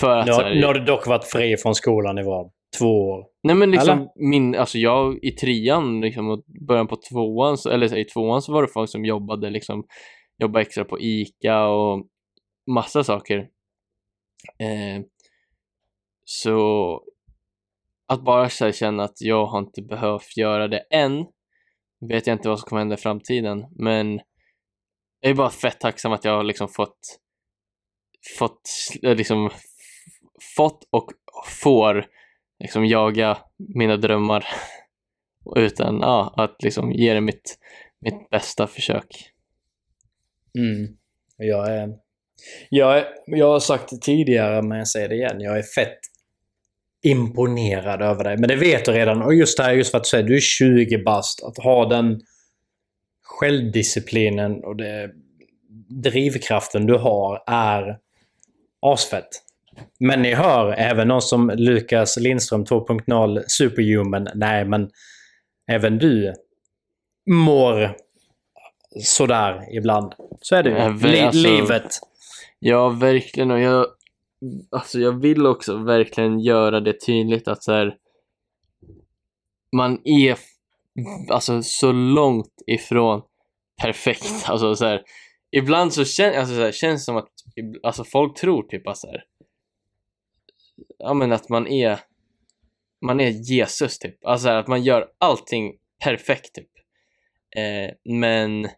för 0.00 0.16
att 0.16 0.26
Nu, 0.26 0.32
har- 0.32 0.50
nu 0.54 0.66
har 0.66 0.74
du 0.74 0.84
dock 0.84 1.06
varit 1.06 1.24
fri 1.24 1.56
från 1.56 1.74
skolan 1.74 2.18
i 2.18 2.22
vad? 2.22 2.50
Två 2.78 3.08
år? 3.08 3.26
Nej 3.42 3.56
men 3.56 3.70
liksom 3.70 3.98
Eller? 3.98 4.08
min, 4.28 4.54
alltså 4.56 4.78
jag 4.78 5.24
i 5.24 5.30
trean 5.30 6.00
liksom 6.00 6.28
och 6.30 6.44
början 6.68 6.86
på 6.86 6.96
tvåan, 7.10 7.58
så, 7.58 7.70
eller 7.70 7.96
i 7.98 8.04
tvåan 8.04 8.42
så 8.42 8.52
var 8.52 8.62
det 8.62 8.68
folk 8.68 8.90
som 8.90 9.04
jobbade 9.04 9.50
liksom, 9.50 9.84
jobbade 10.38 10.62
extra 10.62 10.84
på 10.84 11.00
ICA 11.00 11.66
och 11.66 12.06
massa 12.70 13.04
saker. 13.04 13.38
Eh, 14.58 15.02
så 16.24 17.00
att 18.08 18.22
bara 18.22 18.48
så 18.48 18.64
här 18.64 18.72
känna 18.72 19.04
att 19.04 19.20
jag 19.20 19.46
har 19.46 19.58
inte 19.58 19.82
behövt 19.82 20.36
göra 20.36 20.68
det 20.68 20.78
än, 20.90 21.26
vet 22.08 22.26
jag 22.26 22.34
inte 22.34 22.48
vad 22.48 22.58
som 22.58 22.68
kommer 22.68 22.80
hända 22.80 22.94
i 22.94 22.98
framtiden, 22.98 23.66
men 23.78 24.20
jag 25.20 25.30
är 25.30 25.34
bara 25.34 25.50
fett 25.50 25.80
tacksam 25.80 26.12
att 26.12 26.24
jag 26.24 26.32
har 26.36 26.44
liksom 26.44 26.68
fått 26.68 26.98
fått 28.38 28.70
eh, 29.02 29.16
liksom 29.16 29.50
fått 30.56 30.88
och 30.90 31.12
får 31.46 32.06
liksom 32.58 32.86
jaga 32.86 33.38
mina 33.56 33.96
drömmar 33.96 34.46
utan 35.56 35.98
ja, 36.00 36.34
att 36.36 36.62
liksom 36.62 36.92
ge 36.92 37.14
det 37.14 37.20
mitt, 37.20 37.58
mitt 38.00 38.30
bästa 38.30 38.66
försök. 38.66 39.30
Mm. 40.58 40.96
Jag, 41.36 41.72
är, 41.72 41.94
jag, 42.68 42.98
är, 42.98 43.06
jag 43.26 43.46
har 43.46 43.60
sagt 43.60 43.90
det 43.90 44.00
tidigare, 44.00 44.62
men 44.62 44.78
jag 44.78 44.88
säger 44.88 45.08
det 45.08 45.14
igen. 45.14 45.40
Jag 45.40 45.58
är 45.58 45.62
fett 45.62 45.98
imponerad 47.02 48.02
över 48.02 48.24
dig. 48.24 48.36
Men 48.36 48.48
det 48.48 48.56
vet 48.56 48.84
du 48.84 48.92
redan. 48.92 49.22
Och 49.22 49.34
just 49.34 49.56
det 49.56 49.62
här, 49.62 49.72
just 49.72 49.90
för 49.90 49.98
att 49.98 50.04
du 50.04 50.08
säger 50.08 50.24
du 50.24 50.36
är 50.36 50.40
20 50.40 50.98
bast. 50.98 51.44
Att 51.44 51.58
ha 51.58 51.88
den 51.88 52.20
självdisciplinen 53.22 54.64
och 54.64 54.76
det, 54.76 55.10
drivkraften 55.88 56.86
du 56.86 56.94
har 56.94 57.42
är 57.46 57.98
asfett. 58.86 59.28
Men 59.98 60.22
ni 60.22 60.34
hör, 60.34 60.72
även 60.72 61.08
någon 61.08 61.22
som 61.22 61.50
Lukas 61.56 62.16
Lindström 62.16 62.64
2.0 62.64 63.42
Superhuman. 63.46 64.28
Nej, 64.34 64.64
men 64.64 64.90
även 65.70 65.98
du 65.98 66.34
mår 67.30 67.96
sådär 69.02 69.76
ibland. 69.76 70.14
Så 70.40 70.56
är 70.56 70.62
det 70.62 70.70
ju. 70.70 71.08
Li- 71.08 71.20
alltså- 71.20 71.42
livet. 71.42 72.00
Ja, 72.58 72.88
verkligen. 72.88 73.50
Och 73.50 73.60
jag, 73.60 73.86
alltså 74.70 74.98
jag 74.98 75.20
vill 75.20 75.46
också 75.46 75.76
verkligen 75.76 76.40
göra 76.40 76.80
det 76.80 77.00
tydligt 77.06 77.48
att 77.48 77.62
så 77.62 77.72
här, 77.72 77.96
man 79.76 80.00
är 80.04 80.38
alltså 81.30 81.62
så 81.62 81.92
långt 81.92 82.62
ifrån 82.66 83.22
perfekt. 83.82 84.44
Alltså 84.46 84.74
så 84.76 84.84
här, 84.84 85.02
ibland 85.50 85.92
så, 85.92 86.04
kän, 86.04 86.38
alltså, 86.38 86.54
så 86.54 86.60
här, 86.60 86.72
känns 86.72 87.00
det 87.00 87.04
som 87.04 87.16
att 87.16 87.28
alltså, 87.82 88.04
folk 88.04 88.40
tror 88.40 88.62
typ 88.62 88.88
att 88.88 88.98
så 88.98 89.06
här, 89.06 89.24
ja 90.98 91.14
men 91.14 91.32
att 91.32 91.48
man 91.48 91.66
är 91.66 92.00
man 93.00 93.20
är 93.20 93.28
Jesus 93.28 93.98
typ. 93.98 94.24
Alltså 94.24 94.48
här, 94.48 94.56
att 94.56 94.66
man 94.66 94.82
gör 94.82 95.08
allting 95.18 95.74
perfekt 96.04 96.54
typ. 96.54 96.70
Eh, 97.56 97.94
men 98.04 98.68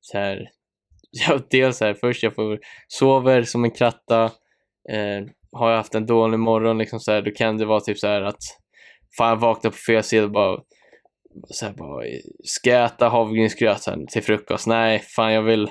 så 0.00 0.18
här, 0.18 0.50
ja, 1.10 1.40
dels 1.50 1.78
så 1.78 1.84
här, 1.84 1.94
först 1.94 2.22
jag 2.22 2.34
får 2.34 2.58
sover 2.88 3.42
som 3.42 3.64
en 3.64 3.70
kratta, 3.70 4.24
eh, 4.90 5.26
har 5.52 5.70
jag 5.70 5.76
haft 5.76 5.94
en 5.94 6.06
dålig 6.06 6.38
morgon 6.38 6.78
liksom 6.78 7.00
så 7.00 7.12
här, 7.12 7.22
då 7.22 7.30
kan 7.30 7.58
det 7.58 7.66
vara 7.66 7.80
typ 7.80 7.98
så 7.98 8.06
här 8.06 8.22
att 8.22 8.42
fan 9.18 9.28
jag 9.28 9.36
vaknar 9.36 9.70
på 9.70 9.76
fel 9.76 10.02
sida 10.02 10.24
och 10.24 10.30
bara 10.30 10.62
så 11.50 11.66
här, 11.66 11.72
bara, 11.72 12.04
ska 12.44 12.70
jag 12.70 12.84
äta 12.84 13.08
havregrynsgröt 13.08 13.82
till 14.08 14.22
frukost? 14.22 14.66
Nej, 14.66 14.98
fan 14.98 15.32
jag 15.32 15.42
vill 15.42 15.70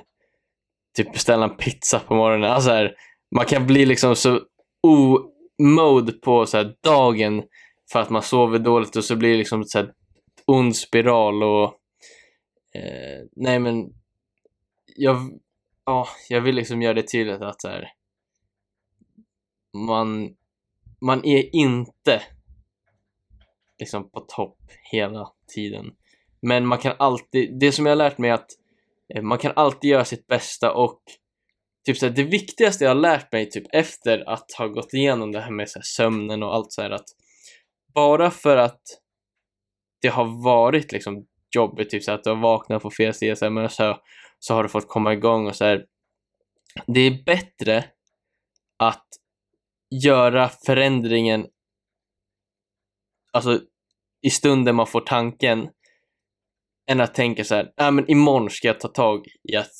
typ 0.97 1.13
beställa 1.13 1.43
en 1.43 1.57
pizza 1.57 1.99
på 1.99 2.15
morgonen. 2.15 2.51
Alltså 2.51 2.69
här, 2.69 2.95
man 3.35 3.45
kan 3.45 3.67
bli 3.67 3.85
liksom 3.85 4.15
så 4.15 4.41
o-mode 4.83 6.11
på 6.11 6.45
så 6.45 6.57
här, 6.57 6.75
dagen 6.83 7.43
för 7.91 7.99
att 7.99 8.09
man 8.09 8.21
sover 8.21 8.59
dåligt 8.59 8.95
och 8.95 9.03
så 9.03 9.15
blir 9.15 9.31
det 9.31 9.37
liksom 9.37 9.63
så 9.63 9.77
här, 9.77 9.93
ond 10.45 10.75
spiral 10.75 11.43
och 11.43 11.65
eh, 12.75 13.25
nej 13.35 13.59
men 13.59 13.93
jag, 14.95 15.39
ja, 15.85 16.07
jag 16.29 16.41
vill 16.41 16.55
liksom 16.55 16.81
göra 16.81 16.93
det 16.93 17.07
tydligt 17.07 17.41
att 17.41 17.61
så 17.61 17.67
här, 17.67 17.87
man, 19.73 20.35
man 21.01 21.25
är 21.25 21.55
inte 21.55 22.21
liksom 23.79 24.09
på 24.09 24.19
topp 24.19 24.57
hela 24.91 25.31
tiden. 25.53 25.85
Men 26.41 26.67
man 26.67 26.77
kan 26.77 26.95
alltid, 26.99 27.59
det 27.59 27.71
som 27.71 27.85
jag 27.85 27.91
har 27.91 27.97
lärt 27.97 28.17
mig 28.17 28.29
är 28.29 28.33
att 28.33 28.51
Eh, 29.15 29.21
man 29.21 29.37
kan 29.37 29.51
alltid 29.55 29.89
göra 29.89 30.05
sitt 30.05 30.27
bästa 30.27 30.73
och 30.73 31.01
typ 31.85 31.97
så 31.97 32.05
här, 32.05 32.13
det 32.13 32.23
viktigaste 32.23 32.83
jag 32.83 32.91
har 32.91 33.01
lärt 33.01 33.31
mig 33.31 33.49
typ 33.49 33.65
efter 33.73 34.29
att 34.29 34.51
ha 34.57 34.67
gått 34.67 34.93
igenom 34.93 35.31
det 35.31 35.41
här 35.41 35.51
med 35.51 35.69
så 35.69 35.79
här, 35.79 35.83
sömnen 35.83 36.43
och 36.43 36.55
allt 36.55 36.71
så 36.71 36.81
här 36.81 36.89
att 36.89 37.05
bara 37.93 38.31
för 38.31 38.57
att 38.57 38.81
det 40.01 40.07
har 40.07 40.43
varit 40.43 40.91
liksom 40.91 41.25
jobbigt, 41.55 41.89
typ 41.89 42.03
så 42.03 42.11
här, 42.11 42.17
att 42.17 42.23
du 42.23 42.29
har 42.29 42.41
vaknat 42.41 42.81
på 42.81 42.91
fel 42.91 43.13
sida 43.13 43.35
så, 43.35 43.45
här, 43.45 43.49
men 43.49 43.69
så, 43.69 43.99
så 44.39 44.53
har 44.53 44.63
du 44.63 44.69
fått 44.69 44.87
komma 44.87 45.13
igång 45.13 45.47
och 45.47 45.55
så 45.55 45.65
här. 45.65 45.85
Det 46.87 46.99
är 46.99 47.23
bättre 47.25 47.85
att 48.77 49.07
göra 50.03 50.49
förändringen 50.65 51.47
alltså 53.31 53.59
i 54.21 54.29
stunden 54.29 54.75
man 54.75 54.87
får 54.87 55.01
tanken 55.01 55.69
än 56.91 57.01
att 57.01 57.13
tänka 57.13 57.43
så 57.43 57.55
här, 57.55 57.73
ja 57.75 57.91
men 57.91 58.11
imorgon 58.11 58.49
ska 58.49 58.67
jag 58.67 58.79
ta 58.79 58.87
tag 58.87 59.27
i 59.51 59.55
att 59.55 59.75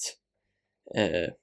eh, 0.96 1.34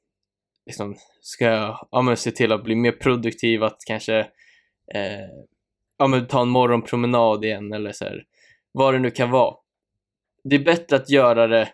liksom, 0.67 0.97
ska 1.21 1.45
jag 1.45 1.89
ja, 1.91 2.03
men 2.03 2.17
se 2.17 2.31
till 2.31 2.53
att 2.53 2.65
bli 2.65 2.75
mer 2.75 2.93
produktiv, 2.93 3.63
att 3.63 3.79
kanske 3.87 4.19
eh, 4.95 5.29
ja, 5.99 6.07
men 6.07 6.27
ta 6.27 6.43
en 6.43 6.49
morgonpromenad 6.49 7.45
igen 7.45 7.73
eller 7.73 7.93
så 7.93 8.05
här, 8.05 8.25
vad 8.73 8.95
det 8.95 8.99
nu 8.99 9.11
kan 9.11 9.31
vara. 9.31 9.55
Det 10.45 10.57
är 10.57 10.65
bättre 10.65 10.97
att 10.97 11.11
göra 11.11 11.47
det 11.47 11.73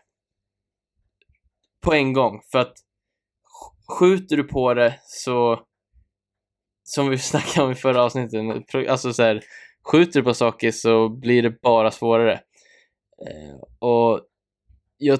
på 1.80 1.92
en 1.92 2.12
gång 2.12 2.40
för 2.52 2.58
att 2.58 2.74
skjuter 3.98 4.36
du 4.36 4.44
på 4.44 4.74
det 4.74 5.00
så 5.02 5.66
som 6.82 7.08
vi 7.08 7.18
snackade 7.32 7.66
om 7.66 7.72
i 7.72 7.74
förra 7.74 8.02
avsnittet, 8.02 8.74
alltså 8.88 9.12
så 9.12 9.22
här, 9.22 9.40
skjuter 9.92 10.20
du 10.20 10.24
på 10.24 10.34
saker 10.34 10.70
så 10.70 11.08
blir 11.08 11.42
det 11.42 11.60
bara 11.62 11.90
svårare. 11.90 12.40
Eh, 13.26 13.56
och 13.78 14.20
jag 14.98 15.18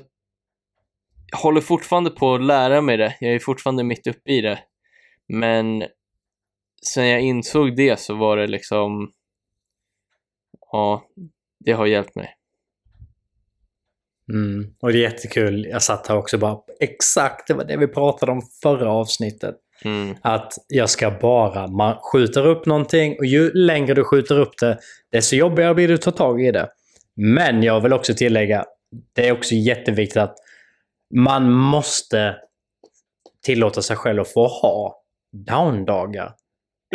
håller 1.37 1.61
fortfarande 1.61 2.11
på 2.11 2.35
att 2.35 2.45
lära 2.45 2.81
mig 2.81 2.97
det, 2.97 3.17
jag 3.21 3.35
är 3.35 3.39
fortfarande 3.39 3.85
mitt 3.85 4.07
uppe 4.07 4.33
i 4.33 4.41
det. 4.41 4.59
Men 5.29 5.85
sen 6.87 7.09
jag 7.09 7.21
insåg 7.21 7.77
det 7.77 8.01
så 8.01 8.15
var 8.15 8.37
det 8.37 8.47
liksom, 8.47 9.13
ja, 10.73 11.05
det 11.65 11.73
har 11.73 11.87
hjälpt 11.87 12.15
mig. 12.15 12.35
Mm. 14.33 14.75
Och 14.81 14.93
det 14.93 14.99
är 14.99 15.03
jättekul. 15.03 15.67
Jag 15.71 15.83
satt 15.83 16.07
här 16.07 16.17
också 16.17 16.39
bara, 16.39 16.59
exakt 16.81 17.49
det 17.49 17.55
var 17.55 17.65
det 17.65 17.77
vi 17.77 17.89
pratade 17.89 18.33
om 18.33 18.43
förra 18.63 18.91
avsnittet. 18.91 19.57
Mm. 19.85 20.17
Att 20.23 20.53
jag 20.69 20.91
ska 20.91 21.11
bara, 21.11 21.67
man 21.67 21.97
skjuter 22.13 22.47
upp 22.47 22.67
någonting 22.67 23.17
och 23.19 23.27
ju 23.27 23.53
längre 23.53 23.95
du 23.95 24.05
skjuter 24.05 24.39
upp 24.41 24.59
det, 24.59 24.79
desto 25.13 25.37
jobbigare 25.37 25.75
blir 25.75 25.89
det 25.89 25.95
att 25.95 26.03
ta 26.03 26.11
tag 26.11 26.43
i 26.43 26.51
det. 26.51 26.69
Men 27.17 27.63
jag 27.63 27.81
vill 27.81 27.93
också 27.93 28.15
tillägga, 28.15 28.65
det 29.15 29.29
är 29.29 29.33
också 29.33 29.55
jätteviktigt 29.55 30.17
att 30.17 30.37
man 31.15 31.53
måste 31.53 32.37
tillåta 33.45 33.83
sig 33.83 33.97
själv 33.97 34.21
att 34.21 34.33
få 34.33 34.47
ha 34.47 35.03
down-dagar. 35.47 36.33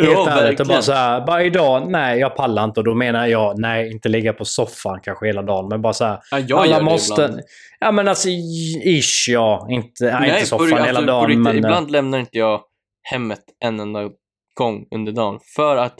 Helt 0.00 0.12
Ja, 0.12 0.30
ärligt, 0.30 0.44
verkligen. 0.44 0.68
bara 0.68 0.82
så 0.82 0.92
här, 0.92 1.26
bara 1.26 1.42
idag, 1.42 1.90
nej 1.90 2.18
jag 2.20 2.36
pallar 2.36 2.64
inte. 2.64 2.80
Och 2.80 2.84
då 2.84 2.94
menar 2.94 3.26
jag, 3.26 3.58
nej 3.58 3.90
inte 3.92 4.08
ligga 4.08 4.32
på 4.32 4.44
soffan 4.44 5.00
kanske 5.02 5.26
hela 5.26 5.42
dagen, 5.42 5.68
men 5.68 5.82
bara 5.82 5.92
så 5.92 6.04
här, 6.04 6.18
Ja, 6.30 6.38
jag 6.38 6.58
alla 6.58 6.80
måste... 6.82 7.22
ibland. 7.22 7.40
Ja 7.80 7.92
men 7.92 8.08
alltså, 8.08 8.28
ish 8.28 9.28
ja. 9.28 9.66
Inte, 9.70 10.18
nej, 10.20 10.30
inte 10.30 10.46
soffan 10.46 10.68
hela 10.68 10.88
alltså, 10.88 11.02
dagen, 11.04 11.26
riktigt, 11.28 11.42
men... 11.42 11.52
eh, 11.54 11.58
Ibland 11.58 11.90
lämnar 11.90 12.18
inte 12.18 12.38
jag 12.38 12.60
hemmet 13.02 13.40
en 13.64 13.80
enda 13.80 14.10
gång 14.54 14.86
under 14.90 15.12
dagen 15.12 15.40
för 15.56 15.76
att 15.76 15.94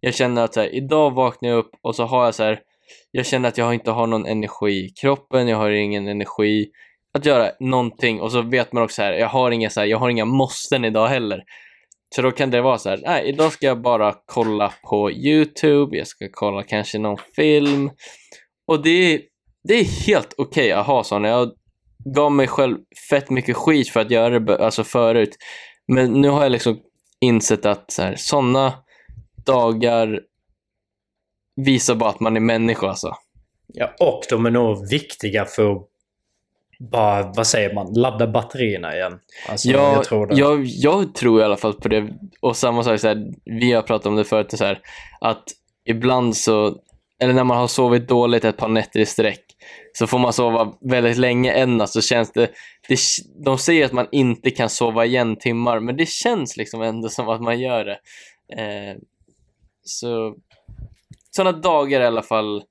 jag 0.00 0.14
känner 0.14 0.44
att 0.44 0.54
så 0.54 0.60
här, 0.60 0.74
idag 0.74 1.10
vaknar 1.14 1.48
jag 1.48 1.58
upp 1.58 1.70
och 1.82 1.96
så 1.96 2.04
har 2.04 2.24
jag 2.24 2.34
så 2.34 2.42
här, 2.44 2.60
jag 3.10 3.26
känner 3.26 3.48
att 3.48 3.58
jag 3.58 3.74
inte 3.74 3.90
har 3.90 4.06
någon 4.06 4.26
energi 4.26 4.84
i 4.84 4.88
kroppen, 5.00 5.48
jag 5.48 5.56
har 5.56 5.70
ingen 5.70 6.08
energi. 6.08 6.70
att 7.14 7.26
göra 7.26 7.50
någonting 7.60 8.20
och 8.20 8.32
så 8.32 8.42
vet 8.42 8.72
man 8.72 8.82
också 8.82 9.02
här, 9.02 9.12
jag 9.12 9.28
har 9.28 9.50
inga, 9.50 9.70
så 9.70 9.80
här, 9.80 9.86
jag 9.86 9.98
har 9.98 10.08
inga 10.08 10.24
måsten 10.24 10.84
idag 10.84 11.08
heller. 11.08 11.42
Så 12.14 12.22
då 12.22 12.30
kan 12.30 12.50
det 12.50 12.60
vara 12.60 12.78
så 12.78 12.88
här, 12.88 13.00
nej, 13.04 13.28
idag 13.28 13.52
ska 13.52 13.66
jag 13.66 13.80
bara 13.82 14.14
kolla 14.26 14.72
på 14.88 15.10
YouTube, 15.10 15.96
jag 15.96 16.06
ska 16.06 16.28
kolla 16.32 16.62
kanske 16.62 16.98
någon 16.98 17.18
film. 17.36 17.90
Och 18.66 18.82
det 18.82 19.14
är, 19.14 19.20
det 19.68 19.74
är 19.74 19.84
helt 19.84 20.34
okej 20.38 20.66
okay 20.66 20.72
att 20.72 20.86
ha 20.86 21.04
sådana. 21.04 21.28
Jag 21.28 21.52
gav 22.14 22.32
mig 22.32 22.46
själv 22.46 22.78
fett 23.10 23.30
mycket 23.30 23.56
skit 23.56 23.88
för 23.88 24.00
att 24.00 24.10
göra 24.10 24.38
det 24.38 24.64
alltså 24.64 24.84
förut. 24.84 25.36
Men 25.88 26.12
nu 26.12 26.28
har 26.28 26.42
jag 26.42 26.52
liksom 26.52 26.78
insett 27.20 27.66
att 27.66 27.98
sådana 28.16 28.72
dagar 29.46 30.20
visar 31.56 31.94
bara 31.94 32.10
att 32.10 32.20
man 32.20 32.36
är 32.36 32.40
människa 32.40 32.88
alltså. 32.88 33.16
Ja, 33.66 33.94
och 34.00 34.22
de 34.30 34.46
är 34.46 34.50
nog 34.50 34.88
viktiga 34.90 35.44
för 35.44 35.72
att 35.72 35.88
bara, 36.78 37.32
vad 37.36 37.46
säger 37.46 37.74
man, 37.74 37.92
ladda 37.94 38.26
batterierna 38.26 38.96
igen. 38.96 39.18
Alltså, 39.48 39.68
ja, 39.68 39.92
jag 39.92 40.04
tror, 40.04 40.26
det. 40.26 40.34
Jag, 40.34 40.64
jag 40.64 41.14
tror 41.14 41.40
i 41.40 41.44
alla 41.44 41.56
fall 41.56 41.72
på 41.72 41.88
det. 41.88 42.08
Och 42.40 42.56
samma 42.56 42.82
sak, 42.82 43.00
så 43.00 43.08
här, 43.08 43.26
vi 43.44 43.72
har 43.72 43.82
pratat 43.82 44.06
om 44.06 44.16
det 44.16 44.24
förut, 44.24 44.50
så 44.50 44.64
här, 44.64 44.80
att 45.20 45.44
ibland 45.84 46.36
så, 46.36 46.76
eller 47.20 47.34
när 47.34 47.44
man 47.44 47.58
har 47.58 47.66
sovit 47.66 48.08
dåligt 48.08 48.44
ett 48.44 48.56
par 48.56 48.68
nätter 48.68 49.00
i 49.00 49.06
sträck, 49.06 49.44
så 49.92 50.06
får 50.06 50.18
man 50.18 50.32
sova 50.32 50.72
väldigt 50.80 51.16
länge 51.16 51.52
än. 51.52 51.80
Alltså 51.80 52.00
känns 52.00 52.32
det, 52.32 52.50
det, 52.88 52.98
de 53.44 53.58
säger 53.58 53.84
att 53.84 53.92
man 53.92 54.08
inte 54.12 54.50
kan 54.50 54.70
sova 54.70 55.04
igen 55.04 55.36
timmar, 55.36 55.80
men 55.80 55.96
det 55.96 56.08
känns 56.08 56.56
liksom 56.56 56.82
ändå 56.82 57.08
som 57.08 57.28
att 57.28 57.42
man 57.42 57.60
gör 57.60 57.84
det. 57.84 57.98
Eh, 58.62 58.96
så 59.82 60.34
sådana 61.36 61.58
dagar 61.58 62.00
i 62.00 62.04
alla 62.04 62.22
fall. 62.22 62.62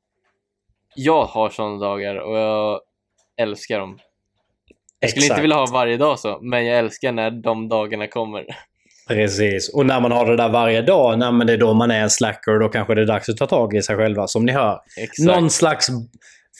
Jag 0.96 1.26
har 1.26 1.50
sådana 1.50 1.78
dagar 1.78 2.16
och 2.16 2.38
jag 2.38 2.80
älskar 3.38 3.80
dem. 3.80 4.00
Jag 5.00 5.10
skulle 5.10 5.26
Exakt. 5.26 5.38
inte 5.38 5.42
vilja 5.42 5.58
ha 5.58 5.66
varje 5.66 5.98
dag 5.98 6.20
så, 6.20 6.40
men 6.42 6.66
jag 6.66 6.80
älskar 6.80 7.12
när 7.12 7.32
de 7.32 7.70
dagarna 7.70 8.08
kommer. 8.08 8.46
Precis. 9.08 9.70
Och 9.70 9.86
när 9.86 10.02
man 10.02 10.12
har 10.12 10.26
det 10.26 10.38
där 10.38 10.50
varje 10.50 10.82
dag, 10.82 11.20
när 11.20 11.32
man 11.32 11.48
det 11.48 11.54
är 11.54 11.58
då 11.58 11.74
man 11.74 11.92
är 11.92 12.02
en 12.02 12.10
slacker 12.10 12.54
och 12.54 12.60
då 12.60 12.70
kanske 12.70 12.96
det 12.96 13.02
är 13.02 13.06
dags 13.06 13.30
att 13.30 13.38
ta 13.38 13.48
tag 13.48 13.76
i 13.76 13.82
sig 13.82 13.96
själva, 13.96 14.28
som 14.28 14.46
ni 14.46 14.52
hör. 14.52 14.80
Exakt. 14.98 15.28
Någon 15.28 15.50
slags... 15.50 15.88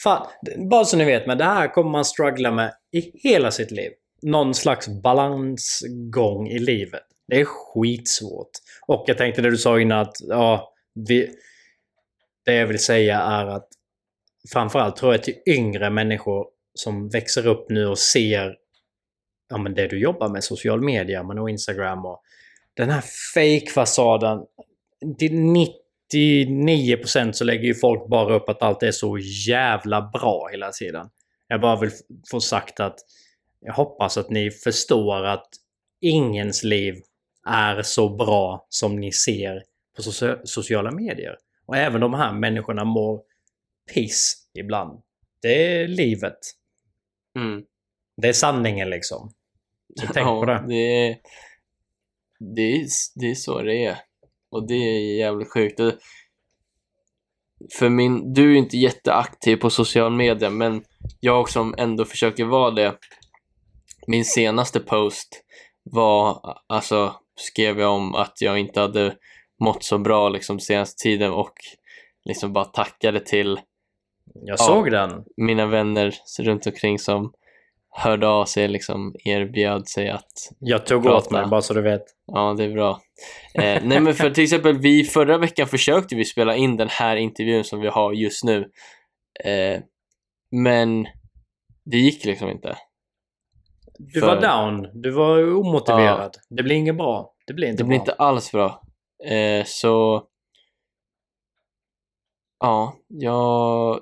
Fan, 0.02 0.26
bara 0.70 0.84
så 0.84 0.96
ni 0.96 1.04
vet, 1.04 1.26
men 1.26 1.38
det 1.38 1.44
här 1.44 1.68
kommer 1.68 1.90
man 1.90 2.04
struggla 2.04 2.50
med 2.50 2.72
i 2.92 3.28
hela 3.28 3.50
sitt 3.50 3.70
liv. 3.70 3.90
Någon 4.22 4.54
slags 4.54 4.88
balansgång 4.88 6.48
i 6.48 6.58
livet. 6.58 7.02
Det 7.28 7.40
är 7.40 7.44
skitsvårt. 7.44 8.50
Och 8.86 9.04
jag 9.06 9.18
tänkte 9.18 9.42
det 9.42 9.50
du 9.50 9.56
sa 9.56 9.80
innan 9.80 10.00
att 10.00 10.16
ja, 10.28 10.72
vi, 11.08 11.30
det 12.46 12.54
jag 12.54 12.66
vill 12.66 12.78
säga 12.78 13.20
är 13.20 13.46
att 13.46 13.68
framförallt 14.52 14.96
tror 14.96 15.12
jag 15.12 15.22
till 15.22 15.38
yngre 15.46 15.90
människor 15.90 16.46
som 16.74 17.08
växer 17.08 17.46
upp 17.46 17.70
nu 17.70 17.86
och 17.86 17.98
ser 17.98 18.56
ja, 19.48 19.58
men 19.58 19.74
det 19.74 19.88
du 19.88 20.00
jobbar 20.00 20.28
med, 20.28 20.44
social 20.44 20.82
media 20.82 21.22
men 21.22 21.38
och 21.38 21.50
Instagram 21.50 22.06
och 22.06 22.22
den 22.74 22.90
här 22.90 23.04
fake-fasaden. 23.34 24.38
Till 25.18 25.32
99% 26.12 27.32
så 27.32 27.44
lägger 27.44 27.64
ju 27.64 27.74
folk 27.74 28.08
bara 28.08 28.34
upp 28.34 28.48
att 28.48 28.62
allt 28.62 28.82
är 28.82 28.90
så 28.90 29.18
jävla 29.48 30.02
bra 30.02 30.48
hela 30.50 30.70
tiden. 30.72 31.08
Jag 31.48 31.60
bara 31.60 31.80
vill 31.80 31.90
få 32.30 32.40
sagt 32.40 32.80
att 32.80 32.98
jag 33.60 33.72
hoppas 33.72 34.18
att 34.18 34.30
ni 34.30 34.50
förstår 34.50 35.24
att 35.24 35.48
ingens 36.00 36.64
liv 36.64 36.94
är 37.48 37.82
så 37.82 38.08
bra 38.08 38.66
som 38.68 38.96
ni 38.96 39.12
ser 39.12 39.62
på 39.96 40.02
sociala 40.44 40.90
medier. 40.90 41.36
Och 41.66 41.76
även 41.76 42.00
de 42.00 42.14
här 42.14 42.32
människorna 42.32 42.84
mår 42.84 43.22
piss 43.94 44.48
ibland. 44.54 45.02
Det 45.42 45.66
är 45.66 45.88
livet. 45.88 46.38
Mm. 47.38 47.64
Det 48.16 48.28
är 48.28 48.32
sanningen 48.32 48.90
liksom. 48.90 49.32
Så 50.00 50.06
tänk 50.06 50.26
ja, 50.26 50.40
på 50.40 50.46
det. 50.46 50.64
Det 50.68 51.06
är, 51.06 51.18
det, 52.38 52.62
är, 52.62 52.86
det 53.14 53.30
är 53.30 53.34
så 53.34 53.62
det 53.62 53.84
är. 53.84 53.98
Och 54.50 54.68
det 54.68 54.74
är 54.74 55.16
jävligt 55.18 55.52
sjukt. 55.52 55.80
För 57.78 57.88
min, 57.88 58.32
du 58.32 58.52
är 58.52 58.56
inte 58.56 58.76
jätteaktiv 58.76 59.56
på 59.56 59.70
social 59.70 60.12
media, 60.12 60.50
men 60.50 60.84
jag 61.20 61.48
som 61.48 61.74
ändå 61.78 62.04
försöker 62.04 62.44
vara 62.44 62.70
det. 62.70 62.98
Min 64.06 64.24
senaste 64.24 64.80
post 64.80 65.44
var, 65.82 66.40
alltså 66.66 67.14
skrev 67.36 67.80
jag 67.80 67.94
om 67.94 68.14
att 68.14 68.40
jag 68.40 68.58
inte 68.58 68.80
hade 68.80 69.16
mått 69.64 69.84
så 69.84 69.98
bra 69.98 70.28
liksom 70.28 70.60
senaste 70.60 71.02
tiden 71.02 71.32
och 71.32 71.54
liksom 72.24 72.52
bara 72.52 72.64
tackade 72.64 73.20
till 73.20 73.60
jag 74.34 74.60
såg 74.60 74.90
den. 74.90 75.24
mina 75.36 75.66
vänner 75.66 76.14
runt 76.40 76.66
omkring 76.66 76.98
som 76.98 77.32
hörde 77.90 78.28
av 78.28 78.44
sig, 78.44 78.68
liksom 78.68 79.14
erbjöd 79.24 79.88
sig 79.88 80.10
att 80.10 80.32
Jag 80.58 80.86
tog 80.86 81.02
prata. 81.02 81.16
åt 81.16 81.30
mig, 81.30 81.46
bara 81.46 81.62
så 81.62 81.74
du 81.74 81.82
vet. 81.82 82.02
Ja, 82.26 82.54
det 82.58 82.64
är 82.64 82.72
bra. 82.72 83.00
Eh, 83.54 83.82
nej, 83.84 84.00
men 84.00 84.14
för 84.14 84.30
till 84.30 84.44
exempel, 84.44 84.78
vi 84.78 85.04
förra 85.04 85.38
veckan 85.38 85.66
försökte 85.66 86.16
vi 86.16 86.24
spela 86.24 86.56
in 86.56 86.76
den 86.76 86.88
här 86.88 87.16
intervjun 87.16 87.64
som 87.64 87.80
vi 87.80 87.88
har 87.88 88.12
just 88.12 88.44
nu. 88.44 88.70
Eh, 89.44 89.80
men 90.50 91.06
det 91.84 91.96
gick 91.96 92.24
liksom 92.24 92.48
inte. 92.48 92.76
Du 93.98 94.20
för... 94.20 94.26
var 94.26 94.40
down. 94.40 94.88
Du 95.02 95.10
var 95.10 95.54
omotiverad. 95.54 96.30
Ja. 96.34 96.40
Det 96.56 96.62
blir 96.62 96.76
inget 96.76 96.96
bra. 96.96 97.32
Det 97.46 97.54
blir 97.54 97.68
inte 97.68 97.82
det 97.82 97.84
bra. 97.84 97.88
blir 97.88 97.98
inte 97.98 98.12
alls 98.12 98.52
bra. 98.52 98.82
Eh, 99.24 99.64
så... 99.66 100.26
Ja, 102.58 102.96
jag... 103.08 104.00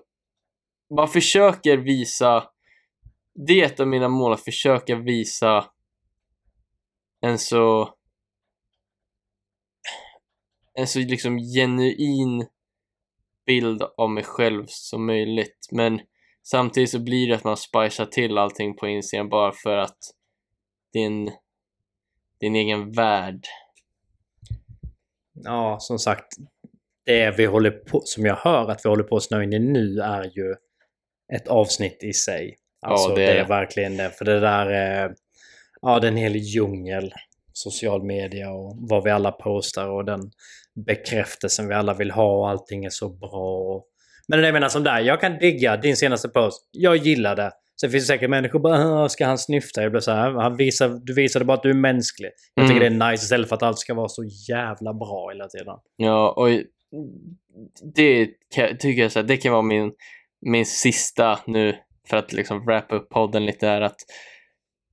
Bara 0.96 1.06
försöker 1.06 1.76
visa... 1.76 2.48
Det 3.46 3.60
är 3.60 3.66
ett 3.66 3.80
av 3.80 3.88
mina 3.88 4.08
mål, 4.08 4.32
att 4.32 4.44
försöka 4.44 4.96
visa 4.96 5.70
en 7.20 7.38
så... 7.38 7.94
En 10.74 10.86
så 10.86 10.98
liksom 10.98 11.38
genuin 11.38 12.46
bild 13.46 13.82
av 13.96 14.10
mig 14.10 14.24
själv 14.24 14.64
som 14.68 15.06
möjligt. 15.06 15.68
Men 15.72 16.00
samtidigt 16.42 16.90
så 16.90 16.98
blir 16.98 17.28
det 17.28 17.34
att 17.34 17.44
man 17.44 17.56
spicar 17.56 18.06
till 18.06 18.38
allting 18.38 18.76
på 18.76 18.88
Instagram 18.88 19.28
bara 19.28 19.52
för 19.52 19.76
att 19.76 19.98
det 20.92 20.98
är 20.98 21.06
en, 21.06 21.24
det 22.38 22.46
är 22.46 22.50
en 22.50 22.56
egen 22.56 22.92
värld 22.92 23.46
ja, 25.34 25.76
som 25.80 25.98
sagt, 25.98 26.26
det 27.06 27.30
vi 27.30 27.44
håller 27.44 27.70
på, 27.70 28.00
som 28.04 28.26
jag 28.26 28.36
hör 28.36 28.70
att 28.70 28.84
vi 28.84 28.88
håller 28.88 29.04
på 29.04 29.16
att 29.16 29.22
snöa 29.22 29.42
in 29.42 29.52
i 29.52 29.58
nu 29.58 30.00
är 30.00 30.24
ju 30.24 30.54
ett 31.32 31.48
avsnitt 31.48 32.02
i 32.02 32.12
sig. 32.12 32.56
Alltså 32.86 33.08
ja, 33.08 33.14
det, 33.14 33.24
är 33.24 33.34
det 33.34 33.40
är 33.40 33.48
verkligen 33.48 33.96
det. 33.96 34.10
För 34.10 34.24
det 34.24 34.40
där 34.40 34.66
är, 34.66 35.14
ja 35.82 36.00
det 36.00 36.06
är 36.06 36.10
en 36.10 36.16
hel 36.16 36.36
djungel. 36.36 37.12
Social 37.52 38.02
media 38.02 38.50
och 38.50 38.76
vad 38.78 39.04
vi 39.04 39.10
alla 39.10 39.32
postar 39.32 39.88
och 39.88 40.04
den 40.04 40.30
bekräftelsen 40.86 41.68
vi 41.68 41.74
alla 41.74 41.94
vill 41.94 42.10
ha 42.10 42.38
och 42.38 42.48
allting 42.48 42.84
är 42.84 42.90
så 42.90 43.08
bra. 43.08 43.82
Men 44.28 44.38
det 44.38 44.46
jag 44.46 44.52
menar 44.52 44.68
som 44.68 44.84
där, 44.84 45.00
jag 45.00 45.20
kan 45.20 45.38
digga 45.38 45.76
din 45.76 45.96
senaste 45.96 46.28
post. 46.28 46.68
Jag 46.70 46.96
gillar 46.96 47.36
det. 47.36 47.52
Sen 47.84 47.90
finns 47.90 48.04
det 48.04 48.14
säkert 48.14 48.30
människor 48.30 48.52
som 48.52 48.62
bara 48.62 49.08
ska 49.08 49.26
han 49.26 49.38
snyfta? 49.38 49.82
Jag 49.82 49.90
blir 49.90 50.00
så 50.00 50.12
här, 50.12 50.30
han 50.30 50.56
visar, 50.56 50.88
du 50.88 51.14
visade 51.14 51.44
bara 51.44 51.56
att 51.56 51.62
du 51.62 51.70
är 51.70 51.74
mänsklig. 51.74 52.30
Jag 52.54 52.68
tycker 52.68 52.80
mm. 52.80 52.98
det 52.98 53.04
är 53.04 53.10
nice 53.10 53.24
istället 53.24 53.48
för 53.48 53.56
att 53.56 53.62
allt 53.62 53.78
ska 53.78 53.94
vara 53.94 54.08
så 54.08 54.24
jävla 54.48 54.94
bra 54.94 55.28
hela 55.30 55.48
tiden. 55.48 55.76
Ja, 55.96 56.30
och 56.30 56.48
det 57.96 58.26
tycker 58.78 59.02
jag 59.02 59.12
så 59.12 59.18
här, 59.18 59.26
det 59.26 59.36
kan 59.36 59.52
vara 59.52 59.62
min, 59.62 59.92
min 60.46 60.66
sista 60.66 61.38
nu 61.46 61.76
för 62.08 62.16
att 62.16 62.32
liksom 62.32 62.64
wrappa 62.64 62.96
upp 62.96 63.08
podden 63.08 63.46
lite 63.46 63.68
är 63.68 63.80
att 63.80 63.96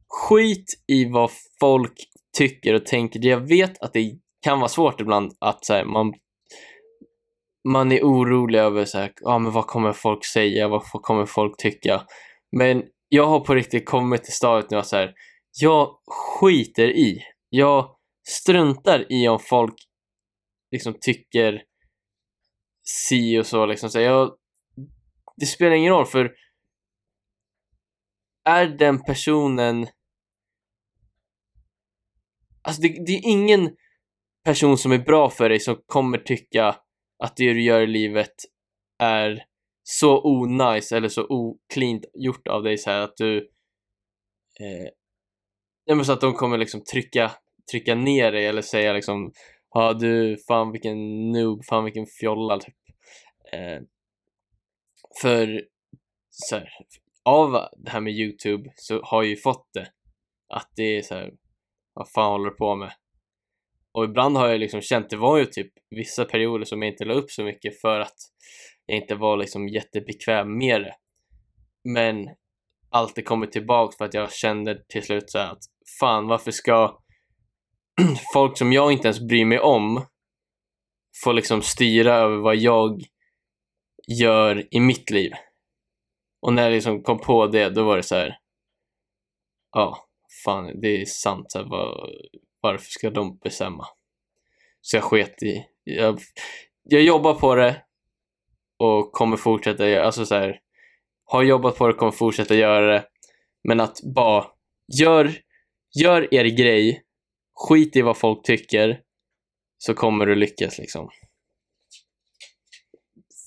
skit 0.07 0.73
i 0.87 1.05
vad 1.05 1.29
folk 1.59 1.93
tycker 2.37 2.73
och 2.73 2.85
tänker. 2.85 3.25
Jag 3.25 3.47
vet 3.47 3.81
att 3.81 3.93
det 3.93 4.11
kan 4.43 4.59
vara 4.59 4.69
svårt 4.69 5.01
ibland 5.01 5.31
att 5.39 5.65
så 5.65 5.73
här, 5.73 5.85
man 5.85 6.13
man 7.67 7.91
är 7.91 8.01
orolig 8.01 8.59
över 8.59 8.85
så 8.85 8.97
här, 8.97 9.11
ah, 9.25 9.39
men 9.39 9.51
vad 9.51 9.67
kommer 9.67 9.93
folk 9.93 10.25
säga, 10.25 10.67
vad 10.67 10.83
kommer 10.83 11.25
folk 11.25 11.57
tycka? 11.57 12.01
Men 12.51 12.83
jag 13.09 13.27
har 13.27 13.39
på 13.39 13.55
riktigt 13.55 13.85
kommit 13.85 14.23
till 14.23 14.33
stadiet 14.33 14.71
nu 14.71 14.77
att 14.77 14.87
så 14.87 14.95
här, 14.95 15.13
jag 15.59 15.99
skiter 16.07 16.87
i. 16.87 17.23
Jag 17.49 17.95
struntar 18.27 19.11
i 19.11 19.27
om 19.27 19.39
folk 19.39 19.75
liksom 20.71 20.93
tycker 21.01 21.63
si 22.83 23.39
och 23.39 23.45
så 23.45 23.65
liksom. 23.65 23.89
Så 23.89 23.99
jag, 23.99 24.35
det 25.37 25.45
spelar 25.45 25.71
ingen 25.71 25.93
roll 25.93 26.05
för 26.05 26.31
är 28.43 28.67
den 28.67 29.03
personen 29.03 29.87
Alltså 32.63 32.81
det, 32.81 32.87
det, 32.87 33.11
är 33.11 33.21
ingen 33.23 33.75
person 34.45 34.77
som 34.77 34.91
är 34.91 34.99
bra 34.99 35.29
för 35.29 35.49
dig 35.49 35.59
som 35.59 35.81
kommer 35.85 36.17
tycka 36.17 36.75
att 37.23 37.35
det 37.35 37.53
du 37.53 37.61
gör 37.61 37.81
i 37.81 37.87
livet 37.87 38.33
är 38.99 39.45
så 39.99 40.21
onajs 40.23 40.91
eller 40.91 41.09
så 41.09 41.25
ocleant 41.29 42.05
gjort 42.13 42.47
av 42.47 42.63
dig 42.63 42.77
så 42.77 42.89
här 42.89 43.01
att 43.01 43.17
du 43.17 43.49
eh, 44.59 46.03
så 46.03 46.13
att 46.13 46.21
de 46.21 46.33
kommer 46.33 46.57
liksom 46.57 46.83
trycka, 46.83 47.31
trycka 47.71 47.95
ner 47.95 48.31
dig 48.31 48.45
eller 48.45 48.61
säga 48.61 48.93
liksom 48.93 49.31
ja 49.73 49.93
du, 49.93 50.37
fan 50.47 50.71
vilken 50.71 51.31
noob, 51.31 51.65
fan 51.65 51.83
vilken 51.83 52.05
fjolla 52.05 52.59
typ. 52.59 52.75
Eh, 53.53 53.81
för 55.21 55.65
så 56.29 56.55
här, 56.55 56.69
av 57.23 57.67
det 57.77 57.91
här 57.91 58.01
med 58.01 58.13
Youtube 58.13 58.69
så 58.75 59.01
har 59.03 59.23
jag 59.23 59.29
ju 59.29 59.37
fått 59.37 59.69
det. 59.73 59.87
Att 60.47 60.71
det 60.75 60.97
är 60.97 61.01
så 61.01 61.15
här, 61.15 61.33
vad 61.93 62.11
fan 62.11 62.31
håller 62.31 62.49
du 62.49 62.55
på 62.55 62.75
med? 62.75 62.93
Och 63.91 64.03
ibland 64.03 64.37
har 64.37 64.47
jag 64.47 64.59
liksom 64.59 64.81
känt, 64.81 65.09
det 65.09 65.17
var 65.17 65.37
ju 65.37 65.45
typ 65.45 65.73
vissa 65.89 66.25
perioder 66.25 66.65
som 66.65 66.81
jag 66.81 66.91
inte 66.91 67.05
la 67.05 67.13
upp 67.13 67.31
så 67.31 67.43
mycket 67.43 67.81
för 67.81 67.99
att 67.99 68.17
jag 68.85 68.97
inte 68.97 69.15
var 69.15 69.37
liksom 69.37 69.67
jättebekväm 69.67 70.57
med 70.57 70.81
det. 70.81 70.95
Men 71.83 72.29
alltid 72.89 73.25
kommit 73.25 73.51
tillbaks 73.51 73.97
för 73.97 74.05
att 74.05 74.13
jag 74.13 74.33
kände 74.33 74.83
till 74.87 75.03
slut 75.03 75.31
så 75.31 75.37
här 75.37 75.51
att 75.51 75.63
fan 75.99 76.27
varför 76.27 76.51
ska 76.51 77.01
folk 78.33 78.57
som 78.57 78.73
jag 78.73 78.91
inte 78.91 79.07
ens 79.07 79.19
bryr 79.19 79.45
mig 79.45 79.59
om 79.59 80.05
få 81.23 81.31
liksom 81.31 81.61
styra 81.61 82.15
över 82.15 82.37
vad 82.37 82.55
jag 82.55 83.01
gör 84.07 84.75
i 84.75 84.79
mitt 84.79 85.09
liv. 85.09 85.31
Och 86.41 86.53
när 86.53 86.63
jag 86.63 86.71
liksom 86.71 87.03
kom 87.03 87.19
på 87.19 87.47
det, 87.47 87.69
då 87.69 87.83
var 87.83 87.97
det 87.97 88.03
så 88.03 88.15
här. 88.15 88.37
Ja, 89.71 89.97
fan, 90.45 90.81
det 90.81 91.01
är 91.01 91.05
sant. 91.05 91.51
Så 91.51 91.59
här, 91.59 91.65
var, 91.65 92.11
varför 92.61 92.85
ska 92.85 93.09
de 93.09 93.37
bestämma? 93.37 93.85
Så 94.81 94.97
jag 94.97 95.03
sket 95.03 95.43
i... 95.43 95.65
Jag, 95.83 96.19
jag 96.83 97.01
jobbar 97.01 97.33
på 97.33 97.55
det 97.55 97.83
och 98.81 99.11
kommer 99.11 99.37
fortsätta 99.37 99.89
göra, 99.89 100.05
alltså 100.05 100.25
så 100.25 100.35
här, 100.35 100.59
har 101.25 101.43
jobbat 101.43 101.77
på 101.77 101.87
det 101.87 101.93
och 101.93 101.99
kommer 101.99 102.11
fortsätta 102.11 102.55
göra 102.55 102.93
det. 102.93 103.03
Men 103.63 103.79
att 103.79 103.97
bara, 104.15 104.45
gör, 104.99 105.31
gör 105.99 106.33
er 106.33 106.45
grej, 106.45 107.01
skit 107.55 107.95
i 107.95 108.01
vad 108.01 108.17
folk 108.17 108.45
tycker, 108.45 108.99
så 109.77 109.93
kommer 109.93 110.25
du 110.25 110.35
lyckas 110.35 110.77
liksom. 110.77 111.09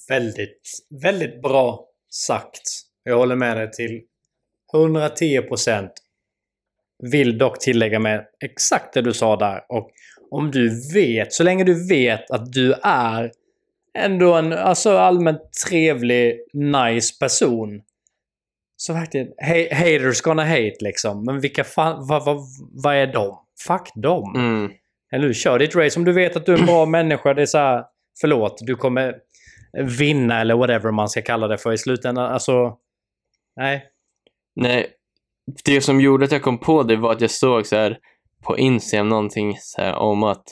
Väldigt, 0.08 0.60
väldigt 1.02 1.42
bra 1.42 1.88
sagt. 2.10 2.62
Jag 3.02 3.16
håller 3.16 3.36
med 3.36 3.56
dig 3.56 3.70
till 3.70 4.02
110 4.74 5.42
procent. 5.42 5.92
Vill 7.12 7.38
dock 7.38 7.60
tillägga 7.60 7.98
med 7.98 8.26
exakt 8.44 8.94
det 8.94 9.02
du 9.02 9.12
sa 9.12 9.36
där. 9.36 9.64
Och 9.68 9.90
om 10.30 10.50
du 10.50 10.92
vet, 10.94 11.32
så 11.32 11.42
länge 11.42 11.64
du 11.64 11.88
vet 11.88 12.30
att 12.30 12.52
du 12.52 12.72
är 12.82 13.32
ändå 13.98 14.34
en 14.34 14.52
alltså 14.52 14.96
allmänt 14.98 15.40
trevlig, 15.68 16.40
nice 16.52 17.18
person. 17.20 17.82
Så 18.76 18.92
verkligen, 18.92 19.26
ha- 19.26 19.74
haters 19.74 20.20
gonna 20.20 20.44
hate 20.44 20.76
liksom. 20.80 21.24
Men 21.24 21.40
vilka 21.40 21.64
fan, 21.64 22.06
vad, 22.06 22.24
vad, 22.24 22.38
vad 22.84 22.94
är 22.94 23.06
de? 23.06 23.38
Fuck 23.66 23.94
dem. 23.94 24.34
Mm. 24.36 24.72
Eller 25.12 25.26
hur? 25.26 25.34
Kör 25.34 25.58
ditt 25.58 25.76
race. 25.76 25.98
Om 25.98 26.04
du 26.04 26.12
vet 26.12 26.36
att 26.36 26.46
du 26.46 26.54
är 26.54 26.58
en 26.58 26.66
bra 26.66 26.86
människa, 26.86 27.34
det 27.34 27.42
är 27.42 27.46
så 27.46 27.58
här, 27.58 27.84
förlåt, 28.20 28.58
du 28.60 28.76
kommer 28.76 29.14
vinna 29.98 30.40
eller 30.40 30.56
whatever 30.56 30.90
man 30.90 31.08
ska 31.08 31.22
kalla 31.22 31.48
det 31.48 31.58
för 31.58 31.72
i 31.72 31.78
slutändan. 31.78 32.32
Alltså, 32.32 32.76
nej. 33.56 33.84
Nej, 34.56 34.86
det 35.64 35.80
som 35.80 36.00
gjorde 36.00 36.24
att 36.24 36.32
jag 36.32 36.42
kom 36.42 36.58
på 36.58 36.82
det 36.82 36.96
var 36.96 37.12
att 37.12 37.20
jag 37.20 37.30
såg 37.30 37.66
så 37.66 37.76
här 37.76 37.98
på 38.42 38.58
Instagram 38.58 39.08
någonting 39.08 39.56
så 39.60 39.82
här 39.82 39.94
om 39.94 40.22
att 40.22 40.44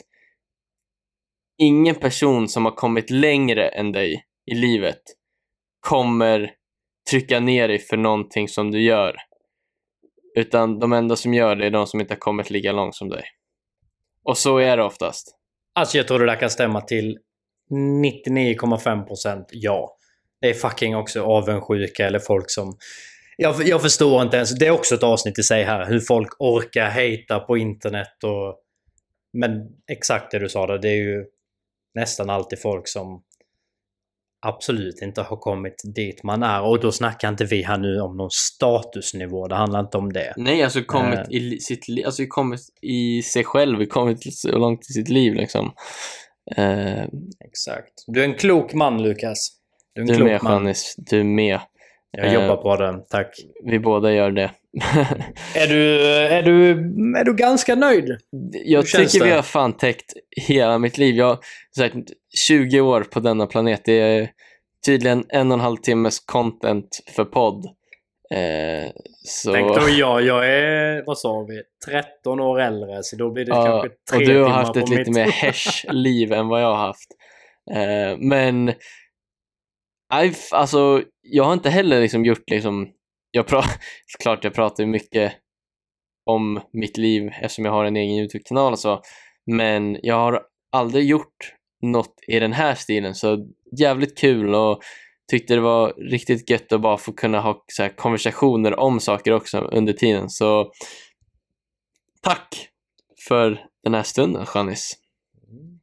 ingen 1.62 1.94
person 1.94 2.48
som 2.48 2.64
har 2.64 2.72
kommit 2.72 3.10
längre 3.10 3.68
än 3.68 3.92
dig 3.92 4.24
i 4.46 4.54
livet 4.54 5.02
kommer 5.80 6.50
trycka 7.10 7.40
ner 7.40 7.68
dig 7.68 7.78
för 7.78 7.96
någonting 7.96 8.48
som 8.48 8.70
du 8.70 8.82
gör. 8.82 9.16
Utan 10.36 10.78
de 10.78 10.92
enda 10.92 11.16
som 11.16 11.34
gör 11.34 11.56
det 11.56 11.66
är 11.66 11.70
de 11.70 11.86
som 11.86 12.00
inte 12.00 12.14
har 12.14 12.18
kommit 12.18 12.50
lika 12.50 12.72
långt 12.72 12.94
som 12.94 13.08
dig. 13.08 13.24
Och 14.24 14.38
så 14.38 14.58
är 14.58 14.76
det 14.76 14.84
oftast. 14.84 15.36
Alltså 15.74 15.96
jag 15.96 16.08
tror 16.08 16.18
det 16.18 16.26
där 16.26 16.40
kan 16.40 16.50
stämma 16.50 16.80
till 16.80 17.18
99,5% 17.70 19.44
ja. 19.50 19.96
Det 20.40 20.50
är 20.50 20.54
fucking 20.54 20.96
också 20.96 21.22
avundsjuka 21.22 22.06
eller 22.06 22.18
folk 22.18 22.50
som... 22.50 22.76
Jag, 23.36 23.68
jag 23.68 23.82
förstår 23.82 24.22
inte 24.22 24.36
ens. 24.36 24.58
Det 24.58 24.66
är 24.66 24.70
också 24.70 24.94
ett 24.94 25.02
avsnitt 25.02 25.38
i 25.38 25.42
sig 25.42 25.62
här. 25.62 25.86
Hur 25.86 26.00
folk 26.00 26.28
orkar 26.38 26.88
hejta 26.88 27.40
på 27.40 27.56
internet 27.56 28.24
och... 28.24 28.58
Men 29.32 29.50
exakt 29.92 30.30
det 30.30 30.38
du 30.38 30.48
sa 30.48 30.66
där. 30.66 30.78
Det 30.78 30.88
är 30.88 30.96
ju 30.96 31.24
nästan 31.94 32.30
alltid 32.30 32.60
folk 32.62 32.88
som 32.88 33.22
absolut 34.46 35.02
inte 35.02 35.22
har 35.22 35.36
kommit 35.36 35.82
dit 35.94 36.22
man 36.22 36.42
är. 36.42 36.62
Och 36.62 36.80
då 36.80 36.92
snackar 36.92 37.28
inte 37.28 37.44
vi 37.44 37.62
här 37.62 37.78
nu 37.78 38.00
om 38.00 38.16
någon 38.16 38.30
statusnivå. 38.30 39.48
Det 39.48 39.54
handlar 39.54 39.80
inte 39.80 39.98
om 39.98 40.12
det. 40.12 40.34
Nej, 40.36 40.62
alltså 40.62 40.82
kommit 40.82 41.18
Eh. 41.18 41.24
i 41.30 41.40
li- 41.40 41.60
sitt 41.60 41.88
liv, 41.88 42.06
alltså 42.06 42.22
kommit 42.28 42.60
i 42.82 43.22
sig 43.22 43.44
själv, 43.44 43.86
kommit 43.86 44.34
så 44.34 44.58
långt 44.58 44.80
i 44.90 44.92
sitt 44.92 45.08
liv 45.08 45.34
liksom. 45.34 45.72
Eh, 46.56 47.02
Exakt. 47.44 47.92
Du 48.06 48.20
är 48.20 48.24
en 48.24 48.34
klok 48.34 48.74
man 48.74 49.02
Lukas. 49.02 49.48
Du 49.94 50.00
är 50.00 50.02
en 50.02 50.08
du 50.08 50.14
klok 50.14 50.28
med 50.28 50.42
man. 50.42 50.52
Janis, 50.52 50.94
du 50.98 51.24
med. 51.24 51.60
Jag 52.10 52.26
Eh. 52.26 52.34
jobbar 52.34 52.56
på 52.56 52.76
det. 52.76 53.04
Tack. 53.10 53.34
Vi 53.64 53.78
båda 53.78 54.12
gör 54.12 54.30
det. 54.30 54.50
Är 55.54 55.66
du, 55.68 56.06
är 56.06 56.42
du, 56.42 56.70
är 57.18 57.24
du 57.24 57.34
ganska 57.34 57.74
nöjd? 57.74 58.16
Jag 58.64 58.86
tycker 58.86 59.24
vi 59.24 59.30
det? 59.30 59.36
har 59.36 59.42
fan 59.42 59.76
täckt 59.76 60.12
hela 60.48 60.78
mitt 60.78 60.98
liv. 60.98 61.14
Jag 61.14 61.38
sagt 61.76 61.96
20 62.48 62.80
år 62.80 63.00
på 63.00 63.20
denna 63.20 63.46
planet. 63.46 63.82
Det 63.84 63.92
är 64.00 64.30
tydligen 64.86 65.24
en 65.28 65.50
och 65.50 65.54
en 65.54 65.60
halv 65.60 65.76
timmes 65.76 66.20
content 66.20 67.00
för 67.16 67.24
podd. 67.24 67.64
Eh, 68.34 68.90
så... 69.24 69.52
Tänk 69.52 69.68
då 69.76 69.88
jag, 69.88 70.22
jag 70.22 70.48
är, 70.48 71.02
vad 71.06 71.18
sa 71.18 71.46
vi, 71.48 71.62
13 71.86 72.40
år 72.40 72.60
äldre 72.60 73.02
så 73.02 73.16
då 73.16 73.30
blir 73.30 73.44
det 73.44 73.50
Ja, 73.50 73.64
kanske 73.64 73.88
tre 74.10 74.18
och 74.18 74.32
du 74.32 74.38
har 74.38 74.44
timmar 74.46 74.58
haft 74.64 74.76
ett 74.76 74.88
lite 74.88 75.00
mitt- 75.10 75.14
mer 75.14 75.26
häsch 75.30 75.86
liv 75.90 76.32
än 76.32 76.48
vad 76.48 76.62
jag 76.62 76.66
har 76.74 76.86
haft. 76.86 77.08
Eh, 77.70 78.18
men 78.18 78.68
f- 80.12 80.52
alltså, 80.52 81.02
jag 81.22 81.44
har 81.44 81.52
inte 81.52 81.70
heller 81.70 82.00
liksom 82.00 82.24
gjort 82.24 82.50
liksom, 82.50 82.88
jag 83.32 83.46
pratar, 83.46 83.72
klart 84.22 84.44
jag 84.44 84.54
pratar 84.54 84.84
ju 84.84 84.90
mycket 84.90 85.32
om 86.24 86.60
mitt 86.72 86.96
liv 86.96 87.30
eftersom 87.40 87.64
jag 87.64 87.72
har 87.72 87.84
en 87.84 87.96
egen 87.96 88.16
YouTube-kanal 88.16 88.72
och 88.72 88.78
så, 88.78 89.02
men 89.46 89.98
jag 90.02 90.14
har 90.14 90.42
aldrig 90.72 91.04
gjort 91.04 91.54
något 91.82 92.14
i 92.28 92.40
den 92.40 92.52
här 92.52 92.74
stilen 92.74 93.14
så 93.14 93.46
jävligt 93.78 94.18
kul 94.18 94.54
och 94.54 94.82
tyckte 95.30 95.54
det 95.54 95.60
var 95.60 95.92
riktigt 96.10 96.50
gött 96.50 96.72
att 96.72 96.80
bara 96.80 96.96
få 96.96 97.12
kunna 97.12 97.40
ha 97.40 97.64
så 97.66 97.82
här, 97.82 97.90
konversationer 97.90 98.78
om 98.78 99.00
saker 99.00 99.32
också 99.32 99.58
under 99.58 99.92
tiden 99.92 100.30
så 100.30 100.72
tack 102.22 102.68
för 103.28 103.66
den 103.84 103.94
här 103.94 104.02
stunden 104.02 104.46
Janis. 104.54 104.98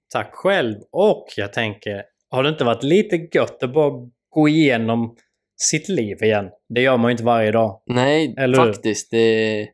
Tack 0.09 0.35
själv. 0.35 0.75
Och 0.91 1.27
jag 1.37 1.53
tänker, 1.53 2.03
har 2.29 2.43
det 2.43 2.49
inte 2.49 2.63
varit 2.63 2.83
lite 2.83 3.15
gött 3.37 3.63
att 3.63 3.73
bara 3.73 4.09
gå 4.29 4.49
igenom 4.49 5.15
sitt 5.61 5.89
liv 5.89 6.23
igen? 6.23 6.45
Det 6.75 6.81
gör 6.81 6.97
man 6.97 7.09
ju 7.09 7.11
inte 7.11 7.23
varje 7.23 7.51
dag. 7.51 7.81
Nej, 7.85 8.35
Eller 8.37 8.57
hur? 8.65 8.73
faktiskt. 8.73 9.11
Det... 9.11 9.67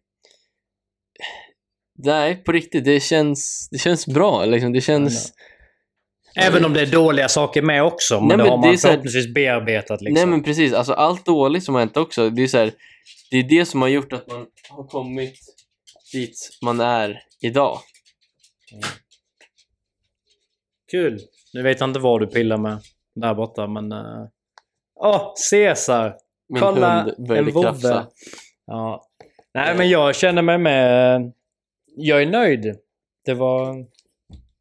Nej, 1.97 2.35
på 2.43 2.51
riktigt. 2.51 2.85
Det 2.85 2.99
känns, 2.99 3.67
det 3.71 3.77
känns 3.77 4.07
bra. 4.07 4.45
Liksom. 4.45 4.73
Det 4.73 4.81
känns... 4.81 5.33
Även 6.37 6.65
om 6.65 6.73
det 6.73 6.81
är 6.81 6.85
dåliga 6.85 7.27
saker 7.29 7.61
med 7.61 7.83
också. 7.83 8.19
Men 8.19 8.27
Nej, 8.27 8.37
det 8.37 8.43
men 8.43 8.51
har 8.51 8.57
det 8.57 8.61
man 8.67 8.73
är 8.73 8.77
så 8.77 8.87
här- 8.87 8.93
förhoppningsvis 8.93 9.33
bearbetat 9.33 10.01
liksom. 10.01 10.13
Nej, 10.13 10.25
men 10.25 10.43
precis. 10.43 10.73
Alltså, 10.73 10.93
allt 10.93 11.25
dåligt 11.25 11.63
som 11.63 11.75
har 11.75 11.79
hänt 11.81 11.97
också. 11.97 12.29
Det 12.29 12.43
är, 12.43 12.47
så 12.47 12.57
här, 12.57 12.71
det 13.31 13.37
är 13.37 13.43
det 13.43 13.65
som 13.65 13.81
har 13.81 13.89
gjort 13.89 14.13
att 14.13 14.27
man 14.27 14.45
har 14.69 14.87
kommit 14.87 15.35
dit 16.13 16.49
man 16.61 16.79
är 16.79 17.19
idag. 17.41 17.79
Kul. 20.91 21.19
Nu 21.53 21.61
vet 21.61 21.79
jag 21.79 21.89
inte 21.89 21.99
vad 21.99 22.21
du 22.21 22.27
pillar 22.27 22.57
med 22.57 22.77
där 23.15 23.33
borta, 23.35 23.67
men... 23.67 23.91
eh, 23.91 24.25
Åh, 24.95 25.33
Caesar! 25.51 26.17
Min 26.49 26.61
Kolla, 26.61 27.03
hund 27.03 27.31
en 27.31 27.51
vovve. 27.51 28.05
Ja. 28.65 29.05
Nej, 29.53 29.77
men 29.77 29.89
jag 29.89 30.15
känner 30.15 30.41
mig 30.41 30.57
med... 30.57 31.33
Jag 31.85 32.21
är 32.21 32.25
nöjd. 32.25 32.79
Det 33.25 33.33
var 33.33 33.85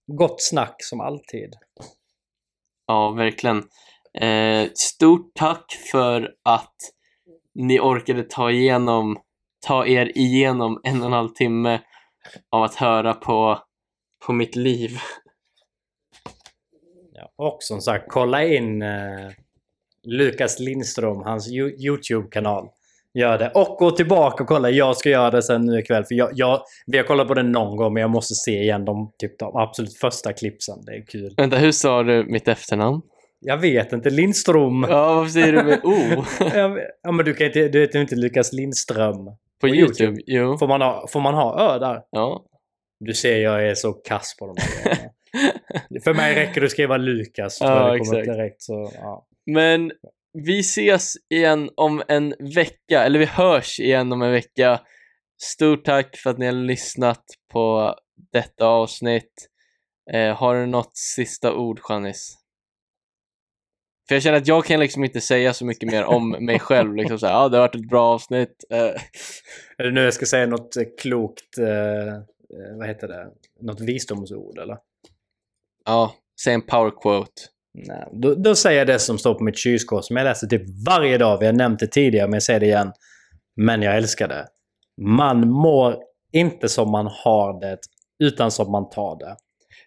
gott 0.06 0.42
snack 0.42 0.76
som 0.78 1.00
alltid. 1.00 1.54
Ja, 2.86 3.10
verkligen. 3.10 3.62
Eh, 4.18 4.70
stort 4.74 5.34
tack 5.34 5.72
för 5.90 6.34
att 6.42 6.76
ni 7.54 7.80
orkade 7.80 8.22
ta 8.22 8.50
igenom, 8.50 9.18
ta 9.66 9.86
er 9.86 10.18
igenom 10.18 10.80
en 10.84 11.00
och 11.00 11.06
en 11.06 11.12
halv 11.12 11.28
timme 11.28 11.80
av 12.50 12.62
att 12.62 12.74
höra 12.74 13.14
på, 13.14 13.58
på 14.26 14.32
mitt 14.32 14.56
liv. 14.56 14.98
Ja. 17.12 17.32
Och 17.36 17.56
som 17.60 17.80
sagt, 17.80 18.04
kolla 18.08 18.44
in 18.44 18.82
eh, 18.82 19.30
Lukas 20.04 20.58
Lindström, 20.58 21.22
hans 21.22 21.48
Yo- 21.52 21.86
YouTube-kanal. 21.86 22.68
Gör 23.14 23.38
det. 23.38 23.50
Och 23.54 23.76
gå 23.78 23.90
tillbaka 23.90 24.42
och 24.42 24.48
kolla. 24.48 24.70
Jag 24.70 24.96
ska 24.96 25.08
göra 25.10 25.30
det 25.30 25.42
sen 25.42 25.66
nu 25.66 25.78
ikväll. 25.78 26.04
För 26.04 26.14
jag, 26.14 26.30
jag, 26.32 26.62
vi 26.86 26.96
har 26.98 27.04
kollat 27.04 27.28
på 27.28 27.34
den 27.34 27.52
någon 27.52 27.76
gång, 27.76 27.92
men 27.94 28.00
jag 28.00 28.10
måste 28.10 28.34
se 28.34 28.62
igen 28.62 28.84
de, 28.84 29.12
typ, 29.18 29.38
de 29.38 29.56
absolut 29.56 29.96
första 29.98 30.32
klippsen. 30.32 30.78
Det 30.86 30.92
är 30.92 31.06
kul. 31.06 31.34
Vänta, 31.36 31.56
hur 31.56 31.72
sa 31.72 32.02
du 32.02 32.24
mitt 32.24 32.48
efternamn? 32.48 33.00
Jag 33.40 33.56
vet 33.58 33.92
inte. 33.92 34.10
Lindström. 34.10 34.86
Ja, 34.88 35.14
varför 35.14 35.30
säger 35.30 35.52
du 35.52 35.62
med 35.62 35.80
O? 35.84 36.24
Ja, 37.02 37.12
men 37.12 37.24
du 37.24 37.34
kan 37.34 37.46
inte, 37.46 37.68
du 37.68 37.80
heter 37.80 38.00
inte 38.00 38.16
Lukas 38.16 38.52
Lindström. 38.52 39.16
På 39.60 39.68
YouTube. 39.68 40.04
YouTube? 40.04 40.22
Jo. 40.26 40.58
Får 40.58 40.68
man 40.68 40.80
ha, 40.80 41.06
får 41.08 41.20
man 41.20 41.34
ha 41.34 41.74
ö 41.74 41.78
där? 41.78 42.00
Ja. 42.10 42.44
Du 43.00 43.14
ser, 43.14 43.36
jag 43.36 43.68
är 43.68 43.74
så 43.74 43.92
kass 43.92 44.36
på 44.38 44.46
de 44.46 44.56
här. 44.60 44.98
För 46.04 46.14
mig 46.14 46.34
räcker 46.34 46.60
det 46.60 46.64
att 46.64 46.70
skriva 46.70 46.96
Lukas. 46.96 47.58
Ja, 47.60 47.90
det 47.90 47.96
exakt. 47.96 48.24
direkt. 48.24 48.62
Så, 48.62 48.92
ja. 48.94 49.26
Men 49.46 49.92
vi 50.32 50.58
ses 50.60 51.12
igen 51.30 51.70
om 51.76 52.02
en 52.08 52.34
vecka, 52.54 53.04
eller 53.04 53.18
vi 53.18 53.24
hörs 53.24 53.80
igen 53.80 54.12
om 54.12 54.22
en 54.22 54.32
vecka. 54.32 54.80
Stort 55.42 55.84
tack 55.84 56.16
för 56.16 56.30
att 56.30 56.38
ni 56.38 56.46
har 56.46 56.52
lyssnat 56.52 57.24
på 57.52 57.94
detta 58.32 58.66
avsnitt. 58.66 59.48
Eh, 60.12 60.36
har 60.36 60.54
du 60.54 60.66
något 60.66 60.96
sista 60.96 61.54
ord, 61.54 61.80
Janis? 61.88 62.38
För 64.08 64.14
jag 64.14 64.22
känner 64.22 64.38
att 64.38 64.48
jag 64.48 64.64
kan 64.64 64.80
liksom 64.80 65.04
inte 65.04 65.20
säga 65.20 65.54
så 65.54 65.64
mycket 65.64 65.90
mer 65.90 66.04
om 66.04 66.30
mig 66.40 66.58
själv. 66.58 66.94
Liksom 66.96 67.18
så 67.18 67.26
här, 67.26 67.44
ah, 67.44 67.48
det 67.48 67.56
har 67.56 67.62
varit 67.62 67.74
ett 67.74 67.88
bra 67.88 68.14
avsnitt. 68.14 68.64
Eh, 68.70 68.78
Är 69.78 69.84
det 69.84 69.90
nu 69.90 70.00
jag 70.00 70.14
ska 70.14 70.26
säga 70.26 70.46
något 70.46 70.76
eh, 70.76 70.84
klokt, 71.02 71.58
eh, 71.58 72.14
eh, 72.14 72.76
vad 72.78 72.88
heter 72.88 73.08
det, 73.08 73.30
något 73.60 73.80
visdomsord 73.80 74.58
eller? 74.58 74.78
ja, 75.84 76.14
säg 76.44 76.54
en 76.54 76.62
power 76.62 76.90
quote. 77.02 77.42
Nej, 77.74 78.08
då, 78.12 78.34
då 78.34 78.54
säger 78.54 78.78
jag 78.78 78.86
det 78.86 78.98
som 78.98 79.18
står 79.18 79.34
på 79.34 79.44
mitt 79.44 79.58
kylskåp 79.58 80.04
som 80.04 80.16
jag 80.16 80.24
läser 80.24 80.46
typ 80.46 80.62
varje 80.86 81.18
dag. 81.18 81.38
Vi 81.38 81.46
har 81.46 81.52
nämnt 81.52 81.78
det 81.78 81.86
tidigare 81.86 82.26
men 82.26 82.34
jag 82.34 82.42
säger 82.42 82.60
det 82.60 82.66
igen. 82.66 82.92
Men 83.56 83.82
jag 83.82 83.96
älskar 83.96 84.28
det. 84.28 84.46
Man 85.02 85.48
mår 85.48 85.96
inte 86.32 86.68
som 86.68 86.90
man 86.90 87.06
har 87.06 87.60
det 87.60 87.78
utan 88.24 88.50
som 88.50 88.72
man 88.72 88.90
tar 88.90 89.18
det. 89.18 89.36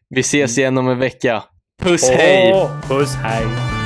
Vi 0.09 0.19
ses 0.19 0.57
igen 0.57 0.77
om 0.77 0.89
en 0.89 0.99
vecka. 0.99 1.43
Puss 1.83 2.09
hej! 2.09 2.69
Puss 2.89 3.15
hej! 3.15 3.76